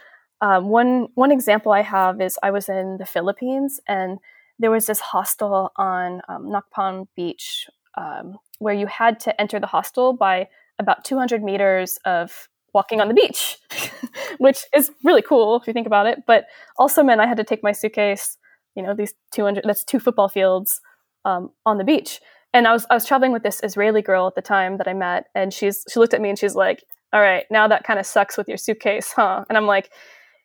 Um, 0.42 0.70
one 0.70 1.08
one 1.16 1.32
example 1.32 1.72
I 1.72 1.82
have 1.82 2.20
is 2.20 2.38
I 2.44 2.52
was 2.52 2.68
in 2.68 2.98
the 2.98 3.06
Philippines, 3.06 3.80
and 3.88 4.20
there 4.60 4.72
was 4.72 4.86
this 4.86 5.00
hostel 5.00 5.72
on 5.78 6.22
um, 6.28 6.52
Nacpan 6.52 7.08
Beach 7.16 7.68
um, 7.96 8.38
where 8.60 8.74
you 8.74 8.88
had 8.88 9.20
to 9.22 9.42
enter 9.42 9.60
the 9.60 9.68
hostel 9.68 10.14
by 10.14 10.48
about 10.80 11.06
200 11.06 11.44
meters 11.44 11.98
of 12.06 12.50
walking 12.74 13.02
on 13.02 13.08
the 13.08 13.14
beach, 13.14 13.58
which 14.38 14.66
is 14.76 14.92
really 15.04 15.22
cool 15.22 15.58
if 15.60 15.68
you 15.68 15.74
think 15.74 15.88
about 15.88 16.08
it. 16.08 16.24
But 16.26 16.46
also 16.78 17.04
meant 17.04 17.22
I 17.22 17.28
had 17.28 17.38
to 17.38 17.44
take 17.44 17.64
my 17.64 17.72
suitcase, 17.72 18.38
you 18.76 18.84
know, 18.84 18.94
these 18.96 19.14
200, 19.32 19.64
that's 19.66 19.84
two 19.84 20.00
football 20.00 20.30
fields 20.30 20.82
um, 21.26 21.52
on 21.66 21.78
the 21.78 21.84
beach. 21.84 22.20
and 22.54 22.68
I 22.68 22.72
was 22.72 22.86
I 22.90 22.94
was 22.94 23.06
traveling 23.06 23.32
with 23.32 23.44
this 23.44 23.62
Israeli 23.64 24.02
girl 24.02 24.28
at 24.28 24.36
the 24.36 24.42
time 24.42 24.78
that 24.78 24.88
I 24.88 24.94
met, 24.94 25.26
and 25.34 25.54
she's 25.54 25.84
she 25.92 26.00
looked 26.00 26.14
at 26.14 26.22
me 26.22 26.30
and 26.30 26.38
she's 26.38 26.56
like, 26.56 26.84
"All 27.12 27.22
right, 27.22 27.46
now 27.50 27.68
that 27.68 27.84
kind 27.84 28.00
of 28.00 28.06
sucks 28.06 28.38
with 28.38 28.48
your 28.48 28.58
suitcase, 28.58 29.12
huh?" 29.16 29.46
And 29.50 29.58
I'm 29.58 29.66
like, 29.68 29.90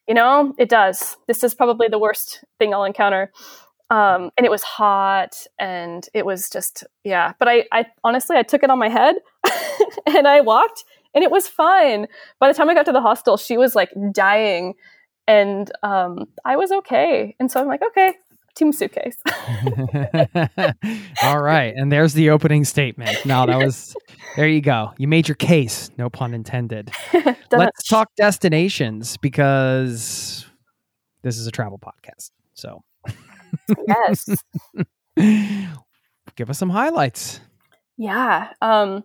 "You 0.06 0.14
know, 0.14 0.54
it 0.58 0.68
does. 0.68 1.16
This 1.26 1.44
is 1.44 1.54
probably 1.54 1.88
the 1.88 1.98
worst 1.98 2.44
thing 2.58 2.72
I'll 2.74 2.84
encounter." 2.84 3.30
Um, 3.90 4.30
and 4.36 4.44
it 4.44 4.50
was 4.50 4.62
hot, 4.62 5.34
and 5.58 6.06
it 6.14 6.24
was 6.26 6.50
just 6.50 6.84
yeah. 7.04 7.32
But 7.38 7.48
I, 7.48 7.64
I 7.72 7.86
honestly, 8.04 8.36
I 8.36 8.42
took 8.42 8.62
it 8.62 8.70
on 8.70 8.78
my 8.78 8.88
head, 8.88 9.16
and 10.06 10.26
I 10.28 10.40
walked, 10.40 10.84
and 11.14 11.24
it 11.24 11.30
was 11.30 11.48
fine. 11.48 12.06
By 12.40 12.48
the 12.48 12.54
time 12.54 12.68
I 12.68 12.74
got 12.74 12.86
to 12.86 12.92
the 12.92 13.00
hostel, 13.00 13.36
she 13.36 13.56
was 13.56 13.74
like 13.74 13.90
dying, 14.12 14.74
and 15.26 15.70
um, 15.82 16.26
I 16.44 16.56
was 16.56 16.72
okay. 16.72 17.34
And 17.38 17.50
so 17.50 17.60
I'm 17.60 17.66
like, 17.66 17.82
okay, 17.82 18.14
team 18.54 18.72
suitcase. 18.72 19.16
All 21.22 21.40
right. 21.40 21.72
And 21.76 21.90
there's 21.92 22.12
the 22.12 22.30
opening 22.30 22.64
statement. 22.64 23.24
Now 23.24 23.46
that 23.46 23.56
was 23.64 23.94
there 24.36 24.48
you 24.48 24.60
go. 24.60 24.92
You 24.98 25.08
made 25.08 25.28
your 25.28 25.36
case, 25.36 25.90
no 25.96 26.10
pun 26.10 26.34
intended. 26.34 26.90
Let's 27.52 27.88
talk 27.88 28.08
destinations 28.16 29.16
because 29.16 30.46
this 31.22 31.38
is 31.38 31.46
a 31.46 31.50
travel 31.50 31.78
podcast. 31.78 32.30
So 32.54 32.82
Yes. 33.86 34.26
give 36.36 36.50
us 36.50 36.58
some 36.58 36.70
highlights. 36.70 37.40
Yeah. 37.96 38.52
Um 38.60 39.04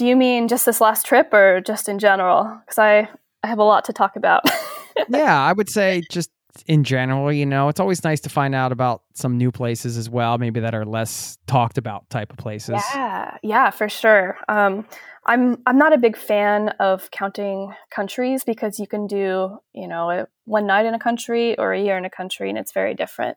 do 0.00 0.06
you 0.06 0.16
mean 0.16 0.48
just 0.48 0.64
this 0.64 0.80
last 0.80 1.04
trip 1.04 1.30
or 1.34 1.60
just 1.60 1.86
in 1.86 1.98
general? 1.98 2.58
Because 2.64 2.78
I, 2.78 3.06
I 3.42 3.48
have 3.48 3.58
a 3.58 3.62
lot 3.62 3.84
to 3.84 3.92
talk 3.92 4.16
about. 4.16 4.42
yeah, 5.10 5.38
I 5.38 5.52
would 5.52 5.68
say 5.68 6.00
just 6.10 6.30
in 6.66 6.84
general, 6.84 7.30
you 7.30 7.44
know, 7.44 7.68
it's 7.68 7.80
always 7.80 8.02
nice 8.02 8.18
to 8.20 8.30
find 8.30 8.54
out 8.54 8.72
about 8.72 9.02
some 9.12 9.36
new 9.36 9.52
places 9.52 9.98
as 9.98 10.08
well, 10.08 10.38
maybe 10.38 10.58
that 10.60 10.74
are 10.74 10.86
less 10.86 11.36
talked 11.46 11.76
about 11.76 12.08
type 12.08 12.32
of 12.32 12.38
places. 12.38 12.82
Yeah, 12.94 13.36
yeah, 13.42 13.68
for 13.68 13.90
sure. 13.90 14.38
Um, 14.48 14.86
I'm 15.26 15.58
I'm 15.66 15.76
not 15.76 15.92
a 15.92 15.98
big 15.98 16.16
fan 16.16 16.70
of 16.80 17.10
counting 17.10 17.74
countries 17.90 18.42
because 18.42 18.78
you 18.78 18.86
can 18.86 19.06
do 19.06 19.58
you 19.74 19.86
know 19.86 20.24
one 20.46 20.66
night 20.66 20.86
in 20.86 20.94
a 20.94 20.98
country 20.98 21.58
or 21.58 21.74
a 21.74 21.82
year 21.82 21.98
in 21.98 22.06
a 22.06 22.10
country, 22.10 22.48
and 22.48 22.56
it's 22.56 22.72
very 22.72 22.94
different. 22.94 23.36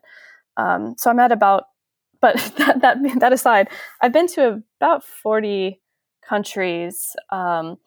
Um, 0.56 0.94
so 0.96 1.10
I'm 1.10 1.18
at 1.18 1.30
about, 1.30 1.64
but 2.22 2.36
that 2.56 2.80
that 2.80 2.96
that 3.20 3.34
aside, 3.34 3.68
I've 4.00 4.14
been 4.14 4.28
to 4.28 4.62
about 4.80 5.04
forty 5.04 5.82
countries, 6.28 7.16
um, 7.30 7.78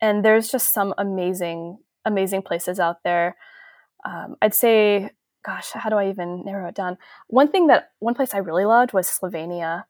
and 0.00 0.24
there's 0.24 0.50
just 0.50 0.72
some 0.72 0.94
amazing 0.98 1.78
amazing 2.04 2.42
places 2.42 2.78
out 2.78 3.02
there 3.02 3.36
um, 4.04 4.36
I'd 4.42 4.54
say, 4.54 5.10
gosh, 5.44 5.70
how 5.72 5.90
do 5.90 5.96
I 5.96 6.08
even 6.08 6.44
narrow 6.44 6.68
it 6.68 6.74
down? 6.74 6.98
One 7.28 7.48
thing 7.48 7.68
that 7.68 7.90
one 7.98 8.14
place 8.14 8.34
I 8.34 8.38
really 8.38 8.64
loved 8.64 8.92
was 8.92 9.08
Slovenia. 9.08 9.84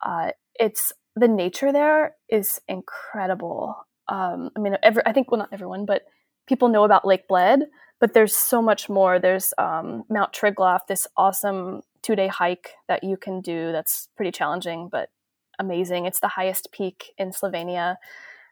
Uh, 0.00 0.30
it's 0.54 0.92
the 1.14 1.28
nature 1.28 1.72
there 1.72 2.16
is 2.28 2.60
incredible. 2.68 3.76
Um, 4.08 4.50
I 4.56 4.60
mean, 4.60 4.76
every, 4.82 5.02
I 5.06 5.12
think 5.12 5.30
well, 5.30 5.38
not 5.38 5.52
everyone, 5.52 5.86
but 5.86 6.02
people 6.46 6.68
know 6.68 6.84
about 6.84 7.06
Lake 7.06 7.28
Bled, 7.28 7.60
but 8.00 8.14
there's 8.14 8.34
so 8.34 8.60
much 8.60 8.88
more. 8.88 9.18
There's 9.18 9.54
um, 9.58 10.04
Mount 10.08 10.32
Triglav, 10.32 10.80
this 10.88 11.06
awesome 11.16 11.82
two 12.02 12.16
day 12.16 12.28
hike 12.28 12.70
that 12.88 13.04
you 13.04 13.16
can 13.16 13.40
do. 13.40 13.70
That's 13.70 14.08
pretty 14.16 14.32
challenging, 14.32 14.88
but 14.90 15.10
amazing. 15.58 16.06
It's 16.06 16.20
the 16.20 16.28
highest 16.28 16.72
peak 16.72 17.12
in 17.18 17.30
Slovenia. 17.30 17.96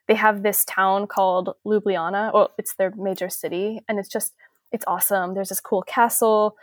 They 0.09 0.15
have 0.15 0.43
this 0.43 0.65
town 0.65 1.07
called 1.07 1.55
Ljubljana, 1.67 2.33
or 2.35 2.51
it's 2.59 2.75
their 2.75 2.93
major 2.97 3.29
city, 3.29 3.81
and 3.89 3.99
it's 3.99 4.09
just 4.09 4.35
it's 4.73 4.85
awesome. 4.87 5.35
There's 5.35 5.49
this 5.49 5.61
cool 5.61 5.83
castle, 5.83 6.57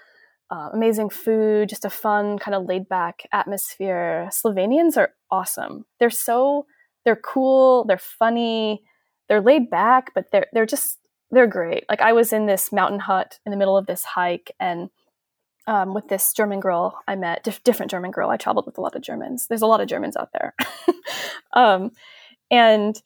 uh, 0.49 0.69
amazing 0.73 1.09
food, 1.09 1.69
just 1.69 1.85
a 1.85 1.89
fun 1.89 2.39
kind 2.39 2.55
of 2.55 2.65
laid 2.65 2.87
back 2.87 3.27
atmosphere. 3.31 4.29
Slovenians 4.31 4.97
are 4.97 5.11
awesome. 5.29 5.85
They're 5.99 6.09
so 6.09 6.65
they're 7.05 7.15
cool, 7.15 7.85
they're 7.85 7.97
funny, 7.97 8.81
they're 9.29 9.41
laid 9.41 9.69
back, 9.69 10.11
but 10.13 10.25
they're 10.31 10.47
they're 10.53 10.65
just 10.65 10.99
they're 11.31 11.47
great. 11.47 11.83
Like 11.89 12.01
I 12.01 12.13
was 12.13 12.31
in 12.31 12.45
this 12.45 12.71
mountain 12.71 12.99
hut 12.99 13.39
in 13.45 13.51
the 13.51 13.57
middle 13.57 13.77
of 13.77 13.85
this 13.85 14.03
hike 14.03 14.51
and 14.59 14.89
um, 15.67 15.93
with 15.93 16.07
this 16.07 16.33
German 16.33 16.59
girl 16.59 16.97
I 17.07 17.15
met, 17.15 17.43
dif- 17.43 17.63
different 17.63 17.91
German 17.91 18.11
girl. 18.11 18.29
I 18.29 18.37
traveled 18.37 18.65
with 18.65 18.77
a 18.77 18.81
lot 18.81 18.95
of 18.95 19.01
Germans. 19.01 19.47
There's 19.47 19.61
a 19.61 19.67
lot 19.67 19.81
of 19.81 19.87
Germans 19.87 20.17
out 20.17 20.29
there. 20.33 20.55
um, 21.53 21.91
and 22.49 22.99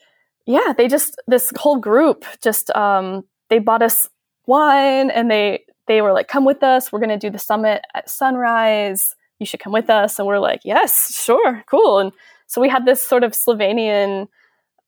yeah, 0.46 0.74
they 0.78 0.88
just, 0.88 1.20
this 1.28 1.52
whole 1.58 1.78
group 1.78 2.26
just, 2.42 2.70
um, 2.76 3.24
they 3.50 3.60
bought 3.60 3.82
us 3.82 4.08
wine 4.48 5.12
and 5.12 5.30
they 5.30 5.64
they 5.88 6.02
were 6.02 6.14
like 6.14 6.28
come 6.28 6.46
with 6.46 6.64
us 6.64 6.92
we're 6.92 7.00
going 7.00 7.10
to 7.10 7.18
do 7.18 7.30
the 7.30 7.40
summit 7.40 7.84
at 7.94 8.10
sunrise 8.10 9.16
you 9.40 9.46
should 9.46 9.60
come 9.60 9.74
with 9.74 9.90
us 9.90 10.18
and 10.18 10.28
we're 10.28 10.40
like 10.40 10.62
yes 10.64 11.16
sure 11.16 11.64
cool 11.68 12.00
and 12.00 12.12
so 12.48 12.60
we 12.60 12.70
had 12.70 12.86
this 12.86 13.04
sort 13.06 13.24
of 13.24 13.34
slovenian 13.34 14.28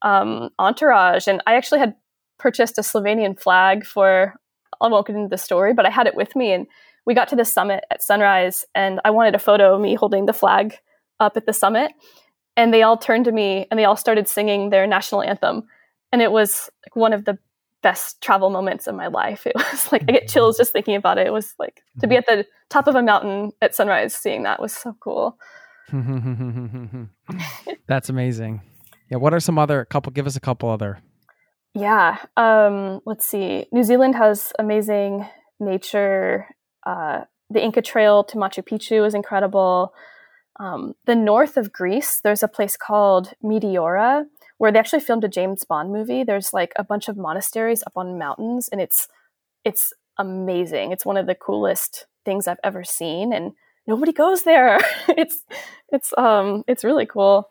um, 0.01 0.49
entourage 0.59 1.27
and 1.27 1.41
i 1.45 1.55
actually 1.55 1.79
had 1.79 1.93
purchased 2.39 2.77
a 2.77 2.81
slovenian 2.81 3.39
flag 3.39 3.85
for 3.85 4.33
i 4.81 4.87
won't 4.87 5.07
get 5.07 5.15
into 5.15 5.29
the 5.29 5.37
story 5.37 5.73
but 5.73 5.85
i 5.85 5.89
had 5.89 6.07
it 6.07 6.15
with 6.15 6.35
me 6.35 6.51
and 6.51 6.67
we 7.05 7.13
got 7.13 7.27
to 7.27 7.35
the 7.35 7.45
summit 7.45 7.83
at 7.91 8.01
sunrise 8.01 8.65
and 8.73 8.99
i 9.05 9.09
wanted 9.09 9.35
a 9.35 9.39
photo 9.39 9.75
of 9.75 9.81
me 9.81 9.95
holding 9.95 10.25
the 10.25 10.33
flag 10.33 10.77
up 11.19 11.37
at 11.37 11.45
the 11.45 11.53
summit 11.53 11.91
and 12.55 12.73
they 12.73 12.83
all 12.83 12.97
turned 12.97 13.25
to 13.25 13.31
me 13.31 13.65
and 13.69 13.79
they 13.79 13.85
all 13.85 13.95
started 13.95 14.27
singing 14.27 14.69
their 14.69 14.87
national 14.87 15.21
anthem 15.21 15.63
and 16.11 16.21
it 16.21 16.31
was 16.31 16.69
like 16.85 16.95
one 16.95 17.13
of 17.13 17.25
the 17.25 17.37
best 17.83 18.21
travel 18.21 18.49
moments 18.49 18.87
of 18.87 18.95
my 18.95 19.07
life. 19.07 19.45
It 19.53 19.55
was 19.55 19.91
like 19.91 20.03
I 20.07 20.13
get 20.13 20.27
chills 20.27 20.57
just 20.57 20.71
thinking 20.71 20.95
about 20.95 21.19
it. 21.19 21.27
It 21.27 21.33
was 21.33 21.53
like 21.59 21.83
to 21.99 22.07
be 22.07 22.15
mm-hmm. 22.15 22.31
at 22.31 22.37
the 22.37 22.47
top 22.69 22.87
of 22.87 22.95
a 22.95 23.03
mountain 23.03 23.51
at 23.61 23.75
sunrise 23.75 24.15
seeing 24.15 24.43
that 24.43 24.59
was 24.59 24.73
so 24.73 24.95
cool. 24.99 25.37
That's 27.87 28.09
amazing. 28.09 28.61
Yeah, 29.11 29.17
what 29.17 29.33
are 29.33 29.39
some 29.39 29.59
other 29.59 29.85
couple 29.85 30.11
give 30.11 30.25
us 30.25 30.35
a 30.35 30.39
couple 30.39 30.69
other. 30.69 30.99
Yeah. 31.75 32.17
Um 32.35 33.01
let's 33.05 33.27
see. 33.27 33.67
New 33.71 33.83
Zealand 33.83 34.15
has 34.15 34.53
amazing 34.57 35.27
nature. 35.59 36.47
Uh 36.85 37.21
the 37.49 37.63
Inca 37.63 37.81
Trail 37.81 38.23
to 38.25 38.37
Machu 38.37 38.63
Picchu 38.63 39.05
is 39.05 39.13
incredible. 39.13 39.93
Um, 40.59 40.93
the 41.05 41.15
north 41.15 41.57
of 41.57 41.71
Greece, 41.71 42.19
there's 42.23 42.43
a 42.43 42.47
place 42.47 42.77
called 42.77 43.33
Meteora, 43.43 44.25
where 44.57 44.71
they 44.71 44.79
actually 44.79 44.99
filmed 44.99 45.23
a 45.23 45.27
James 45.27 45.63
Bond 45.63 45.91
movie. 45.91 46.23
There's 46.23 46.53
like 46.53 46.73
a 46.75 46.83
bunch 46.83 47.07
of 47.07 47.17
monasteries 47.17 47.83
up 47.85 47.93
on 47.95 48.19
mountains, 48.19 48.69
and 48.71 48.79
it's 48.81 49.07
it's 49.63 49.93
amazing. 50.17 50.91
It's 50.91 51.05
one 51.05 51.17
of 51.17 51.27
the 51.27 51.35
coolest 51.35 52.05
things 52.25 52.47
I've 52.47 52.59
ever 52.63 52.83
seen, 52.83 53.33
and 53.33 53.53
nobody 53.87 54.13
goes 54.13 54.43
there. 54.43 54.79
it's 55.09 55.43
it's 55.89 56.13
um 56.17 56.63
it's 56.67 56.83
really 56.83 57.05
cool. 57.05 57.49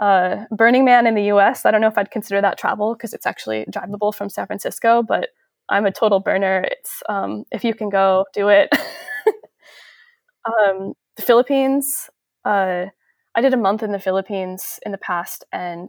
Uh, 0.00 0.44
Burning 0.50 0.84
Man 0.84 1.06
in 1.06 1.14
the 1.14 1.24
U.S. 1.24 1.64
I 1.64 1.70
don't 1.70 1.80
know 1.80 1.88
if 1.88 1.96
I'd 1.96 2.10
consider 2.10 2.40
that 2.42 2.58
travel 2.58 2.94
because 2.94 3.14
it's 3.14 3.26
actually 3.26 3.64
drivable 3.70 4.14
from 4.14 4.28
San 4.28 4.46
Francisco, 4.46 5.02
but 5.02 5.30
I'm 5.68 5.86
a 5.86 5.92
total 5.92 6.20
burner. 6.20 6.66
It's 6.70 7.02
um, 7.08 7.44
if 7.50 7.64
you 7.64 7.74
can 7.74 7.88
go, 7.88 8.24
do 8.32 8.48
it. 8.48 8.68
um, 10.46 10.94
the 11.16 11.22
Philippines. 11.22 12.08
Uh, 12.44 12.86
I 13.34 13.40
did 13.40 13.52
a 13.52 13.58
month 13.58 13.82
in 13.82 13.92
the 13.92 13.98
Philippines 13.98 14.80
in 14.86 14.92
the 14.92 14.98
past, 14.98 15.44
and 15.52 15.88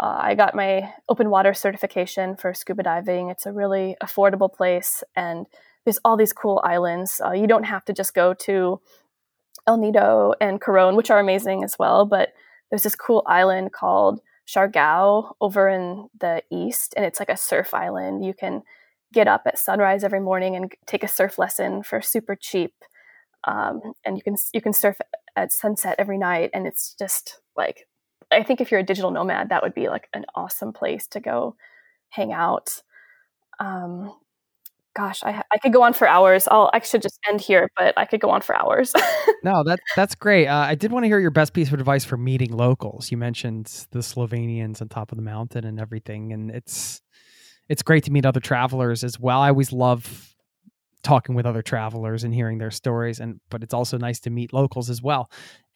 uh, 0.00 0.18
I 0.20 0.34
got 0.34 0.54
my 0.54 0.92
open 1.08 1.30
water 1.30 1.54
certification 1.54 2.36
for 2.36 2.52
scuba 2.52 2.82
diving. 2.82 3.30
It's 3.30 3.46
a 3.46 3.52
really 3.52 3.96
affordable 4.02 4.52
place, 4.52 5.02
and 5.14 5.46
there's 5.84 6.00
all 6.04 6.16
these 6.16 6.32
cool 6.32 6.60
islands. 6.64 7.20
Uh, 7.24 7.32
you 7.32 7.46
don't 7.46 7.64
have 7.64 7.84
to 7.86 7.92
just 7.92 8.14
go 8.14 8.34
to 8.34 8.80
El 9.66 9.76
Nido 9.78 10.34
and 10.40 10.60
Coron, 10.60 10.96
which 10.96 11.10
are 11.10 11.20
amazing 11.20 11.62
as 11.62 11.78
well, 11.78 12.04
but 12.04 12.30
there's 12.70 12.82
this 12.82 12.96
cool 12.96 13.22
island 13.26 13.72
called 13.72 14.20
Siargao 14.46 15.32
over 15.40 15.68
in 15.68 16.08
the 16.18 16.42
east, 16.50 16.94
and 16.96 17.06
it's 17.06 17.20
like 17.20 17.28
a 17.28 17.36
surf 17.36 17.72
island. 17.74 18.24
You 18.24 18.34
can 18.34 18.62
get 19.12 19.28
up 19.28 19.42
at 19.46 19.58
sunrise 19.58 20.04
every 20.04 20.20
morning 20.20 20.56
and 20.56 20.72
take 20.86 21.04
a 21.04 21.08
surf 21.08 21.38
lesson 21.38 21.82
for 21.82 22.00
super 22.00 22.36
cheap, 22.36 22.74
um, 23.44 23.80
and 24.04 24.16
you 24.16 24.22
can 24.22 24.36
you 24.52 24.60
can 24.60 24.72
surf 24.72 24.98
at 25.36 25.52
sunset 25.52 25.96
every 25.98 26.18
night, 26.18 26.50
and 26.54 26.66
it's 26.66 26.94
just 26.98 27.40
like 27.56 27.86
I 28.30 28.42
think 28.42 28.60
if 28.60 28.70
you're 28.70 28.80
a 28.80 28.84
digital 28.84 29.10
nomad, 29.10 29.50
that 29.50 29.62
would 29.62 29.74
be 29.74 29.88
like 29.88 30.08
an 30.12 30.24
awesome 30.34 30.72
place 30.72 31.06
to 31.08 31.20
go 31.20 31.56
hang 32.10 32.32
out. 32.32 32.82
Um, 33.60 34.14
gosh, 34.94 35.22
I, 35.22 35.42
I 35.52 35.58
could 35.58 35.72
go 35.72 35.82
on 35.82 35.92
for 35.92 36.08
hours. 36.08 36.48
I'll 36.48 36.70
I 36.72 36.80
should 36.80 37.02
just 37.02 37.18
end 37.28 37.40
here, 37.40 37.68
but 37.76 37.94
I 37.96 38.04
could 38.04 38.20
go 38.20 38.30
on 38.30 38.40
for 38.40 38.56
hours. 38.56 38.92
no, 39.42 39.62
that 39.64 39.80
that's 39.96 40.14
great. 40.14 40.46
Uh, 40.46 40.66
I 40.68 40.74
did 40.74 40.92
want 40.92 41.04
to 41.04 41.08
hear 41.08 41.18
your 41.18 41.30
best 41.30 41.52
piece 41.52 41.68
of 41.68 41.74
advice 41.74 42.04
for 42.04 42.16
meeting 42.16 42.52
locals. 42.52 43.10
You 43.10 43.16
mentioned 43.16 43.86
the 43.90 44.00
Slovenians 44.00 44.80
on 44.80 44.88
top 44.88 45.12
of 45.12 45.16
the 45.16 45.22
mountain 45.22 45.64
and 45.64 45.80
everything, 45.80 46.32
and 46.32 46.50
it's 46.50 47.00
it's 47.68 47.82
great 47.82 48.04
to 48.04 48.10
meet 48.10 48.26
other 48.26 48.40
travelers 48.40 49.04
as 49.04 49.18
well. 49.18 49.40
I 49.40 49.48
always 49.48 49.72
love 49.72 50.34
talking 51.02 51.34
with 51.34 51.46
other 51.46 51.62
travelers 51.62 52.24
and 52.24 52.34
hearing 52.34 52.58
their 52.58 52.70
stories, 52.70 53.20
and 53.20 53.40
but 53.50 53.62
it's 53.62 53.74
also 53.74 53.98
nice 53.98 54.20
to 54.20 54.30
meet 54.30 54.52
locals 54.52 54.90
as 54.90 55.02
well. 55.02 55.30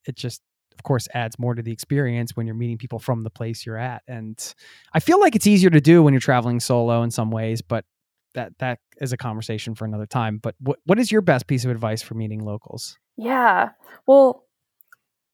It 0.06 0.16
just 0.16 0.42
of 0.72 0.82
course 0.82 1.08
adds 1.14 1.38
more 1.38 1.54
to 1.54 1.62
the 1.62 1.72
experience 1.72 2.36
when 2.36 2.46
you're 2.46 2.54
meeting 2.54 2.76
people 2.76 2.98
from 2.98 3.22
the 3.22 3.30
place 3.30 3.64
you're 3.64 3.78
at 3.78 4.02
and 4.06 4.54
i 4.92 5.00
feel 5.00 5.18
like 5.18 5.34
it's 5.34 5.46
easier 5.46 5.70
to 5.70 5.80
do 5.80 6.02
when 6.02 6.12
you're 6.12 6.20
traveling 6.20 6.60
solo 6.60 7.02
in 7.02 7.10
some 7.10 7.30
ways 7.30 7.62
but 7.62 7.86
that 8.34 8.52
that 8.58 8.78
is 9.00 9.10
a 9.10 9.16
conversation 9.16 9.74
for 9.74 9.86
another 9.86 10.04
time 10.04 10.36
but 10.36 10.54
what 10.60 10.78
what 10.84 10.98
is 10.98 11.10
your 11.10 11.22
best 11.22 11.46
piece 11.46 11.64
of 11.64 11.70
advice 11.70 12.02
for 12.02 12.12
meeting 12.12 12.44
locals 12.44 12.98
yeah 13.16 13.70
well 14.06 14.44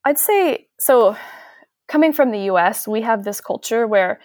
i'd 0.05 0.17
say 0.17 0.69
so 0.79 1.17
coming 1.93 2.15
from 2.15 2.31
the 2.31 2.45
US, 2.53 2.89
we 2.89 3.03
have 3.03 3.23
this 3.23 3.41
culture 3.41 3.87
where 3.87 4.19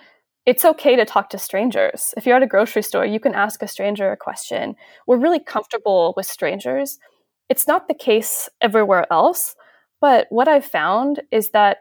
it's 0.47 0.63
okay 0.63 0.95
to 0.95 1.03
talk 1.03 1.29
to 1.29 1.37
strangers. 1.37 2.13
If 2.15 2.25
you're 2.25 2.37
at 2.37 2.41
a 2.41 2.47
grocery 2.47 2.81
store, 2.81 3.05
you 3.05 3.19
can 3.19 3.35
ask 3.35 3.61
a 3.61 3.67
stranger 3.67 4.13
a 4.13 4.17
question. 4.17 4.75
We're 5.05 5.17
really 5.17 5.41
comfortable 5.41 6.13
with 6.15 6.25
strangers. 6.25 6.99
It's 7.49 7.67
not 7.67 7.89
the 7.89 7.93
case 7.93 8.47
everywhere 8.61 9.05
else, 9.11 9.55
but 9.99 10.25
what 10.29 10.47
I've 10.47 10.65
found 10.65 11.21
is 11.31 11.49
that 11.49 11.79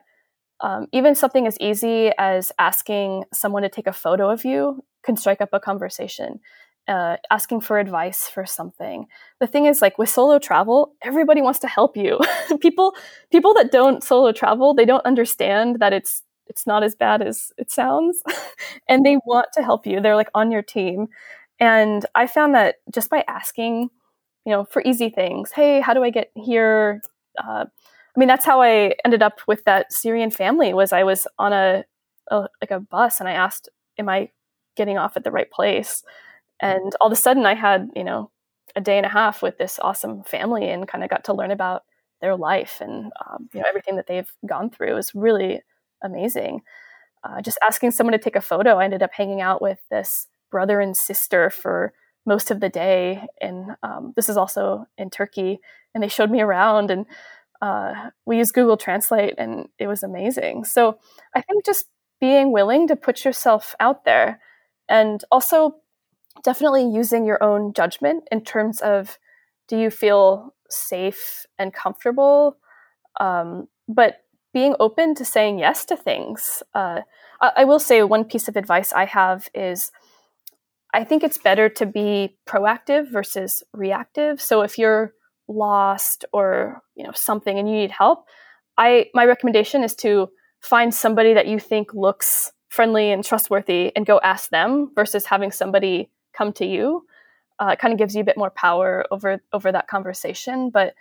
um, 0.60 0.88
even 0.92 1.14
something 1.14 1.46
as 1.46 1.56
easy 1.60 2.10
as 2.18 2.50
asking 2.58 3.24
someone 3.32 3.62
to 3.62 3.68
take 3.68 3.86
a 3.86 3.92
photo 3.92 4.30
of 4.30 4.44
you 4.44 4.82
can 5.04 5.16
strike 5.16 5.40
up 5.40 5.50
a 5.52 5.60
conversation. 5.60 6.40
Uh, 6.88 7.16
asking 7.32 7.60
for 7.60 7.80
advice 7.80 8.28
for 8.28 8.46
something. 8.46 9.06
The 9.40 9.48
thing 9.48 9.66
is, 9.66 9.82
like 9.82 9.98
with 9.98 10.08
solo 10.08 10.38
travel, 10.38 10.94
everybody 11.02 11.42
wants 11.42 11.58
to 11.60 11.66
help 11.66 11.96
you. 11.96 12.20
people, 12.60 12.94
people 13.32 13.54
that 13.54 13.72
don't 13.72 14.04
solo 14.04 14.30
travel, 14.30 14.72
they 14.72 14.84
don't 14.84 15.04
understand 15.04 15.80
that 15.80 15.92
it's 15.92 16.22
it's 16.48 16.66
not 16.66 16.82
as 16.82 16.94
bad 16.94 17.22
as 17.22 17.52
it 17.58 17.70
sounds, 17.70 18.22
and 18.88 19.04
they 19.04 19.18
want 19.26 19.48
to 19.54 19.62
help 19.62 19.86
you. 19.86 20.00
They're 20.00 20.16
like 20.16 20.30
on 20.34 20.50
your 20.50 20.62
team, 20.62 21.08
and 21.60 22.04
I 22.14 22.26
found 22.26 22.54
that 22.54 22.76
just 22.92 23.10
by 23.10 23.24
asking, 23.28 23.90
you 24.44 24.52
know, 24.52 24.64
for 24.64 24.82
easy 24.84 25.10
things, 25.10 25.52
hey, 25.52 25.80
how 25.80 25.94
do 25.94 26.04
I 26.04 26.10
get 26.10 26.30
here? 26.34 27.00
Uh, 27.42 27.64
I 28.16 28.18
mean, 28.18 28.28
that's 28.28 28.44
how 28.46 28.62
I 28.62 28.94
ended 29.04 29.22
up 29.22 29.40
with 29.46 29.64
that 29.64 29.92
Syrian 29.92 30.30
family. 30.30 30.72
Was 30.74 30.92
I 30.92 31.04
was 31.04 31.26
on 31.38 31.52
a, 31.52 31.84
a 32.30 32.48
like 32.60 32.70
a 32.70 32.80
bus, 32.80 33.20
and 33.20 33.28
I 33.28 33.32
asked, 33.32 33.68
"Am 33.98 34.08
I 34.08 34.30
getting 34.76 34.98
off 34.98 35.16
at 35.16 35.24
the 35.24 35.30
right 35.30 35.50
place?" 35.50 36.02
And 36.60 36.94
all 37.00 37.08
of 37.08 37.12
a 37.12 37.16
sudden, 37.16 37.46
I 37.46 37.54
had 37.54 37.90
you 37.96 38.04
know 38.04 38.30
a 38.76 38.80
day 38.80 38.96
and 38.98 39.06
a 39.06 39.10
half 39.10 39.42
with 39.42 39.58
this 39.58 39.78
awesome 39.82 40.22
family, 40.24 40.68
and 40.68 40.88
kind 40.88 41.04
of 41.04 41.10
got 41.10 41.24
to 41.24 41.34
learn 41.34 41.50
about 41.50 41.84
their 42.20 42.36
life 42.36 42.78
and 42.80 43.12
um, 43.26 43.48
you 43.52 43.60
know 43.60 43.66
everything 43.68 43.96
that 43.96 44.06
they've 44.06 44.32
gone 44.46 44.70
through. 44.70 44.90
It 44.90 44.94
was 44.94 45.14
really 45.14 45.62
amazing. 46.02 46.62
Uh, 47.24 47.40
just 47.40 47.58
asking 47.62 47.90
someone 47.90 48.12
to 48.12 48.18
take 48.18 48.36
a 48.36 48.40
photo, 48.40 48.76
I 48.76 48.84
ended 48.84 49.02
up 49.02 49.10
hanging 49.12 49.40
out 49.40 49.60
with 49.60 49.80
this 49.90 50.28
brother 50.50 50.80
and 50.80 50.96
sister 50.96 51.50
for 51.50 51.92
most 52.24 52.50
of 52.50 52.60
the 52.60 52.68
day, 52.68 53.26
and 53.40 53.76
um, 53.82 54.12
this 54.16 54.28
is 54.28 54.36
also 54.36 54.86
in 54.98 55.10
Turkey. 55.10 55.60
And 55.94 56.02
they 56.02 56.08
showed 56.08 56.30
me 56.30 56.40
around, 56.40 56.90
and 56.90 57.06
uh, 57.62 58.10
we 58.26 58.38
used 58.38 58.54
Google 58.54 58.76
Translate, 58.76 59.34
and 59.38 59.68
it 59.78 59.86
was 59.86 60.02
amazing. 60.02 60.64
So 60.64 60.98
I 61.34 61.40
think 61.40 61.64
just 61.64 61.86
being 62.20 62.52
willing 62.52 62.88
to 62.88 62.96
put 62.96 63.24
yourself 63.24 63.74
out 63.80 64.04
there, 64.04 64.40
and 64.88 65.24
also 65.30 65.76
definitely 66.44 66.88
using 66.88 67.24
your 67.24 67.42
own 67.42 67.72
judgment 67.72 68.24
in 68.30 68.42
terms 68.42 68.80
of 68.80 69.18
do 69.68 69.78
you 69.78 69.90
feel 69.90 70.54
safe 70.68 71.46
and 71.58 71.72
comfortable, 71.72 72.56
um, 73.18 73.68
but 73.88 74.18
being 74.56 74.74
open 74.80 75.14
to 75.14 75.24
saying 75.24 75.58
yes 75.58 75.84
to 75.84 75.96
things. 75.96 76.62
Uh, 76.74 77.00
I, 77.42 77.48
I 77.58 77.64
will 77.64 77.78
say 77.78 78.02
one 78.02 78.24
piece 78.24 78.48
of 78.48 78.56
advice 78.56 78.90
I 78.92 79.04
have 79.04 79.48
is. 79.54 79.92
I 80.94 81.04
think 81.04 81.22
it's 81.22 81.36
better 81.36 81.68
to 81.68 81.84
be 81.84 82.38
proactive 82.48 83.12
versus 83.12 83.62
reactive. 83.74 84.40
So 84.40 84.62
if 84.62 84.78
you're 84.78 85.12
lost 85.48 86.24
or 86.32 86.82
you 86.94 87.04
know 87.04 87.12
something 87.14 87.58
and 87.58 87.68
you 87.68 87.76
need 87.76 87.90
help 87.90 88.26
i 88.76 89.06
my 89.14 89.24
recommendation 89.24 89.84
is 89.84 89.94
to 89.94 90.28
find 90.60 90.92
somebody 90.92 91.34
that 91.34 91.46
you 91.46 91.58
think 91.58 91.94
looks 91.94 92.50
friendly 92.68 93.12
and 93.12 93.24
trustworthy 93.24 93.92
and 93.94 94.06
go 94.06 94.18
ask 94.24 94.50
them 94.50 94.90
versus 94.94 95.26
having 95.26 95.52
somebody 95.52 96.10
come 96.36 96.52
to 96.52 96.66
you 96.66 97.06
uh, 97.60 97.70
it 97.72 97.78
kind 97.78 97.92
of 97.92 97.98
gives 97.98 98.14
you 98.14 98.20
a 98.20 98.24
bit 98.24 98.36
more 98.36 98.50
power 98.50 99.06
over 99.10 99.40
over 99.52 99.70
that 99.70 99.86
conversation 99.86 100.70
but 100.70 100.94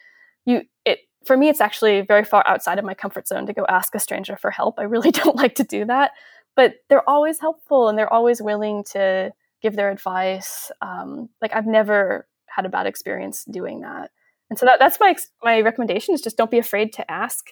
you 0.46 0.62
it 0.86 1.00
for 1.26 1.36
me 1.36 1.50
it's 1.50 1.62
actually 1.62 2.02
very 2.02 2.24
far 2.24 2.44
outside 2.48 2.80
of 2.80 2.86
my 2.86 2.94
comfort 2.94 3.28
zone 3.28 3.46
to 3.48 3.54
go 3.54 3.66
ask 3.68 3.96
a 3.96 4.00
stranger 4.00 4.38
for 4.38 4.52
help. 4.52 4.80
I 4.80 4.84
really 4.84 5.12
don't 5.24 5.36
like 5.36 5.56
to 5.56 5.64
do 5.64 5.86
that. 5.86 6.12
But 6.56 6.76
they're 6.88 7.08
always 7.10 7.40
helpful 7.40 7.90
and 7.90 7.98
they're 7.98 8.12
always 8.12 8.42
willing 8.42 8.84
to 8.92 9.34
give 9.62 9.76
their 9.76 9.90
advice. 9.90 10.72
Um, 10.82 11.30
like 11.42 11.54
i've 11.54 11.66
never 11.66 12.28
had 12.46 12.66
a 12.66 12.70
bad 12.70 12.86
experience 12.86 13.44
doing 13.46 13.82
that. 13.82 14.12
And 14.50 14.58
so 14.60 14.66
that, 14.66 14.80
that's 14.80 15.00
my 15.00 15.16
my 15.44 15.62
recommendation 15.62 16.14
is 16.14 16.22
just 16.22 16.38
don't 16.38 16.52
be 16.52 16.60
afraid 16.60 16.94
to 16.94 17.12
ask. 17.12 17.48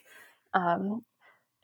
Um, 0.54 1.04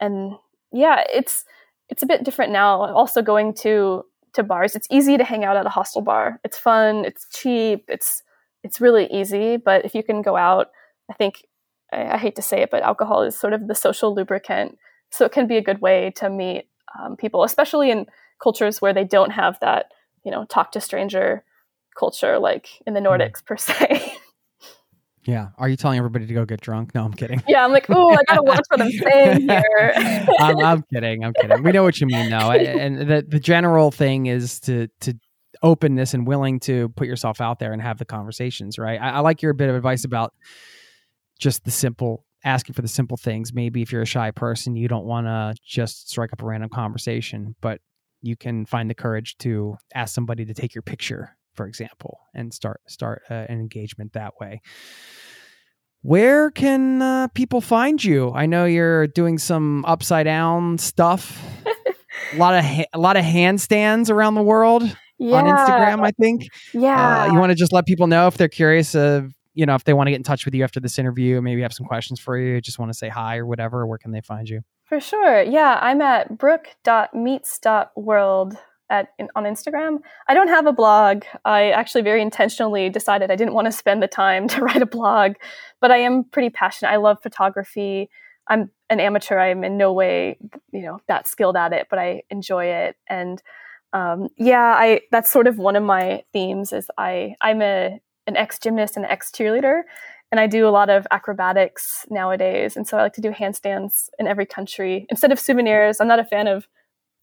and 0.00 0.32
yeah 0.72 1.04
it's 1.12 1.44
it's 1.88 2.02
a 2.02 2.06
bit 2.06 2.24
different 2.24 2.52
now. 2.52 2.82
Also 2.92 3.22
going 3.22 3.54
to 3.54 4.04
to 4.32 4.42
bars 4.42 4.76
it's 4.76 4.88
easy 4.90 5.16
to 5.16 5.24
hang 5.24 5.44
out 5.44 5.56
at 5.56 5.66
a 5.66 5.70
hostel 5.70 6.02
bar. 6.02 6.40
It's 6.44 6.58
fun 6.58 7.04
it's 7.04 7.26
cheap 7.32 7.84
it's 7.88 8.22
it's 8.64 8.80
really 8.80 9.06
easy. 9.06 9.56
But 9.56 9.84
if 9.84 9.94
you 9.94 10.02
can 10.02 10.20
go 10.20 10.36
out 10.36 10.68
i 11.08 11.14
think 11.14 11.44
I, 11.92 12.14
I 12.14 12.16
hate 12.18 12.36
to 12.36 12.42
say 12.42 12.62
it 12.62 12.70
but 12.70 12.82
alcohol 12.82 13.22
is 13.22 13.38
sort 13.38 13.52
of 13.52 13.66
the 13.68 13.74
social 13.74 14.14
lubricant 14.14 14.78
so 15.10 15.24
it 15.24 15.32
can 15.32 15.46
be 15.46 15.56
a 15.56 15.62
good 15.62 15.80
way 15.80 16.12
to 16.16 16.30
meet 16.30 16.68
um, 16.98 17.16
people 17.16 17.44
especially 17.44 17.90
in 17.90 18.06
cultures 18.42 18.80
where 18.80 18.92
they 18.92 19.04
don't 19.04 19.30
have 19.30 19.58
that 19.60 19.86
you 20.24 20.30
know 20.30 20.44
talk 20.44 20.72
to 20.72 20.80
stranger 20.80 21.44
culture 21.98 22.38
like 22.38 22.82
in 22.86 22.94
the 22.94 23.00
mm-hmm. 23.00 23.22
nordics 23.22 23.44
per 23.46 23.56
se 23.56 24.14
Yeah. 25.24 25.48
Are 25.58 25.68
you 25.68 25.76
telling 25.76 25.98
everybody 25.98 26.26
to 26.26 26.34
go 26.34 26.44
get 26.44 26.60
drunk? 26.60 26.94
No, 26.94 27.04
I'm 27.04 27.12
kidding. 27.12 27.42
Yeah, 27.46 27.64
I'm 27.64 27.72
like, 27.72 27.86
oh, 27.90 28.10
I 28.10 28.22
gotta 28.26 28.42
watch 28.42 28.64
what 28.68 28.80
I'm 28.80 28.90
saying 28.90 29.40
here. 29.48 29.92
I'm, 30.40 30.58
I'm, 30.58 30.82
kidding. 30.92 31.24
I'm 31.24 31.32
kidding. 31.34 31.62
We 31.62 31.72
know 31.72 31.82
what 31.82 32.00
you 32.00 32.06
mean, 32.06 32.30
though. 32.30 32.50
And 32.80 32.98
the 32.98 33.24
the 33.26 33.40
general 33.40 33.90
thing 33.90 34.26
is 34.26 34.60
to 34.60 34.88
to 35.00 35.14
openness 35.62 36.14
and 36.14 36.26
willing 36.26 36.58
to 36.60 36.88
put 36.90 37.06
yourself 37.06 37.40
out 37.40 37.58
there 37.58 37.72
and 37.72 37.82
have 37.82 37.98
the 37.98 38.04
conversations. 38.04 38.78
Right. 38.78 39.00
I, 39.00 39.10
I 39.10 39.18
like 39.20 39.42
your 39.42 39.52
bit 39.52 39.68
of 39.68 39.76
advice 39.76 40.04
about 40.04 40.32
just 41.40 41.64
the 41.64 41.70
simple 41.70 42.24
asking 42.44 42.74
for 42.74 42.82
the 42.82 42.88
simple 42.88 43.16
things. 43.16 43.52
Maybe 43.52 43.82
if 43.82 43.92
you're 43.92 44.02
a 44.02 44.06
shy 44.06 44.30
person, 44.30 44.76
you 44.76 44.88
don't 44.88 45.04
want 45.04 45.26
to 45.26 45.54
just 45.64 46.08
strike 46.08 46.32
up 46.32 46.42
a 46.42 46.46
random 46.46 46.70
conversation, 46.70 47.54
but 47.60 47.80
you 48.22 48.36
can 48.36 48.64
find 48.64 48.88
the 48.88 48.94
courage 48.94 49.36
to 49.38 49.76
ask 49.94 50.14
somebody 50.14 50.44
to 50.44 50.54
take 50.54 50.74
your 50.74 50.82
picture 50.82 51.36
for 51.54 51.66
example, 51.66 52.20
and 52.34 52.52
start 52.52 52.80
start 52.86 53.22
uh, 53.30 53.34
an 53.34 53.60
engagement 53.60 54.12
that 54.14 54.34
way. 54.40 54.60
Where 56.02 56.50
can 56.50 57.02
uh, 57.02 57.28
people 57.28 57.60
find 57.60 58.02
you? 58.02 58.32
I 58.32 58.46
know 58.46 58.64
you're 58.64 59.06
doing 59.06 59.36
some 59.38 59.84
upside 59.84 60.24
down 60.24 60.78
stuff. 60.78 61.38
a 62.32 62.36
lot 62.38 62.54
of 62.54 62.64
ha- 62.64 62.86
a 62.94 62.98
lot 62.98 63.16
of 63.16 63.24
handstands 63.24 64.08
around 64.08 64.36
the 64.36 64.42
world 64.42 64.84
yeah. 65.18 65.36
on 65.36 65.44
Instagram. 65.44 66.02
I 66.02 66.12
think. 66.12 66.48
Yeah. 66.72 67.24
Uh, 67.24 67.32
you 67.32 67.38
want 67.38 67.50
to 67.50 67.56
just 67.56 67.72
let 67.72 67.84
people 67.84 68.06
know 68.06 68.26
if 68.26 68.36
they're 68.36 68.48
curious 68.48 68.94
of 68.94 69.32
you 69.60 69.66
know 69.66 69.74
if 69.74 69.84
they 69.84 69.92
want 69.92 70.06
to 70.06 70.10
get 70.10 70.16
in 70.16 70.22
touch 70.22 70.46
with 70.46 70.54
you 70.54 70.64
after 70.64 70.80
this 70.80 70.98
interview, 70.98 71.42
maybe 71.42 71.60
have 71.60 71.74
some 71.74 71.84
questions 71.84 72.18
for 72.18 72.38
you, 72.38 72.62
just 72.62 72.78
want 72.78 72.90
to 72.90 72.96
say 72.96 73.10
hi 73.10 73.36
or 73.36 73.44
whatever. 73.44 73.86
Where 73.86 73.98
can 73.98 74.10
they 74.10 74.22
find 74.22 74.48
you? 74.48 74.62
For 74.84 75.00
sure. 75.00 75.42
Yeah, 75.42 75.78
I'm 75.82 76.00
at 76.00 76.38
brooke.meets.world 76.38 78.56
at 78.88 79.08
on 79.36 79.44
Instagram. 79.44 79.98
I 80.28 80.34
don't 80.34 80.48
have 80.48 80.66
a 80.66 80.72
blog. 80.72 81.24
I 81.44 81.72
actually 81.72 82.00
very 82.00 82.22
intentionally 82.22 82.88
decided 82.88 83.30
I 83.30 83.36
didn't 83.36 83.52
want 83.52 83.66
to 83.66 83.72
spend 83.72 84.02
the 84.02 84.08
time 84.08 84.48
to 84.48 84.62
write 84.62 84.80
a 84.80 84.86
blog, 84.86 85.34
but 85.78 85.90
I 85.90 85.98
am 85.98 86.24
pretty 86.24 86.48
passionate. 86.48 86.90
I 86.90 86.96
love 86.96 87.18
photography. 87.22 88.08
I'm 88.48 88.70
an 88.88 88.98
amateur. 88.98 89.38
I 89.38 89.48
am 89.48 89.62
in 89.62 89.76
no 89.76 89.92
way, 89.92 90.38
you 90.72 90.80
know, 90.80 91.00
that 91.06 91.28
skilled 91.28 91.56
at 91.56 91.74
it, 91.74 91.88
but 91.90 91.98
I 91.98 92.22
enjoy 92.30 92.64
it. 92.64 92.96
And 93.06 93.42
um, 93.92 94.28
yeah, 94.38 94.74
I 94.78 95.02
that's 95.10 95.30
sort 95.30 95.46
of 95.46 95.58
one 95.58 95.76
of 95.76 95.82
my 95.82 96.22
themes. 96.32 96.72
Is 96.72 96.90
I 96.96 97.34
I'm 97.42 97.60
a 97.60 98.00
an 98.30 98.36
ex 98.36 98.58
gymnast 98.58 98.96
and 98.96 99.04
ex 99.04 99.30
cheerleader, 99.30 99.82
and 100.30 100.40
I 100.40 100.46
do 100.46 100.66
a 100.66 100.70
lot 100.70 100.88
of 100.88 101.06
acrobatics 101.10 102.06
nowadays. 102.08 102.76
And 102.76 102.86
so 102.86 102.96
I 102.96 103.02
like 103.02 103.14
to 103.14 103.20
do 103.20 103.32
handstands 103.32 104.08
in 104.18 104.26
every 104.26 104.46
country 104.46 105.06
instead 105.10 105.32
of 105.32 105.40
souvenirs. 105.40 106.00
I'm 106.00 106.08
not 106.08 106.20
a 106.20 106.24
fan 106.24 106.46
of 106.46 106.66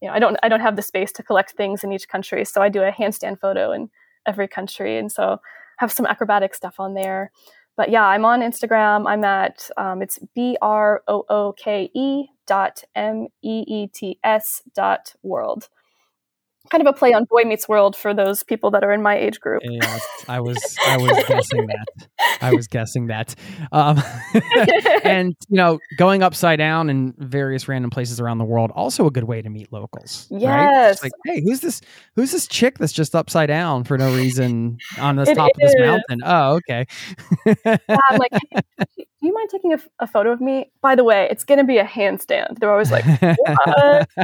you 0.00 0.08
know, 0.08 0.14
I 0.14 0.20
don't 0.20 0.36
I 0.42 0.48
don't 0.48 0.60
have 0.60 0.76
the 0.76 0.82
space 0.82 1.10
to 1.12 1.22
collect 1.22 1.52
things 1.52 1.82
in 1.82 1.92
each 1.92 2.08
country, 2.08 2.44
so 2.44 2.62
I 2.62 2.68
do 2.68 2.82
a 2.82 2.92
handstand 2.92 3.40
photo 3.40 3.72
in 3.72 3.90
every 4.26 4.46
country, 4.46 4.96
and 4.98 5.10
so 5.10 5.40
have 5.78 5.90
some 5.90 6.06
acrobatic 6.06 6.54
stuff 6.54 6.76
on 6.78 6.94
there. 6.94 7.32
But 7.76 7.90
yeah, 7.90 8.04
I'm 8.04 8.24
on 8.24 8.40
Instagram. 8.40 9.08
I'm 9.08 9.24
at 9.24 9.70
um, 9.76 10.02
it's 10.02 10.18
b 10.34 10.56
r 10.60 11.02
o 11.08 11.24
o 11.28 11.52
k 11.52 11.90
e 11.94 12.26
dot 12.46 12.84
m 12.94 13.28
e 13.42 13.64
e 13.66 13.86
t 13.88 14.18
s 14.22 14.62
dot 14.74 15.14
world 15.22 15.68
kind 16.68 16.86
of 16.86 16.86
a 16.86 16.96
play 16.96 17.12
on 17.12 17.24
Boy 17.24 17.42
Meets 17.44 17.68
World 17.68 17.96
for 17.96 18.14
those 18.14 18.42
people 18.42 18.70
that 18.72 18.84
are 18.84 18.92
in 18.92 19.02
my 19.02 19.16
age 19.16 19.40
group. 19.40 19.62
Yeah, 19.64 19.98
I 20.28 20.40
was 20.40 20.76
I 20.86 20.96
was 20.96 21.12
guessing 21.26 21.66
that. 21.66 22.08
I 22.40 22.54
was 22.54 22.66
guessing 22.66 23.06
that. 23.08 23.34
Um, 23.72 24.02
and 25.04 25.34
you 25.48 25.56
know, 25.56 25.78
going 25.96 26.22
upside 26.22 26.58
down 26.58 26.90
in 26.90 27.14
various 27.18 27.68
random 27.68 27.90
places 27.90 28.20
around 28.20 28.38
the 28.38 28.44
world 28.44 28.70
also 28.74 29.06
a 29.06 29.10
good 29.10 29.24
way 29.24 29.42
to 29.42 29.50
meet 29.50 29.72
locals. 29.72 30.26
Yes. 30.30 31.02
Right? 31.02 31.10
Like, 31.10 31.12
hey, 31.24 31.42
who's 31.42 31.60
this? 31.60 31.80
Who's 32.16 32.32
this 32.32 32.46
chick 32.46 32.78
that's 32.78 32.92
just 32.92 33.14
upside 33.14 33.48
down 33.48 33.84
for 33.84 33.98
no 33.98 34.14
reason 34.14 34.78
on 34.98 35.16
the 35.16 35.24
top 35.26 35.50
is. 35.58 35.70
of 35.70 35.72
this 35.72 35.74
mountain? 35.78 36.20
Oh, 36.24 36.56
okay. 36.56 36.86
yeah, 37.64 37.76
I'm 37.88 38.18
like, 38.18 38.32
do 39.20 39.26
you 39.26 39.34
mind 39.34 39.50
taking 39.50 39.72
a, 39.72 39.78
a, 39.98 40.06
photo 40.06 40.30
of 40.30 40.40
me? 40.40 40.70
By 40.80 40.94
the 40.94 41.02
way, 41.02 41.26
it's 41.30 41.42
going 41.42 41.58
to 41.58 41.64
be 41.64 41.78
a 41.78 41.84
handstand. 41.84 42.58
They're 42.58 42.70
always 42.70 42.92
like, 42.92 43.04
what? 43.04 44.08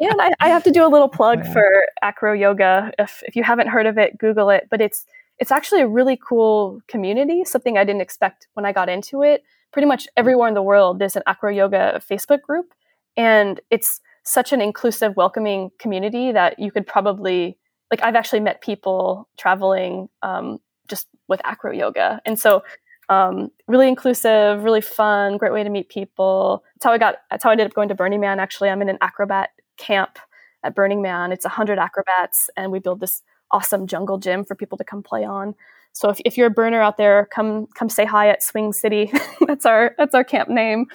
and 0.00 0.20
I, 0.20 0.32
I, 0.40 0.48
have 0.48 0.62
to 0.64 0.70
do 0.70 0.84
a 0.84 0.88
little 0.88 1.08
plug 1.08 1.46
for 1.46 1.86
acro 2.02 2.34
yoga. 2.34 2.92
If, 2.98 3.22
if 3.26 3.34
you 3.34 3.42
haven't 3.42 3.68
heard 3.68 3.86
of 3.86 3.96
it, 3.96 4.18
Google 4.18 4.50
it. 4.50 4.68
But 4.70 4.80
it's 4.82 5.06
it's 5.38 5.50
actually 5.50 5.82
a 5.82 5.88
really 5.88 6.16
cool 6.16 6.80
community. 6.86 7.44
Something 7.44 7.78
I 7.78 7.84
didn't 7.84 8.02
expect 8.02 8.48
when 8.54 8.66
I 8.66 8.72
got 8.72 8.88
into 8.88 9.22
it. 9.22 9.42
Pretty 9.72 9.86
much 9.86 10.08
everywhere 10.16 10.48
in 10.48 10.54
the 10.54 10.62
world, 10.62 10.98
there's 10.98 11.16
an 11.16 11.22
acro 11.26 11.50
yoga 11.50 12.00
Facebook 12.08 12.40
group, 12.42 12.72
and 13.16 13.60
it's 13.70 14.00
such 14.22 14.52
an 14.52 14.60
inclusive, 14.60 15.16
welcoming 15.16 15.70
community 15.78 16.32
that 16.32 16.58
you 16.58 16.70
could 16.70 16.86
probably 16.86 17.58
like. 17.90 18.02
I've 18.02 18.14
actually 18.14 18.40
met 18.40 18.60
people 18.60 19.28
traveling 19.36 20.08
um, 20.22 20.60
just 20.88 21.08
with 21.28 21.40
acro 21.44 21.72
yoga, 21.72 22.20
and 22.24 22.38
so 22.38 22.62
um, 23.08 23.50
really 23.68 23.88
inclusive, 23.88 24.64
really 24.64 24.80
fun, 24.80 25.36
great 25.36 25.52
way 25.52 25.62
to 25.62 25.70
meet 25.70 25.88
people. 25.88 26.64
That's 26.74 26.84
how 26.84 26.92
I 26.92 26.98
got. 26.98 27.16
That's 27.30 27.44
how 27.44 27.50
I 27.50 27.52
ended 27.52 27.66
up 27.66 27.74
going 27.74 27.88
to 27.88 27.94
Burning 27.94 28.20
Man. 28.20 28.40
Actually, 28.40 28.70
I'm 28.70 28.82
in 28.82 28.88
an 28.88 28.98
acrobat 29.00 29.50
camp 29.76 30.18
at 30.62 30.74
Burning 30.74 31.02
Man. 31.02 31.32
It's 31.32 31.46
hundred 31.46 31.78
acrobats, 31.78 32.50
and 32.56 32.72
we 32.72 32.78
build 32.78 33.00
this 33.00 33.22
awesome 33.50 33.86
jungle 33.86 34.18
gym 34.18 34.44
for 34.44 34.54
people 34.54 34.76
to 34.78 34.84
come 34.84 35.02
play 35.02 35.24
on. 35.24 35.54
So 35.92 36.10
if, 36.10 36.20
if 36.24 36.36
you're 36.36 36.48
a 36.48 36.50
burner 36.50 36.82
out 36.82 36.98
there, 36.98 37.26
come 37.32 37.68
come 37.68 37.88
say 37.88 38.04
hi 38.04 38.28
at 38.28 38.42
Swing 38.42 38.72
City. 38.72 39.10
that's 39.46 39.64
our 39.64 39.94
that's 39.96 40.14
our 40.14 40.24
camp 40.24 40.48
name. 40.48 40.86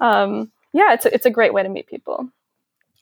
Um, 0.00 0.50
yeah, 0.72 0.92
it's 0.94 1.06
a, 1.06 1.14
it's 1.14 1.26
a 1.26 1.30
great 1.30 1.52
way 1.52 1.62
to 1.62 1.68
meet 1.68 1.86
people. 1.86 2.28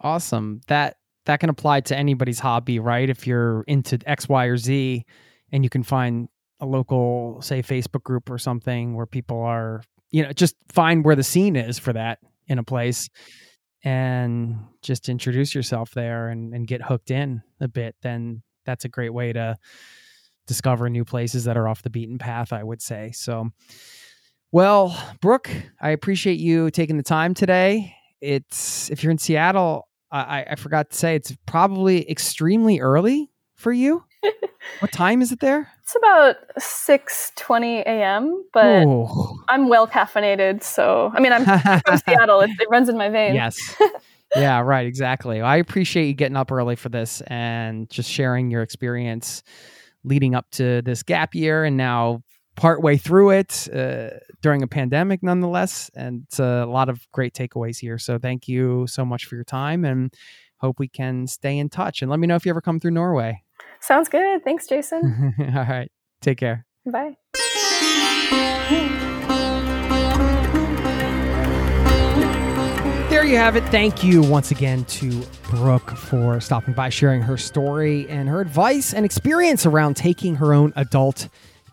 Awesome. 0.00 0.60
That 0.66 0.96
that 1.26 1.40
can 1.40 1.48
apply 1.48 1.80
to 1.82 1.96
anybody's 1.96 2.38
hobby, 2.38 2.78
right? 2.78 3.08
If 3.08 3.26
you're 3.26 3.62
into 3.62 3.98
X, 4.06 4.28
Y, 4.28 4.44
or 4.46 4.56
Z, 4.56 5.04
and 5.52 5.64
you 5.64 5.70
can 5.70 5.82
find 5.82 6.28
a 6.60 6.66
local, 6.66 7.40
say, 7.42 7.62
Facebook 7.62 8.02
group 8.02 8.30
or 8.30 8.38
something 8.38 8.94
where 8.94 9.06
people 9.06 9.40
are, 9.40 9.82
you 10.10 10.22
know, 10.22 10.32
just 10.32 10.56
find 10.72 11.04
where 11.04 11.16
the 11.16 11.22
scene 11.22 11.56
is 11.56 11.78
for 11.78 11.92
that 11.92 12.18
in 12.46 12.58
a 12.58 12.64
place 12.64 13.08
and 13.84 14.58
just 14.82 15.08
introduce 15.08 15.54
yourself 15.54 15.92
there 15.92 16.28
and, 16.28 16.52
and 16.52 16.66
get 16.66 16.82
hooked 16.82 17.10
in 17.10 17.42
a 17.60 17.68
bit, 17.68 17.94
then 18.02 18.42
that's 18.66 18.84
a 18.84 18.88
great 18.88 19.12
way 19.14 19.32
to 19.32 19.56
discover 20.46 20.88
new 20.88 21.04
places 21.04 21.44
that 21.44 21.56
are 21.56 21.68
off 21.68 21.82
the 21.82 21.90
beaten 21.90 22.18
path, 22.18 22.52
I 22.52 22.64
would 22.64 22.82
say. 22.82 23.12
So, 23.12 23.50
well, 24.50 24.96
Brooke, 25.20 25.50
I 25.80 25.90
appreciate 25.90 26.40
you 26.40 26.70
taking 26.70 26.96
the 26.96 27.02
time 27.02 27.34
today. 27.34 27.94
It's 28.20 28.90
if 28.90 29.02
you're 29.02 29.12
in 29.12 29.18
Seattle, 29.18 29.86
I, 30.10 30.44
I 30.50 30.54
forgot 30.56 30.90
to 30.90 30.96
say 30.96 31.14
it's 31.14 31.36
probably 31.46 32.10
extremely 32.10 32.80
early 32.80 33.30
for 33.56 33.72
you. 33.72 34.04
what 34.80 34.92
time 34.92 35.22
is 35.22 35.32
it 35.32 35.40
there? 35.40 35.70
It's 35.82 35.96
about 35.96 36.36
six 36.58 37.32
twenty 37.36 37.80
a.m. 37.80 38.44
But 38.52 38.86
Ooh. 38.86 39.40
I'm 39.48 39.68
well 39.68 39.86
caffeinated, 39.86 40.62
so 40.62 41.10
I 41.14 41.20
mean 41.20 41.32
I'm 41.32 41.44
from 41.44 41.98
Seattle. 42.08 42.40
It, 42.40 42.50
it, 42.60 42.68
runs 42.70 42.88
in 42.88 42.96
my 42.96 43.08
veins. 43.08 43.34
Yes. 43.34 43.56
yeah. 44.36 44.60
Right. 44.60 44.86
Exactly. 44.86 45.40
I 45.40 45.56
appreciate 45.56 46.06
you 46.06 46.14
getting 46.14 46.36
up 46.36 46.52
early 46.52 46.76
for 46.76 46.88
this 46.88 47.20
and 47.22 47.88
just 47.90 48.10
sharing 48.10 48.50
your 48.50 48.62
experience 48.62 49.42
leading 50.04 50.34
up 50.34 50.50
to 50.52 50.82
this 50.82 51.02
gap 51.02 51.34
year, 51.34 51.64
and 51.64 51.76
now 51.76 52.22
partway 52.56 52.96
through 52.96 53.30
it 53.30 53.68
uh, 53.74 54.10
during 54.42 54.62
a 54.62 54.66
pandemic, 54.66 55.22
nonetheless. 55.22 55.90
And 55.94 56.26
a 56.38 56.66
lot 56.66 56.88
of 56.88 57.06
great 57.12 57.32
takeaways 57.34 57.78
here. 57.78 57.98
So 57.98 58.18
thank 58.18 58.48
you 58.48 58.86
so 58.88 59.04
much 59.04 59.26
for 59.26 59.36
your 59.36 59.44
time, 59.44 59.84
and 59.84 60.12
hope 60.60 60.78
we 60.78 60.88
can 60.88 61.26
stay 61.26 61.58
in 61.58 61.68
touch. 61.68 62.02
And 62.02 62.10
let 62.10 62.20
me 62.20 62.26
know 62.26 62.36
if 62.36 62.44
you 62.46 62.50
ever 62.50 62.60
come 62.60 62.80
through 62.80 62.92
Norway. 62.92 63.42
Sounds 63.80 64.08
good. 64.08 64.44
Thanks, 64.44 64.66
Jason. 64.66 65.34
All 65.40 65.64
right. 65.64 65.90
Take 66.20 66.38
care. 66.38 66.66
Bye. 66.86 67.16
There 73.10 73.24
you 73.24 73.36
have 73.36 73.56
it. 73.56 73.64
Thank 73.64 74.04
you 74.04 74.22
once 74.22 74.50
again 74.50 74.84
to 74.84 75.24
Brooke 75.50 75.90
for 75.90 76.40
stopping 76.40 76.74
by, 76.74 76.88
sharing 76.88 77.22
her 77.22 77.36
story 77.36 78.06
and 78.08 78.28
her 78.28 78.40
advice 78.40 78.92
and 78.92 79.04
experience 79.04 79.66
around 79.66 79.96
taking 79.96 80.36
her 80.36 80.52
own 80.52 80.72
adult 80.76 81.28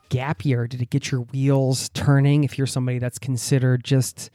gap 0.10 0.46
year. 0.46 0.66
Did 0.66 0.82
it 0.82 0.90
get 0.90 1.12
your 1.12 1.22
wheels 1.22 1.90
turning 1.90 2.46
if 2.46 2.58
you're 2.58 2.66
somebody 2.66 3.00
that's 3.00 3.20
considered 3.20 3.84
just, 3.84 4.32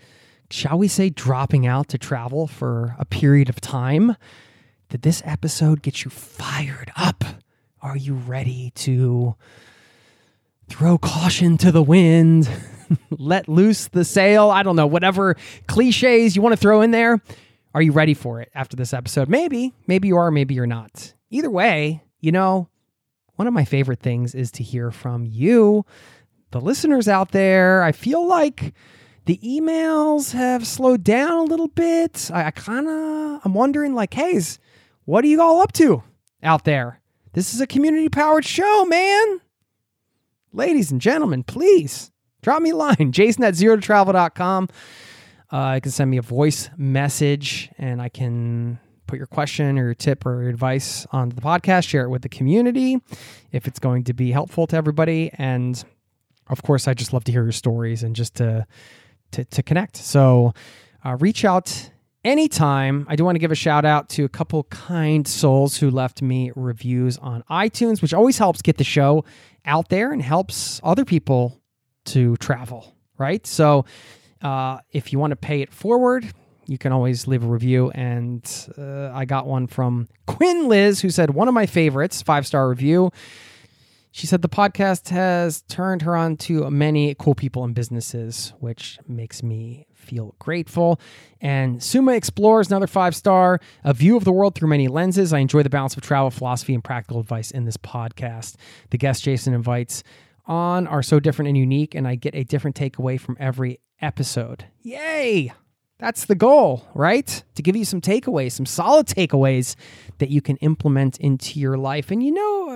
shall 0.50 0.78
we 0.78 0.88
say, 0.88 1.10
dropping 1.10 1.66
out 1.66 1.88
to 1.88 1.98
travel 1.98 2.46
for 2.46 2.96
a 2.98 3.04
period 3.04 3.48
of 3.48 3.60
time? 3.60 4.16
Did 4.88 5.02
this 5.02 5.22
episode 5.24 5.82
get 5.82 6.04
you 6.04 6.10
fired 6.10 6.90
up? 6.96 7.24
Are 7.80 7.96
you 7.96 8.14
ready 8.14 8.72
to 8.76 9.36
throw 10.68 10.98
caution 10.98 11.56
to 11.58 11.72
the 11.72 11.82
wind? 11.82 12.50
let 13.10 13.48
loose 13.48 13.88
the 13.88 14.04
sail? 14.04 14.50
I 14.50 14.62
don't 14.62 14.76
know, 14.76 14.86
whatever 14.86 15.36
cliches 15.66 16.34
you 16.34 16.42
want 16.42 16.52
to 16.52 16.60
throw 16.60 16.80
in 16.82 16.90
there. 16.90 17.20
Are 17.72 17.82
you 17.82 17.92
ready 17.92 18.14
for 18.14 18.40
it 18.40 18.50
after 18.54 18.76
this 18.76 18.92
episode? 18.92 19.28
Maybe. 19.28 19.72
Maybe 19.86 20.08
you 20.08 20.16
are, 20.16 20.30
maybe 20.30 20.54
you're 20.54 20.66
not. 20.66 21.14
Either 21.30 21.50
way, 21.50 22.02
you 22.20 22.32
know, 22.32 22.68
one 23.36 23.46
of 23.46 23.54
my 23.54 23.64
favorite 23.64 24.00
things 24.00 24.34
is 24.34 24.50
to 24.52 24.64
hear 24.64 24.90
from 24.90 25.24
you, 25.24 25.86
the 26.50 26.60
listeners 26.60 27.06
out 27.06 27.30
there. 27.30 27.82
I 27.82 27.92
feel 27.92 28.26
like 28.26 28.74
the 29.30 29.38
emails 29.44 30.32
have 30.32 30.66
slowed 30.66 31.04
down 31.04 31.30
a 31.30 31.44
little 31.44 31.68
bit. 31.68 32.32
I, 32.34 32.46
I 32.46 32.50
kind 32.50 32.88
of, 32.88 33.40
I'm 33.44 33.54
wondering, 33.54 33.94
like, 33.94 34.12
hey, 34.12 34.40
what 35.04 35.24
are 35.24 35.28
you 35.28 35.40
all 35.40 35.60
up 35.60 35.70
to 35.74 36.02
out 36.42 36.64
there? 36.64 37.00
This 37.32 37.54
is 37.54 37.60
a 37.60 37.66
community 37.68 38.08
powered 38.08 38.44
show, 38.44 38.84
man. 38.86 39.40
Ladies 40.52 40.90
and 40.90 41.00
gentlemen, 41.00 41.44
please 41.44 42.10
drop 42.42 42.60
me 42.60 42.70
a 42.70 42.74
line, 42.74 43.12
jason 43.12 43.44
at 43.44 43.54
zero 43.54 43.76
to 43.76 43.82
travel.com. 43.82 44.68
Uh, 45.48 45.74
you 45.76 45.80
can 45.80 45.92
send 45.92 46.10
me 46.10 46.16
a 46.16 46.22
voice 46.22 46.68
message 46.76 47.70
and 47.78 48.02
I 48.02 48.08
can 48.08 48.80
put 49.06 49.16
your 49.16 49.28
question 49.28 49.78
or 49.78 49.84
your 49.84 49.94
tip 49.94 50.26
or 50.26 50.42
your 50.42 50.50
advice 50.50 51.06
on 51.12 51.28
the 51.28 51.40
podcast, 51.40 51.86
share 51.86 52.02
it 52.02 52.10
with 52.10 52.22
the 52.22 52.28
community 52.28 52.98
if 53.52 53.68
it's 53.68 53.78
going 53.78 54.02
to 54.04 54.12
be 54.12 54.32
helpful 54.32 54.66
to 54.66 54.76
everybody. 54.76 55.30
And 55.34 55.84
of 56.48 56.64
course, 56.64 56.88
I 56.88 56.94
just 56.94 57.12
love 57.12 57.22
to 57.24 57.32
hear 57.32 57.44
your 57.44 57.52
stories 57.52 58.02
and 58.02 58.16
just 58.16 58.34
to, 58.36 58.66
to, 59.32 59.44
to 59.44 59.62
connect. 59.62 59.96
So 59.96 60.54
uh, 61.04 61.16
reach 61.20 61.44
out 61.44 61.90
anytime. 62.24 63.06
I 63.08 63.16
do 63.16 63.24
want 63.24 63.36
to 63.36 63.40
give 63.40 63.52
a 63.52 63.56
shout 63.56 63.84
out 63.84 64.08
to 64.10 64.24
a 64.24 64.28
couple 64.28 64.64
kind 64.64 65.26
souls 65.26 65.76
who 65.76 65.90
left 65.90 66.22
me 66.22 66.52
reviews 66.54 67.16
on 67.18 67.42
iTunes, 67.50 68.02
which 68.02 68.14
always 68.14 68.38
helps 68.38 68.62
get 68.62 68.76
the 68.76 68.84
show 68.84 69.24
out 69.64 69.88
there 69.88 70.12
and 70.12 70.22
helps 70.22 70.80
other 70.82 71.04
people 71.04 71.60
to 72.06 72.36
travel, 72.36 72.94
right? 73.18 73.46
So 73.46 73.84
uh, 74.42 74.78
if 74.90 75.12
you 75.12 75.18
want 75.18 75.32
to 75.32 75.36
pay 75.36 75.60
it 75.60 75.72
forward, 75.72 76.26
you 76.66 76.78
can 76.78 76.92
always 76.92 77.26
leave 77.26 77.42
a 77.42 77.48
review. 77.48 77.90
And 77.90 78.44
uh, 78.78 79.10
I 79.12 79.24
got 79.24 79.46
one 79.46 79.66
from 79.66 80.08
Quinn 80.26 80.68
Liz, 80.68 81.00
who 81.00 81.10
said, 81.10 81.30
one 81.30 81.48
of 81.48 81.54
my 81.54 81.66
favorites, 81.66 82.22
five 82.22 82.46
star 82.46 82.68
review. 82.68 83.10
She 84.12 84.26
said 84.26 84.42
the 84.42 84.48
podcast 84.48 85.10
has 85.10 85.62
turned 85.62 86.02
her 86.02 86.16
on 86.16 86.36
to 86.38 86.68
many 86.68 87.14
cool 87.14 87.34
people 87.34 87.62
and 87.62 87.74
businesses, 87.74 88.52
which 88.58 88.98
makes 89.06 89.42
me 89.42 89.86
feel 89.94 90.34
grateful. 90.40 91.00
And 91.40 91.80
Suma 91.80 92.12
explores 92.12 92.68
another 92.68 92.88
five 92.88 93.14
star, 93.14 93.60
a 93.84 93.94
view 93.94 94.16
of 94.16 94.24
the 94.24 94.32
world 94.32 94.56
through 94.56 94.68
many 94.68 94.88
lenses. 94.88 95.32
I 95.32 95.38
enjoy 95.38 95.62
the 95.62 95.70
balance 95.70 95.96
of 95.96 96.02
travel, 96.02 96.30
philosophy, 96.30 96.74
and 96.74 96.82
practical 96.82 97.20
advice 97.20 97.52
in 97.52 97.66
this 97.66 97.76
podcast. 97.76 98.56
The 98.90 98.98
guests 98.98 99.22
Jason 99.22 99.54
invites 99.54 100.02
on 100.46 100.88
are 100.88 101.02
so 101.02 101.20
different 101.20 101.48
and 101.50 101.56
unique, 101.56 101.94
and 101.94 102.08
I 102.08 102.16
get 102.16 102.34
a 102.34 102.42
different 102.42 102.74
takeaway 102.76 103.20
from 103.20 103.36
every 103.38 103.78
episode. 104.00 104.64
Yay! 104.82 105.52
That's 106.00 106.24
the 106.24 106.34
goal, 106.34 106.88
right? 106.94 107.44
To 107.56 107.62
give 107.62 107.76
you 107.76 107.84
some 107.84 108.00
takeaways, 108.00 108.52
some 108.52 108.64
solid 108.64 109.06
takeaways 109.06 109.76
that 110.16 110.30
you 110.30 110.40
can 110.40 110.56
implement 110.56 111.18
into 111.18 111.60
your 111.60 111.76
life. 111.76 112.10
And 112.10 112.22
you 112.22 112.32
know, 112.32 112.69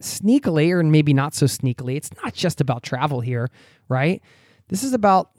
sneakily, 0.00 0.70
or 0.70 0.82
maybe 0.82 1.14
not 1.14 1.34
so 1.34 1.46
sneakily, 1.46 1.96
it's 1.96 2.10
not 2.22 2.34
just 2.34 2.60
about 2.60 2.82
travel 2.82 3.20
here, 3.20 3.48
right? 3.88 4.22
This 4.68 4.82
is 4.82 4.92
about 4.92 5.30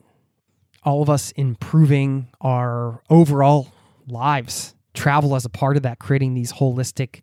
all 0.83 1.01
of 1.01 1.09
us 1.09 1.31
improving 1.31 2.27
our 2.41 3.01
overall 3.09 3.71
lives. 4.07 4.73
Travel 4.93 5.35
as 5.35 5.45
a 5.45 5.49
part 5.49 5.77
of 5.77 5.83
that, 5.83 5.99
creating 5.99 6.33
these 6.33 6.51
holistic 6.53 7.21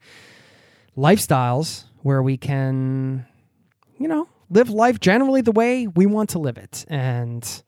lifestyles 0.97 1.85
where 2.03 2.23
we 2.23 2.37
can, 2.37 3.27
you 3.99 4.07
know, 4.07 4.29
live 4.51 4.71
life 4.71 5.01
generally 5.01 5.41
the 5.41 5.51
way 5.51 5.87
we 5.89 6.07
want 6.07 6.31
to 6.31 6.39
live 6.39 6.57
it. 6.57 6.85
And 6.89 7.63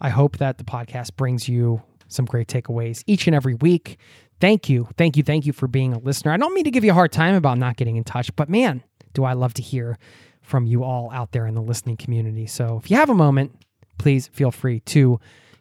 I 0.00 0.08
hope 0.08 0.38
that 0.38 0.58
the 0.58 0.64
podcast 0.64 1.16
brings 1.16 1.48
you 1.48 1.82
some 2.08 2.24
great 2.24 2.48
takeaways 2.48 3.02
each 3.06 3.26
and 3.26 3.34
every 3.34 3.54
week. 3.54 3.98
Thank 4.40 4.68
you. 4.68 4.88
Thank 4.96 5.16
you. 5.16 5.22
Thank 5.22 5.46
you 5.46 5.52
for 5.52 5.66
being 5.66 5.92
a 5.94 5.98
listener. 5.98 6.32
I 6.32 6.36
don't 6.36 6.54
mean 6.54 6.64
to 6.64 6.70
give 6.70 6.84
you 6.84 6.90
a 6.90 6.94
hard 6.94 7.12
time 7.12 7.34
about 7.34 7.58
not 7.58 7.76
getting 7.76 7.96
in 7.96 8.04
touch, 8.04 8.34
but 8.36 8.48
man, 8.48 8.82
do 9.14 9.24
I 9.24 9.32
love 9.32 9.54
to 9.54 9.62
hear 9.62 9.98
from 10.46 10.64
you 10.66 10.84
all 10.84 11.10
out 11.12 11.32
there 11.32 11.46
in 11.46 11.54
the 11.54 11.62
listening 11.62 11.96
community. 11.96 12.46
So 12.46 12.80
if 12.82 12.90
you 12.90 12.96
have 12.96 13.10
a 13.10 13.14
moment, 13.14 13.52
please 13.98 14.28
feel 14.28 14.52
free 14.52 14.80
to 14.80 15.18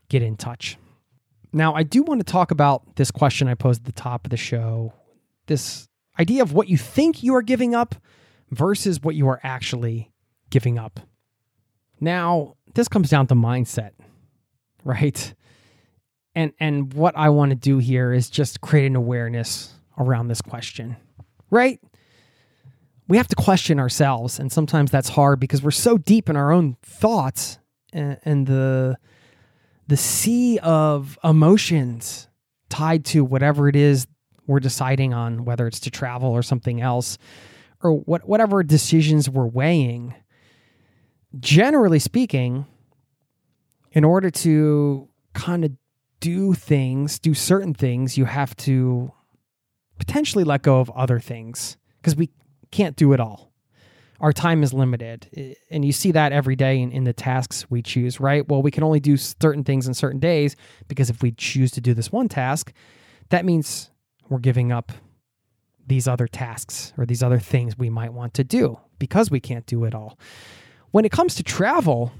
get 0.10 0.22
in 0.22 0.38
touch. 0.38 0.77
Now, 1.52 1.73
I 1.73 1.84
do 1.84 2.03
want 2.03 2.19
to 2.19 2.31
talk 2.31 2.52
about 2.52 2.95
this 2.95 3.10
question 3.10 3.47
I 3.47 3.56
posed 3.56 3.81
at 3.81 3.85
the 3.85 3.91
top 3.91 4.26
of 4.26 4.30
the 4.30 4.38
show 4.38 4.93
this 5.47 5.88
idea 6.19 6.41
of 6.41 6.53
what 6.53 6.68
you 6.68 6.77
think 6.77 7.23
you 7.23 7.35
are 7.35 7.41
giving 7.41 7.73
up 7.73 7.95
versus 8.52 9.02
what 9.02 9.15
you 9.15 9.27
are 9.27 9.39
actually 9.43 10.11
giving 10.49 10.77
up. 10.77 10.99
Now, 11.99 12.56
this 12.73 12.88
comes 12.88 13.10
down 13.10 13.27
to 13.27 13.35
mindset, 13.35 13.91
right? 14.84 15.34
And 16.36 16.53
and 16.60 16.94
what 16.94 17.18
I 17.18 17.30
want 17.30 17.52
to 17.52 17.56
do 17.56 17.78
here 17.78 18.12
is 18.14 18.30
just 18.30 18.62
create 18.62 18.86
an 18.86 18.95
awareness 18.95 19.74
around 19.98 20.28
this 20.28 20.41
question. 20.41 20.98
Right? 21.49 21.80
We 23.07 23.18
have 23.18 23.28
to 23.30 23.36
question 23.36 23.80
ourselves 23.80 24.40
and 24.40 24.52
sometimes 24.52 24.91
that's 24.91 25.10
hard 25.10 25.40
because 25.40 25.62
we're 25.62 25.72
so 25.72 25.98
deep 25.98 26.30
in 26.30 26.36
our 26.36 26.52
own 26.52 26.78
thoughts 26.82 27.60
and, 27.94 28.18
and 28.24 28.48
the 28.48 28.98
the 29.88 29.98
sea 29.98 30.60
of 30.60 31.18
emotions 31.24 32.28
tied 32.70 33.06
to 33.06 33.24
whatever 33.24 33.70
it 33.70 33.76
is 33.76 34.07
we're 34.48 34.60
deciding 34.60 35.14
on, 35.14 35.45
whether 35.45 35.68
it's 35.68 35.80
to 35.82 35.91
travel 35.91 36.30
or 36.30 36.44
something 36.44 36.82
else, 36.82 37.18
or 37.82 37.94
what, 37.94 38.28
whatever 38.28 38.64
decisions 38.64 39.30
we're 39.30 39.45
weighing, 39.45 40.14
generally 41.40 41.99
speaking, 41.99 42.66
in 43.91 44.03
order 44.03 44.30
to 44.30 45.07
kind 45.34 45.66
of 45.66 45.72
do 46.20 46.54
things, 46.54 47.20
do 47.20 47.34
certain 47.34 47.74
things, 47.74 48.18
you 48.18 48.26
have 48.26 48.56
to 48.58 49.12
potentially 50.00 50.44
let 50.44 50.62
go 50.62 50.80
of 50.80 50.90
other 50.92 51.20
things 51.20 51.78
because 51.98 52.16
we 52.16 52.30
can't 52.72 52.96
do 52.96 53.14
it 53.14 53.20
all. 53.20 53.52
Our 54.22 54.32
time 54.32 54.64
is 54.64 54.74
limited. 54.74 55.56
And 55.70 55.84
you 55.84 55.92
see 55.92 56.12
that 56.12 56.32
every 56.32 56.56
day 56.56 56.80
in, 56.80 56.92
in, 56.92 57.04
the 57.04 57.14
tasks 57.14 57.70
we 57.70 57.82
choose, 57.82 58.20
right? 58.20 58.48
Well, 58.48 58.62
we 58.62 58.72
can 58.72 58.84
only 58.84 59.00
do 59.00 59.18
certain 59.18 59.64
things 59.64 59.88
in 59.88 59.94
certain 59.94 60.20
days 60.20 60.56
because 60.88 61.10
if 61.10 61.22
we 61.22 61.32
choose 61.32 61.72
to 61.72 61.82
do 61.82 61.94
this 61.94 62.12
one 62.12 62.30
task, 62.30 62.72
that 63.30 63.44
means 63.44 63.92
we're 64.30 64.40
giving 64.40 64.72
up 64.72 64.92
these 65.86 66.08
other 66.08 66.28
tasks 66.28 66.94
or 66.98 67.06
these 67.06 67.22
other 67.22 67.40
things 67.40 67.78
we 67.78 67.90
might 67.90 68.14
want 68.14 68.34
to 68.36 68.44
do 68.44 68.80
because 69.00 69.30
we 69.30 69.40
can't 69.40 69.66
do 69.66 69.84
it 69.84 69.94
all. 69.94 70.18
When 70.92 71.06
it 71.06 71.12
comes 71.12 71.36
to 71.36 71.44
travel, 71.44 72.12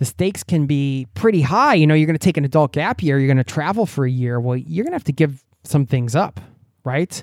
the 0.00 0.06
stakes 0.06 0.42
can 0.42 0.64
be 0.64 1.06
pretty 1.12 1.42
high. 1.42 1.74
You 1.74 1.86
know, 1.86 1.92
you're 1.92 2.06
going 2.06 2.18
to 2.18 2.18
take 2.18 2.38
an 2.38 2.44
adult 2.46 2.72
gap 2.72 3.02
year, 3.02 3.18
you're 3.18 3.28
going 3.28 3.36
to 3.36 3.44
travel 3.44 3.84
for 3.84 4.06
a 4.06 4.10
year. 4.10 4.40
Well, 4.40 4.56
you're 4.56 4.82
going 4.82 4.92
to 4.92 4.96
have 4.96 5.04
to 5.04 5.12
give 5.12 5.44
some 5.62 5.84
things 5.84 6.16
up, 6.16 6.40
right? 6.84 7.22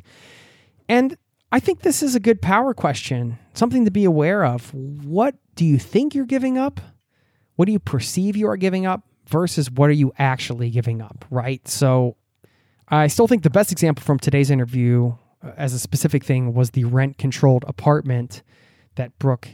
And 0.88 1.18
I 1.52 1.60
think 1.60 1.82
this 1.82 2.04
is 2.04 2.14
a 2.14 2.20
good 2.20 2.40
power 2.40 2.76
question, 2.76 3.40
something 3.56 3.84
to 3.86 3.90
be 3.90 4.06
aware 4.06 4.46
of. 4.46 4.72
What 4.76 5.34
do 5.56 5.66
you 5.66 5.80
think 5.80 6.14
you're 6.14 6.28
giving 6.28 6.60
up? 6.60 6.80
What 7.56 7.66
do 7.66 7.72
you 7.72 7.80
perceive 7.80 8.38
you 8.38 8.48
are 8.48 8.58
giving 8.58 8.86
up 8.86 9.02
versus 9.26 9.72
what 9.72 9.90
are 9.90 9.94
you 9.94 10.14
actually 10.20 10.70
giving 10.70 11.02
up, 11.02 11.26
right? 11.32 11.68
So 11.68 12.16
I 12.90 13.08
still 13.08 13.28
think 13.28 13.42
the 13.42 13.50
best 13.50 13.72
example 13.72 14.04
from 14.04 14.20
today's 14.20 14.52
interview 14.52 15.16
uh, 15.44 15.54
as 15.58 15.74
a 15.74 15.80
specific 15.80 16.24
thing 16.24 16.54
was 16.54 16.70
the 16.70 16.84
rent 16.84 17.18
controlled 17.18 17.66
apartment 17.68 18.44
that 18.98 19.18
Brooke 19.18 19.50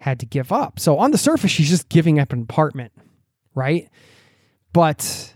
had 0.00 0.20
to 0.20 0.26
give 0.26 0.52
up. 0.52 0.78
So 0.78 0.98
on 0.98 1.10
the 1.10 1.18
surface, 1.18 1.50
she's 1.50 1.68
just 1.68 1.88
giving 1.88 2.18
up 2.18 2.32
an 2.32 2.42
apartment, 2.42 2.92
right? 3.54 3.88
But 4.72 5.34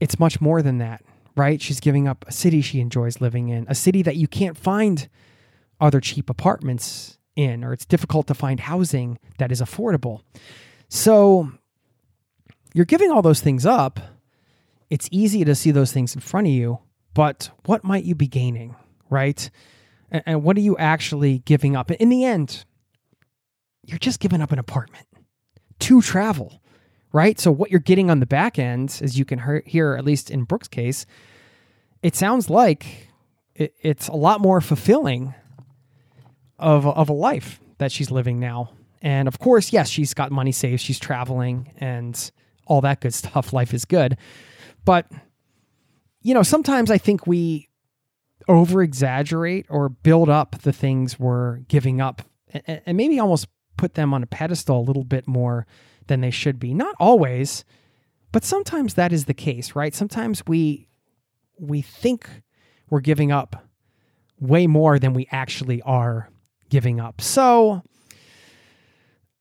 it's 0.00 0.18
much 0.18 0.40
more 0.40 0.62
than 0.62 0.78
that, 0.78 1.04
right? 1.36 1.60
She's 1.60 1.80
giving 1.80 2.08
up 2.08 2.24
a 2.26 2.32
city 2.32 2.60
she 2.60 2.80
enjoys 2.80 3.20
living 3.20 3.48
in, 3.48 3.66
a 3.68 3.74
city 3.74 4.02
that 4.02 4.16
you 4.16 4.28
can't 4.28 4.56
find 4.56 5.08
other 5.80 6.00
cheap 6.00 6.30
apartments 6.30 7.18
in, 7.36 7.64
or 7.64 7.72
it's 7.72 7.84
difficult 7.84 8.26
to 8.28 8.34
find 8.34 8.60
housing 8.60 9.18
that 9.38 9.52
is 9.52 9.60
affordable. 9.60 10.22
So 10.88 11.52
you're 12.74 12.84
giving 12.84 13.10
all 13.10 13.22
those 13.22 13.40
things 13.40 13.66
up 13.66 14.00
it's 14.90 15.08
easy 15.10 15.44
to 15.44 15.54
see 15.54 15.70
those 15.70 15.92
things 15.92 16.14
in 16.14 16.20
front 16.20 16.46
of 16.46 16.52
you, 16.52 16.78
but 17.14 17.50
what 17.66 17.84
might 17.84 18.04
you 18.04 18.14
be 18.14 18.26
gaining, 18.26 18.74
right? 19.10 19.50
And, 20.10 20.42
what 20.42 20.56
are 20.56 20.60
you 20.60 20.76
actually 20.78 21.40
giving 21.40 21.76
up? 21.76 21.90
In 21.90 22.08
the 22.08 22.24
end, 22.24 22.64
you're 23.88 23.98
just 23.98 24.20
giving 24.20 24.42
up 24.42 24.52
an 24.52 24.58
apartment 24.58 25.06
to 25.80 26.02
travel, 26.02 26.60
right? 27.12 27.40
So 27.40 27.50
what 27.50 27.70
you're 27.70 27.80
getting 27.80 28.10
on 28.10 28.20
the 28.20 28.26
back 28.26 28.58
end, 28.58 29.00
as 29.02 29.18
you 29.18 29.24
can 29.24 29.62
hear, 29.64 29.94
at 29.94 30.04
least 30.04 30.30
in 30.30 30.44
Brooke's 30.44 30.68
case, 30.68 31.06
it 32.02 32.14
sounds 32.14 32.50
like 32.50 33.08
it, 33.54 33.74
it's 33.80 34.08
a 34.08 34.14
lot 34.14 34.42
more 34.42 34.60
fulfilling 34.60 35.34
of, 36.58 36.86
of 36.86 37.08
a 37.08 37.14
life 37.14 37.60
that 37.78 37.90
she's 37.90 38.10
living 38.10 38.38
now. 38.38 38.70
And 39.00 39.26
of 39.26 39.38
course, 39.38 39.72
yes, 39.72 39.88
she's 39.88 40.12
got 40.12 40.30
money 40.30 40.52
saved, 40.52 40.82
she's 40.82 40.98
traveling 40.98 41.72
and 41.78 42.30
all 42.66 42.82
that 42.82 43.00
good 43.00 43.14
stuff. 43.14 43.54
Life 43.54 43.72
is 43.72 43.86
good. 43.86 44.18
But, 44.84 45.10
you 46.20 46.34
know, 46.34 46.42
sometimes 46.42 46.90
I 46.90 46.98
think 46.98 47.26
we 47.26 47.68
over 48.48 48.82
exaggerate 48.82 49.66
or 49.70 49.88
build 49.88 50.28
up 50.28 50.60
the 50.62 50.72
things 50.72 51.18
we're 51.18 51.58
giving 51.68 52.00
up 52.00 52.22
and 52.66 52.96
maybe 52.96 53.18
almost 53.18 53.46
put 53.78 53.94
them 53.94 54.12
on 54.12 54.22
a 54.22 54.26
pedestal 54.26 54.80
a 54.80 54.82
little 54.82 55.04
bit 55.04 55.26
more 55.26 55.66
than 56.08 56.20
they 56.20 56.30
should 56.30 56.58
be. 56.58 56.74
Not 56.74 56.94
always, 57.00 57.64
but 58.32 58.44
sometimes 58.44 58.94
that 58.94 59.12
is 59.12 59.24
the 59.24 59.34
case, 59.34 59.74
right? 59.74 59.94
Sometimes 59.94 60.42
we 60.46 60.86
we 61.58 61.80
think 61.80 62.28
we're 62.90 63.00
giving 63.00 63.32
up 63.32 63.64
way 64.38 64.66
more 64.66 64.98
than 64.98 65.14
we 65.14 65.26
actually 65.32 65.82
are 65.82 66.28
giving 66.68 67.00
up. 67.00 67.20
So 67.20 67.82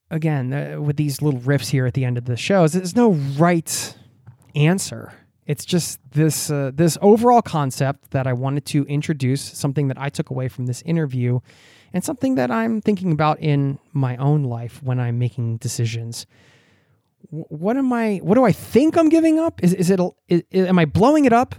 again, 0.10 0.54
uh, 0.54 0.82
with 0.82 0.98
these 0.98 1.22
little 1.22 1.42
riffs 1.42 1.70
here 1.70 1.86
at 1.86 1.94
the 1.94 2.06
end 2.06 2.18
of 2.18 2.26
the 2.26 2.38
shows, 2.38 2.74
there's 2.74 2.96
no 2.96 3.12
right 3.12 3.96
answer. 4.56 5.14
It's 5.46 5.66
just 5.66 6.00
this 6.12 6.50
uh, 6.50 6.72
this 6.74 6.98
overall 7.02 7.42
concept 7.42 8.12
that 8.12 8.28
I 8.28 8.34
wanted 8.34 8.66
to 8.68 8.84
introduce, 8.86 9.42
something 9.42 9.88
that 9.88 10.00
I 10.00 10.10
took 10.10 10.30
away 10.30 10.50
from 10.50 10.66
this 10.66 10.82
interview, 10.82 11.40
and 11.94 12.04
something 12.04 12.36
that 12.36 12.52
I'm 12.52 12.82
thinking 12.82 13.12
about 13.12 13.40
in 13.40 13.80
my 13.94 14.18
own 14.18 14.44
life 14.44 14.82
when 14.84 15.00
I'm 15.00 15.20
making 15.20 15.58
decisions. 15.58 16.26
What 17.30 17.78
am 17.78 17.92
I? 17.92 18.18
What 18.18 18.36
do 18.36 18.46
I 18.46 18.52
think 18.52 18.98
I'm 18.98 19.10
giving 19.10 19.40
up? 19.40 19.64
Is 19.64 19.74
is 19.74 19.90
it? 19.90 20.00
Is, 20.30 20.44
am 20.54 20.80
I 20.80 20.86
blowing 20.86 21.26
it 21.26 21.34
up 21.34 21.56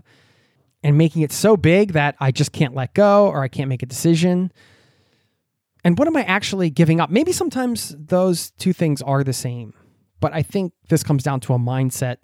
and 0.83 0.97
making 0.97 1.23
it 1.23 1.33
so 1.33 1.57
big 1.57 1.93
that 1.93 2.15
I 2.21 2.31
just 2.31 2.53
can't 2.53 2.75
let 2.75 2.95
go 2.95 3.27
or 3.27 3.43
I 3.43 3.49
can't 3.49 3.69
make 3.69 3.83
a 3.83 3.87
decision? 3.87 4.53
And 5.85 5.99
what 5.99 6.09
am 6.09 6.17
I 6.17 6.23
actually 6.25 6.71
giving 6.71 7.01
up? 7.01 7.11
Maybe 7.11 7.33
sometimes 7.33 7.95
those 7.99 8.51
two 8.53 8.73
things 8.73 9.03
are 9.03 9.25
the 9.25 9.33
same, 9.33 9.75
but 10.21 10.33
I 10.33 10.43
think 10.43 10.73
this 10.89 11.03
comes 11.03 11.23
down 11.23 11.41
to 11.41 11.55
a 11.55 11.59
mindset 11.59 12.17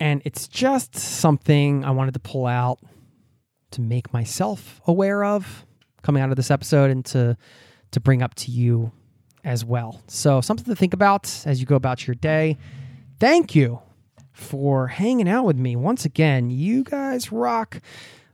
and 0.00 0.22
it's 0.24 0.48
just 0.48 0.96
something 0.96 1.84
I 1.84 1.90
wanted 1.90 2.14
to 2.14 2.20
pull 2.20 2.46
out 2.46 2.78
to 3.72 3.80
make 3.80 4.12
myself 4.12 4.80
aware 4.86 5.24
of 5.24 5.66
coming 6.02 6.22
out 6.22 6.30
of 6.30 6.36
this 6.36 6.50
episode 6.50 6.90
and 6.90 7.04
to 7.06 7.36
to 7.90 8.00
bring 8.00 8.22
up 8.22 8.34
to 8.34 8.50
you 8.50 8.92
as 9.44 9.64
well. 9.64 10.02
So 10.08 10.40
something 10.40 10.66
to 10.66 10.76
think 10.76 10.92
about 10.92 11.42
as 11.46 11.60
you 11.60 11.66
go 11.66 11.76
about 11.76 12.06
your 12.06 12.14
day. 12.14 12.58
Thank 13.18 13.54
you 13.54 13.80
for 14.32 14.88
hanging 14.88 15.28
out 15.28 15.44
with 15.44 15.56
me 15.56 15.74
once 15.74 16.04
again. 16.04 16.50
You 16.50 16.84
guys 16.84 17.32
rock. 17.32 17.80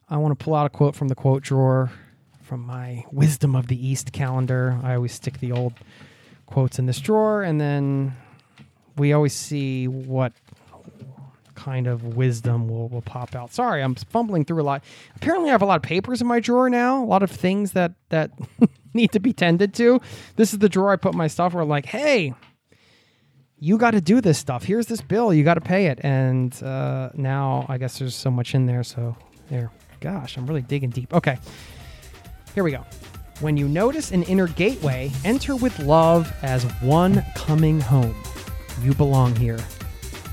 I 0.09 0.17
want 0.19 0.39
to 0.39 0.45
pull 0.45 0.55
out 0.55 0.67
a 0.67 0.71
quote 0.71 0.95
from 0.95 1.09
the 1.09 1.15
quote 1.15 1.43
drawer 1.43 1.91
from 2.43 2.61
my 2.61 3.05
Wisdom 3.11 3.57
of 3.57 3.69
the 3.69 3.87
East 3.87 4.13
calendar. 4.13 4.79
I 4.83 4.95
always 4.95 5.13
stick 5.13 5.39
the 5.39 5.53
old 5.53 5.75
quotes 6.47 6.79
in 6.79 6.87
this 6.87 7.01
drawer 7.01 7.43
and 7.43 7.61
then 7.61 8.17
we 8.97 9.13
always 9.13 9.33
see 9.33 9.89
what 9.89 10.33
kind 11.65 11.87
of 11.87 12.17
wisdom 12.17 12.69
will, 12.69 12.89
will 12.89 13.03
pop 13.03 13.35
out. 13.35 13.53
Sorry, 13.53 13.83
I'm 13.83 13.95
fumbling 13.95 14.45
through 14.45 14.63
a 14.63 14.65
lot. 14.65 14.85
Apparently, 15.17 15.49
I 15.49 15.53
have 15.53 15.63
a 15.63 15.67
lot 15.67 15.77
of 15.77 15.83
papers 15.83 16.21
in 16.21 16.27
my 16.27 16.39
drawer 16.41 16.69
now, 16.69 17.03
a 17.03 17.07
lot 17.07 17.23
of 17.23 17.31
things 17.31 17.73
that, 17.73 17.93
that 18.11 18.31
need 18.95 19.13
to 19.13 19.21
be 19.21 19.33
tended 19.33 19.73
to. 19.75 20.01
This 20.37 20.53
is 20.53 20.59
the 20.59 20.69
drawer 20.69 20.93
I 20.93 20.97
put 20.97 21.15
my 21.15 21.27
stuff 21.27 21.55
where, 21.55 21.65
like, 21.65 21.87
hey, 21.87 22.35
you 23.59 23.79
got 23.79 23.93
to 23.93 24.01
do 24.03 24.21
this 24.21 24.39
stuff. 24.39 24.65
Here's 24.65 24.87
this 24.87 25.01
bill. 25.01 25.33
You 25.33 25.43
got 25.43 25.55
to 25.55 25.63
pay 25.63 25.87
it. 25.87 26.01
And 26.03 26.63
uh, 26.63 27.09
now 27.15 27.65
I 27.69 27.79
guess 27.79 27.99
there's 27.99 28.15
so 28.15 28.31
much 28.31 28.55
in 28.55 28.67
there. 28.67 28.85
So 28.85 29.17
there. 29.49 29.71
Gosh, 30.01 30.37
I'm 30.37 30.47
really 30.47 30.61
digging 30.61 30.91
deep. 30.91 31.15
Okay. 31.15 31.39
Here 32.55 32.63
we 32.63 32.73
go. 32.73 32.85
When 33.41 33.57
you 33.57 33.69
notice 33.69 34.11
an 34.13 34.23
inner 34.25 34.49
gateway, 34.49 35.11
enter 35.25 35.57
with 35.57 35.79
love 35.79 36.31
as 36.43 36.65
one 36.83 37.25
coming 37.35 37.81
home. 37.81 38.15
You 38.83 38.93
belong 38.95 39.35
here. 39.37 39.59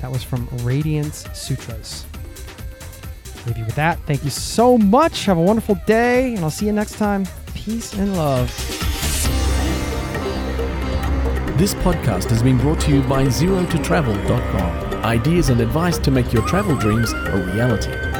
That 0.01 0.11
was 0.11 0.23
from 0.23 0.47
Radiance 0.63 1.25
Sutras. 1.33 2.05
Leave 3.45 3.57
you 3.57 3.65
with 3.65 3.75
that. 3.75 3.99
Thank 4.05 4.23
you 4.23 4.29
so 4.29 4.77
much. 4.77 5.25
Have 5.25 5.37
a 5.37 5.41
wonderful 5.41 5.75
day, 5.87 6.33
and 6.33 6.43
I'll 6.43 6.51
see 6.51 6.65
you 6.65 6.71
next 6.71 6.97
time. 6.97 7.25
Peace 7.53 7.93
and 7.93 8.15
love. 8.15 8.49
This 11.57 11.75
podcast 11.75 12.29
has 12.29 12.41
been 12.41 12.57
brought 12.57 12.79
to 12.81 12.91
you 12.91 13.01
by 13.03 13.25
ZeroToTravel.com. 13.25 15.03
Ideas 15.05 15.49
and 15.49 15.61
advice 15.61 15.97
to 15.99 16.11
make 16.11 16.33
your 16.33 16.45
travel 16.47 16.75
dreams 16.75 17.13
a 17.13 17.51
reality. 17.53 18.10